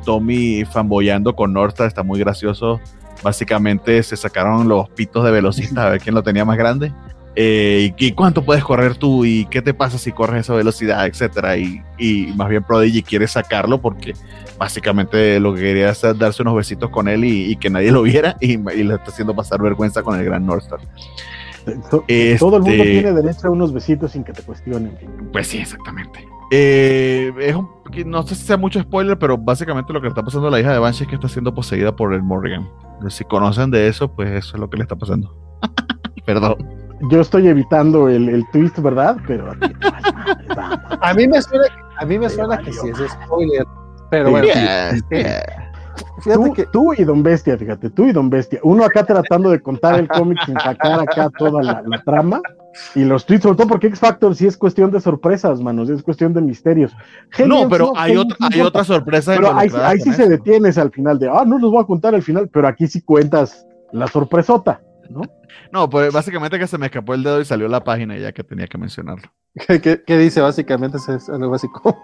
[0.04, 2.80] Tommy fanboyando con Northstar está muy gracioso.
[3.22, 6.92] Básicamente se sacaron los pitos de velocista a ver quién lo tenía más grande.
[7.36, 11.56] Eh, y, cuánto puedes correr tú y qué te pasa si corres esa velocidad, etcétera.
[11.56, 14.14] Y, más bien Prodigy quiere sacarlo porque
[14.58, 18.36] básicamente lo que quería es darse unos besitos con él y, que nadie lo viera
[18.40, 20.80] y, le está haciendo pasar vergüenza con el gran Northstar.
[21.90, 24.96] Todo el mundo este tiene derecho a unos besitos sin que te cuestionen.
[25.32, 26.26] Pues sí, exactamente.
[26.52, 27.54] Eh, es
[28.06, 30.58] no sé si sea mucho spoiler, pero básicamente lo que le está pasando a la
[30.58, 32.68] hija de Banshee es que está siendo poseída por el Morrigan.
[33.08, 35.36] Si conocen de eso, pues eso es lo que le está pasando.
[36.24, 39.16] Perdón yo estoy evitando el, el twist, ¿verdad?
[39.26, 39.52] Pero
[41.00, 41.66] a mí me suena,
[41.98, 43.64] a mí me suena que sí es spoiler.
[44.10, 44.48] Pero bueno,
[46.24, 46.66] tú, que...
[46.66, 48.60] tú y Don Bestia, fíjate, tú y Don Bestia.
[48.62, 52.40] Uno acá tratando de contar el cómic sin sacar acá toda la, trama.
[52.94, 56.02] Y los tweets, sobre todo porque X Factor sí es cuestión de sorpresas, manos, es
[56.02, 56.92] cuestión de misterios.
[57.46, 59.34] no, pero hay, otra, hay otra sorpresa.
[59.34, 62.22] Pero ahí, sí se detienes al final de, ah, no los voy a contar al
[62.22, 64.80] final, pero aquí sí cuentas la sorpresota,
[65.10, 65.22] ¿no?
[65.72, 68.42] No, pues básicamente que se me escapó el dedo y salió la página ya que
[68.42, 69.30] tenía que mencionarlo.
[69.66, 70.96] ¿Qué, dice básicamente?
[70.96, 71.96] Es algo básico.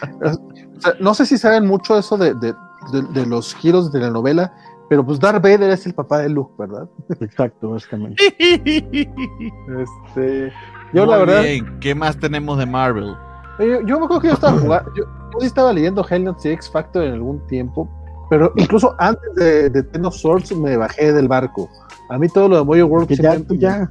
[1.00, 2.34] no sé si saben mucho eso de,
[3.26, 4.52] los giros de la novela,
[4.88, 6.88] pero pues Darth Vader es el papá de Luke, ¿verdad?
[7.20, 8.22] Exacto, básicamente.
[9.84, 10.52] este,
[10.92, 11.42] yo la verdad.
[11.80, 13.14] ¿qué más tenemos de Marvel?
[13.58, 15.04] Yo, me acuerdo que yo estaba jugando, yo,
[15.40, 17.88] sí estaba leyendo Hellnet y X Factor en algún tiempo,
[18.28, 21.70] pero incluso antes de, de Ten of Swords me bajé del barco.
[22.08, 23.08] A mí todo lo de Moyo World.
[23.08, 23.90] Que ya, tú ya.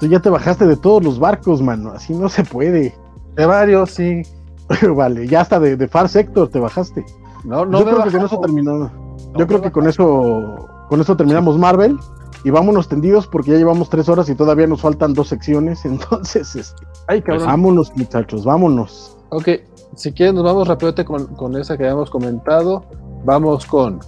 [0.00, 1.90] Tú ya te bajaste de todos los barcos, mano.
[1.90, 2.94] Así no se puede.
[3.34, 4.22] De varios, sí.
[4.96, 7.04] vale, ya hasta de, Far Sector te bajaste.
[7.44, 7.78] No, no.
[7.80, 8.90] Yo creo que con eso terminó.
[9.36, 11.98] Yo creo que con eso, con eso terminamos Marvel.
[12.44, 15.84] Y vámonos tendidos porque ya llevamos tres horas y todavía nos faltan dos secciones.
[15.84, 19.16] Entonces, este, Ay, vámonos, muchachos, vámonos.
[19.30, 19.48] Ok,
[19.96, 22.84] si quieren, nos vamos rápidamente con, con esa que habíamos comentado.
[23.24, 23.98] Vamos con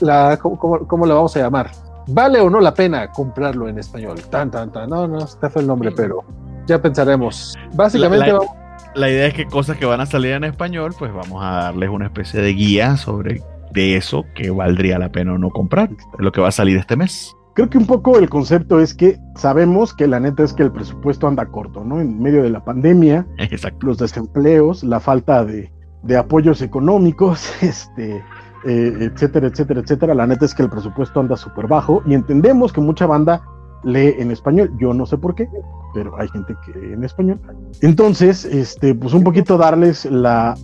[0.00, 1.70] la, ¿cómo, ¿cómo, la vamos a llamar?
[2.08, 4.20] ¿Vale o no la pena comprarlo en español?
[4.30, 4.88] Tan, tan, tan.
[4.88, 6.24] No, no, está fue el nombre, pero
[6.66, 7.54] ya pensaremos.
[7.74, 8.40] Básicamente la,
[8.94, 11.90] la, idea es que cosas que van a salir en español, pues vamos a darles
[11.90, 15.90] una especie de guía sobre de eso que valdría la pena o no comprar.
[16.18, 17.36] Lo que va a salir este mes.
[17.54, 20.70] Creo que un poco el concepto es que sabemos que la neta es que el
[20.70, 22.00] presupuesto anda corto, ¿no?
[22.00, 23.86] En medio de la pandemia, Exacto.
[23.86, 25.72] los desempleos, la falta de,
[26.02, 28.22] de apoyos económicos, este,
[28.66, 30.14] eh, etcétera, etcétera, etcétera.
[30.14, 33.42] La neta es que el presupuesto anda súper bajo y entendemos que mucha banda
[33.84, 34.72] lee en español.
[34.78, 35.48] Yo no sé por qué,
[35.94, 37.40] pero hay gente que lee en español.
[37.80, 40.56] Entonces, este, pues un poquito darles la,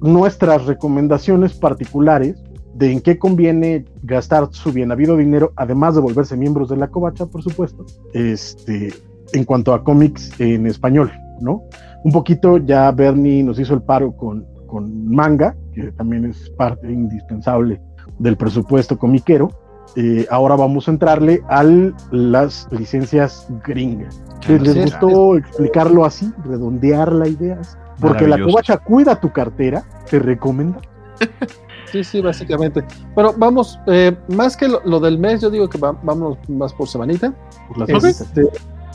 [0.00, 2.42] nuestras recomendaciones particulares
[2.74, 6.88] de en qué conviene gastar su bien habido dinero, además de volverse miembros de la
[6.88, 7.84] covacha, por supuesto,
[8.14, 8.94] este,
[9.34, 11.64] en cuanto a cómics en español, ¿no?
[12.04, 16.90] Un poquito ya Bernie nos hizo el paro con, con manga, que también es parte
[16.90, 17.80] indispensable
[18.18, 19.50] del presupuesto comiquero.
[19.96, 21.64] Eh, ahora vamos a entrarle a
[22.12, 24.22] las licencias gringas.
[24.48, 27.60] ¿Les, les gustó explicarlo así, redondear la idea?
[28.00, 30.80] Porque la covacha cuida tu cartera, te recomienda.
[31.90, 32.84] Sí, sí, básicamente.
[33.16, 36.72] Bueno, vamos, eh, más que lo, lo, del mes, yo digo que va, vamos más
[36.72, 37.34] por semanita.
[37.74, 38.48] Por este,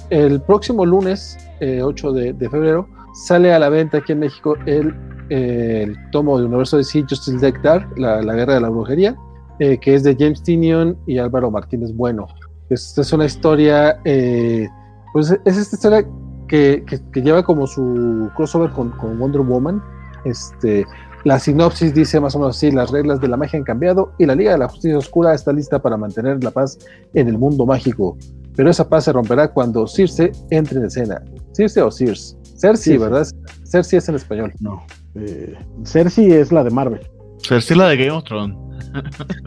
[0.10, 4.56] el próximo lunes, eh, 8 de, de, febrero, sale a la venta aquí en México
[4.66, 4.96] el,
[5.30, 8.70] eh, el tomo de Universo de sí, Justice League Dark, la, la, Guerra de la
[8.70, 9.16] Brujería,
[9.60, 12.28] eh, que es de James Tinion y Álvaro Martínez Bueno.
[12.70, 14.68] Esta es una historia, eh,
[15.14, 16.06] pues es esta historia
[16.48, 19.82] que, que, que, lleva como su crossover con, con Wonder Woman.
[20.26, 20.84] Este,
[21.26, 24.26] la sinopsis dice más o menos así, las reglas de la magia han cambiado y
[24.26, 26.78] la Liga de la Justicia Oscura está lista para mantener la paz
[27.14, 28.18] en el mundo mágico.
[28.56, 31.22] Pero esa paz se romperá cuando Circe entre en escena.
[31.52, 32.38] ¿Circe o Circe?
[32.58, 33.28] Cersei, sí, ¿verdad?
[33.66, 34.54] Cersei es en español.
[34.60, 34.82] No.
[35.16, 37.02] Eh, Cersei es la de Marvel.
[37.40, 38.58] Cersei es la de Game of Thrones.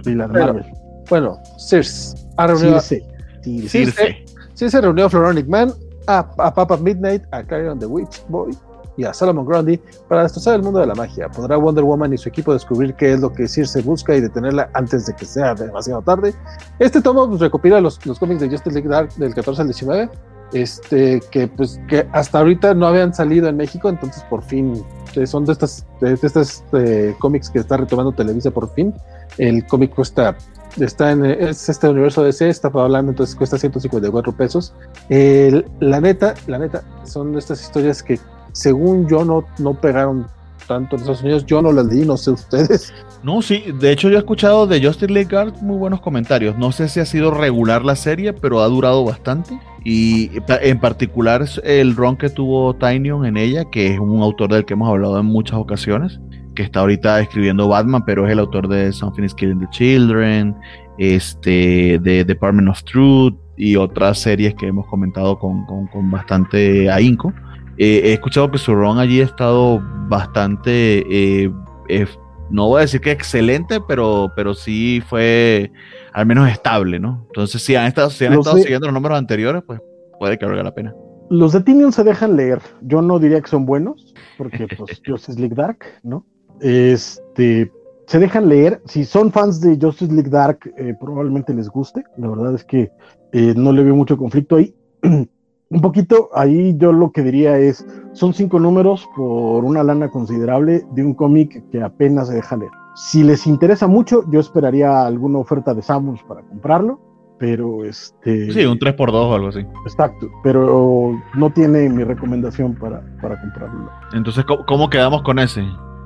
[0.05, 0.73] sí, la de Pero, Marvel.
[1.09, 2.17] Bueno, Circe.
[2.37, 4.25] Reunido Circe.
[4.55, 4.81] Circe.
[4.81, 5.73] Reunió a Floronic Man,
[6.07, 8.57] a, a Papa Midnight, a Clarion the Witch Boy
[8.99, 11.29] y a Solomon Grundy para destrozar el mundo de la magia.
[11.29, 14.69] ¿Podrá Wonder Woman y su equipo descubrir qué es lo que Circe busca y detenerla
[14.75, 16.35] antes de que sea demasiado tarde?
[16.81, 20.11] Este tomo pues, recopila los, los cómics de Justice League Dark del 14 al 19,
[20.52, 24.83] este, que, pues, que hasta ahorita no habían salido en México, entonces por fin
[25.27, 28.94] son de estas, estas eh, cómics que está retomando Televisa por fin.
[29.36, 30.36] El cómic cuesta
[30.78, 34.75] está en es este universo DC, está hablando, entonces cuesta 154 pesos.
[35.09, 38.20] El, la neta, la neta, son estas historias que
[38.52, 40.27] según yo no, no pegaron
[40.69, 42.93] tanto en Estados yo no las leí, no sé ustedes.
[43.25, 46.57] No, sí, de hecho yo he escuchado de Justice League Guard muy buenos comentarios.
[46.57, 49.59] No sé si ha sido regular la serie, pero ha durado bastante.
[49.85, 54.65] Y en particular el ron que tuvo Tynion en ella, que es un autor del
[54.65, 56.21] que hemos hablado en muchas ocasiones,
[56.55, 60.55] que está ahorita escribiendo Batman, pero es el autor de Something is Killing the Children,
[60.99, 66.91] este, de Department of Truth y otras series que hemos comentado con, con, con bastante
[66.91, 67.33] ahínco.
[67.79, 71.53] Eh, he escuchado que su ron allí ha estado bastante, eh,
[71.89, 72.07] eh,
[72.51, 75.71] no voy a decir que excelente, pero, pero sí fue
[76.13, 77.25] al menos estable, ¿no?
[77.29, 79.81] Entonces, si han estado, si han estado de, siguiendo los números anteriores, pues
[80.19, 80.95] puede que valga la pena.
[81.31, 82.61] Los de Tinion se dejan leer.
[82.81, 86.25] Yo no diría que son buenos, porque pues Justice League Dark, ¿no?
[86.61, 87.71] Este,
[88.07, 88.81] se dejan leer.
[88.87, 92.03] Si son fans de Justice League Dark, eh, probablemente les guste.
[92.17, 92.91] La verdad es que
[93.33, 94.75] eh, no le veo mucho conflicto ahí.
[95.71, 100.85] un poquito ahí yo lo que diría es, son cinco números por una lana considerable
[100.93, 102.71] de un cómic que apenas se deja leer.
[102.95, 106.99] Si les interesa mucho, yo esperaría alguna oferta de Samus para comprarlo,
[107.39, 108.51] pero este...
[108.51, 109.61] Sí, un 3x2 o algo así.
[109.85, 113.91] Exacto, pero no tiene mi recomendación para, para comprarlo.
[114.13, 115.63] Entonces, ¿cómo, cómo quedamos con ese?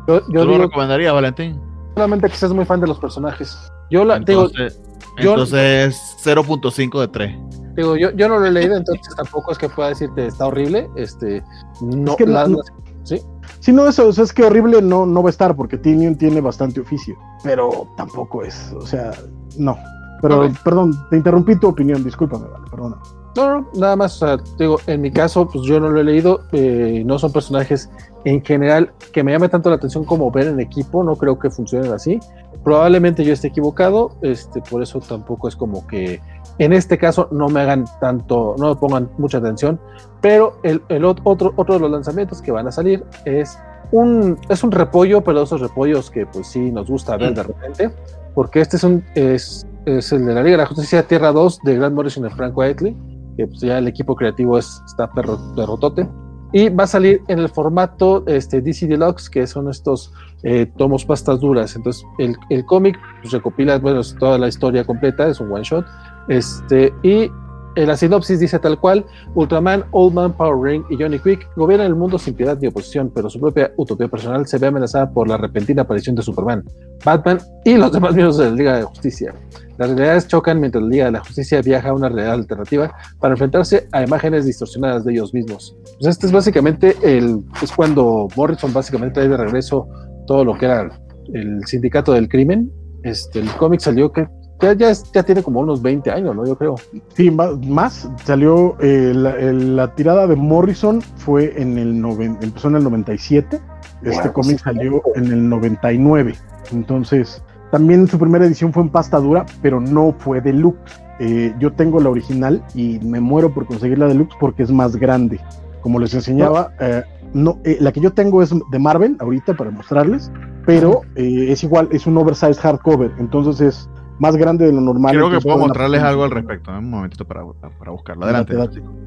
[0.06, 1.58] Yo, yo ¿Tú lo recomendarías, Valentín?
[1.94, 3.71] Solamente que seas muy fan de los personajes.
[3.92, 4.80] Yo la entonces,
[5.18, 7.36] digo, entonces 0.5 de 3.
[7.76, 10.88] Digo, yo, yo no lo he leído, entonces tampoco es que pueda decirte está horrible.
[10.96, 11.44] Este,
[11.82, 12.58] no, es que la, no,
[13.02, 13.20] ¿sí?
[13.60, 16.40] Sí, no, eso, eso, es que horrible no, no va a estar, porque Tinion tiene
[16.40, 19.12] bastante oficio, pero tampoco es, o sea,
[19.58, 19.76] no.
[20.22, 20.54] Pero, okay.
[20.64, 22.96] perdón, te interrumpí tu opinión, discúlpame, vale, perdona.
[23.36, 26.04] No, no, nada más, o sea, digo, en mi caso, pues yo no lo he
[26.04, 27.90] leído, eh, no son personajes
[28.24, 31.50] en general que me llame tanto la atención como ver en equipo, no creo que
[31.50, 32.20] funcionen así.
[32.64, 36.20] Probablemente yo esté equivocado, este, por eso tampoco es como que
[36.58, 39.80] en este caso no me hagan tanto, no me pongan mucha atención,
[40.20, 43.58] pero el, el otro, otro de los lanzamientos que van a salir es
[43.90, 47.90] un, es un repollo, pero esos repollos que pues sí nos gusta ver de repente,
[48.34, 51.60] porque este es, un, es, es el de la Liga de la Justicia Tierra 2
[51.64, 52.96] de Grant Morrison y Frank Whiteley,
[53.36, 56.08] que pues ya el equipo creativo es, está perro, perrotote.
[56.52, 61.04] Y va a salir en el formato este, DC Deluxe, que son estos eh, tomos
[61.04, 61.74] pastas duras.
[61.76, 65.86] Entonces, el, el cómic pues, recopila bueno, toda la historia completa, es un one shot.
[66.28, 67.30] Este, y
[67.76, 71.94] la sinopsis dice tal cual: Ultraman, Old Man, Power Ring y Johnny Quick gobiernan el
[71.94, 75.36] mundo sin piedad ni oposición, pero su propia utopía personal se ve amenazada por la
[75.36, 76.64] repentina aparición de Superman,
[77.04, 79.34] Batman y los demás miembros de la Liga de Justicia.
[79.78, 83.34] Las realidades chocan mientras la Liga de la Justicia viaja a una realidad alternativa para
[83.34, 85.76] enfrentarse a imágenes distorsionadas de ellos mismos.
[85.98, 87.42] Pues este es básicamente el.
[87.62, 89.88] Es cuando Morrison básicamente trae de regreso
[90.26, 90.90] todo lo que era
[91.32, 92.70] el sindicato del crimen.
[93.02, 94.28] Este, el cómic salió que
[94.62, 96.46] ya, ya, ya, tiene como unos 20 años, ¿no?
[96.46, 96.76] Yo creo.
[97.14, 98.08] Sí, más.
[98.24, 103.60] Salió eh, la, la, tirada de Morrison fue en el noven, empezó en el 97.
[104.02, 106.34] Este cómic salió en el 99.
[106.72, 111.02] Entonces, también su primera edición fue en pasta dura, pero no fue deluxe.
[111.20, 114.96] Eh, yo tengo la original y me muero por conseguir la deluxe porque es más
[114.96, 115.40] grande.
[115.82, 117.02] Como les enseñaba, eh,
[117.34, 120.30] no, eh, la que yo tengo es de Marvel ahorita para mostrarles,
[120.66, 123.88] pero eh, es igual, es un oversized hardcover, entonces es
[124.22, 125.14] más grande de lo normal.
[125.14, 126.78] Creo que puedo mostrarles algo al respecto, ¿eh?
[126.78, 127.42] un momentito para,
[127.78, 128.24] para buscarlo.
[128.24, 128.54] Adelante.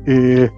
[0.06, 0.50] Eh,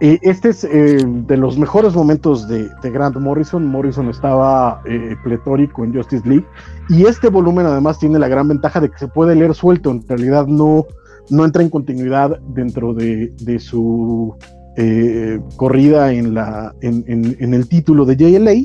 [0.00, 3.66] este es de los mejores momentos de, de, Grant Morrison.
[3.66, 4.82] Morrison estaba
[5.24, 6.44] pletórico en Justice League
[6.90, 10.06] y este volumen además tiene la gran ventaja de que se puede leer suelto, en
[10.06, 10.84] realidad no,
[11.30, 14.36] no entra en continuidad dentro de, de su
[14.78, 18.62] eh, corrida en, la, en, en, en, el título de JLA.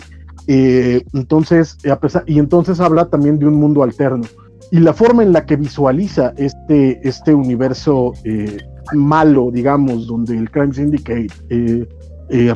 [0.48, 4.24] Eh, entonces, a pesar, y entonces habla también de un mundo alterno.
[4.72, 8.58] Y la forma en la que visualiza este, este universo eh,
[8.93, 11.27] malo, digamos, donde el Crime Syndicate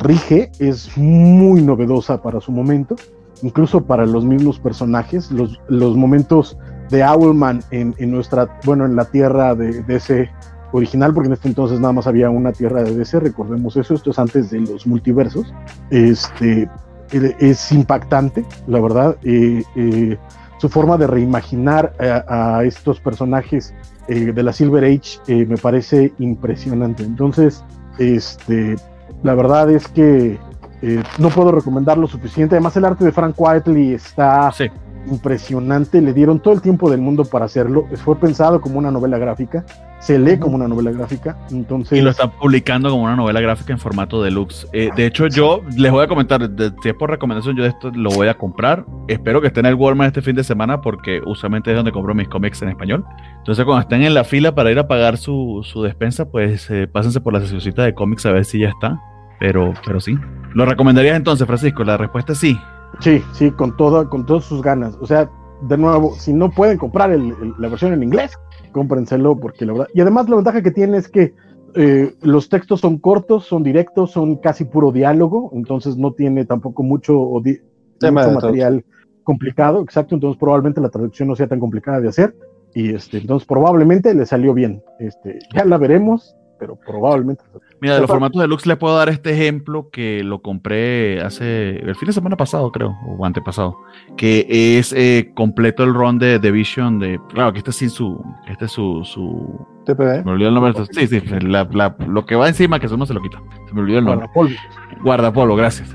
[0.00, 2.96] rige, es muy novedosa para su momento,
[3.42, 5.30] incluso para los mismos personajes.
[5.30, 6.56] Los, los momentos
[6.90, 10.30] de Owlman en, en, nuestra, bueno, en la tierra de, de ese
[10.72, 14.10] original, porque en este entonces nada más había una tierra de DC, recordemos eso, esto
[14.10, 15.52] es antes de los multiversos.
[15.90, 16.68] Este
[17.12, 19.16] es impactante, la verdad.
[19.22, 20.16] Eh, eh,
[20.58, 23.74] su forma de reimaginar a, a estos personajes
[24.08, 27.02] eh, de la Silver Age eh, me parece impresionante.
[27.02, 27.64] Entonces,
[27.98, 28.76] este,
[29.22, 30.38] la verdad es que
[30.82, 32.54] eh, no puedo recomendarlo suficiente.
[32.54, 34.66] Además, el arte de Frank Whiteley está sí.
[35.10, 36.00] impresionante.
[36.00, 37.86] Le dieron todo el tiempo del mundo para hacerlo.
[38.04, 39.64] Fue pensado como una novela gráfica
[40.06, 41.36] se lee como una novela gráfica.
[41.50, 41.98] Entonces...
[41.98, 44.68] Y lo están publicando como una novela gráfica en formato deluxe.
[44.72, 47.90] Eh, de hecho, yo les voy a comentar, de, si es por recomendación, yo esto
[47.90, 48.86] lo voy a comprar.
[49.08, 52.14] Espero que esté en el Walmart este fin de semana porque usualmente es donde compro
[52.14, 53.04] mis cómics en español.
[53.38, 56.86] Entonces, cuando estén en la fila para ir a pagar su, su despensa, pues eh,
[56.86, 59.00] pásense por la sesioncita de cómics a ver si ya está.
[59.40, 60.16] Pero, pero sí.
[60.54, 61.82] ¿Lo recomendarías entonces, Francisco?
[61.82, 62.56] La respuesta es sí.
[63.00, 64.96] Sí, sí, con, todo, con todas sus ganas.
[65.00, 65.28] O sea,
[65.62, 68.38] de nuevo, si no pueden comprar el, el, la versión en inglés,
[68.76, 69.88] cómprenselo porque la verdad.
[69.94, 71.34] Y además la ventaja que tiene es que
[71.74, 76.82] eh, los textos son cortos, son directos, son casi puro diálogo, entonces no tiene tampoco
[76.82, 78.84] mucho, mucho material
[79.24, 82.36] complicado, exacto, entonces probablemente la traducción no sea tan complicada de hacer
[82.74, 84.82] y este, entonces probablemente le salió bien.
[85.00, 87.42] Este, ya la veremos, pero probablemente.
[87.80, 91.94] Mira, de los formatos deluxe le puedo dar este ejemplo que lo compré hace el
[91.96, 93.76] fin de semana pasado, creo, o antepasado,
[94.16, 98.24] que es eh, completo el run de Division de, claro, que este es sin su,
[98.48, 100.24] este es su, su TPD.
[100.24, 100.72] Me olvidó el nombre.
[100.90, 103.42] Sí, sí, la, la, lo que va encima que eso no se lo quita.
[103.68, 104.28] Se me olvidó el nombre.
[104.34, 105.02] Guardapolvo.
[105.02, 105.92] Guardapolvo, gracias.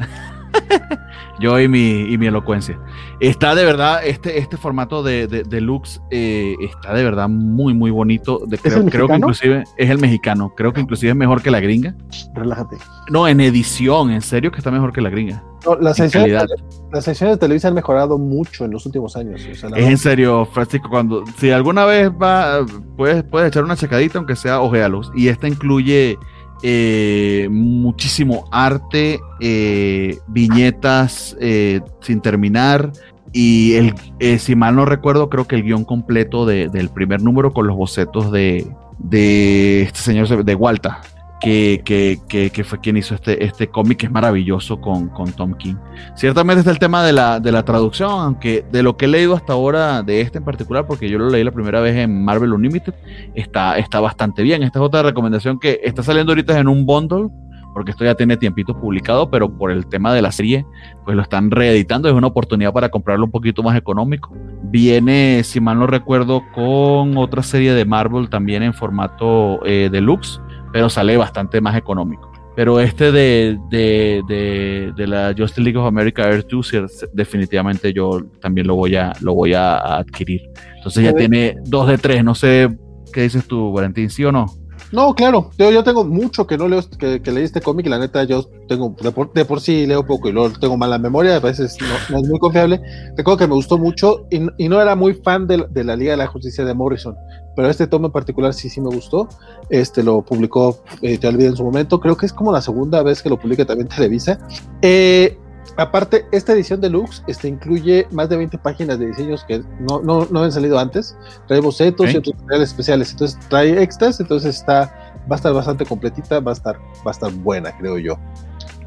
[1.40, 2.80] Yo y mi, y mi elocuencia.
[3.20, 7.74] Está de verdad, este, este formato de, de, de Lux eh, está de verdad muy,
[7.74, 8.42] muy bonito.
[8.46, 10.54] De, creo, creo, que inclusive es el mexicano.
[10.56, 11.96] Creo que inclusive es mejor que la gringa.
[12.36, 12.78] Relájate.
[13.10, 15.44] No, en edición, en serio que está mejor que la gringa.
[15.66, 16.44] No, las, ediciones,
[16.92, 19.42] las ediciones de Televisa han mejorado mucho en los últimos años.
[19.52, 22.66] O sea, es en serio, Francisco, cuando si alguna vez va,
[22.98, 25.12] puedes, puedes echar una checadita, aunque sea ojealos.
[25.16, 26.18] Y esta incluye
[26.64, 32.92] eh, muchísimo arte, eh, viñetas eh, sin terminar.
[33.34, 37.22] Y el, eh, si mal no recuerdo, creo que el guion completo de, del primer
[37.22, 38.68] número con los bocetos de,
[39.00, 41.02] de este señor de Walta
[41.42, 45.56] que, que, que, fue quien hizo este, este cómic que es maravilloso con, con, Tom
[45.56, 45.76] King.
[46.16, 49.36] Ciertamente está el tema de la, de la traducción, aunque de lo que he leído
[49.36, 52.54] hasta ahora de este en particular, porque yo lo leí la primera vez en Marvel
[52.54, 52.94] Unlimited,
[53.34, 54.62] está, está bastante bien.
[54.62, 57.30] Esta es otra recomendación que está saliendo ahorita en un bundle,
[57.74, 60.66] porque esto ya tiene tiempito publicado, pero por el tema de la serie,
[61.06, 64.32] pues lo están reeditando, es una oportunidad para comprarlo un poquito más económico.
[64.64, 70.40] Viene, si mal no recuerdo, con otra serie de Marvel también en formato eh, deluxe
[70.72, 72.32] pero sale bastante más económico.
[72.56, 76.72] Pero este de, de, de, de la Justice League of America Air 2,
[77.14, 80.50] definitivamente yo también lo voy a, lo voy a adquirir.
[80.76, 82.70] Entonces ya tiene dos de tres, no sé
[83.14, 84.46] qué dices tú, Valentín, ¿sí o no?
[84.92, 87.98] No, claro, yo, yo tengo mucho que no leo, que, que leí este cómic la
[87.98, 91.38] neta yo tengo, de por, de por sí leo poco y luego tengo mala memoria,
[91.38, 92.82] a veces no, no es muy confiable.
[93.16, 96.12] Recuerdo que me gustó mucho y, y no era muy fan de, de, la Liga
[96.12, 97.16] de la Justicia de Morrison,
[97.56, 99.30] pero este tomo en particular sí, sí me gustó.
[99.70, 103.02] Este lo publicó, eh, te olvidé en su momento, creo que es como la segunda
[103.02, 104.40] vez que lo publica también Televisa.
[104.82, 105.38] Eh,
[105.78, 110.28] Aparte, esta edición deluxe este, incluye más de 20 páginas de diseños que no, no,
[110.30, 111.18] no habían salido antes.
[111.48, 112.16] Trae bocetos okay.
[112.16, 113.12] y otros materiales especiales.
[113.12, 117.12] Entonces trae extras, entonces está, va a estar bastante completita, va a estar, va a
[117.12, 118.18] estar buena, creo yo.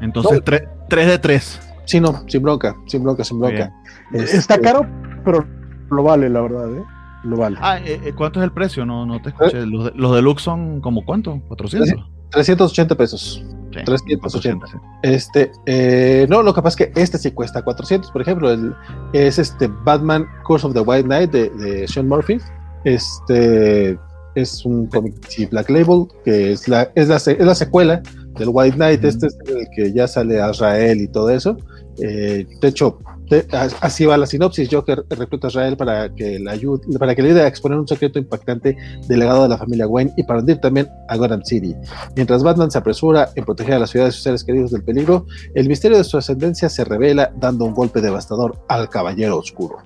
[0.01, 1.59] Entonces, no, 3, 3 de 3.
[1.85, 3.71] Sí, no, sin bronca, sin bronca, sin bronca.
[4.13, 4.87] Este, está caro,
[5.23, 5.45] pero
[5.89, 6.83] lo vale, la verdad, ¿eh?
[7.23, 7.57] Lo vale.
[7.59, 8.85] Ah, eh, ¿cuánto es el precio?
[8.85, 9.59] No, no te escuché.
[9.59, 9.65] ¿Eh?
[9.65, 11.41] Los, los deluxe son como cuánto?
[11.49, 12.05] ¿400?
[12.29, 13.43] 380 pesos.
[13.75, 14.65] Sí, 380.
[15.03, 18.73] Este, eh, no, lo que pasa es que este sí cuesta 400, por ejemplo, el,
[19.13, 22.39] es este Batman Curse of the White Knight de, de Sean Murphy.
[22.83, 23.97] Este
[24.35, 28.01] es un cómic sí, Black Label, que es la, es la, es la secuela
[28.37, 29.07] del White Knight, mm -hmm.
[29.07, 31.57] este es el que ya sale a Israel y todo eso.
[32.01, 32.99] Eh, de hecho,
[33.81, 34.69] así va la sinopsis.
[34.71, 37.87] Joker recluta a Israel para que, la ayude, para que le ayude a exponer un
[37.87, 41.75] secreto impactante del legado de la familia Wayne y para hundir también a Gotham City.
[42.15, 45.25] Mientras Batman se apresura en proteger a la ciudad de sus seres queridos del peligro,
[45.53, 49.77] el misterio de su ascendencia se revela dando un golpe devastador al Caballero Oscuro.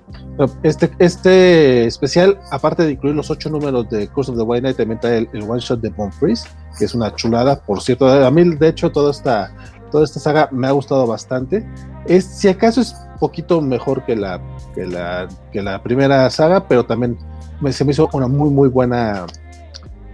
[0.62, 4.76] Este, este especial, aparte de incluir los ocho números de Curse of the White Knight,
[4.76, 6.44] también trae el, el one shot de Von Freeze,
[6.78, 7.60] que es una chulada.
[7.60, 9.52] Por cierto, a mí, de hecho, toda esta
[9.90, 11.66] toda esta saga me ha gustado bastante.
[12.10, 14.40] Es, si acaso es poquito mejor que la,
[14.74, 17.16] que la, que la primera saga, pero también
[17.60, 19.26] me, se me hizo una muy, muy buena.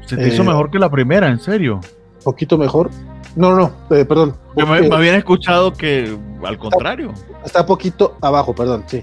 [0.04, 1.80] ¿Se te eh, hizo mejor que la primera, en serio?
[2.22, 2.90] Poquito mejor.
[3.34, 4.34] No, no, eh, perdón.
[4.54, 7.12] Me, me, habían escuchado que al contrario.
[7.12, 9.02] Está, está poquito abajo, perdón, sí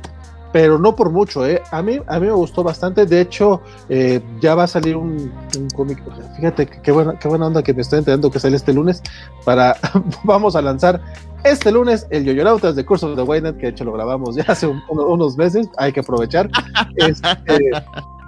[0.54, 1.62] pero no por mucho, ¿eh?
[1.72, 3.08] A mí, a mí me gustó bastante.
[3.08, 6.02] De hecho, eh, ya va a salir un, un cómic.
[6.36, 9.02] Fíjate qué buena, qué buena onda que me estoy enterando que sale este lunes.
[9.44, 9.76] Para
[10.24, 11.02] vamos a lanzar
[11.44, 14.68] este lunes el Yoyonautas de Curso de Waynet, que de hecho lo grabamos ya hace
[14.68, 15.70] un, unos meses.
[15.78, 16.50] Hay que aprovechar.
[16.96, 17.72] este,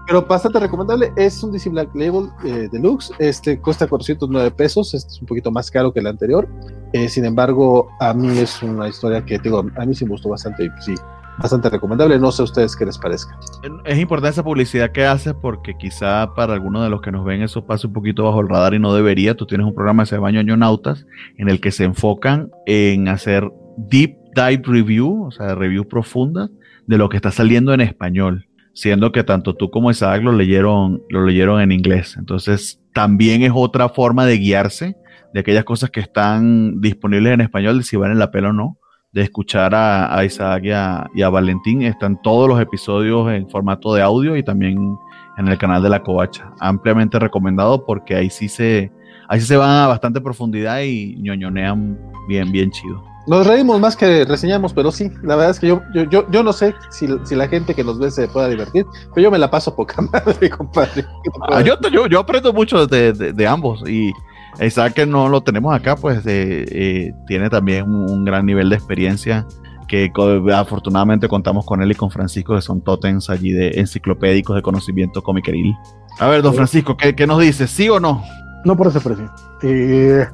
[0.07, 1.11] pero bastante recomendable.
[1.15, 3.11] Es un DC Black Label eh, Deluxe.
[3.19, 4.93] Este cuesta 409 pesos.
[4.93, 6.47] Este es un poquito más caro que el anterior.
[6.93, 10.29] Eh, sin embargo, a mí es una historia que digo, a mí sí me gustó
[10.29, 10.65] bastante.
[10.65, 10.95] Y sí,
[11.37, 12.19] bastante recomendable.
[12.19, 13.37] No sé a ustedes qué les parezca.
[13.85, 17.41] Es importante esa publicidad que haces porque quizá para algunos de los que nos ven
[17.41, 19.35] eso pasa un poquito bajo el radar y no debería.
[19.35, 21.05] Tú tienes un programa que se llama Ñoñonautas
[21.37, 26.49] en el que se enfocan en hacer deep dive review, o sea, review profunda
[26.87, 31.01] de lo que está saliendo en español, siendo que tanto tú como Isaac lo leyeron,
[31.09, 32.15] lo leyeron en inglés.
[32.17, 34.97] Entonces, también es otra forma de guiarse
[35.33, 38.77] de aquellas cosas que están disponibles en español, si valen la pena o no
[39.15, 41.81] de escuchar a, a Isaac y a, y a, Valentín.
[41.83, 44.99] Están todos los episodios en formato de audio y también
[45.37, 46.51] en el canal de La Covacha.
[46.59, 48.91] Ampliamente recomendado porque ahí sí se,
[49.29, 53.01] ahí sí se van a bastante profundidad y ñoñonean bien, bien chido.
[53.25, 56.43] Nos reímos más que reseñamos, pero sí, la verdad es que yo, yo, yo, yo
[56.43, 58.85] no sé si, si, la gente que nos ve se pueda divertir,
[59.15, 61.05] pero yo me la paso poca madre, compadre.
[61.49, 64.11] Ah, yo, yo, yo aprendo mucho de, de, de ambos y
[64.59, 68.69] Isaac que no lo tenemos acá, pues eh, eh, tiene también un, un, gran nivel
[68.69, 69.45] de experiencia
[69.87, 70.11] que
[70.53, 75.21] afortunadamente contamos con él y con Francisco, que son totems allí de enciclopédicos de conocimiento
[75.21, 75.75] comiqueril.
[76.19, 77.67] A ver, don Francisco, ¿qué, ¿qué, nos dice?
[77.67, 78.23] ¿Sí o no?
[78.63, 79.29] No por ese precio.
[79.61, 80.25] Eh,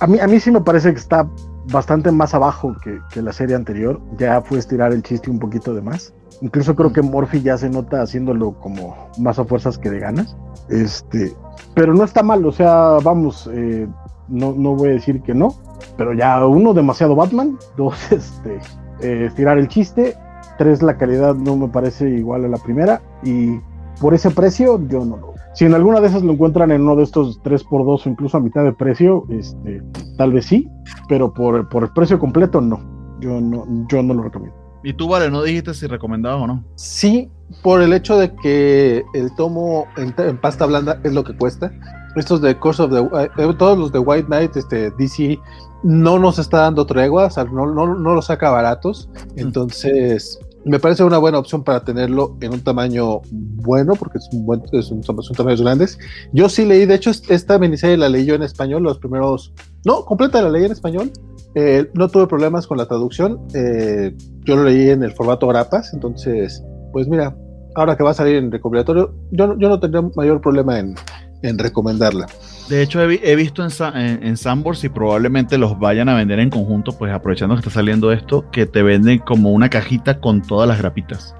[0.00, 1.28] a, mí, a mí sí me parece que está
[1.70, 4.00] bastante más abajo que, que, la serie anterior.
[4.18, 6.14] Ya fue estirar el chiste un poquito de más.
[6.40, 10.36] Incluso creo que Morphy ya se nota haciéndolo como más a fuerzas que de ganas.
[10.68, 11.32] Este,
[11.74, 13.86] pero no está mal, o sea, vamos, eh,
[14.28, 15.54] no, no voy a decir que no,
[15.96, 18.58] pero ya uno, demasiado Batman, dos, este,
[19.00, 20.16] eh, estirar el chiste,
[20.58, 23.58] tres, la calidad no me parece igual a la primera, y
[24.00, 25.32] por ese precio yo no lo.
[25.54, 28.40] Si en alguna de esas lo encuentran en uno de estos 3x2 o incluso a
[28.40, 29.82] mitad de precio, este,
[30.16, 30.66] tal vez sí,
[31.08, 32.80] pero por, por el precio completo no.
[33.20, 34.61] Yo no, yo no lo recomiendo.
[34.84, 36.64] ¿Y tú, Vale, no dijiste si recomendabas o no?
[36.74, 37.30] Sí,
[37.62, 41.72] por el hecho de que el tomo en, en, pasta blanda es lo que cuesta.
[42.16, 45.38] Estos de Course of the eh, todos los de White Knight, este DC
[45.82, 49.08] no nos está dando tregua, o sea, no, no, no los saca baratos.
[49.36, 50.70] Entonces, mm.
[50.70, 54.62] me parece una buena opción para tenerlo en un tamaño bueno, porque es un buen,
[54.72, 55.98] es un, son tamaños grandes.
[56.32, 59.52] Yo sí leí, de hecho, esta miniserie la leí yo en español, los primeros,
[59.84, 61.12] no, completa la leí en español.
[61.54, 63.40] Eh, no tuve problemas con la traducción.
[63.54, 64.14] Eh,
[64.44, 67.36] yo lo leí en el formato grapas, entonces, pues mira,
[67.74, 70.94] ahora que va a salir en recopilatorio, yo, yo no tendría mayor problema en,
[71.42, 72.26] en recomendarla.
[72.68, 76.38] De hecho, he, he visto en, en, en Sambors y probablemente los vayan a vender
[76.38, 80.42] en conjunto, pues aprovechando que está saliendo esto, que te venden como una cajita con
[80.42, 81.34] todas las grapitas.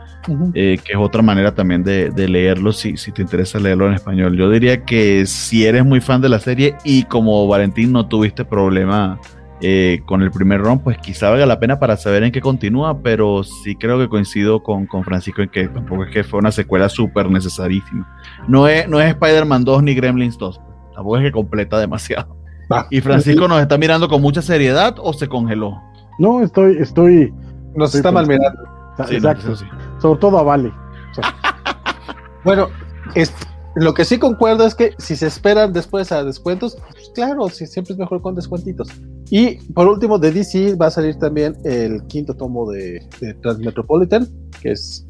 [0.55, 3.95] eh, que es otra manera también de, de leerlo si, si, te interesa leerlo en
[3.95, 4.37] español.
[4.37, 8.45] Yo diría que si eres muy fan de la serie y como Valentín no tuviste
[8.45, 9.19] problema
[9.65, 13.01] eh, con el primer ron, pues quizá valga la pena para saber en qué continúa,
[13.01, 16.51] pero sí creo que coincido con, con Francisco en que tampoco es que fue una
[16.51, 18.09] secuela súper necesarísima.
[18.49, 20.61] No es, no es Spider-Man 2 ni Gremlins 2,
[20.95, 22.37] tampoco es que completa demasiado.
[22.71, 25.81] Ah, ¿Y Francisco nos está mirando con mucha seriedad o se congeló?
[26.19, 27.33] No, estoy, estoy.
[27.75, 28.63] Nos está mal mirando.
[29.11, 29.55] Exacto.
[30.01, 30.73] Sobre todo a Vale.
[32.45, 32.69] bueno,
[33.15, 33.33] es,
[33.75, 37.67] lo que sí concuerdo es que si se esperan después a descuentos, pues claro, sí,
[37.67, 38.89] siempre es mejor con descuentitos.
[39.35, 43.01] Y por último, de DC va a salir también el quinto tomo de,
[43.41, 44.28] Transmetropolitan,
[44.61, 45.07] que es,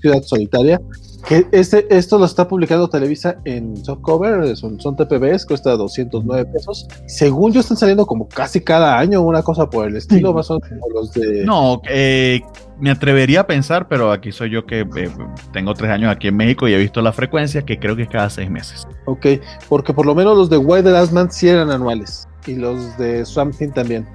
[0.00, 0.80] Ciudad Solitaria.
[1.28, 6.88] Que este, esto lo está publicando Televisa en softcover, son, son TPBs, cuesta 209 pesos.
[7.06, 10.54] Según yo, están saliendo como casi cada año, una cosa por el estilo, más o
[10.54, 11.44] menos como los de.
[11.44, 12.40] No, eh,
[12.80, 15.10] me atrevería a pensar, pero aquí soy yo que eh,
[15.52, 18.08] tengo tres años aquí en México y he visto la frecuencia que creo que es
[18.08, 18.84] cada seis meses.
[19.06, 19.26] Ok,
[19.68, 22.96] porque por lo menos los de White the Last Man sí eran anuales y los
[22.98, 24.06] de Swamp Thing también.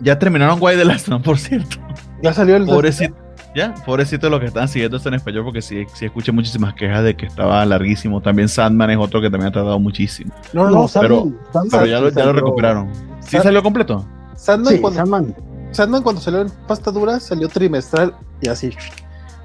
[0.00, 1.76] Ya terminaron White the Last por cierto.
[2.22, 2.66] Ya salió el.
[2.66, 3.14] Pobrecito,
[3.54, 7.04] ya, pobrecito los que están siguiendo esto en español, porque sí, sí escuché muchísimas quejas
[7.04, 8.20] de que estaba larguísimo.
[8.20, 10.32] También Sandman es otro que también ha tardado muchísimo.
[10.52, 11.30] No, no, pero,
[11.70, 12.90] pero ya, lo, ya lo recuperaron.
[13.20, 14.06] ¿Sí salió completo?
[14.36, 15.34] Sandman, cuando, Sandman.
[15.70, 18.70] Sandman cuando salió en pasta dura salió trimestral y así.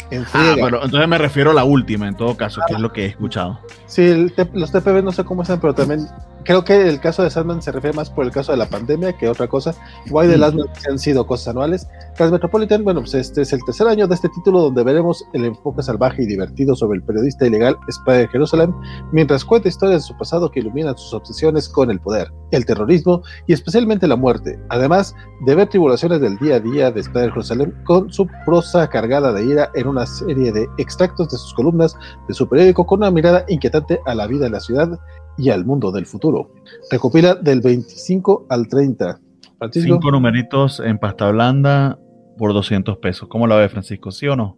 [0.09, 2.93] En ah, pero entonces me refiero a la última, en todo caso, que es lo
[2.93, 3.59] que he escuchado.
[3.87, 6.07] Sí, los TPB no sé cómo están, pero también
[6.47, 9.11] creo que el caso de Sandman se refiere más por el caso de la pandemia
[9.17, 9.75] que otra cosa.
[10.09, 11.89] Why the Last Man han sido cosas anuales.
[12.15, 15.83] Transmetropolitan, bueno, pues este es el tercer año de este título donde veremos el enfoque
[15.83, 18.73] salvaje y divertido sobre el periodista ilegal Spider Jerusalem,
[19.11, 23.23] mientras cuenta historias de su pasado que iluminan sus obsesiones con el poder, el terrorismo
[23.45, 25.13] y especialmente la muerte, además
[25.45, 29.43] de ver tribulaciones del día a día de Spider Jerusalem con su prosa cargada de
[29.43, 31.93] ira en una serie de extractos de sus columnas
[32.29, 34.97] de su periódico con una mirada inquietante a la vida en la ciudad
[35.37, 36.53] y al mundo del futuro.
[36.91, 39.19] Recopila del 25 al 30.
[39.57, 39.93] Francisco.
[39.93, 41.97] Cinco numeritos en pasta blanda
[42.37, 43.27] por 200 pesos.
[43.27, 44.11] ¿Cómo la ve Francisco?
[44.11, 44.57] ¿Sí o no?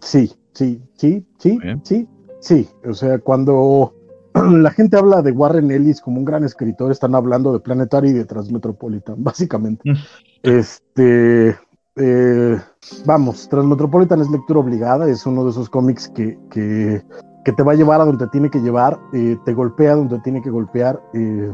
[0.00, 2.08] Sí, sí, sí, sí, sí,
[2.40, 2.68] sí.
[2.84, 3.94] O sea, cuando
[4.34, 8.14] la gente habla de Warren Ellis como un gran escritor, están hablando de Planetary y
[8.14, 9.90] de Transmetropolitan, básicamente.
[9.90, 9.96] Mm.
[10.42, 11.56] este,
[11.96, 12.58] eh,
[13.04, 17.02] vamos, Transmetropolitan es lectura obligada, es uno de esos cómics que, que
[17.44, 20.42] que te va a llevar a donde tiene que llevar, eh, te golpea donde tiene
[20.42, 21.52] que golpear, eh,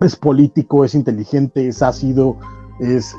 [0.00, 2.36] es político, es inteligente, es ácido,
[2.80, 3.14] es,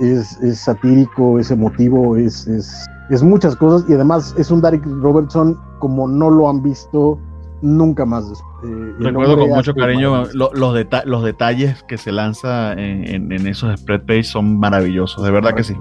[0.53, 6.30] satírico, es emotivo, es, es, muchas cosas y además es un Derek Robertson como no
[6.30, 7.19] lo han visto
[7.61, 8.32] nunca más.
[8.64, 14.02] Eh, Recuerdo con mucho cariño los, los detalles que se lanza en, en, esos spread
[14.02, 15.76] page son maravillosos, de verdad que sí.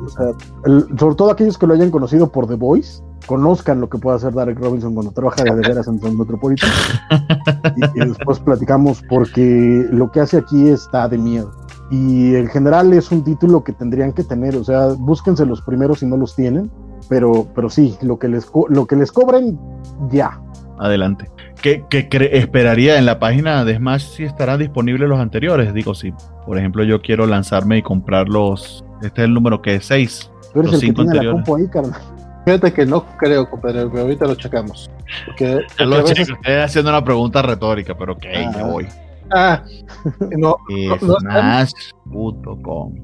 [0.96, 4.32] sobre todo aquellos que lo hayan conocido por The Voice, conozcan lo que puede hacer
[4.32, 6.70] Derek Robinson cuando trabaja de veras en San Metropolitan.
[7.76, 11.52] y, después platicamos porque lo que hace aquí está de miedo.
[11.90, 16.00] Y en general es un título que tendrían que tener, o sea, búsquense los primeros
[16.00, 16.70] si no los tienen,
[17.08, 19.58] pero, pero sí, lo que les, lo que les cobren,
[20.10, 20.40] ya.
[20.78, 21.30] Adelante.
[21.62, 21.84] ¿Qué,
[22.32, 25.74] esperaría en la página de Smash si estarán disponibles los anteriores?
[25.74, 26.12] Digo, si
[26.46, 30.30] por ejemplo yo quiero lanzarme y comprar los, este es el número que es 6.
[30.52, 32.00] Tú eres los el que tiene la compu ahí, carnal.
[32.44, 34.90] Fíjate que no creo, compadre, pero ahorita lo checamos.
[35.26, 38.88] Porque, lo Estoy haciendo una pregunta retórica, pero ok, ah, ya voy.
[39.30, 39.62] Ah,
[40.36, 40.56] no.
[41.20, 42.94] Smash.com.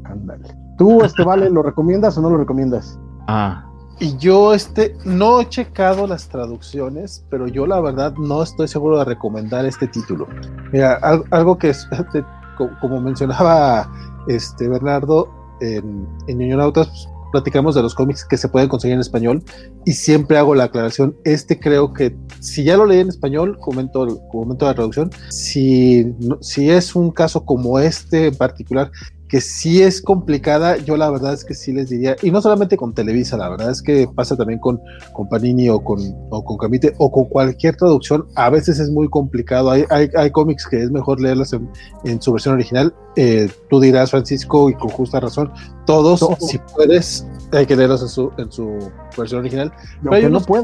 [0.78, 2.99] ¿Tú, este vale, lo recomiendas o no lo recomiendas?
[3.27, 3.67] Ah.
[4.00, 8.98] Y yo, este, no he checado las traducciones, pero yo la verdad no estoy seguro
[8.98, 10.26] de recomendar este título.
[10.73, 10.94] Mira,
[11.31, 11.89] algo que es,
[12.81, 13.90] como mencionaba
[14.26, 15.28] este Bernardo
[15.60, 19.42] en, en Ñoñonautas, platicamos de los cómics que se pueden conseguir en español
[19.84, 24.20] y siempre hago la aclaración, este creo que si ya lo leí en español, comento,
[24.28, 28.92] comento la traducción, si, si es un caso como este en particular,
[29.28, 32.77] que sí es complicada, yo la verdad es que sí les diría, y no solamente
[32.77, 34.81] con Televisa, la verdad es que pasa también con,
[35.12, 35.99] con Panini o con,
[36.31, 40.31] o con Camite o con cualquier traducción, a veces es muy complicado, hay, hay, hay
[40.31, 44.91] cómics que es mejor leerlos en, su versión original, eh, tú dirás Francisco y con
[44.91, 45.51] justa razón,
[45.86, 49.73] todos, si puedes, hay que leerlos en su, en su versión original,
[50.03, 50.62] pero hay, unos, no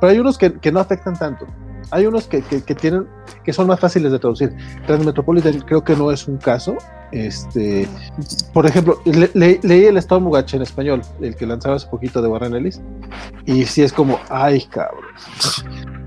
[0.00, 1.46] pero hay unos que, que no afectan tanto.
[1.90, 3.06] Hay unos que, que, que, tienen,
[3.44, 4.54] que son más fáciles de traducir.
[4.86, 6.76] Transmetropolitan creo que no es un caso.
[7.12, 7.86] Este,
[8.52, 12.80] por ejemplo, leí el Stormwatch en español, el que lanzaba hace poquito de Warren Ellis,
[13.44, 15.04] y sí es como, ay cabrón.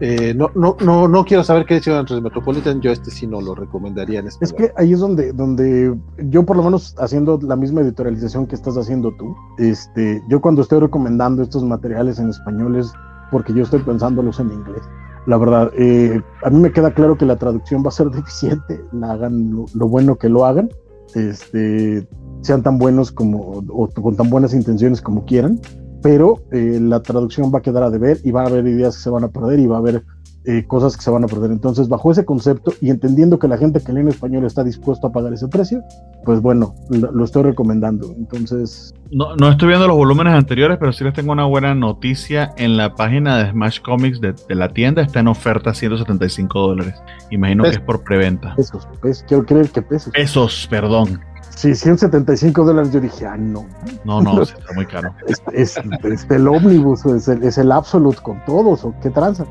[0.01, 3.41] Eh, no, no, no, no quiero saber qué decisión entre Metropolitan, yo este sí no
[3.41, 7.56] lo recomendaría en Es que ahí es donde, donde yo por lo menos haciendo la
[7.56, 12.77] misma editorialización que estás haciendo tú, este, yo cuando estoy recomendando estos materiales en español
[12.77, 12.91] es
[13.32, 14.82] porque yo estoy pensándolos en inglés.
[15.30, 18.82] La verdad, eh, a mí me queda claro que la traducción va a ser deficiente,
[18.91, 20.69] la hagan lo, lo bueno que lo hagan,
[21.14, 22.08] este,
[22.41, 25.61] sean tan buenos como, o con tan buenas intenciones como quieran,
[26.02, 29.03] pero eh, la traducción va a quedar a deber y va a haber ideas que
[29.03, 30.03] se van a perder y va a haber
[30.45, 31.52] eh, cosas que se van a perder.
[31.52, 35.08] Entonces, bajo ese concepto y entendiendo que la gente que lee en español está dispuesto
[35.08, 35.82] a pagar ese precio,
[36.24, 38.14] pues bueno, lo, lo estoy recomendando.
[38.18, 42.52] Entonces, No, no estoy viendo los volúmenes anteriores, pero sí les tengo una buena noticia.
[42.58, 46.95] En la página de Smash Comics de, de la tienda está en oferta 175 dólares.
[47.32, 48.56] Imagino que es por preventa.
[48.56, 50.14] pesos, pesos, quiero creer que pesos.
[50.14, 51.19] Pesos, perdón.
[51.59, 53.67] Sí, 175 dólares, yo dije, ah, no.
[54.05, 55.13] No, no, está muy caro.
[55.27, 59.45] Es, es, es el ómnibus, es el, es el Absolute con todos, o qué tranza.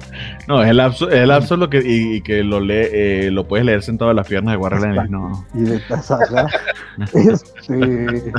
[0.47, 3.47] No, es el Absol, el Absol lo que, y, y que lo lee, eh, lo
[3.47, 5.11] puedes leer sentado en las piernas de Warren.
[5.11, 5.45] No.
[5.53, 6.47] Y de tasaja.
[7.13, 8.33] este,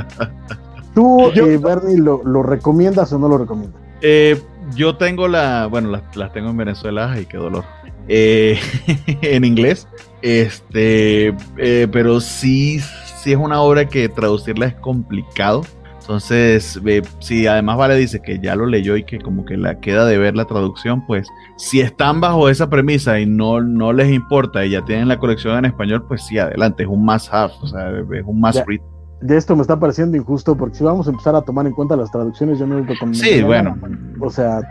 [0.92, 3.80] ¿Tú, Yo- eh, Bernie, lo, lo recomiendas o no lo recomiendas?
[4.02, 4.40] Eh,
[4.74, 7.62] yo tengo la, bueno, las, las tengo en Venezuela y qué dolor.
[8.08, 8.58] Eh,
[9.22, 9.86] en inglés,
[10.22, 12.80] este, eh, pero sí,
[13.22, 15.62] sí es una obra que traducirla es complicado.
[16.00, 19.78] Entonces, eh, si además Vale dice que ya lo leyó y que como que la
[19.78, 24.10] queda de ver la traducción, pues si están bajo esa premisa y no, no les
[24.10, 27.52] importa y ya tienen la colección en español, pues sí, adelante, es un must have,
[27.60, 28.80] o sea, es un must read.
[29.20, 31.94] De esto me está pareciendo injusto, porque si vamos a empezar a tomar en cuenta
[31.94, 33.36] las traducciones, yo no lo recomendaría.
[33.36, 33.76] Sí, bueno,
[34.18, 34.62] O sea,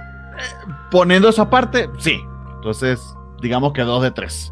[0.92, 2.20] poniendo esa parte, sí.
[2.56, 3.00] Entonces,
[3.42, 4.52] digamos que dos de tres.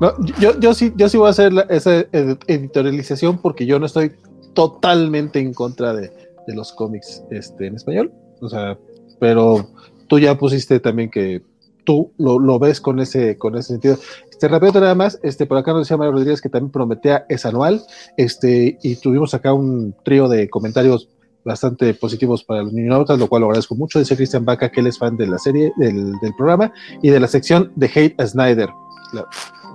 [0.00, 3.78] No, yo, yo sí, yo sí voy a hacer la- esa ed- editorialización porque yo
[3.80, 4.12] no estoy
[4.54, 6.10] totalmente en contra de,
[6.46, 8.12] de los cómics este, en español.
[8.40, 8.78] O sea,
[9.18, 9.68] pero
[10.06, 11.42] tú ya pusiste también que
[11.84, 13.96] tú lo, lo ves con ese, con ese sentido.
[14.30, 17.44] Este, repito nada más, este, por acá nos decía Mario Rodríguez que también Prometea es
[17.44, 17.82] anual,
[18.16, 21.08] este, y tuvimos acá un trío de comentarios
[21.44, 23.98] bastante positivos para los niños, lo cual lo agradezco mucho.
[23.98, 27.18] Dice Cristian Vaca que él es fan de la serie, del, del programa y de
[27.20, 28.68] la sección de Hate a Snyder.
[29.14, 29.26] La-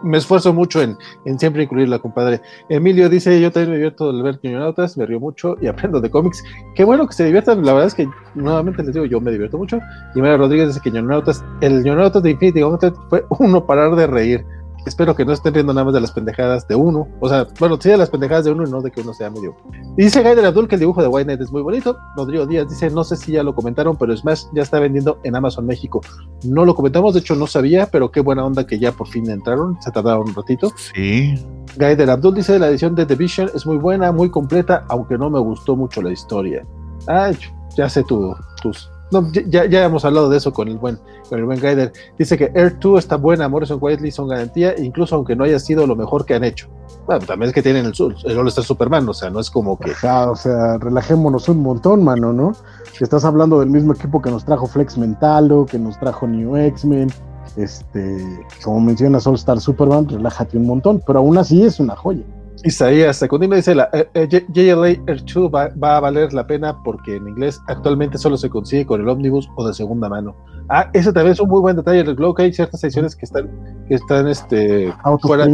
[0.04, 2.42] me esfuerzo mucho en, en siempre incluirla, compadre.
[2.70, 6.10] Emilio dice, yo también me divierto al ver Ñoñonautas, me río mucho y aprendo de
[6.10, 6.44] cómics.
[6.76, 9.58] Qué bueno que se diviertan, la verdad es que nuevamente les digo, yo me divierto
[9.58, 9.80] mucho.
[10.16, 14.08] Y María Rodríguez dice que Ñoñonautas, el Ñoñonautas de Infinity Gauntlet fue uno parar de
[14.08, 14.46] reír.
[14.86, 17.08] Espero que no estén riendo nada más de las pendejadas de uno.
[17.20, 19.30] O sea, bueno, sí de las pendejadas de uno y no de que uno sea
[19.30, 19.56] medio.
[19.95, 21.98] Dice Gaider Abdul que el dibujo de White Knight es muy bonito.
[22.16, 25.36] Rodrigo Díaz dice, no sé si ya lo comentaron, pero Smash ya está vendiendo en
[25.36, 26.02] Amazon México.
[26.44, 29.30] No lo comentamos, de hecho no sabía, pero qué buena onda que ya por fin
[29.30, 29.78] entraron.
[29.82, 30.72] Se tardaron un ratito.
[30.94, 31.36] Sí.
[31.78, 35.30] Gaider Abdul dice, la edición de The Vision es muy buena, muy completa, aunque no
[35.30, 36.66] me gustó mucho la historia.
[37.08, 37.32] Ah,
[37.76, 38.90] ya sé tu, tus...
[39.12, 40.98] No, ya, ya hemos hablado de eso con el buen,
[41.30, 41.92] con el buen Gaider.
[42.18, 45.86] Dice que Air 2 está buena, Morrison Whiteley son garantía, incluso aunque no haya sido
[45.86, 46.68] lo mejor que han hecho.
[47.06, 47.94] Bueno, también es que tienen el,
[48.26, 49.92] el All-Star Superman, o sea, no es como que...
[49.92, 52.54] o sea, relajémonos un montón, mano, ¿no?
[52.98, 56.56] Que estás hablando del mismo equipo que nos trajo Flex Mentalo, que nos trajo New
[56.56, 57.10] X-Men,
[57.58, 58.18] este,
[58.64, 62.24] como mencionas All Star Superman, relájate un montón, pero aún así es una joya.
[62.64, 66.82] Isaías Secundino dice, la eh, eh, JLA Air 2 va, va a valer la pena
[66.83, 70.35] porque en inglés actualmente solo se consigue con el ómnibus o de segunda mano.
[70.69, 73.50] Ah, ese también es un muy buen detalle del blog, hay ciertas ediciones que están,
[73.88, 74.93] que están este,
[75.27, 75.45] fuera,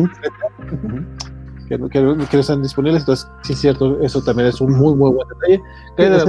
[1.68, 4.96] que, que que no están disponibles, entonces sí es cierto, eso también es un muy
[4.96, 5.62] muy buen detalle.
[6.18, 6.26] Ese-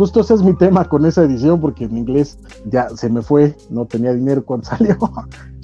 [0.00, 3.54] justo ese es mi tema con esa edición, porque en inglés ya se me fue,
[3.68, 4.96] no tenía dinero cuando salió.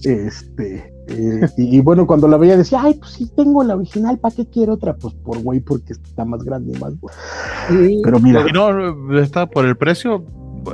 [0.04, 4.18] Este, eh, y, y bueno, cuando la veía decía, ay, pues sí tengo la original,
[4.18, 4.92] ¿para qué quiero otra?
[4.94, 7.18] Pues por güey, porque está más grande y más buena.
[8.04, 10.22] Pero mira, Y no, está por el precio.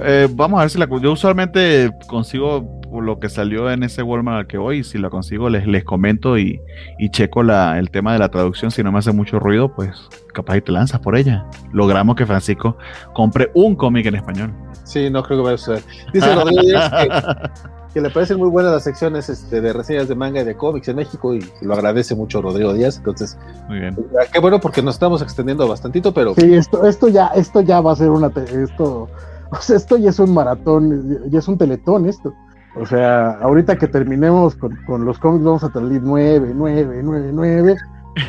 [0.02, 0.88] eh, vamos a ver si la.
[1.00, 4.84] Yo usualmente consigo lo que salió en ese Walmart al que voy.
[4.84, 6.60] Si la consigo, les, les comento y,
[6.98, 8.70] y checo la, el tema de la traducción.
[8.70, 11.46] Si no me hace mucho ruido, pues capaz y te lanzas por ella.
[11.72, 12.76] Logramos que Francisco
[13.14, 14.52] compre un cómic en español.
[14.84, 15.82] Sí, no creo que vaya a suceder.
[16.12, 17.50] Dice Rodrigo Díaz que,
[17.94, 20.88] que le parecen muy buenas las secciones este, de reseñas de manga y de cómics
[20.88, 22.96] en México y lo agradece mucho Rodrigo Díaz.
[22.98, 23.38] Entonces,
[23.68, 23.96] Muy bien.
[24.32, 27.92] qué bueno porque nos estamos extendiendo bastantito, pero sí, esto, esto ya, esto ya va
[27.92, 29.08] a ser una, esto,
[29.50, 32.34] o sea, esto ya es un maratón, ya es un teletón esto.
[32.74, 37.30] O sea, ahorita que terminemos con, con los cómics vamos a salir nueve, nueve, nueve,
[37.32, 37.76] nueve.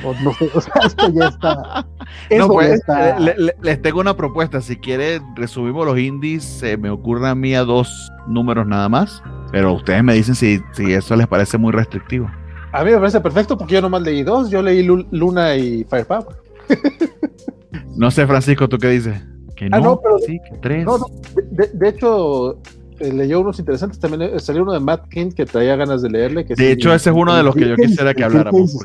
[0.05, 1.53] O, no sé, o sea, esto ya está.
[1.53, 3.19] No, Esto pues, ya está.
[3.19, 4.61] le- le- les tengo una propuesta.
[4.61, 6.43] Si quiere, resumimos los indies.
[6.43, 9.21] Se me ocurren a mí a dos números nada más.
[9.51, 12.29] Pero ustedes me dicen si, si eso les parece muy restrictivo.
[12.71, 14.49] a mí me parece perfecto porque yo nomás leí dos.
[14.49, 16.27] Yo leí Lu- Luna y Firepower.
[17.95, 19.21] No sé, Francisco, ¿tú qué dices?
[19.55, 20.85] Que no, Ah, no, pero- sí, que tres.
[20.85, 21.05] No, no,
[21.51, 22.57] de, hecho, eh,
[23.11, 23.99] leyó unos interesantes.
[23.99, 26.45] También eh, salió uno de Matt King que traía ganas de leerle.
[26.45, 28.75] Que De sí, hecho, ese es uno de los que yo quisiera que habláramos.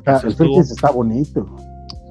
[0.71, 1.47] Está bonito.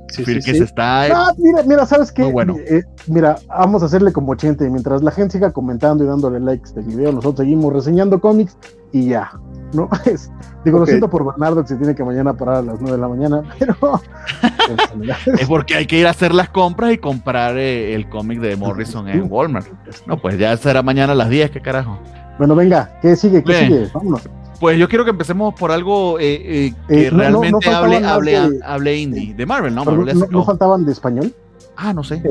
[0.09, 0.57] Sí, sí, sí.
[0.63, 1.05] está.
[1.05, 2.23] Ah, mira, mira, ¿sabes qué?
[2.23, 2.55] Muy bueno.
[2.57, 6.39] Eh, mira, vamos a hacerle como 80 y mientras la gente siga comentando y dándole
[6.39, 8.57] likes a este video, nosotros seguimos reseñando cómics
[8.91, 9.31] y ya,
[9.73, 9.89] ¿no?
[10.05, 10.31] Es-
[10.65, 13.01] digo, lo siento por Bernardo que se tiene que mañana parar a las 9 de
[13.01, 13.75] la mañana, pero...
[15.39, 18.55] Es porque hay que ir a hacer las compras y comprar eh, el cómic de
[18.55, 19.67] Morrison en Walmart.
[20.05, 21.97] No, pues ya será mañana a las 10, qué carajo.
[22.37, 23.43] bueno, venga, ¿qué sigue?
[23.43, 23.65] ¿Qué Bien.
[23.67, 23.89] sigue?
[23.93, 24.27] Vámonos.
[24.59, 27.75] Pues yo quiero que empecemos por algo eh, eh, que Eh, no, no, realmente no
[27.77, 29.33] hable, hable, hable indie.
[29.33, 29.85] De Marvel, ¿no?
[29.85, 31.33] Marvel ¿no, faltaban de español?
[31.75, 32.21] Ah, no sé.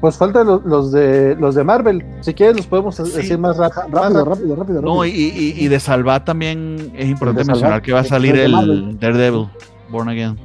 [0.00, 2.04] Pues faltan los, los de los de Marvel.
[2.20, 3.02] Si quieres, los podemos Sí.
[3.02, 4.24] decir más Rápido, rápido.
[4.24, 4.82] rápido, rápido.
[4.82, 8.08] No, y, y, y de Salvat también es importante Salvat, mencionar que va a que
[8.10, 8.98] salir el.
[9.00, 9.48] Daredevil,
[9.90, 10.38] Born Again.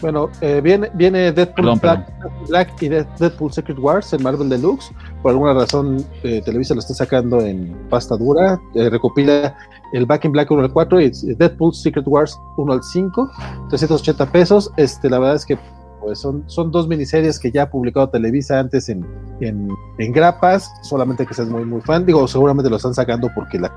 [0.00, 4.48] Bueno, eh, viene, viene Deadpool Perdón, Black, Black y Dead- Deadpool Secret Wars en Marvel
[4.48, 4.90] Deluxe.
[5.22, 8.58] Por alguna razón, eh, Televisa lo está sacando en pasta dura.
[8.74, 9.54] Eh, recopila
[9.92, 13.30] el Back in Black 1 al 4 y Deadpool Secret Wars 1 al 5.
[13.68, 14.70] 380 pesos.
[14.76, 15.58] Este, la verdad es que
[16.00, 19.04] pues son, son dos miniseries que ya ha publicado Televisa antes en,
[19.40, 19.68] en,
[19.98, 20.72] en grapas.
[20.82, 22.06] Solamente que seas muy, muy fan.
[22.06, 23.70] Digo, seguramente lo están sacando porque la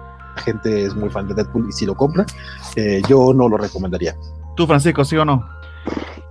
[0.46, 2.26] gente es muy fan de Deadpool y si lo compra,
[2.78, 4.16] eh, yo no lo recomendaría.
[4.56, 5.44] ¿Tú, Francisco, sí o no?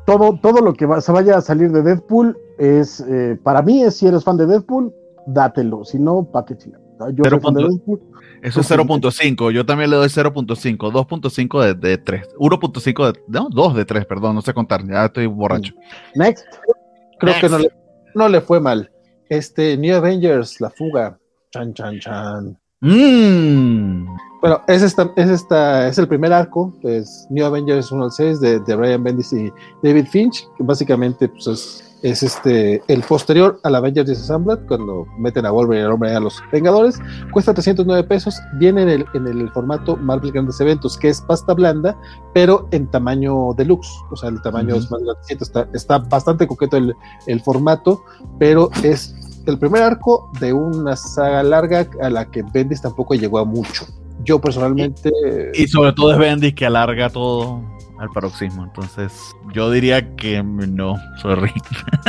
[0.07, 3.83] Todo, todo lo que va- se vaya a salir de Deadpool es, eh, para mí,
[3.83, 4.93] es si eres fan de Deadpool,
[5.27, 5.85] dátelo.
[5.85, 6.81] Si no, pa' qué chingar.
[7.15, 8.01] Yo soy fan de Deadpool.
[8.43, 8.75] Eso es Sí.
[8.75, 9.51] 0.5.
[9.53, 10.91] Yo también le doy 0.5.
[10.91, 12.29] 2.5 de, de 3.
[12.39, 13.21] 1.5 de.
[13.29, 14.35] No, 2 de 3, perdón.
[14.35, 14.85] No sé contar.
[14.87, 15.75] Ya estoy borracho.
[16.17, 16.45] Next.
[17.21, 17.51] Creo que Next.
[17.53, 17.71] no le,
[18.17, 18.91] no le fue mal.
[19.29, 21.19] Este, New Avengers, La Fuga.
[21.53, 22.59] Chan, chan, chan.
[22.81, 24.07] Mmm.
[24.43, 28.41] Bueno, es esta, es esta, es el primer arco, es New Avengers 1 al 6
[28.41, 29.53] de, de Ryan Bendis y
[29.85, 35.47] David Finch, que básicamente pues, es, es este el posterior al Avengers Disassembled, cuando meten
[35.47, 36.99] a Wolverine y al hombre a los Vengadores,
[37.31, 41.55] cuesta 309 pesos, viene en el, en el formato Marvel Grandes Eventos, que es pasta
[41.55, 41.97] blanda,
[42.35, 46.77] pero en tamaño deluxe, o sea, el tamaño es más grandecito, está, está bastante coqueto
[46.79, 46.97] el,
[47.29, 48.03] el formato,
[48.41, 49.15] pero es
[49.47, 53.87] el primer arco de una saga larga a la que Bendis tampoco llegó a mucho.
[54.25, 55.11] Yo personalmente
[55.55, 57.63] Y sobre todo es Bendis que alarga todo
[57.99, 58.65] al paroxismo.
[58.65, 59.13] Entonces,
[59.55, 60.97] yo diría que no.
[61.21, 61.53] Sorry.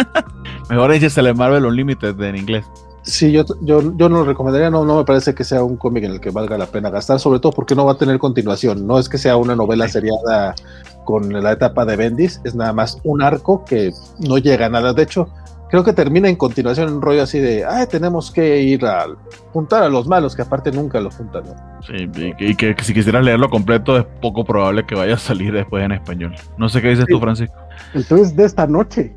[0.70, 2.66] Mejor échesele Marvel Unlimited en inglés.
[3.04, 6.06] sí, yo, yo, yo no lo recomendaría, no, no me parece que sea un cómic
[6.06, 8.88] en el que valga la pena gastar, sobre todo porque no va a tener continuación,
[8.88, 10.56] no es que sea una novela seriada
[11.04, 14.94] con la etapa de Bendis, es nada más un arco que no llega a nada,
[14.94, 15.28] de hecho,
[15.74, 19.08] creo que termina en continuación un rollo así de, ay, tenemos que ir a
[19.54, 21.82] juntar a los malos, que aparte nunca los juntan, ¿no?
[21.82, 25.18] Sí, y que, y que si quisieras leerlo completo, es poco probable que vaya a
[25.18, 26.36] salir después en español.
[26.60, 27.22] No sé qué dices tú, Sí.
[27.22, 27.56] Francisco.
[27.96, 29.16] Entonces, de esta noche.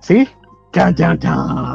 [0.00, 0.26] ¿Sí?
[0.72, 1.74] Chan, chan, chan.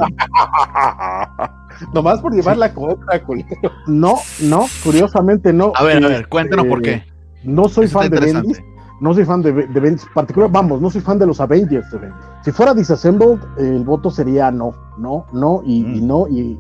[1.94, 3.48] Nomás por llevar la contra, culero.
[3.86, 5.72] No, no, curiosamente no.
[5.76, 7.04] A ver, a ver, cuéntanos eh, por qué.
[7.44, 8.20] No soy Eso fan de.
[8.22, 8.60] Bendis.
[9.02, 10.50] No soy fan de, de Bendis particular.
[10.52, 12.18] Vamos, no soy fan de los Avengers de Bendis.
[12.44, 16.08] Si fuera Disassembled, el voto sería no, no, no y, y Mm.
[16.08, 16.58] no y,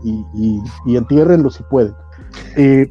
[0.85, 1.93] y, entiérrenlo si pueden.
[2.57, 2.87] Eh,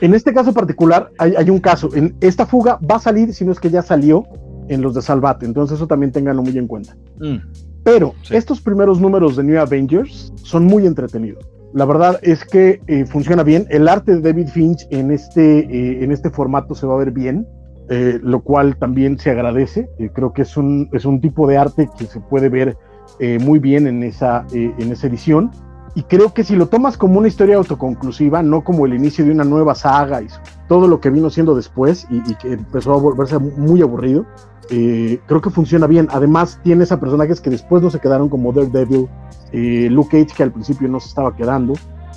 [0.00, 1.88] en este caso particular hay, hay un caso.
[1.94, 4.24] En esta fuga va a salir, si no es que ya salió,
[4.68, 5.44] en los de Salvate.
[5.46, 6.96] Entonces eso también ténganlo muy en cuenta.
[7.20, 7.36] Mm.
[7.82, 8.34] Pero Sí.
[8.36, 11.44] estos primeros números de New Avengers son muy entretenidos.
[11.74, 13.66] La verdad es que eh, funciona bien.
[13.68, 17.10] El arte de David Finch en este, eh, en este formato se va a ver
[17.10, 17.46] bien,
[17.90, 19.88] eh, lo cual también se agradece.
[19.98, 22.78] Eh, creo que es un, es un tipo de arte que se puede ver
[23.18, 25.50] eh, muy bien en esa, en esa edición.
[25.94, 29.30] Y creo que si lo tomas como una historia autoconclusiva, no como el inicio de
[29.30, 30.26] una nueva saga y
[30.66, 34.26] todo lo que vino siendo después y, que empezó a volverse muy aburrido,
[34.68, 36.08] creo que funciona bien.
[36.10, 39.06] Además, tienes a personajes que después no se quedaron como Daredevil,
[39.92, 41.74] Luke Cage, que al principio no se estaba quedando,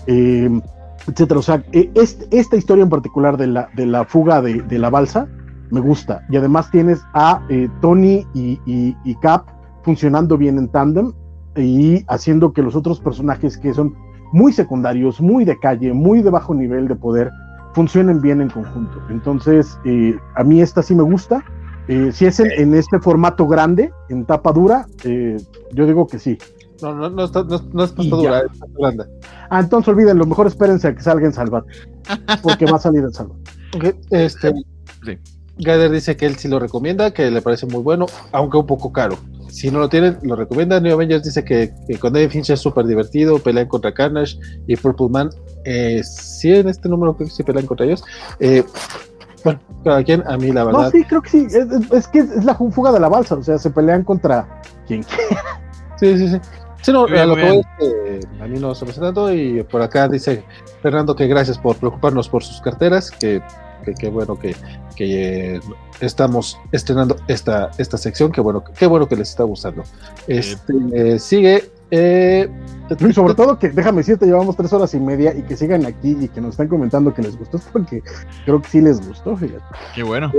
[0.07, 1.39] etcétera.
[1.39, 5.27] O sea, este- esta historia en particular de la, de la fuga de la balsa
[5.71, 6.23] me gusta.
[6.29, 9.45] Y además tienes a eh, Tony y, y- y Cap
[9.83, 11.13] funcionando bien en tándem
[11.55, 13.95] y haciendo que los otros personajes que son
[14.33, 17.31] muy secundarios, muy de calle, muy de bajo nivel de poder,
[17.73, 19.01] funcionen bien en conjunto.
[19.09, 21.43] Entonces, eh, a mí esta sí me gusta.
[21.87, 25.37] Eh, si es en, en este formato grande, en tapa dura, eh,
[25.73, 26.37] yo digo que sí.
[26.81, 29.07] No, no, no, está, no, no es Y dura, es blanda.
[29.49, 31.63] Ah, entonces olvídenlo, mejor espérense a que salga en Salvat,
[32.43, 33.37] porque va a salir en Salvat.
[33.75, 34.51] Ok, Este,
[35.05, 35.17] Sí.
[35.59, 38.91] Gader dice que él sí lo recomienda, que le parece muy bueno, aunque un poco
[38.91, 39.17] caro.
[39.49, 40.79] Si no lo tienen, lo recomienda.
[40.79, 44.37] New Avengers dice que, que con David Finch es súper divertido, pelean contra Carnage
[44.67, 45.29] y Purple Man.
[45.65, 48.03] Eh, sí, en este número creo que sí pelean contra ellos.
[48.39, 48.63] Eh,
[49.43, 50.83] bueno, cada quien, a mí la verdad.
[50.83, 51.47] No, sí, creo que sí.
[51.47, 54.61] Es, es- es que es la fuga de la balsa, o sea, se pelean contra
[54.85, 55.41] quien quiera.
[55.99, 56.37] Sí, sí, sí.
[56.83, 58.19] Sí, no, bien, a lo que voy bien.
[58.19, 60.43] es que a mí no se me hace tanto y por acá dice
[60.83, 63.41] Fernando, que gracias por preocuparnos por sus carteras, que,
[63.93, 64.55] que, bueno que,
[64.95, 65.59] que
[65.99, 69.83] estamos estrenando esta, esta sección, que bueno, qué bueno que les está gustando.
[70.27, 72.49] Este, sigue eh,
[72.99, 76.17] y sobre todo que, déjame decirte, llevamos tres horas y media y que sigan aquí
[76.19, 78.03] y que nos están comentando que les gustó, porque
[78.45, 79.63] creo que sí les gustó, fíjate.
[79.95, 80.31] Qué bueno.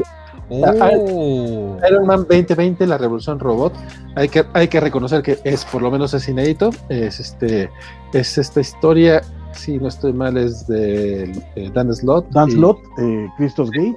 [0.50, 1.76] Oh.
[1.88, 3.74] Iron Man 2020, la revolución robot.
[4.14, 6.70] Hay que, hay que reconocer que es, por lo menos es inédito.
[6.88, 7.70] Es este,
[8.12, 11.32] es esta historia, si no estoy mal, es de
[11.74, 12.28] Dan Slott.
[12.30, 13.96] Dan Slott, eh, Christos Gage.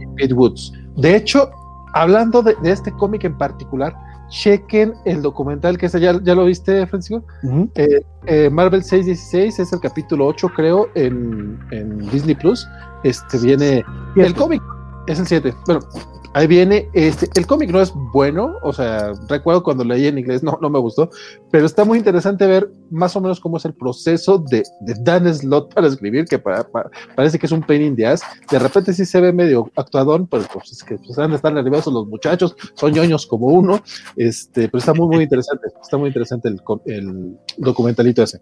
[0.00, 0.72] y Pete Woods.
[0.96, 1.50] De hecho,
[1.94, 3.94] hablando de, de este cómic en particular,
[4.28, 7.24] chequen el documental que es ya, ya lo viste, Francisco.
[7.74, 12.66] Eh, eh, Marvel 616 es el capítulo 8, creo, en, en Disney Plus.
[13.04, 13.84] Este viene.
[14.16, 14.62] El cómic
[15.06, 15.54] es el 7.
[15.66, 15.80] Bueno,
[16.34, 20.42] ahí viene, este, el cómic no es bueno, o sea, recuerdo cuando leí en inglés,
[20.42, 21.08] no, no me gustó,
[21.50, 25.32] pero está muy interesante ver más o menos cómo es el proceso de, de Dan
[25.32, 28.22] Slott para escribir, que parece que es un pain in the ass.
[28.50, 31.52] De repente sí se ve medio actuadón, pero pues es que pues, han de estar
[31.52, 33.80] nerviosos los muchachos, son ñoños como uno,
[34.16, 38.40] este, pero está muy, muy interesante, está muy interesante el, el documentalito ese.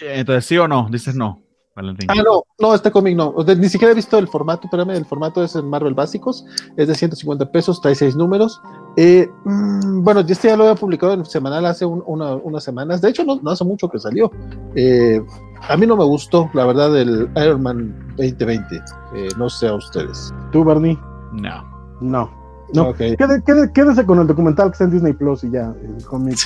[0.00, 0.88] Entonces, ¿sí o no?
[0.90, 1.45] Dices no.
[1.76, 3.34] Ah, no, no, este cómic no.
[3.58, 6.94] ni siquiera he visto el formato, espérame, el formato es en Marvel Básicos, es de
[6.94, 8.62] 150 pesos, trae seis números.
[8.96, 13.24] Eh, mm, bueno, este ya lo había publicado en semanal hace unas semanas, de hecho
[13.24, 14.30] no, hace mucho que salió.
[14.74, 15.20] Eh,
[15.68, 19.74] a mí no me gustó, la verdad, el Iron Man 2020, eh, no sé a
[19.74, 20.32] ustedes.
[20.52, 20.98] ¿Tú, Barney?
[21.32, 21.62] No.
[22.00, 22.46] No.
[22.72, 26.38] No, quédese, con el documental que está en Disney Plus y ya, el cómic.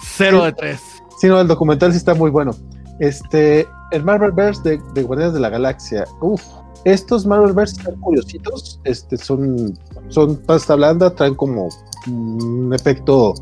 [0.00, 0.80] Cero de tres.
[1.18, 2.52] Sí, no, el documental sí está muy bueno.
[2.98, 6.04] Este, el Marvelverse de, Guardianes de la Galaxia.
[6.20, 6.42] Uf,
[6.84, 8.80] estos Marvelverse están curiositos.
[8.84, 11.68] Este, son, son pasta blanda, traen como
[12.06, 13.34] un efecto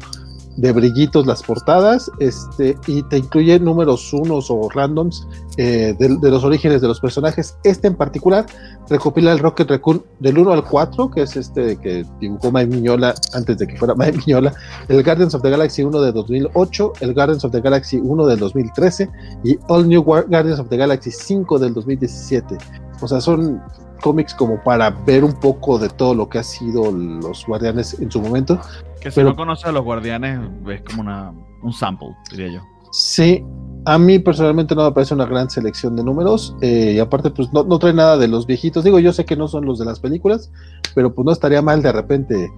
[0.57, 5.27] de brillitos las portadas este, y te incluye números unos o randoms
[5.57, 7.57] eh, de, los orígenes de los personajes.
[7.65, 8.47] Este en particular
[8.89, 13.15] recopila el Rocket Raccoon del 1 al 4, que es este que dibujó Mike Miñola
[13.33, 14.55] antes de que fuera Mike Miñola,
[14.89, 18.39] el Guardians of the Galaxy 1 de 2008, el Guardians of the Galaxy 1 del
[18.39, 19.11] 2013
[19.45, 22.59] y All New Guardians of the Galaxy 5 del 2017.
[23.01, 23.61] O sea, son
[24.05, 28.11] cómics como para ver un poco de todo lo que ha sido los guardianes en
[28.11, 28.61] su momento.
[29.05, 31.31] Que si no conoce a los guardianes, es como una,
[31.63, 32.61] un sample, diría yo.
[32.91, 33.45] Sí,
[33.85, 36.57] a mí personalmente no me parece una gran selección de números.
[36.63, 38.83] Eh, y aparte, pues no, trae nada de los viejitos.
[38.83, 40.51] Digo, yo sé que no son los de las películas,
[40.95, 42.51] pero pues no estaría mal de repente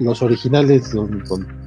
[0.00, 0.92] los originales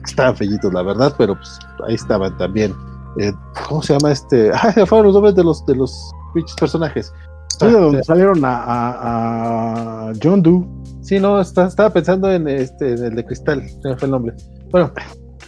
[0.06, 2.76] estaban fellitos, la verdad, pero pues ahí estaban también.
[3.18, 3.32] Eh,
[3.68, 4.52] ¿Cómo se llama este?
[4.54, 6.12] Ah, fueron los nombres de los de los
[6.60, 7.12] personajes.
[7.60, 10.66] Sí, de donde salieron a, John Doe.
[11.02, 14.34] Sí, no, estaba pensando en este en el de Cristal, se me fue el nombre.
[14.72, 14.92] Bueno,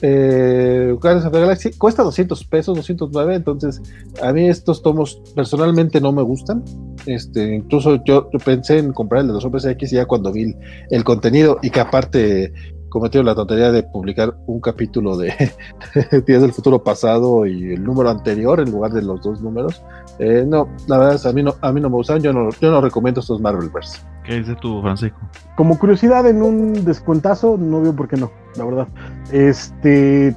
[0.01, 3.82] eh, Guardians of the Galaxy cuesta 200 pesos, 209, entonces
[4.22, 6.64] a mí estos tomos personalmente no me gustan.
[7.06, 10.56] Este, incluso yo, pensé en comprar el de los hombres X ya cuando vi
[10.90, 12.53] el contenido y que aparte
[12.96, 15.34] cometido la tontería de publicar un capítulo de
[16.26, 19.84] Días del Futuro Pasado y el número anterior en lugar de los dos números.
[20.18, 22.52] Eh, no, la verdad es a mí no, a mí no me gustan, yo no,
[22.52, 24.00] yo no recomiendo estos Marvelverse.
[24.24, 25.20] ¿Qué dices tú, Francisco?
[25.58, 28.88] Como curiosidad, en un descuentazo, no veo por qué no, la verdad.
[29.30, 30.34] Este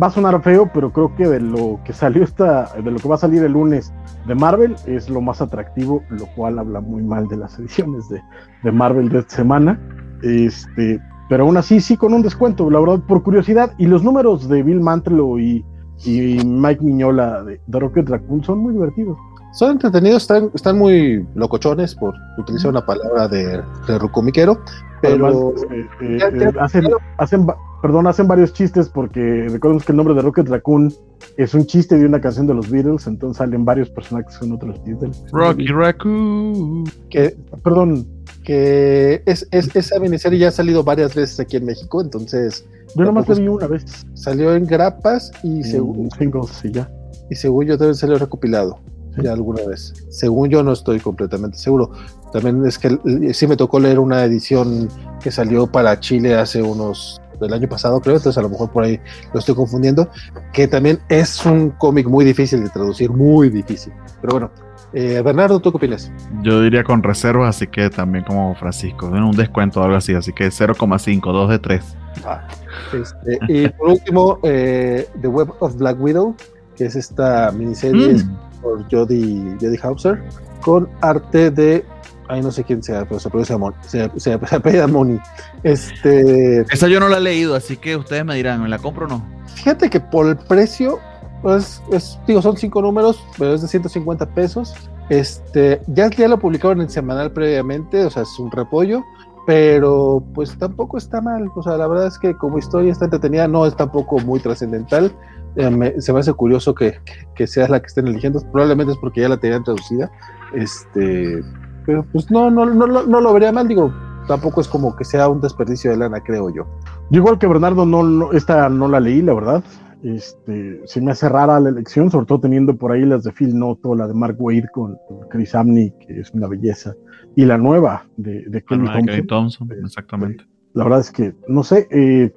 [0.00, 3.08] va a sonar feo, pero creo que de lo que salió esta, de lo que
[3.08, 3.90] va a salir el lunes
[4.26, 8.20] de Marvel es lo más atractivo, lo cual habla muy mal de las ediciones de,
[8.64, 9.80] de Marvel de esta semana.
[10.22, 11.00] Este,
[11.32, 13.72] pero aún así sí con un descuento, la verdad, por curiosidad.
[13.78, 15.64] Y los números de Bill Mantlo y,
[16.04, 19.16] Mike Miñola de, Rocket Raccoon son muy divertidos.
[19.52, 24.58] Son entretenidos, están, están muy locochones, por utilizar una palabra de, de rucomiquero,
[25.02, 26.86] pero eh, eh, eh, hacen,
[27.18, 27.46] hacen,
[27.82, 30.94] perdón, hacen varios chistes porque recordemos que el nombre de Rocket Raccoon
[31.36, 34.82] es un chiste de una canción de los Beatles, entonces salen varios personajes con otros
[34.84, 35.22] chistes.
[35.32, 36.84] Rocky Raccoon.
[37.10, 38.06] Que, perdón,
[38.44, 42.64] que es, es, esa miniserie ya ha salido varias veces aquí en México, entonces...
[42.94, 43.84] Yo nomás la vi una vez.
[44.14, 46.10] Salió en grapas y según...
[46.12, 46.90] Singles, y ya.
[47.30, 48.78] Y según yo debe salir recopilado.
[49.18, 49.92] Ya alguna vez.
[50.08, 51.90] Según yo no estoy completamente seguro.
[52.32, 52.98] También es que
[53.34, 54.88] sí me tocó leer una edición
[55.22, 58.84] que salió para Chile hace unos del año pasado, creo, entonces a lo mejor por
[58.84, 59.00] ahí
[59.32, 60.08] lo estoy confundiendo,
[60.52, 63.92] que también es un cómic muy difícil de traducir, muy difícil.
[64.20, 64.50] Pero bueno,
[64.92, 66.10] eh, Bernardo, ¿tú qué opinas?
[66.42, 70.14] Yo diría con reservas, así que también como Francisco, en un descuento o algo así,
[70.14, 71.96] así que 0,5, 2 de 3.
[72.24, 72.46] Ah,
[72.92, 76.36] este, y por último, eh, The Web of Black Widow,
[76.76, 78.51] que es esta miniserie mm.
[78.62, 80.22] Por Jodie, Jodie Hauser,
[80.60, 81.84] con arte de
[82.28, 85.18] Ay, no sé quién sea, pero se pronuncia se, se, se Moni.
[85.64, 86.60] Este.
[86.72, 89.08] Esa yo no la he leído, así que ustedes me dirán, ¿me la compro o
[89.08, 89.26] no?
[89.54, 90.98] Fíjate que por el precio
[91.42, 94.74] pues es, digo, son cinco números, pero es de 150 pesos.
[95.08, 99.04] Este, ya, ya lo publicaron en semanal previamente, o sea, es un repollo,
[99.44, 101.50] pero pues tampoco está mal.
[101.54, 105.12] O sea, la verdad es que como historia está entretenida, no es tampoco muy trascendental.
[105.56, 106.94] Eh, se me hace curioso que,
[107.34, 110.10] que, sea la que estén eligiendo, probablemente es porque ya la tenían traducida.
[110.54, 111.42] Este,
[111.84, 113.92] pero pues no, no, no, no, lo vería mal, digo,
[114.28, 116.66] tampoco es como que sea un desperdicio de lana, creo yo.
[117.10, 119.64] Yo igual que Bernardo, no, no, esta no la leí, la verdad.
[120.02, 123.56] Este, se me hace rara la elección, sobre todo teniendo por ahí las de Phil
[123.56, 124.98] Noto, la de Mark Wade con,
[125.30, 126.94] Chris Amney, que es una belleza,
[127.36, 129.68] y la nueva de, de Kelly Thompson.
[129.84, 130.44] Exactamente.
[130.74, 132.32] La verdad es que, no sé, eh,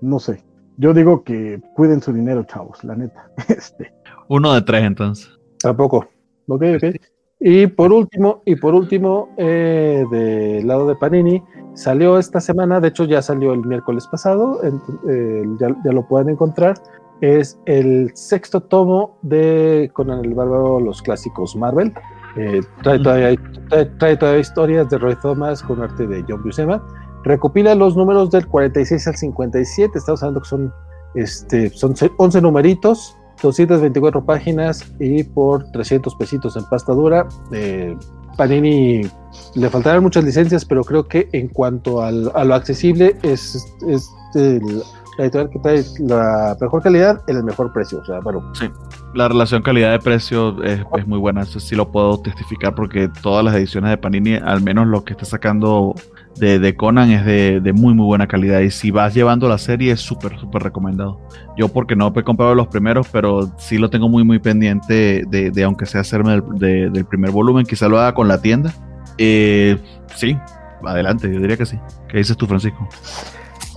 [0.00, 0.45] no sé.
[0.78, 3.30] Yo digo que cuiden su dinero, chavos, la neta.
[3.48, 3.92] Este.
[4.28, 5.30] Uno de tres, entonces.
[5.60, 6.08] Tampoco.
[6.48, 6.96] Ok, ok.
[7.38, 11.42] Y por último, y por último, eh, del lado de Panini,
[11.74, 16.74] salió esta semana, de hecho ya salió el miércoles pasado, eh, ya, lo pueden encontrar,
[17.20, 21.92] es el sexto tomo de Conan el Bárbaro, los clásicos Marvel.
[22.36, 23.38] Eh, trae, todavía,
[23.98, 26.82] trae, historias de Roy Thomas con arte de John Buscema.
[27.26, 30.72] Recopila los números del 46 al 57, estamos hablando que son,
[31.16, 37.26] este, son 11 numeritos 224 páginas y por 300 pesitos en pasta dura.
[37.50, 37.96] Eh,
[38.36, 39.02] Panini
[39.56, 43.56] le faltarán muchas licencias, pero creo que en cuanto al, a lo accesible es,
[43.88, 44.08] es
[45.18, 47.98] la editorial que trae la mejor calidad en el mejor precio.
[47.98, 48.54] O sea, bueno.
[48.54, 48.70] Sí,
[49.14, 53.10] la relación calidad de precio es, es, muy buena, eso sí lo puedo testificar porque
[53.20, 55.94] todas las ediciones de Panini, al menos lo que está sacando
[56.38, 60.00] de, Conan es de, muy muy buena calidad y si vas llevando la serie es
[60.00, 61.20] súper súper recomendado.
[61.56, 65.64] Yo porque no he comprado los primeros, pero sí lo tengo muy muy pendiente de,
[65.64, 68.72] aunque sea hacerme del, primer volumen, quizá lo haga con la tienda.
[69.18, 69.78] Eh,
[70.14, 70.36] sí,
[70.84, 71.78] adelante, yo diría que sí.
[72.08, 72.88] ¿Qué dices tú, Francisco?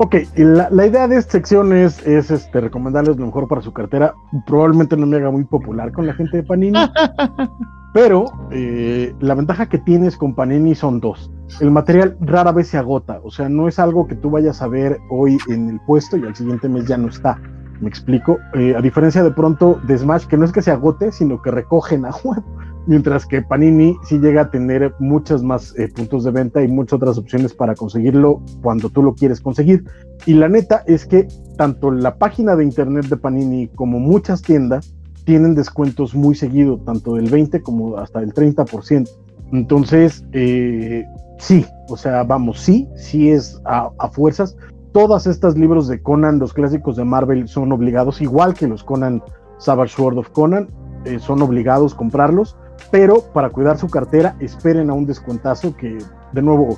[0.01, 3.73] Ok, la, la, idea de esta sección es, es este, recomendarles lo mejor para su
[3.73, 4.13] cartera.
[4.47, 6.79] Probablemente no me haga muy popular con la gente de Panini,
[7.93, 11.29] pero eh, la ventaja que tienes con Panini son dos.
[11.59, 14.69] El material rara vez se agota, o sea, no es algo que tú vayas a
[14.69, 17.37] ver hoy en el puesto y al siguiente mes ya no está.
[17.81, 18.37] Me explico.
[18.53, 21.51] Eh, a diferencia de pronto de Smash, que no es que se agote, sino que
[21.51, 22.45] recogen a juego
[22.89, 26.93] mientras que Panini sí llega a tener muchos más eh, puntos de venta y muchas
[26.93, 29.83] otras opciones para conseguirlo cuando tú lo quieres conseguir.
[30.25, 34.95] Y la neta es que tanto la página de internet de Panini como muchas tiendas
[35.23, 39.07] tienen descuentos muy seguido, tanto del 20 como hasta el 30%.
[39.51, 41.05] Entonces, eh,
[41.37, 44.57] sí, o sea, vamos, sí, sí es a, fuerzas.
[44.93, 49.21] Todas estas libros de Conan, los clásicos de Marvel, son obligados, igual que los Conan
[49.59, 50.69] Savage Sword of Conan,
[51.05, 52.57] eh, son obligados comprarlos
[52.91, 55.97] pero para cuidar su cartera esperen a un descuentazo que,
[56.31, 56.77] de nuevo,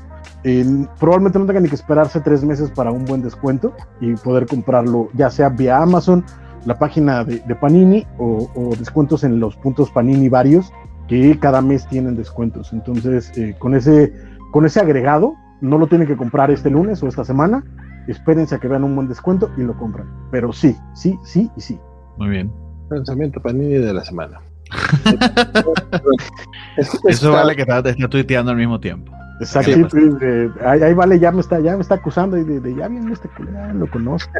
[0.99, 5.09] probablemente no tengan ni que esperarse tres meses para un buen descuento y poder comprarlo
[5.13, 6.25] ya sea vía Amazon,
[6.65, 10.71] la página de, Panini o, descuentos en los puntos Panini varios
[11.07, 12.71] que cada mes tienen descuentos.
[12.73, 14.13] Entonces, eh, con, ese,
[14.51, 17.63] con ese agregado, no lo tienen que comprar este lunes o esta semana,
[18.07, 20.07] espérense a que vean un buen descuento y lo compran.
[20.31, 21.79] Pero sí, sí, sí y sí.
[22.17, 22.51] Muy bien.
[22.89, 24.39] Lanzamiento Panini de la semana.
[27.07, 29.11] Eso vale que está, está tuiteando al mismo tiempo.
[29.41, 33.11] Exacto, pues, ahí, vale, ya me está, ya me está acusando y de, ya viene
[33.11, 34.31] este ya lo conozco.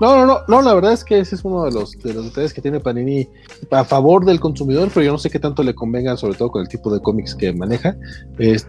[0.00, 2.26] No, no, no, no, la verdad es que ese es uno de los de los
[2.26, 3.28] detalles que tiene Panini
[3.72, 6.62] a favor del consumidor, pero yo no sé qué tanto le convenga, sobre todo con
[6.62, 7.96] el tipo de cómics que maneja.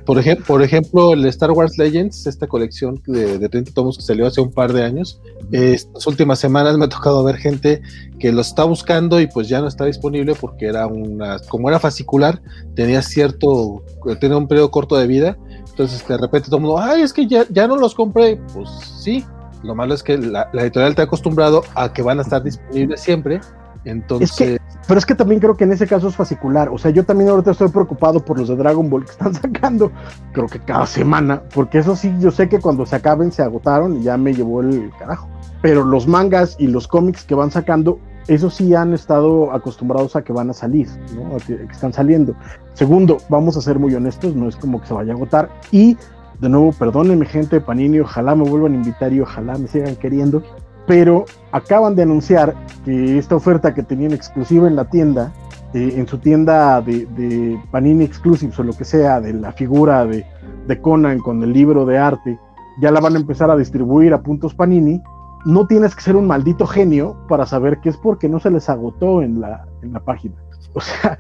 [0.05, 4.03] por, ejemplo, por ejemplo, el Star Wars Legends, esta colección de, de 30 tomos que
[4.03, 7.81] salió hace un par de años, estas últimas semanas me ha tocado ver gente
[8.19, 11.79] que lo está buscando y pues ya no está disponible porque era una, como era
[11.79, 12.41] fascicular,
[12.75, 13.83] tenía cierto,
[14.19, 15.37] tenía un periodo corto de vida
[15.75, 18.39] entonces de repente todo el mundo, ay, es que ya, ya no los compré.
[18.53, 19.25] Pues sí,
[19.61, 23.01] lo malo es que la, editorial te ha acostumbrado a que van a estar disponibles
[23.01, 23.41] siempre.
[23.83, 24.57] Entonces.
[24.87, 26.69] pero es que también creo que en ese caso es fascicular.
[26.69, 29.91] O sea, yo también ahorita estoy preocupado por los de Dragon Ball que están sacando,
[30.31, 33.97] creo que cada semana, porque eso sí, yo sé que cuando se acaben se agotaron
[33.97, 35.27] y ya me llevó el carajo.
[35.61, 40.23] Pero los mangas y los cómics que van sacando, eso sí han estado acostumbrados a
[40.23, 41.37] que van a salir, ¿no?
[41.45, 42.35] que, están saliendo.
[42.73, 45.49] Segundo, vamos a ser muy honestos, no es como que se vaya a agotar.
[45.71, 45.97] Y
[46.39, 49.95] de nuevo, perdónenme gente de Panini, ojalá me vuelvan a invitar y ojalá me sigan
[49.95, 50.43] queriendo,
[50.87, 55.31] pero acaban de anunciar que esta oferta que tenían exclusiva en la tienda,
[55.73, 60.25] eh, en su tienda de, Panini Exclusives o lo que sea, de la figura de,
[60.67, 62.39] de Conan con el libro de arte,
[62.81, 65.01] ya la van a empezar a distribuir a puntos Panini
[65.45, 68.69] no tienes que ser un maldito genio para saber que es porque no se les
[68.69, 70.35] agotó en la, en la página.
[70.73, 71.17] O sea,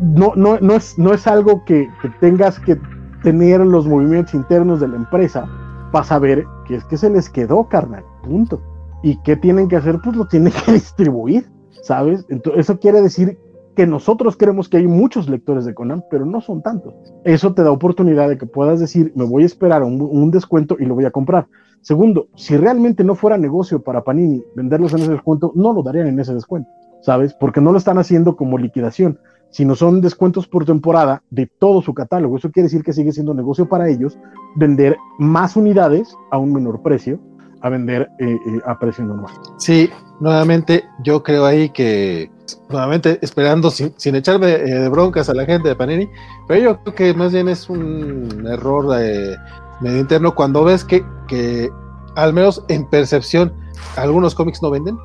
[0.00, 1.88] no, no, no, es, no es algo que,
[2.20, 2.76] tengas que
[3.22, 5.48] tener los movimientos internos de la empresa
[5.92, 8.60] para saber que es que se les quedó, carnal, punto.
[9.02, 11.46] Y qué tienen que hacer, pues lo tienen que distribuir.
[11.84, 12.24] ¿sabes?
[12.30, 13.38] Entonces, eso quiere decir
[13.76, 16.94] que nosotros creemos que hay muchos lectores de Conan, pero no son tantos.
[17.24, 20.76] Eso te da oportunidad de que puedas decir, me voy a esperar un, un descuento
[20.78, 21.46] y lo voy a comprar.
[21.84, 26.06] Segundo, si realmente no fuera negocio para Panini venderlos en ese descuento, no lo darían
[26.06, 26.70] en ese descuento,
[27.02, 27.34] ¿sabes?
[27.34, 29.18] Porque no lo están haciendo como liquidación,
[29.50, 32.38] sino son descuentos por temporada de todo su catálogo.
[32.38, 34.18] Eso quiere decir que sigue siendo negocio para ellos
[34.56, 37.20] vender más unidades a un menor precio
[37.60, 39.34] a vender eh, eh, a precio normal.
[39.58, 39.90] Sí,
[40.20, 42.30] nuevamente yo creo ahí que,
[42.70, 46.08] nuevamente esperando sin, sin echarme eh, de broncas a la gente de Panini,
[46.48, 49.36] pero yo creo que más bien es un error de
[49.80, 51.70] medio interno cuando ves que, que
[52.16, 53.52] al menos en percepción
[53.96, 54.96] algunos cómics no venden.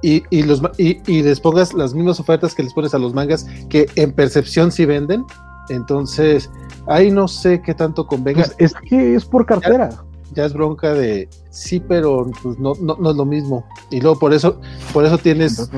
[0.00, 3.14] Y, y los, y, y les pongas las mismas ofertas que les pones a los
[3.14, 5.24] mangas que en percepción sí venden,
[5.70, 6.50] entonces
[6.86, 8.44] ahí no sé qué tanto convenga.
[8.44, 9.90] Pues es que es por cartera.
[9.90, 10.02] Ya,
[10.34, 13.64] ya es bronca de sí, pero pues no, no, no, es lo mismo.
[13.90, 14.60] Y luego por eso,
[14.92, 15.68] por eso tienes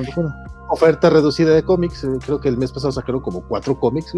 [0.70, 2.06] oferta reducida de cómics.
[2.24, 4.12] Creo que el mes pasado sacaron como cuatro cómics,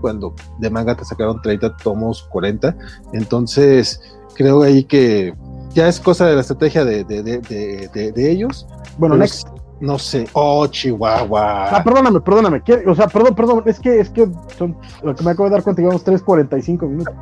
[0.00, 2.76] cuando de manga te sacaron 30 tomos, 40.
[3.12, 4.00] Entonces,
[4.34, 5.34] creo ahí que
[5.72, 8.66] ya es cosa de la estrategia de, de, de, de ellos.
[8.98, 9.48] Bueno, Next.
[9.80, 10.26] No sé.
[10.32, 11.76] Oh, Chihuahua.
[11.76, 12.62] Ah, perdóname, perdóname.
[12.86, 13.62] O sea, perdón, perdón.
[13.66, 17.14] Es que, es que son, lo que me acabo de dar cuenta, llevamos 3.45 minutos.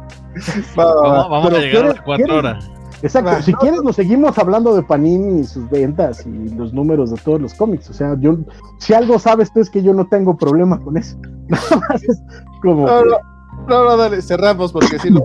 [0.77, 2.71] vamos, vamos a llegar a las 4 horas.
[3.03, 6.73] Exacto, ah, si no, quieres nos seguimos hablando de Panini y sus ventas y los
[6.73, 8.39] números de todos los cómics, o sea, yo
[8.79, 11.17] si algo sabes tú es que yo no tengo problema con eso.
[11.49, 12.23] Nada más es
[12.63, 13.17] como no, no,
[13.69, 15.23] no, no, dale, cerramos porque si no,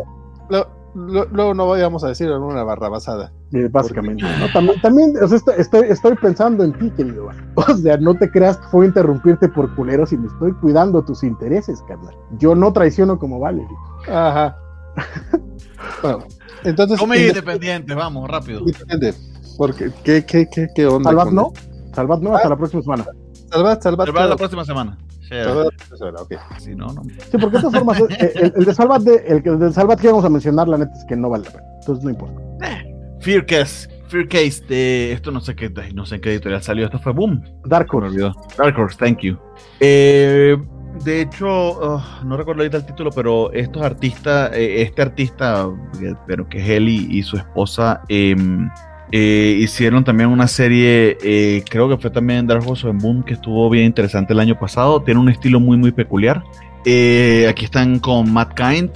[0.50, 3.32] lo, luego no vayamos a decir en una barra basada.
[3.54, 4.24] Eh, básicamente.
[4.24, 4.52] ¿no?
[4.52, 7.30] También, también o sea, estoy, estoy pensando en ti, querido.
[7.56, 11.24] O sea, no te creas que fue interrumpirte por culeros y me estoy cuidando tus
[11.24, 12.16] intereses, carnal.
[12.40, 13.66] Yo no traiciono como vale.
[14.08, 14.58] Ajá.
[16.02, 16.20] bueno,
[16.70, 17.00] entonces.
[17.00, 18.60] Come independiente, vamos, rápido.
[18.60, 19.14] Independiente.
[19.58, 21.10] Porque, ¿qué, qué, qué, qué onda?
[21.10, 21.54] Salvat no.
[21.94, 23.06] Salvat no, hasta la próxima semana.
[23.52, 24.08] Salvat, salvat.
[24.08, 24.98] Salvat la próxima semana.
[25.28, 25.36] Sí,
[26.22, 26.38] okay.
[26.60, 27.04] sí, no, no.
[27.04, 30.00] sí, porque de todas formas, eh, el, el, de Salvat, de, el, el de Salvat
[30.00, 31.64] que íbamos a mencionar, la neta es que no vale la pena.
[31.82, 32.42] Entonces no importa.
[32.62, 36.64] Eh, Fear Case, Fear Case de esto no sé qué, no sé en qué editorial
[36.64, 36.86] salió.
[36.86, 37.44] Esto fue Boom.
[37.66, 38.18] Dark Horse.
[38.58, 39.38] Dark Horse, thank you.
[39.82, 40.56] Eh,
[41.04, 45.68] de hecho, uh, no recuerdo ahorita el título, pero estos artistas, eh, este artista,
[46.26, 48.36] pero que es él y, su esposa, eh,
[49.12, 53.34] eh, hicieron también una serie, eh, creo que fue también Dark Horse en Boom, que
[53.34, 55.02] estuvo bien interesante el año pasado.
[55.02, 56.44] Tiene un estilo muy, muy peculiar.
[57.50, 58.92] Aquí están con Matt Kind.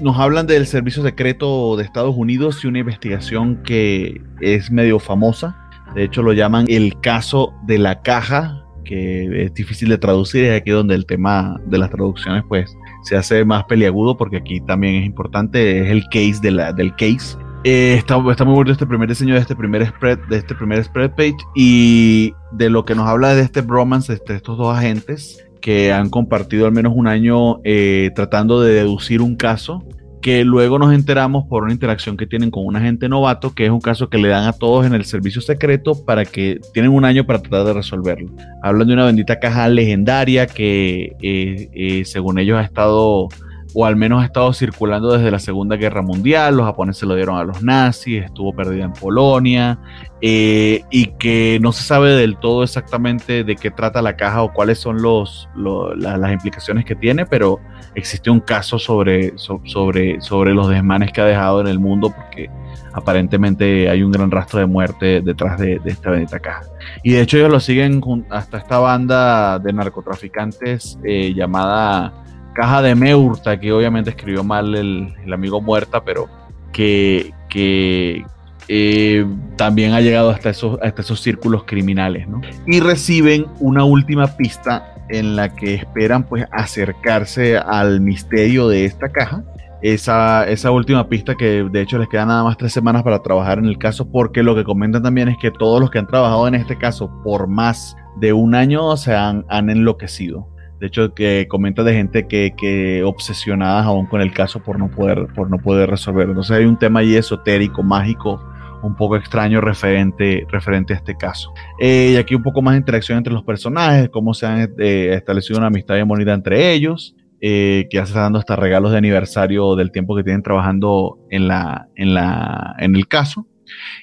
[0.00, 5.56] nos hablan del servicio secreto de Estados Unidos y una investigación que es medio famosa.
[5.94, 10.44] De hecho, lo llaman el caso de la caja, que es difícil de traducir.
[10.44, 14.60] Es aquí donde el tema de las traducciones, pues, se hace más peliagudo, porque aquí
[14.60, 15.82] también es importante.
[15.82, 17.36] Es el case de la, del case.
[17.64, 20.84] Eh, está, está, muy bueno este primer diseño de este primer spread, de este primer
[20.84, 25.42] spread page y de lo que nos habla de este bromance entre estos dos agentes
[25.62, 29.82] que han compartido al menos un año eh, tratando de deducir un caso
[30.24, 33.70] que luego nos enteramos por una interacción que tienen con un agente novato, que es
[33.70, 37.04] un caso que le dan a todos en el servicio secreto para que tienen un
[37.04, 38.30] año para tratar de resolverlo.
[38.62, 43.28] Hablan de una bendita caja legendaria que eh, eh, según ellos ha estado
[43.74, 47.36] o al menos ha estado circulando desde la Segunda Guerra Mundial, los japoneses lo dieron
[47.36, 49.80] a los nazis, estuvo perdida en Polonia,
[50.20, 54.52] eh, y que no se sabe del todo exactamente de qué trata la caja o
[54.52, 57.58] cuáles son los, lo, la, las implicaciones que tiene, pero
[57.96, 62.14] existe un caso sobre, so, sobre, sobre los desmanes que ha dejado en el mundo,
[62.14, 62.48] porque
[62.92, 66.62] aparentemente hay un gran rastro de muerte detrás de, de esta bendita caja.
[67.02, 72.12] Y de hecho ellos lo siguen hasta esta banda de narcotraficantes eh, llamada
[72.54, 76.28] Caja de Meurta, que obviamente escribió mal el, amigo Muerta, pero
[76.72, 78.24] que, que
[78.68, 79.26] eh,
[79.56, 82.40] también ha llegado hasta esos, hasta esos círculos criminales, ¿no?
[82.66, 89.10] Y reciben una última pista en la que esperan pues acercarse al misterio de esta
[89.10, 89.42] caja.
[89.82, 93.58] Esa, esa última pista que de hecho les queda nada más tres semanas para trabajar
[93.58, 96.48] en el caso, porque lo que comentan también es que todos los que han trabajado
[96.48, 101.46] en este caso por más de un año se han, han enloquecido de hecho, que
[101.48, 105.58] comenta de gente que, que obsesionadas aún con el caso por no poder, por no
[105.58, 106.32] poder resolverlo.
[106.32, 108.40] Entonces hay un tema ahí esotérico, mágico,
[108.82, 111.52] un poco extraño referente, referente a este caso.
[111.80, 115.14] Eh, y aquí un poco más de interacción entre los personajes, cómo se han eh,
[115.14, 118.92] establecido una amistad y bonita entre ellos, eh, que ya se está dando hasta regalos
[118.92, 123.46] de aniversario del tiempo que tienen trabajando en, la, en, la, en el caso.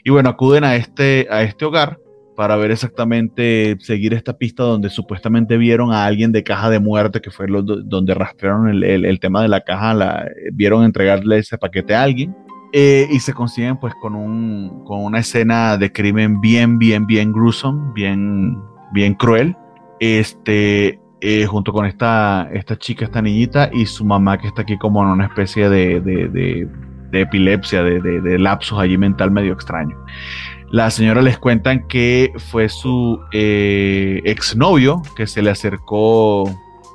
[0.03, 1.99] Y bueno, acuden a este, a este hogar
[2.41, 7.21] para ver exactamente, seguir esta pista donde supuestamente vieron a alguien de caja de muerte,
[7.21, 11.37] que fue lo, donde rastrearon el, el, el, tema de la caja, la, vieron entregarle
[11.37, 12.35] ese paquete a alguien.
[12.73, 17.31] Eh, y se consiguen pues con, un, con una escena de crimen bien, bien, bien
[17.31, 18.57] gruesome, bien,
[18.91, 19.55] bien cruel.
[19.99, 24.79] Este, eh, junto con esta, esta chica, esta niñita, y su mamá que está aquí
[24.79, 26.27] como en una especie de, de,
[27.11, 29.95] de, epilepsia, de, de, lapsus allí mental medio extraño.
[30.71, 36.45] La señora les cuentan que fue su eh, exnovio que se le acercó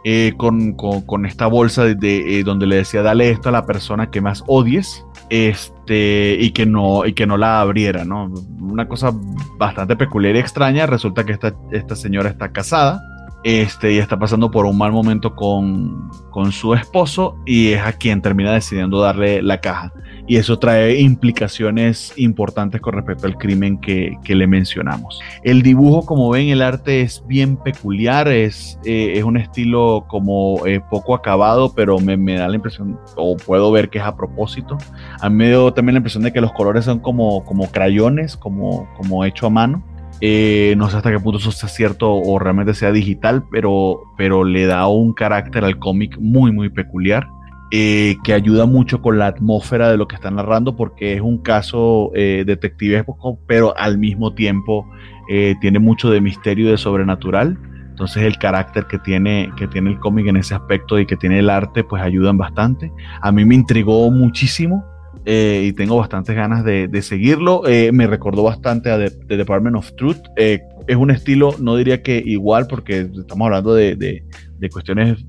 [0.03, 4.21] eh, con, con, esta bolsa de, donde le decía dale esto a la persona que
[4.21, 9.13] más odies este y que no y que no la abriera no una cosa
[9.59, 13.03] bastante peculiar y extraña resulta que esta, esta señora está casada
[13.47, 17.93] este, y está pasando por un mal momento con, con, su esposo y es a
[17.93, 19.93] quien termina decidiendo darle la caja.
[20.27, 25.21] Y eso trae implicaciones importantes con respecto al crimen que, que le mencionamos.
[25.43, 30.67] El dibujo, como ven, el arte es bien peculiar, es, eh, es un estilo como
[30.67, 34.17] eh, poco acabado, pero me, me, da la impresión, o puedo ver que es a
[34.17, 34.79] propósito.
[35.21, 38.37] A mí me dio también la impresión de que los colores son como, como crayones,
[38.37, 39.85] como, como hecho a mano
[40.21, 44.45] eh, no sé hasta qué punto eso sea cierto o realmente sea digital, pero, pero
[44.45, 47.29] le da un carácter al cómic muy, muy peculiar.
[47.73, 51.39] Eh, que ayuda mucho con la atmósfera de lo que están narrando porque es un
[51.39, 54.89] caso eh, detectivesco, pero al mismo tiempo
[55.29, 57.59] eh, tiene mucho de misterio y de sobrenatural.
[57.91, 61.41] Entonces el carácter que tiene, que tiene el cómic en ese aspecto y que tiene
[61.41, 62.93] el arte, pues ayudan bastante.
[63.21, 64.85] A mí me intrigó muchísimo
[65.25, 67.67] eh, y tengo bastantes ganas de, seguirlo.
[67.67, 70.19] Eh, me recordó bastante a The, Department of Truth.
[70.37, 75.25] Eh, es un estilo, no diría que igual, porque estamos hablando de, de cuestiones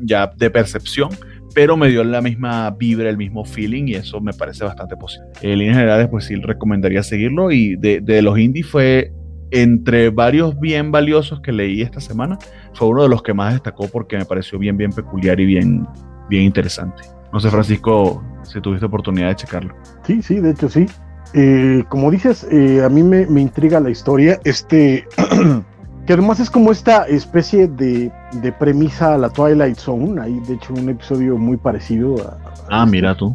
[0.00, 1.10] ya de percepción,
[1.54, 5.28] pero me dio la misma vibra, el mismo feeling y eso me parece bastante posible.
[5.40, 9.12] En líneas generales, pues sí recomendaría seguirlo y de, los indies fue
[9.50, 12.38] entre varios bien valiosos que leí esta semana,
[12.72, 15.86] fue uno de los que más destacó porque me pareció bien, bien peculiar y bien,
[16.30, 17.02] bien interesante.
[17.32, 19.74] No sé, Francisco, si tuviste oportunidad de checarlo.
[20.06, 20.86] Sí, sí, de hecho sí.
[21.34, 24.38] Eh, como dices, eh, a mí me, intriga la historia.
[24.44, 25.06] Este,
[26.06, 28.10] que además es como esta especie de,
[28.58, 30.20] premisa a la Twilight Zone.
[30.20, 32.38] Hay, de hecho, un episodio muy parecido a.
[32.70, 33.34] ah, mira tú.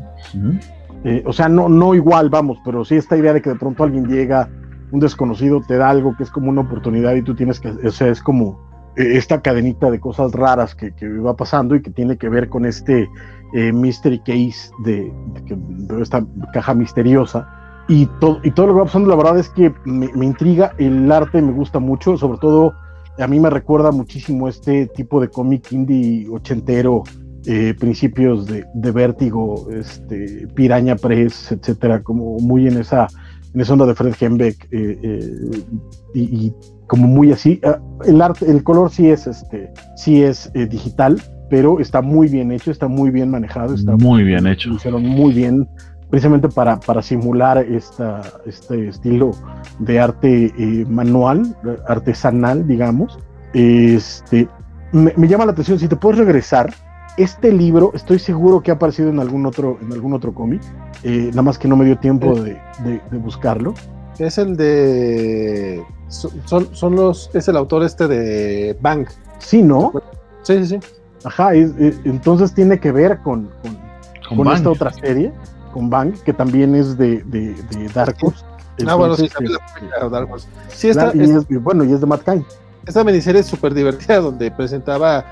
[1.03, 3.83] Eh, o sea, no, no igual, vamos, pero sí esta idea de que de pronto
[3.83, 4.49] alguien llega,
[4.91, 7.69] un desconocido te da algo que es como una oportunidad y tú tienes que.
[7.69, 11.91] O sea, es como esta cadenita de cosas raras que, que va pasando y que
[11.91, 13.07] tiene que ver con este
[13.53, 15.11] eh, mystery case de,
[16.01, 17.47] esta caja misteriosa.
[17.87, 21.09] Y todo, y todo lo que va pasando, la verdad es que me, intriga, el
[21.11, 22.73] arte me gusta mucho, sobre todo
[23.17, 27.03] a mí me recuerda muchísimo este tipo de cómic indie ochentero,
[27.45, 33.07] eh, principios de, de, Vértigo, este, Piraña Press, etcétera, como muy en esa,
[33.53, 35.31] en esa onda de Fred Hembeck eh,
[36.13, 36.53] y,
[36.87, 37.61] como muy así.
[37.63, 42.51] Ah, el arte, el color sí es, este, sí es digital, pero está muy bien
[42.51, 44.73] hecho, está muy bien manejado, está muy bien hecho.
[44.73, 45.67] hicieron muy bien
[46.09, 49.31] precisamente para, para simular esta, este estilo
[49.79, 51.55] de arte eh, manual,
[51.87, 53.19] artesanal, digamos.
[53.53, 54.47] Este,
[54.91, 56.73] me, llama la atención, si te puedes regresar,
[57.17, 60.61] este libro estoy seguro que ha aparecido en algún otro, en algún otro cómic,
[61.03, 63.73] eh, nada más que no me dio tiempo de, de, buscarlo.
[64.19, 65.83] Es el de...
[66.07, 67.29] Son, son los...
[67.33, 69.07] Es el autor este de Bang.
[69.39, 69.91] Sí, ¿no?
[70.43, 70.79] Sí, sí, sí.
[71.23, 73.49] Ajá, entonces tiene que ver con,
[74.29, 75.33] con, esta otra serie,
[75.73, 78.43] con Bang, que también es de, de, de Dark Horse.
[78.87, 79.57] Ah, bueno, sí, también
[79.99, 80.47] la Dark Horse.
[80.69, 82.45] Sí, esta, y bueno, y es de Matt Cain.
[82.85, 85.25] Esta miniserie es súper divertida, donde presentaba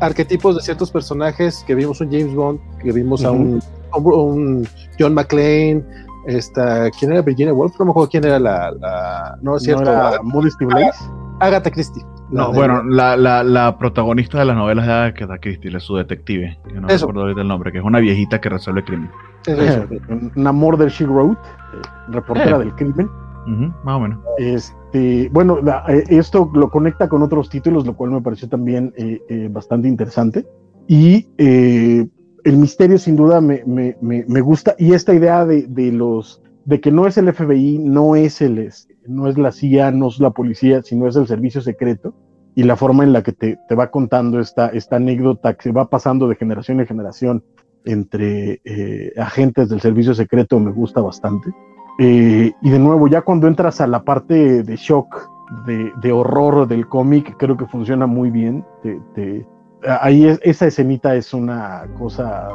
[0.00, 3.62] arquetipos de ciertos personajes, que vimos un James Bond, que vimos a un,
[3.94, 4.68] un,
[4.98, 5.84] John McClane,
[6.26, 7.78] esta, ¿quién era Virginia Woolf?
[7.78, 9.90] No me acuerdo quién era la, no es cierto,
[10.22, 10.98] Modesty Blaze.
[11.40, 12.04] Agatha Christie.
[12.30, 16.58] No, bueno, la, la, la, protagonista de las novelas de Agatha Christie, es su detective,
[16.66, 19.10] que no recuerdo ahorita el nombre, que es una viejita que resuelve crimen.
[19.46, 19.86] Eso,
[20.36, 22.60] una murder she wrote, eh, reportera eh.
[22.60, 23.10] del crimen.
[23.84, 24.18] más o menos.
[24.38, 28.94] Este, bueno, eh, esto lo conecta con otros títulos, lo cual me pareció también
[29.50, 30.46] bastante interesante.
[30.88, 34.74] Y el misterio sin duda me, me, me, gusta.
[34.78, 38.58] Y esta idea de, de, los de que no es el FBI, no es el,
[39.06, 42.14] no es la CIA, no es la policía, sino es el servicio secreto
[42.54, 45.88] y la forma en la que te, va contando esta, esta anécdota que se va
[45.88, 47.44] pasando de generación en generación
[47.84, 51.50] entre eh, agentes del servicio secreto me gusta bastante.
[51.98, 55.28] Eh, y de nuevo, ya cuando entras a la parte de shock,
[55.66, 58.64] de, horror del cómic, creo que funciona muy bien.
[60.00, 62.48] ahí esa escenita es una cosa,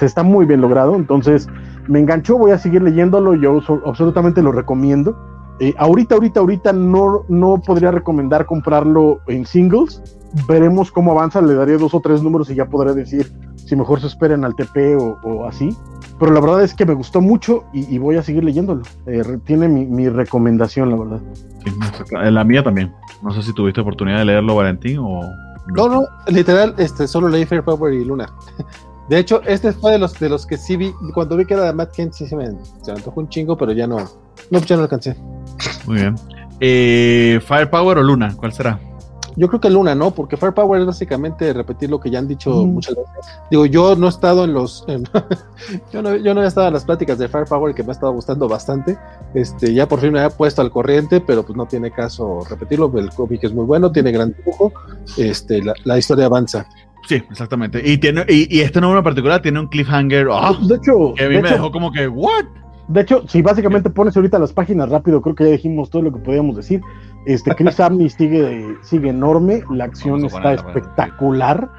[0.00, 1.48] está muy bien logrado, entonces
[1.86, 5.16] me enganchó, voy a seguir leyéndolo, yo absolutamente lo recomiendo
[5.60, 10.02] Eh, ahorita, ahorita, ahorita no, no podría recomendar comprarlo en singles.
[10.46, 14.00] Veremos cómo avanza, le daré dos o tres números y ya podré decir si mejor
[14.00, 15.76] se esperen al TP o, así.
[16.18, 18.82] Pero la verdad es que me gustó mucho y, voy a seguir leyéndolo.
[19.06, 22.30] Eh, tiene mi, recomendación, la verdad.
[22.30, 22.92] la mía también.
[23.22, 25.20] No sé si tuviste oportunidad de leerlo, Valentín, o...
[25.74, 28.32] No, no, literal, este, solo leí Fair Power y Luna.
[29.08, 31.64] De hecho, este fue de los de los que sí vi, cuando vi que era
[31.64, 32.46] de Matt Kent, sí se me,
[32.82, 33.98] se me antojó un chingo, pero ya no,
[34.50, 35.16] no, ya no alcancé.
[35.86, 36.14] Muy bien.
[36.60, 38.34] Eh, ¿Firepower o Luna?
[38.36, 38.80] ¿Cuál será?
[39.38, 40.10] Yo creo que Luna, ¿no?
[40.10, 43.12] Porque Firepower es básicamente repetir lo que ya han dicho muchas veces.
[43.52, 44.84] Digo, yo no he estado en los.
[45.92, 48.12] yo, no, yo no he estado en las pláticas de Firepower que me ha estado
[48.12, 48.98] gustando bastante.
[49.34, 52.90] Este, ya por fin me había puesto al corriente, pero pues no tiene caso repetirlo.
[52.98, 54.72] El cómic es muy bueno, tiene gran dibujo.
[55.16, 56.66] Este, la, historia avanza.
[57.06, 57.80] Sí, exactamente.
[57.88, 60.26] Y tiene y, este número en particular tiene un cliffhanger.
[60.32, 60.58] ¡ah!
[60.60, 62.44] de hecho, que a mí me dejó como que, ¿what?
[62.88, 66.12] De hecho, si básicamente pones ahorita las páginas rápido, creo que ya dijimos todo lo
[66.12, 66.80] que podíamos decir.
[67.26, 71.70] Este Chris Amney sigue, sigue enorme, la acción está espectacular.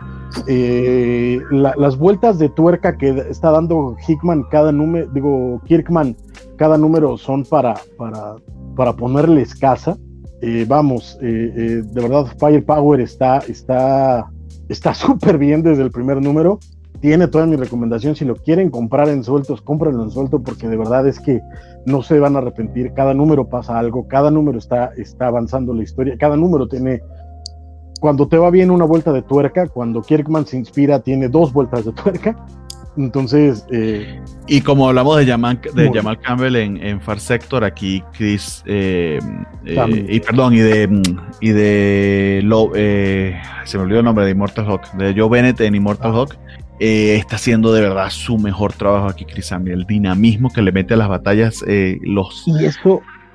[0.46, 6.16] Eh, las vueltas de tuerca que está dando Hickman cada número, digo, Kirkman,
[6.58, 8.36] cada número son para, para,
[8.76, 9.98] para ponerles casa.
[10.42, 14.30] Eh, vamos, eh, de verdad, Firepower está está
[14.70, 16.60] está súper bien desde el primer número
[17.02, 18.16] tiene toda mi recomendación.
[18.16, 21.42] Si lo quieren comprar en sueltos, cómprenlo en suelto porque de verdad es que
[21.86, 22.94] no se van a arrepentir.
[22.94, 27.02] Cada número pasa algo, cada número está, está avanzando la historia, cada número tiene.
[28.00, 31.84] Cuando te va bien una vuelta de tuerca, cuando Kirkman se inspira, tiene dos vueltas
[31.86, 32.36] de tuerca.
[32.98, 33.66] Entonces.
[33.72, 38.64] Eh, y como hablamos de Jamal, de Jamal Campbell en, en, Far Sector, aquí Chris.
[38.66, 39.20] Eh,
[39.66, 41.02] eh, y perdón, y de.
[41.40, 44.92] Y de lo, se me olvidó el nombre de Immortal Hawk.
[44.94, 46.18] De Joe Bennett en Immortal ah.
[46.20, 46.38] Hawk
[46.80, 50.94] eh, está haciendo de verdad su mejor trabajo aquí, Chris El dinamismo que le mete
[50.94, 52.46] a las batallas, eh, los,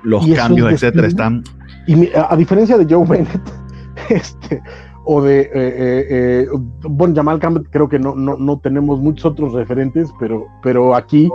[0.03, 1.43] los cambios, etcétera, están.
[1.85, 3.41] Y a, diferencia de Joe Bennett,
[4.09, 4.61] este,
[5.05, 6.47] o de eh,
[6.81, 11.29] bueno, Jamal Campbell, creo que no, no, no, tenemos muchos otros referentes, pero, pero aquí,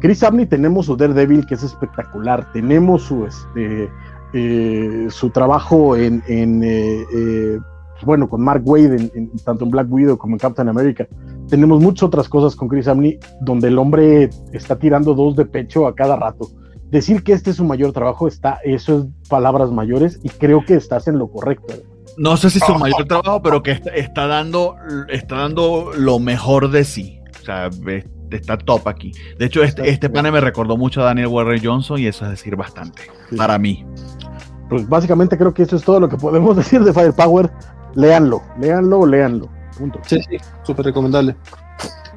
[0.00, 2.52] Chris Abney tenemos su Daredevil, que es espectacular.
[2.52, 3.90] Tenemos su este
[5.08, 6.62] su trabajo en, en
[8.04, 11.06] bueno, con Mark Wade, en, tanto en Black Widow como en Captain America
[11.48, 15.86] tenemos muchas otras cosas con Chris Amney donde el hombre está tirando dos de pecho
[15.86, 16.48] a cada rato.
[16.90, 20.74] Decir que este es su mayor trabajo, está, eso es palabras mayores y creo que
[20.74, 21.74] estás en lo correcto.
[22.16, 24.76] No sé si es su mayor trabajo, pero que está, dando,
[25.08, 27.20] está dando lo mejor de sí.
[27.42, 27.68] O sea,
[28.30, 29.12] está top aquí.
[29.38, 32.30] De hecho, este, este panel me recordó mucho a Daniel Warren Johnson y eso es
[32.30, 33.02] decir bastante
[33.36, 33.84] para mí.
[34.70, 37.50] Pues básicamente creo que eso es todo lo que podemos decir de Firepower.
[37.96, 39.48] Léanlo, léanlo, léanlo.
[40.02, 41.34] Sí, sí, súper recomendable.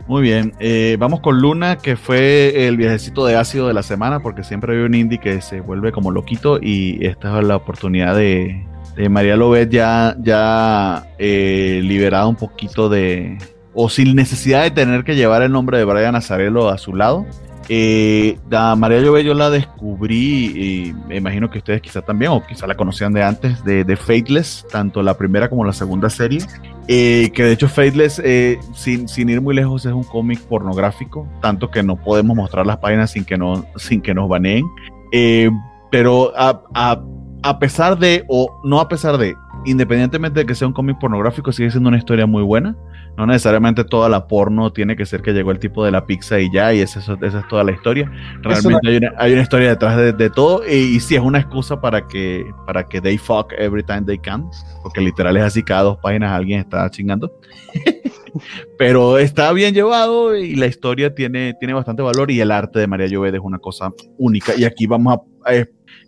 [0.08, 4.22] Muy bien, eh, vamos con Luna, que fue el viajecito de ácido de la semana,
[4.22, 8.16] porque siempre hay un indie que se vuelve como loquito y esta es la oportunidad
[8.16, 8.66] de,
[9.10, 13.38] María Lobet ya, ya eh, liberada un poquito de,
[13.74, 17.26] o sin necesidad de tener que llevar el nombre de Brian Azarelo a su lado.
[17.72, 18.40] Eh,
[18.78, 23.14] María Lobet yo la descubrí, me imagino que ustedes quizá también, o quizá la conocían
[23.14, 26.42] de antes, de, de Fateless, tanto la primera como la segunda serie.
[26.88, 31.28] Eh, que de hecho Fateless, eh, sin, sin, ir muy lejos, es un cómic pornográfico,
[31.40, 34.66] tanto que no podemos mostrar las páginas sin que, no, sin que nos baneen.
[35.12, 35.52] Eh,
[35.92, 37.00] pero a, a,
[37.44, 41.52] a, pesar de, o no a pesar de, independientemente de que sea un cómic pornográfico,
[41.52, 42.76] sigue siendo una historia muy buena.
[43.20, 46.40] No necesariamente toda la porno tiene que ser que llegó el tipo de la pizza
[46.40, 48.10] y ya, y esa, esa es toda la historia.
[48.42, 51.82] Realmente hay, una, hay, una, historia detrás de, todo, y, y, sí es una excusa
[51.82, 54.50] para que, para que they fuck every time they can,
[54.84, 57.30] porque literal es así, cada dos páginas alguien está chingando.
[58.78, 62.88] Pero está bien llevado y la historia tiene, tiene bastante valor, y el arte de
[62.88, 64.54] María Llobet es una cosa única.
[64.56, 65.52] Y aquí vamos a,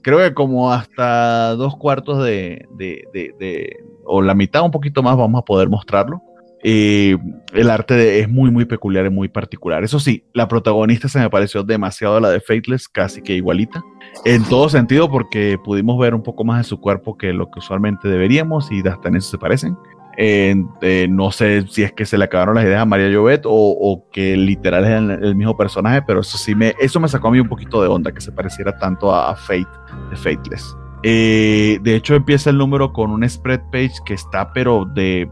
[0.01, 3.75] creo que como hasta dos cuartos de, de, de,
[4.05, 6.21] o la mitad, un poquito más, vamos a poder mostrarlo.
[6.63, 9.83] El arte es muy, muy peculiar y muy particular.
[9.83, 13.81] Eso sí, la protagonista se me pareció demasiado a la de Fateless, casi que igualita,
[14.25, 17.59] en todo sentido, porque pudimos ver un poco más de su cuerpo que lo que
[17.59, 19.75] usualmente deberíamos y hasta en eso se parecen.
[20.17, 24.07] Eh, no sé si es que se le acabaron las ideas a María Llobet o,
[24.11, 27.39] que literal es el, mismo personaje, pero eso sí me, eso me sacó a mí
[27.39, 29.67] un poquito de onda, que se pareciera tanto a, Fate
[30.09, 30.75] de Fateless.
[31.03, 35.29] Eh, de hecho, empieza el número con un spread page que está, pero de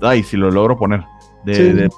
[0.00, 1.02] ay, si lo logro poner,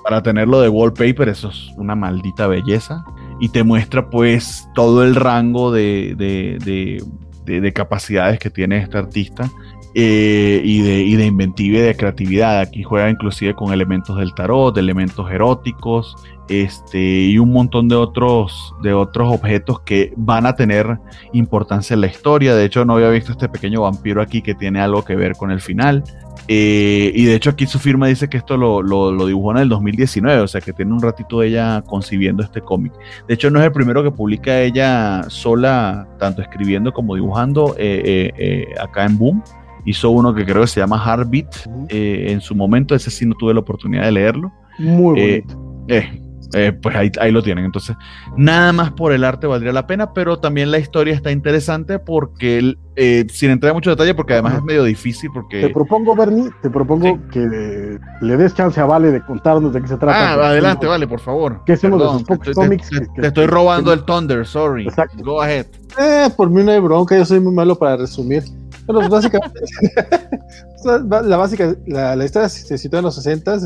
[0.05, 3.05] para tenerlo de wallpaper, eso es una maldita belleza.
[3.41, 9.51] Y te muestra pues todo el rango de, de, capacidades que tiene este artista.
[9.95, 12.61] eh, y, de, y de inventiva y de creatividad.
[12.61, 16.15] Aquí juega inclusive con elementos del tarot, de elementos eróticos,
[16.49, 20.99] este, y un montón de otros, de otros objetos que van a tener
[21.33, 22.55] importancia en la historia.
[22.55, 25.51] De hecho, no había visto este pequeño vampiro aquí que tiene algo que ver con
[25.51, 26.05] el final.
[26.47, 29.69] Eh, y de hecho aquí su firma dice que esto lo, lo, dibujó en el
[29.69, 32.93] 2019, o sea que tiene un ratito ella concibiendo este cómic.
[33.27, 38.33] De hecho no es el primero que publica ella sola, tanto escribiendo como dibujando eh,
[38.37, 39.43] eh, acá en Boom.
[39.85, 43.55] Hizo uno que creo que se llama Heartbeat en su momento, ese sí no tuve
[43.55, 44.53] la oportunidad de leerlo.
[44.79, 45.45] Muy
[45.87, 46.28] bonito.
[46.55, 47.65] Eh, pues ahí, ahí, lo tienen.
[47.65, 47.97] Entonces,
[48.37, 52.77] nada más por el arte valdría la pena, pero también la historia está interesante porque,
[52.97, 55.31] eh, sin entrar en mucho detalle, porque además es medio difícil.
[55.33, 59.83] porque Te propongo, Bernie, te propongo que le des chance a Vale de contarnos de
[59.83, 60.33] qué se trata.
[60.33, 61.61] Ah, adelante, Vale, por favor.
[61.67, 62.89] ¿Qué hacemos de sus pocos cómics?
[63.21, 64.85] Te, estoy robando el Thunder, sorry.
[64.85, 65.23] Exacto.
[65.23, 65.67] Go ahead.
[65.99, 68.45] Eh, por mí no hay bronca, yo soy muy malo para resumir.
[68.87, 69.61] Bueno, pues básicamente,
[70.85, 73.59] la básica, la, historia se sitúa en los 60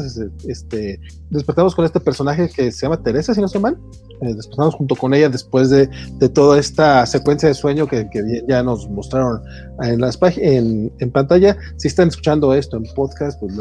[0.48, 1.00] este,
[1.30, 3.78] despertamos con este personaje que se llama Teresa, si no estoy mal.
[4.20, 8.42] Eh, despertamos junto con ella después de, de, toda esta secuencia de sueño que, que
[8.48, 9.42] ya nos mostraron
[9.82, 11.56] en las en, en, pantalla.
[11.76, 13.54] Si están escuchando esto en podcast, pues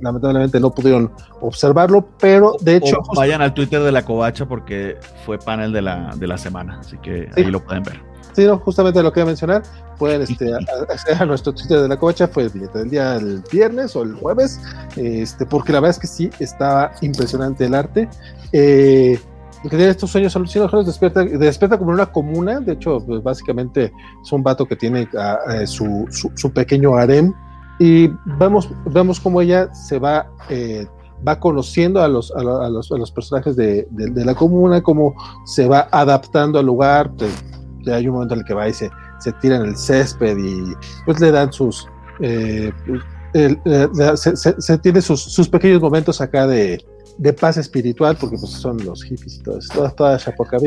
[0.00, 2.98] lamentablemente no pudieron observarlo, pero de hecho.
[3.14, 6.96] vayan al Twitter de la Covacha porque fue panel de la, de la semana, así
[6.98, 8.07] que ahí lo pueden ver.
[8.46, 9.62] Justamente lo que iba a mencionar,
[9.98, 14.02] pueden este, acceder a nuestro Twitter de la covacha, fue el día el viernes o
[14.02, 14.60] el jueves,
[14.96, 18.08] este, porque la verdad es que sí, estaba impresionante el arte.
[18.52, 19.18] Eh,
[19.62, 23.92] que tiene estos sueños alucinógenos despierta, despierta como en una comuna, de hecho, pues, básicamente
[24.22, 25.08] es un vato que tiene
[25.66, 27.34] su, su, pequeño harem,
[27.80, 28.08] y
[28.38, 30.86] vemos, vemos cómo ella se va eh,
[31.26, 35.66] va conociendo a los, a, los, a los personajes de, de, la comuna, cómo se
[35.66, 37.32] va adaptando al lugar, pues,
[37.86, 38.90] hay un momento en el que va y se,
[39.20, 40.74] se tira en el césped y
[41.04, 41.88] pues le dan sus...
[42.20, 42.72] Eh,
[43.32, 46.84] se, tiene sus, sus, pequeños momentos acá de,
[47.18, 50.18] de, paz espiritual, porque pues son los hippies y todo eso, toda, toda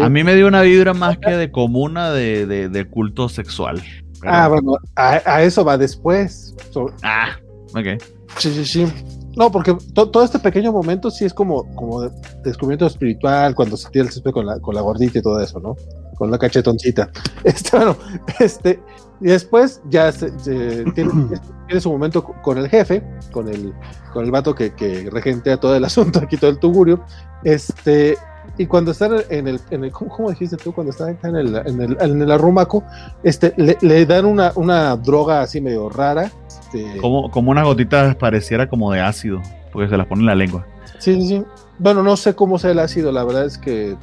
[0.06, 3.82] A mí me dio una vibra más que de comuna de, de, culto sexual.
[4.24, 6.56] Ah, bueno, a, eso va después.
[7.04, 7.32] ah,
[7.74, 8.02] ok.
[8.38, 8.88] Sí, sí, sí.
[9.36, 12.02] No, porque todo este pequeño momento sí es como, como
[12.44, 15.60] descubrimiento espiritual, cuando se tira el césped con la, con la gordita y todo eso,
[15.60, 15.76] ¿no?
[16.22, 17.10] Con la cachetoncita.
[17.44, 17.98] Este, bueno,
[18.40, 18.80] este,
[19.20, 20.30] y después ya se,
[20.94, 21.12] tiene,
[21.80, 23.02] su momento con el jefe,
[23.32, 23.74] con el,
[24.14, 27.04] con el vato que, que regentea todo el asunto aquí, todo el tugurio.
[27.44, 28.20] Este,
[28.60, 30.72] y cuando están en el, en el ¿cómo, dijiste tú?
[30.72, 32.84] Cuando están en el, en el, en el arrumaco,
[33.24, 36.30] este, le, le, dan una, una droga así medio rara.
[36.48, 39.42] Este, como, como unas gotitas pareciera como de ácido,
[39.74, 40.68] porque se las pone en la lengua.
[41.00, 41.44] Sí, sí, sí.
[41.82, 43.98] Bueno, no sé cómo sea el ácido, la verdad es que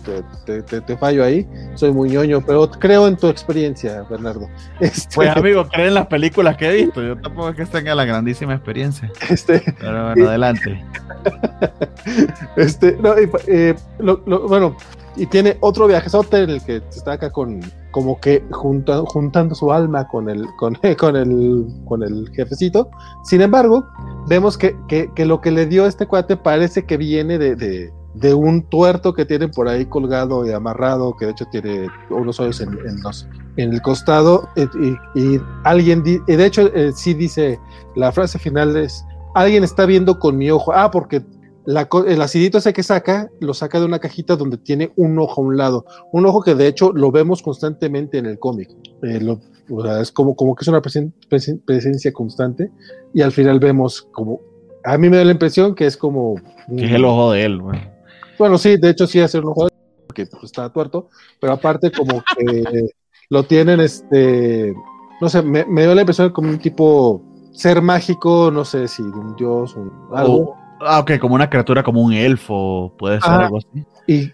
[0.45, 4.49] te, fallo ahí, soy muy ñoño, pero creo en tu experiencia, Bernardo.
[4.81, 5.15] Este...
[5.15, 8.05] Pues amigo, creo en las películas que he visto, yo tampoco es que tenga la
[8.05, 9.13] grandísima experiencia.
[9.31, 9.63] Este...
[9.79, 10.85] Pero bueno, adelante.
[12.57, 14.77] Este, no, eh, bueno,
[15.19, 20.07] y tiene otro viajezote en el que está acá con, como que juntando su alma
[20.07, 22.89] con el, con, con, el, con el jefecito.
[23.25, 23.87] Sin embargo,
[24.29, 28.63] vemos que, que, lo que le dio este cuate parece que viene de, de, un
[28.63, 33.03] tuerto que tienen por ahí colgado y amarrado, que de hecho tiene unos ojos en,
[33.03, 34.49] los, en el costado.
[34.55, 37.59] Y, y, alguien, y de hecho, eh, sí dice,
[37.97, 40.73] la frase final es, alguien está viendo con mi ojo.
[40.73, 41.23] Ah, porque
[41.69, 45.45] el acidito ese que saca, lo saca de una cajita donde tiene un ojo a
[45.45, 45.85] un lado.
[46.13, 48.71] Un ojo que de hecho lo vemos constantemente en el cómic.
[49.03, 49.21] Eh,
[50.01, 52.71] es como, como que es una presencia constante.
[53.13, 54.41] Y al final vemos como.
[54.83, 56.37] A mí me da la impresión que es como.
[56.75, 57.61] Que es el ojo de él,
[58.39, 61.11] Bueno, sí, de hecho sí es el ojo de él, porque pues, está tuerto.
[61.39, 62.89] Pero aparte, como que
[63.29, 64.75] lo tienen, este.
[65.21, 67.23] No sé, me, me dio la impresión como un tipo
[67.53, 70.57] ser mágico, no sé si un dios, un, algo.
[70.81, 73.85] Ah, ok, como una criatura, como un elfo, puede ser algo así.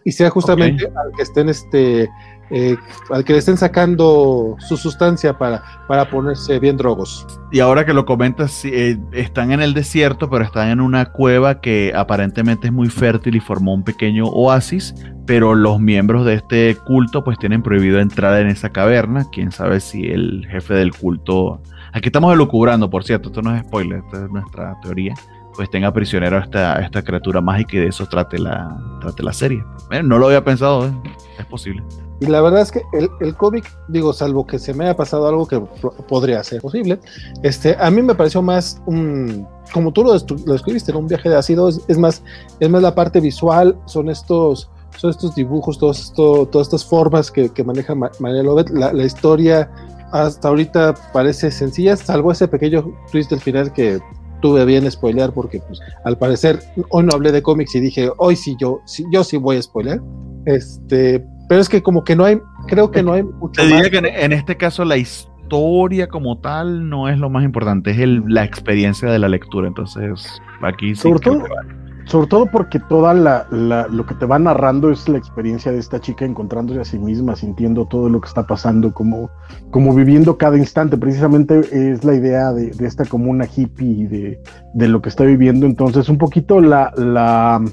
[0.05, 2.09] Y, sea justamente al que estén este
[2.51, 2.77] eh,
[3.11, 7.27] al que le estén sacando su sustancia para, para ponerse bien drogos.
[7.51, 11.61] Y ahora que lo comentas, eh, están en el desierto, pero están en una cueva
[11.61, 14.95] que aparentemente es muy fértil y formó un pequeño oasis,
[15.27, 19.27] pero los miembros de este culto pues tienen prohibido entrar en esa caverna.
[19.33, 21.61] Quién sabe si el jefe del culto...
[21.93, 25.15] Aquí estamos elucubrando, por cierto, esto no es spoiler, esta es nuestra teoría
[25.57, 29.33] pues tenga prisionero a esta, esta criatura mágica y de eso trate la, trate la
[29.33, 29.65] serie.
[30.03, 30.93] no lo había pensado, ¿eh?
[31.39, 31.83] es posible.
[32.21, 35.27] Y la verdad es que el, el cómic, digo, salvo que se me haya pasado
[35.27, 35.61] algo que
[36.09, 37.01] podría ser posible,
[37.43, 40.15] este, a mí me pareció más un, como tú lo,
[40.47, 42.23] lo escribiste, en un viaje de ácido, es, más,
[42.61, 47.31] es más la parte visual, son estos, son estos dibujos, todos esto, todas estas formas
[47.31, 49.69] que, que maneja María Lobet, la, la historia
[50.13, 53.99] hasta ahorita parece sencilla, salvo ese pequeño twist del final que
[54.45, 56.59] tuve bien spoilear porque pues al parecer
[56.91, 59.63] hoy no hablé de cómics y dije, hoy sí yo sí, yo sí voy a
[59.63, 60.01] spoilear.
[60.45, 63.79] Este, pero es que como que no hay, creo que no hay mucho Te diría
[63.79, 63.89] más.
[63.89, 67.99] que en, en este caso la historia como tal no es lo más importante, es
[68.01, 69.67] el- la experiencia de la lectura.
[69.67, 71.01] Entonces, aquí sí.
[71.01, 71.84] Sobre todo- vale.
[72.07, 75.79] Sobre todo porque toda la, la- lo que te va narrando es la experiencia de
[75.79, 79.31] esta chica encontrándose a sí misma, sintiendo todo lo que está pasando, como,
[79.71, 80.97] como viviendo cada instante.
[80.99, 84.41] Precisamente es la idea de, de esta comuna hippie de,
[84.75, 85.67] de lo que está viviendo.
[85.67, 87.65] Entonces, un poquito la, la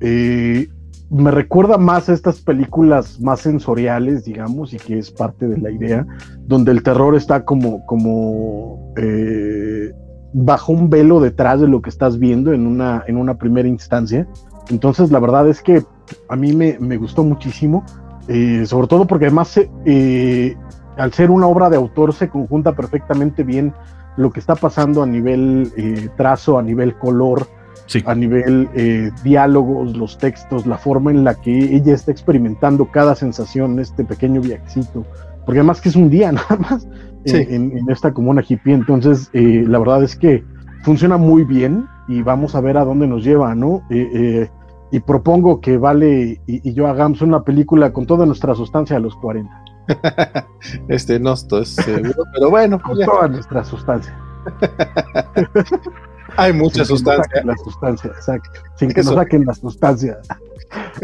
[0.00, 0.68] eh,
[1.10, 5.72] me recuerda más a estas películas más sensoriales, digamos, y que es parte de la
[5.72, 6.06] idea,
[6.46, 9.90] donde el terror está como, como eh,
[10.32, 14.26] bajo un velo detrás de lo que estás viendo en una, en una primera instancia.
[14.70, 15.82] Entonces, la verdad es que
[16.28, 17.84] a mí me, me gustó muchísimo,
[18.28, 20.56] eh, sobre todo porque además, eh,
[20.96, 23.72] al ser una obra de autor, se conjunta perfectamente bien
[24.16, 27.46] lo que está pasando a nivel eh, trazo, a nivel color,
[27.86, 28.04] Sí.
[28.06, 33.16] a nivel eh, diálogos, los textos, la forma en la que ella está experimentando cada
[33.16, 35.04] sensación, este pequeño viajecito,
[35.44, 36.86] porque además que es un día nada más
[37.24, 37.36] Sí.
[37.36, 40.42] en, esta comuna hippie, entonces eh, la verdad es que
[40.84, 43.82] funciona muy bien y vamos a ver a dónde nos lleva, ¿no?
[43.90, 44.50] Eh, eh,
[44.92, 49.00] y propongo que Vale y, y yo hagamos una película con toda nuestra sustancia a
[49.00, 49.64] los 40,
[50.88, 54.16] Este, no estoy seguro, pero bueno, con ya, toda nuestra sustancia.
[56.36, 57.42] hay mucha sustancia.
[57.44, 58.50] La sustancia, exacto.
[58.76, 59.10] Sin que Eso.
[59.10, 60.18] nos saquen la sustancia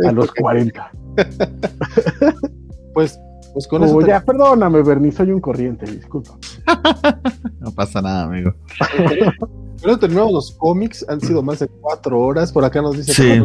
[0.07, 0.91] a los 40.
[2.95, 3.21] Pues,
[3.57, 6.37] pues con eso Oh, te- ya, perdóname, Bernie, soy un corriente, disculpa.
[7.59, 8.53] No pasa nada, amigo.
[9.83, 12.53] eso terminamos los cómics, han sido más de cuatro horas.
[12.53, 13.45] Por acá nos dice Sí.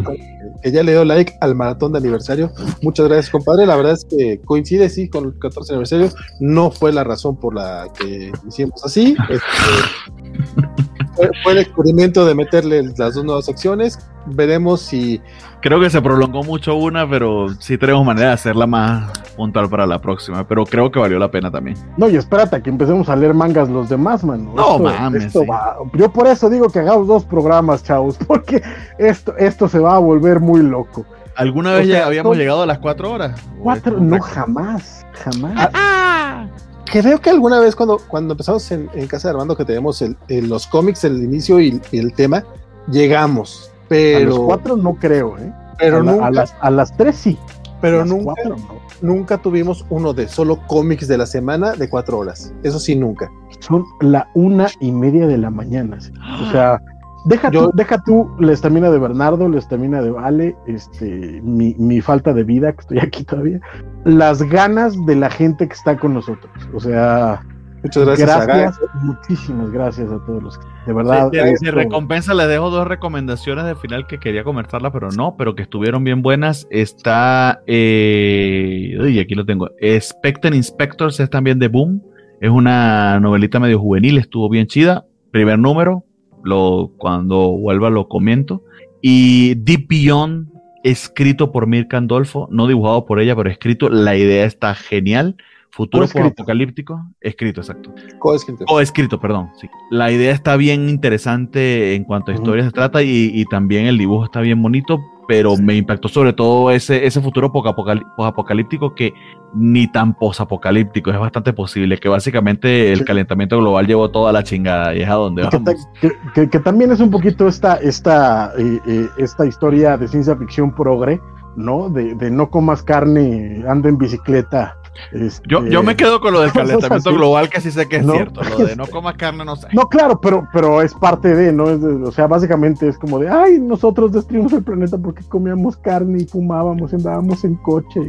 [0.62, 2.52] Que ya le dio like al maratón de aniversario.
[2.82, 3.64] Muchas gracias, compadre.
[3.64, 6.10] La verdad es que coincide, sí, con el 14 aniversario.
[6.40, 9.16] No fue la razón por la que hicimos así.
[9.30, 10.62] Este,
[11.14, 13.98] fue, fue el experimento de meterle las dos nuevas secciones.
[14.26, 15.20] Veremos si
[15.60, 19.86] Creo que se prolongó mucho una, pero sí tenemos manera de hacerla más puntual para
[19.86, 20.46] la próxima.
[20.46, 21.76] Pero creo que valió la pena también.
[21.96, 24.52] No, y espérate a que empecemos a leer mangas los demás, mano.
[24.56, 25.46] No Esto- mames, esto sí.
[25.46, 28.62] va- Yo por eso digo que hagamos dos programas, chavos, porque
[28.98, 31.04] esto, esto se va a volver muy loco.
[31.36, 33.40] ¿Alguna O vez sea, ya habíamos llegado a las cuatro horas?
[33.58, 35.70] ¿O Cuatro, no jamás, jamás.
[35.74, 36.46] Ah,
[36.92, 40.16] Creo que alguna vez cuando, cuando empezamos en, en casa de Armando que tenemos el,
[40.28, 42.44] el- los cómics, el inicio y, y el tema,
[42.88, 43.70] llegamos.
[43.72, 45.52] a Pero, los cuatro no creo, ¿eh?
[45.78, 47.38] pero, a, la- nunca, a las, a las tres sí.
[47.80, 48.74] pero nunca, cuatro no.
[49.00, 52.52] nunca tuvimos uno de solo cómics de la semana de cuatro horas.
[52.62, 53.30] Eso sí, nunca.
[53.60, 56.00] Son la una y media de la mañana.
[56.00, 56.12] sí.
[56.46, 56.78] O sea,
[57.26, 61.74] deja, Yo- tú, deja tú la estamina de Bernardo, la estamina de Vale, este, mi,
[61.78, 63.60] mi falta de vida, que estoy aquí todavía,
[64.04, 66.50] las ganas de la gente que está con nosotros.
[66.74, 67.42] O sea,
[67.84, 69.06] Muchas gracias, a gracias, Gaby.
[69.06, 71.30] muchísimas gracias a todos los que, de verdad.
[71.32, 75.56] de esto- recompensa les dejo dos recomendaciones de final que quería comentarlas, pero no, pero
[75.56, 76.68] que estuvieron bien buenas.
[76.70, 79.68] Está, eh, uy, aquí lo tengo.
[80.00, 82.02] Spectre Inspectors es también de Boom.
[82.40, 85.04] Es una novelita medio juvenil, estuvo bien chida.
[85.30, 86.04] Primer número,
[86.44, 88.62] lo, cuando vuelva lo comento.
[89.00, 90.48] Y Deep Beyond,
[90.84, 93.88] escrito por Mirka Andolfo, no dibujado por ella, pero escrito.
[93.88, 95.36] La idea está genial.
[95.70, 97.94] Futuro apocalíptico, escrito, exacto.
[98.18, 98.66] Co-escritor.
[98.68, 99.48] O escrito, perdón.
[99.58, 99.68] Sí.
[99.90, 103.96] La idea está bien interesante en cuanto a historia se trata y, y también el
[103.96, 109.14] dibujo está bien bonito, pero me impactó sobre todo ese, ese futuro posapocalíptico que
[109.54, 114.94] ni tan posapocalíptico, es bastante posible, que básicamente el calentamiento global llevó toda la chingada
[114.94, 115.86] y es a donde vamos.
[116.00, 120.34] que- que- que también es un poquito esta, esta, eh, eh, esta historia de ciencia
[120.36, 121.20] ficción progre,
[121.56, 121.88] ¿no?
[121.90, 124.76] De, de no comas carne, anda en bicicleta.
[125.12, 128.04] Este, Yo, yo me quedo con lo del calentamiento global, que sí sé que es
[128.04, 128.12] No.
[128.14, 128.42] cierto.
[128.42, 129.68] Lo de no comas carne, no sé.
[129.72, 131.70] No, claro, pero, pero es parte de, ¿no?
[131.70, 135.76] Es de- o sea, básicamente es como de, ay, nosotros destruimos el planeta porque comíamos
[135.76, 138.00] carne y fumábamos, andábamos en coche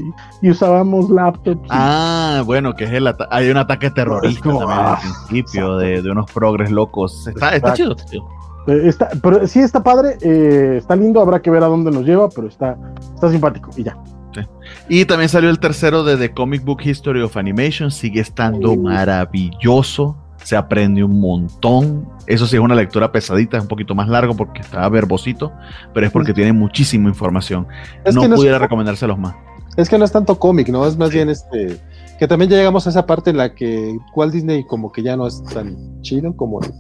[0.41, 1.61] y, y usábamos laptops.
[1.63, 5.77] y- Ah, bueno, que es el hay un ataque terrorista como, también ah, al principio
[5.77, 7.27] de, de unos progres locos.
[7.27, 8.23] Está, está chido, tío.
[8.67, 12.03] Eh, está, pero sí está padre, eh, está lindo, habrá que ver a dónde nos
[12.05, 12.77] lleva, pero está,
[13.13, 13.97] está simpático y ya.
[14.89, 17.91] Y también salió el tercero de The Comic Book History of Animation.
[17.91, 20.17] Sigue estando maravilloso.
[20.43, 22.07] Se aprende un montón.
[22.27, 25.53] Eso sí es una lectura pesadita, es un poquito más largo porque está verbosito,
[25.93, 27.65] pero es porque tiene muchísima información.
[28.03, 29.35] Es no es- pudiera recomendárselos más.
[29.77, 30.85] Es que no es tanto cómic, ¿no?
[30.85, 31.79] Es más bien este.
[32.19, 35.15] Que también ya llegamos a esa parte en la que Walt Disney como que ya
[35.17, 36.71] no es tan chido como el,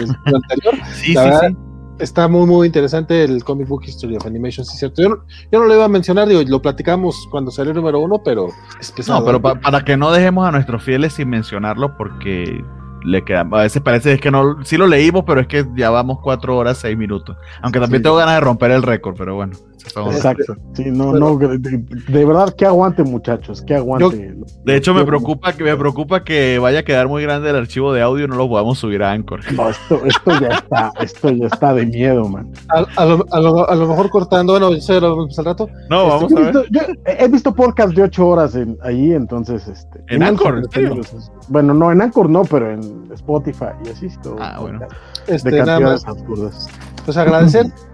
[0.00, 0.74] el anterior.
[0.94, 1.56] Sí, La sí, verdad, sí.
[1.98, 5.02] Está muy, muy interesante el Comic Book History of Animation, sí, cierto.
[5.02, 5.16] Yo no,
[5.52, 8.48] yo no lo iba a mencionar, digo, lo platicamos cuando salió el número uno, pero
[8.80, 9.20] es pesado.
[9.20, 12.64] No, pero pa- para que no dejemos a nuestros fieles sin mencionarlo, porque
[13.04, 15.90] le queda, a veces parece es que no, sí lo leímos, pero es que ya
[15.90, 17.36] vamos cuatro horas, seis minutos.
[17.62, 18.04] Aunque también Sí.
[18.04, 19.56] tengo ganas de romper el récord, pero bueno.
[19.86, 20.56] Exacto.
[20.74, 24.34] Sí, no, Pero- no, de, de- de verdad, que aguante, muchachos, que aguante.
[24.64, 27.56] De hecho, me Yo- preocupa que me preocupa que vaya a quedar muy grande el
[27.56, 29.40] archivo de audio y no lo podamos subir a Anchor.
[29.52, 32.50] No, esto, esto ya está, esto ya está de miedo, man.
[32.74, 35.68] A, a lo, a lo- a lo mejor cortando, bueno, eso ya lo al rato.
[35.88, 36.52] No, Este, vamos Yo a he, ver.
[36.54, 40.00] visto, yo he visto podcast de ocho horas en, ahí, entonces, este.
[40.08, 41.00] ¿En Anchor, en serio?
[41.48, 44.36] Bueno, no, en Anchor no, pero en Spotify y así esto.
[44.38, 44.80] Ah, bueno.
[45.26, 46.68] Este, de nada más, cantidades absurdas.
[47.04, 47.66] pues agradecer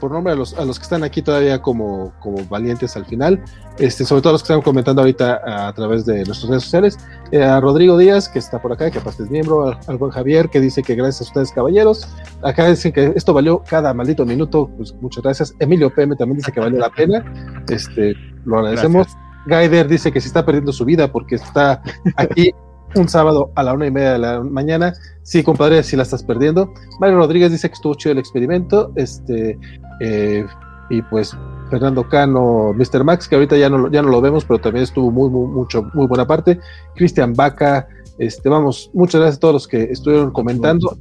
[0.00, 3.42] por nombre a los, a los que están aquí todavía como, como valientes al final,
[3.78, 6.98] este, sobre todo los que están comentando ahorita a, través de nuestras redes sociales,
[7.30, 10.10] eh, a Rodrigo Díaz, que está por acá, que aparte es miembro, al, al buen
[10.10, 12.08] Javier, que dice que gracias a ustedes, caballeros,
[12.42, 16.52] acá dicen que esto valió cada maldito minuto, pues muchas gracias, Emilio PM también dice
[16.52, 17.24] que valió la pena,
[17.68, 18.14] este,
[18.44, 19.06] lo agradecemos,
[19.46, 21.82] Gaider dice que se está perdiendo su vida porque está
[22.16, 22.50] aquí
[22.96, 24.94] un sábado a la una y media de la mañana.
[25.22, 26.72] Sí, compadre, sí la estás perdiendo.
[27.00, 28.92] Mario Rodríguez dice que estuvo chido el experimento.
[28.96, 29.58] Este,
[30.00, 30.44] eh,
[30.90, 31.36] y pues
[31.70, 33.04] Fernando Cano, Mr.
[33.04, 35.82] Max, que ahorita ya no, ya no lo vemos, pero también estuvo muy, muy, mucho,
[35.94, 36.58] muy buena parte.
[36.94, 40.96] Cristian Vaca, este, vamos, muchas gracias a todos los que estuvieron comentando.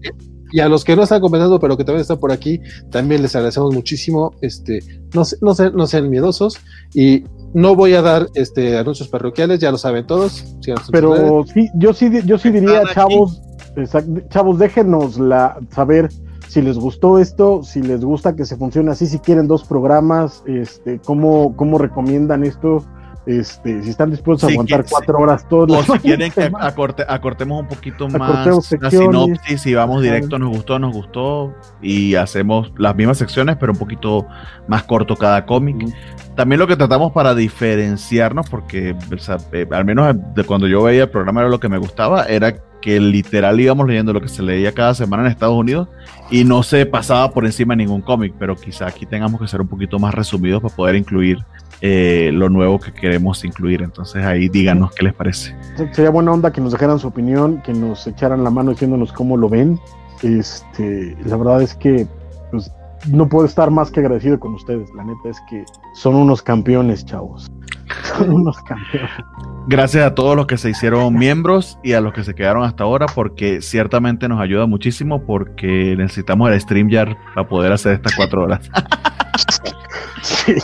[0.52, 3.36] Y a los que no están comentando, pero que también están por aquí, también les
[3.36, 4.32] agradecemos muchísimo.
[4.42, 4.80] Este,
[5.16, 6.60] no, no, se- no sean miedosos.
[6.94, 10.56] Y no voy a dar este anuncios parroquiales, ya lo saben todos.
[10.92, 13.42] Pero sí, yo sí, yo sí diría, chavos,
[13.76, 16.10] exact- chavos, déjenos la, saber
[16.48, 20.44] si les gustó esto, si les gusta que se funcione así, si quieren dos programas,
[20.46, 22.84] este, cómo, cómo recomiendan esto,
[23.26, 26.32] este, si están dispuestos a Sí, aguantar que- cuatro horas todos O los si quieren
[26.32, 28.46] que acorte- acortemos un poquito más
[28.80, 33.72] la sinopsis, si vamos directo, nos gustó, nos gustó, y hacemos las mismas secciones, pero
[33.72, 34.28] un poquito
[34.68, 35.88] más corto cada cómic.
[36.36, 40.84] También lo que tratamos para diferenciarnos, porque o sea, eh, al menos de cuando yo
[40.84, 44.28] veía el programa era lo que me gustaba, era que literal íbamos leyendo lo que
[44.28, 45.88] se leía cada semana en Estados Unidos
[46.30, 49.68] y no se pasaba por encima ningún cómic, pero quizá aquí tengamos que ser un
[49.70, 51.38] poquito más resumidos para poder incluir
[51.86, 53.82] eh, lo nuevo que queremos incluir.
[53.82, 55.54] Entonces ahí díganos qué les parece.
[55.92, 59.36] Sería buena onda que nos dejaran su opinión, que nos echaran la mano diciéndonos cómo
[59.36, 59.78] lo ven.
[60.22, 62.08] Este, la verdad es que
[62.52, 62.72] pues,
[63.08, 64.90] no puedo estar más que agradecido con ustedes.
[64.96, 67.52] La neta es que son unos campeones, chavos.
[68.18, 69.12] Son unos campeones.
[69.68, 72.84] Gracias a todos los que se hicieron miembros y a los que se quedaron hasta
[72.84, 78.44] ahora, porque ciertamente nos ayuda muchísimo, porque necesitamos el StreamYard para poder hacer estas cuatro
[78.44, 78.70] horas.
[80.24, 80.56] Sí,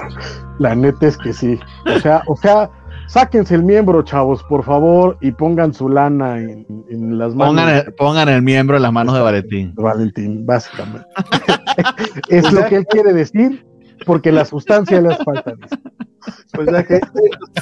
[0.59, 1.59] la neta es que sí.
[1.95, 2.69] O sea, o sea,
[3.07, 7.75] sáquense el miembro, chavos, por favor, y pongan su lana en, en las manos Pongan
[7.75, 9.73] el, pongan el miembro en las manos de Valentín.
[9.75, 11.07] Valentín, básicamente.
[12.29, 13.65] es lo que él quiere decir,
[14.05, 15.53] porque la sustancia le hace falta.
[16.53, 16.99] Pues ya que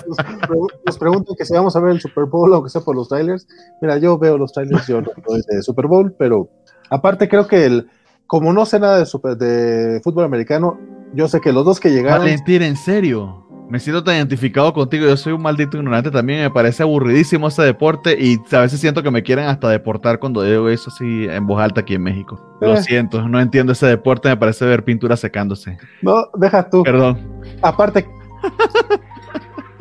[0.08, 0.18] nos,
[0.50, 3.08] nos- nos preguntan que si vamos a ver el Super Bowl, aunque sea por los
[3.08, 3.48] trailers.
[3.82, 6.50] Mira, yo veo los trailers, yo no soy de Super Bowl, pero
[6.90, 7.88] aparte creo que el,
[8.26, 10.78] como no sé nada de, super, de fútbol americano,
[11.14, 13.44] yo sé que los dos que llegaron, Valentín, en serio.
[13.70, 15.06] Me siento tan identificado contigo.
[15.08, 16.40] Yo soy un maldito ignorante también.
[16.42, 20.42] Me parece aburridísimo ese deporte y a veces siento que me quieren hasta deportar cuando
[20.42, 22.40] digo eso así en voz alta aquí en México.
[22.62, 22.82] Lo Eh.
[22.82, 24.30] siento, no entiendo ese deporte.
[24.30, 25.78] Me parece ver pintura secándose.
[26.02, 26.84] no, deja tú.
[26.84, 27.20] Perdón.
[27.62, 28.08] Aparte,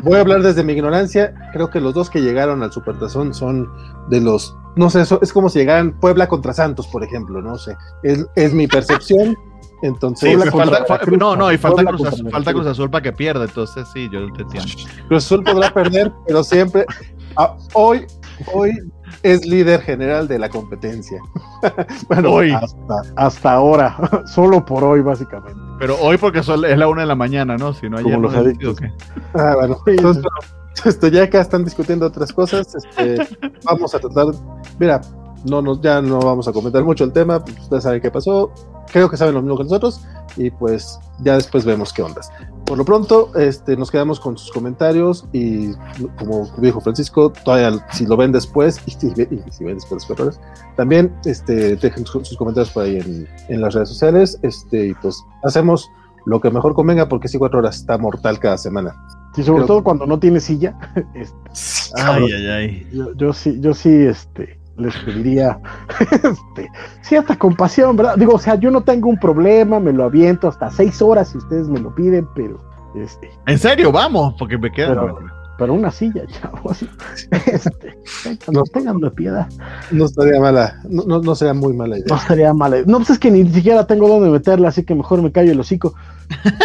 [0.03, 1.33] voy a hablar desde mi ignorancia.
[1.53, 3.69] Creo que los dos que llegaron al Supertazón son
[4.09, 4.57] de los.
[4.75, 7.41] No sé, es como si llegaran Puebla contra Santos, por ejemplo.
[7.41, 7.77] No sé.
[8.03, 9.37] Es, es mi percepción.
[9.87, 10.85] Entonces, Sí, falta-
[11.19, 12.33] no, no, y falta Cruz, Azul, Veracruz.
[12.33, 13.45] falta Cruz Azul para que pierda.
[13.45, 14.71] Entonces, sí, yo te entiendo.
[15.09, 16.85] Cruz Azul podrá perder, pero siempre.
[17.37, 18.07] ah, hoy,
[18.53, 18.73] hoy
[19.23, 21.19] es líder general de la competencia.
[22.09, 22.53] bueno, Hoy.
[22.53, 23.97] Hasta, hasta ahora,
[24.35, 25.59] solo por hoy, básicamente.
[25.79, 27.73] Pero hoy porque es la una de la mañana, ¿no?
[27.75, 28.79] Si no, ayer Como no los adictos.
[28.79, 28.91] ¿qué?
[29.35, 30.25] Ah, bueno, entonces,
[30.85, 32.75] esto ya acá están discutiendo otras cosas.
[32.75, 33.27] Este,
[33.65, 34.27] vamos a tratar.
[34.79, 35.01] Mira,
[35.45, 37.43] no nos, ya no vamos a comentar mucho el tema.
[37.61, 38.51] Ustedes saben qué pasó.
[38.93, 40.01] Creo que saben lo mismo que nosotros.
[40.37, 42.31] Y pues ya después vemos qué ondas.
[42.67, 45.27] Por lo pronto, este, nos quedamos con sus comentarios.
[45.33, 45.73] Y
[46.19, 50.11] como dijo Francisco, todavía si lo ven después, y si, y si ven después los
[50.19, 50.41] errores,
[50.77, 54.39] también este, dejen sus, sus comentarios por ahí en, en las redes sociales.
[54.43, 55.89] Este, y pues hacemos
[56.27, 58.95] lo que mejor convenga, porque si cuatro horas está mortal cada semana.
[59.37, 60.77] Y sobre Creo- todo cuando no tiene silla,
[61.15, 61.37] este,
[61.95, 62.87] Ay, ay, ay.
[62.93, 65.59] yo, yo sí, yo sí, este, les pediría
[66.01, 66.71] este,
[67.03, 68.17] cierta compasión, ¿verdad?
[68.17, 71.39] Digo, o sea, yo no tengo un problema, me lo aviento hasta seis horas si
[71.39, 72.59] ustedes me lo piden, pero
[72.95, 74.95] este, En serio, vamos, porque me quedan.
[74.95, 76.85] Pero- pero una silla, chavos.
[77.47, 77.99] Este,
[78.53, 79.49] no tengan de piedad.
[79.91, 82.07] No estaría mala, no, no, no, sería muy mala idea.
[82.11, 82.83] No sería mala.
[82.87, 85.61] No, pues es que ni siquiera tengo dónde meterla, así que mejor me callo el
[85.61, 85.95] hocico.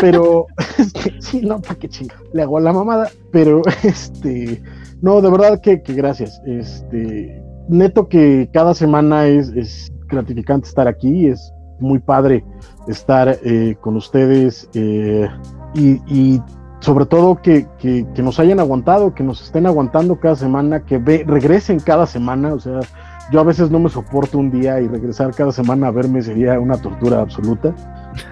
[0.01, 0.47] Pero,
[1.19, 2.15] sí, no, para qué chinga.
[2.33, 4.61] Le hago a la mamada, pero este,
[5.01, 6.41] no, de verdad que, que gracias.
[6.45, 7.41] Este,
[7.71, 12.43] neto que cada semana es, es gratificante estar aquí, es muy padre
[12.87, 15.27] estar eh, con ustedes eh,
[15.73, 16.41] y, y,
[16.81, 20.97] sobre todo que, que, que, nos hayan aguantado, que nos estén aguantando cada semana, que
[20.97, 22.79] ve, regresen cada semana, o sea,
[23.31, 26.59] yo a veces no me soporto un día y regresar cada semana a verme sería
[26.59, 27.73] una tortura absoluta.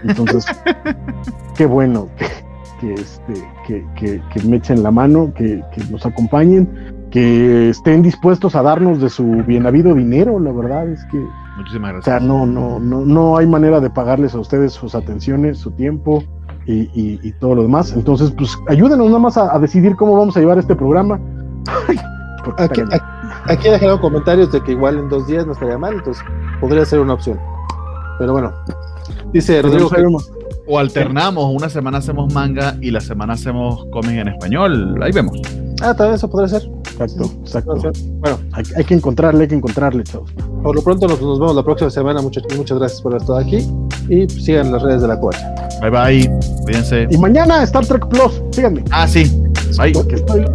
[0.03, 0.47] Entonces,
[1.55, 2.25] qué bueno que,
[2.81, 6.67] que, este, que, me echen la mano, que nos acompañen,
[7.11, 11.23] que estén dispuestos a darnos de su bien habido dinero, la verdad es que
[11.57, 12.15] Muchísimas gracias.
[12.15, 15.71] O sea, no, no, no, no hay manera de pagarles a ustedes sus atenciones, su
[15.71, 16.23] tiempo
[16.65, 17.93] y, y, y todo lo demás.
[17.93, 21.19] Entonces, pues ayúdenos nada más a, a, decidir cómo vamos a llevar este programa.
[22.57, 23.05] aquí, aquí,
[23.45, 26.23] aquí he dejado comentarios de que igual en dos días no estaría mal, entonces
[26.61, 27.39] podría ser una opción.
[28.19, 28.53] Pero bueno,
[29.33, 29.89] dice Rodrigo.
[29.89, 30.05] Que,
[30.67, 35.01] o alternamos, una semana hacemos manga y la semana hacemos cómics en español.
[35.01, 35.41] Ahí vemos.
[35.81, 36.69] Ah, tal vez eso podría ser.
[36.91, 37.91] Exacto, exacto.
[38.19, 40.31] Bueno, hay, hay, que encontrarle, hay que encontrarle, chavos.
[40.61, 42.21] Por lo pronto nos, nos vemos la próxima semana.
[42.21, 43.65] Muchas, muchas gracias por estar aquí
[44.09, 45.55] y sigan las redes de la covacha.
[45.81, 47.07] Bye bye, cuídense.
[47.09, 48.83] Y mañana Star Trek Plus, síganme.
[48.91, 49.31] Ah, sí.
[49.77, 49.93] Bye.
[49.93, 50.45] Porque estoy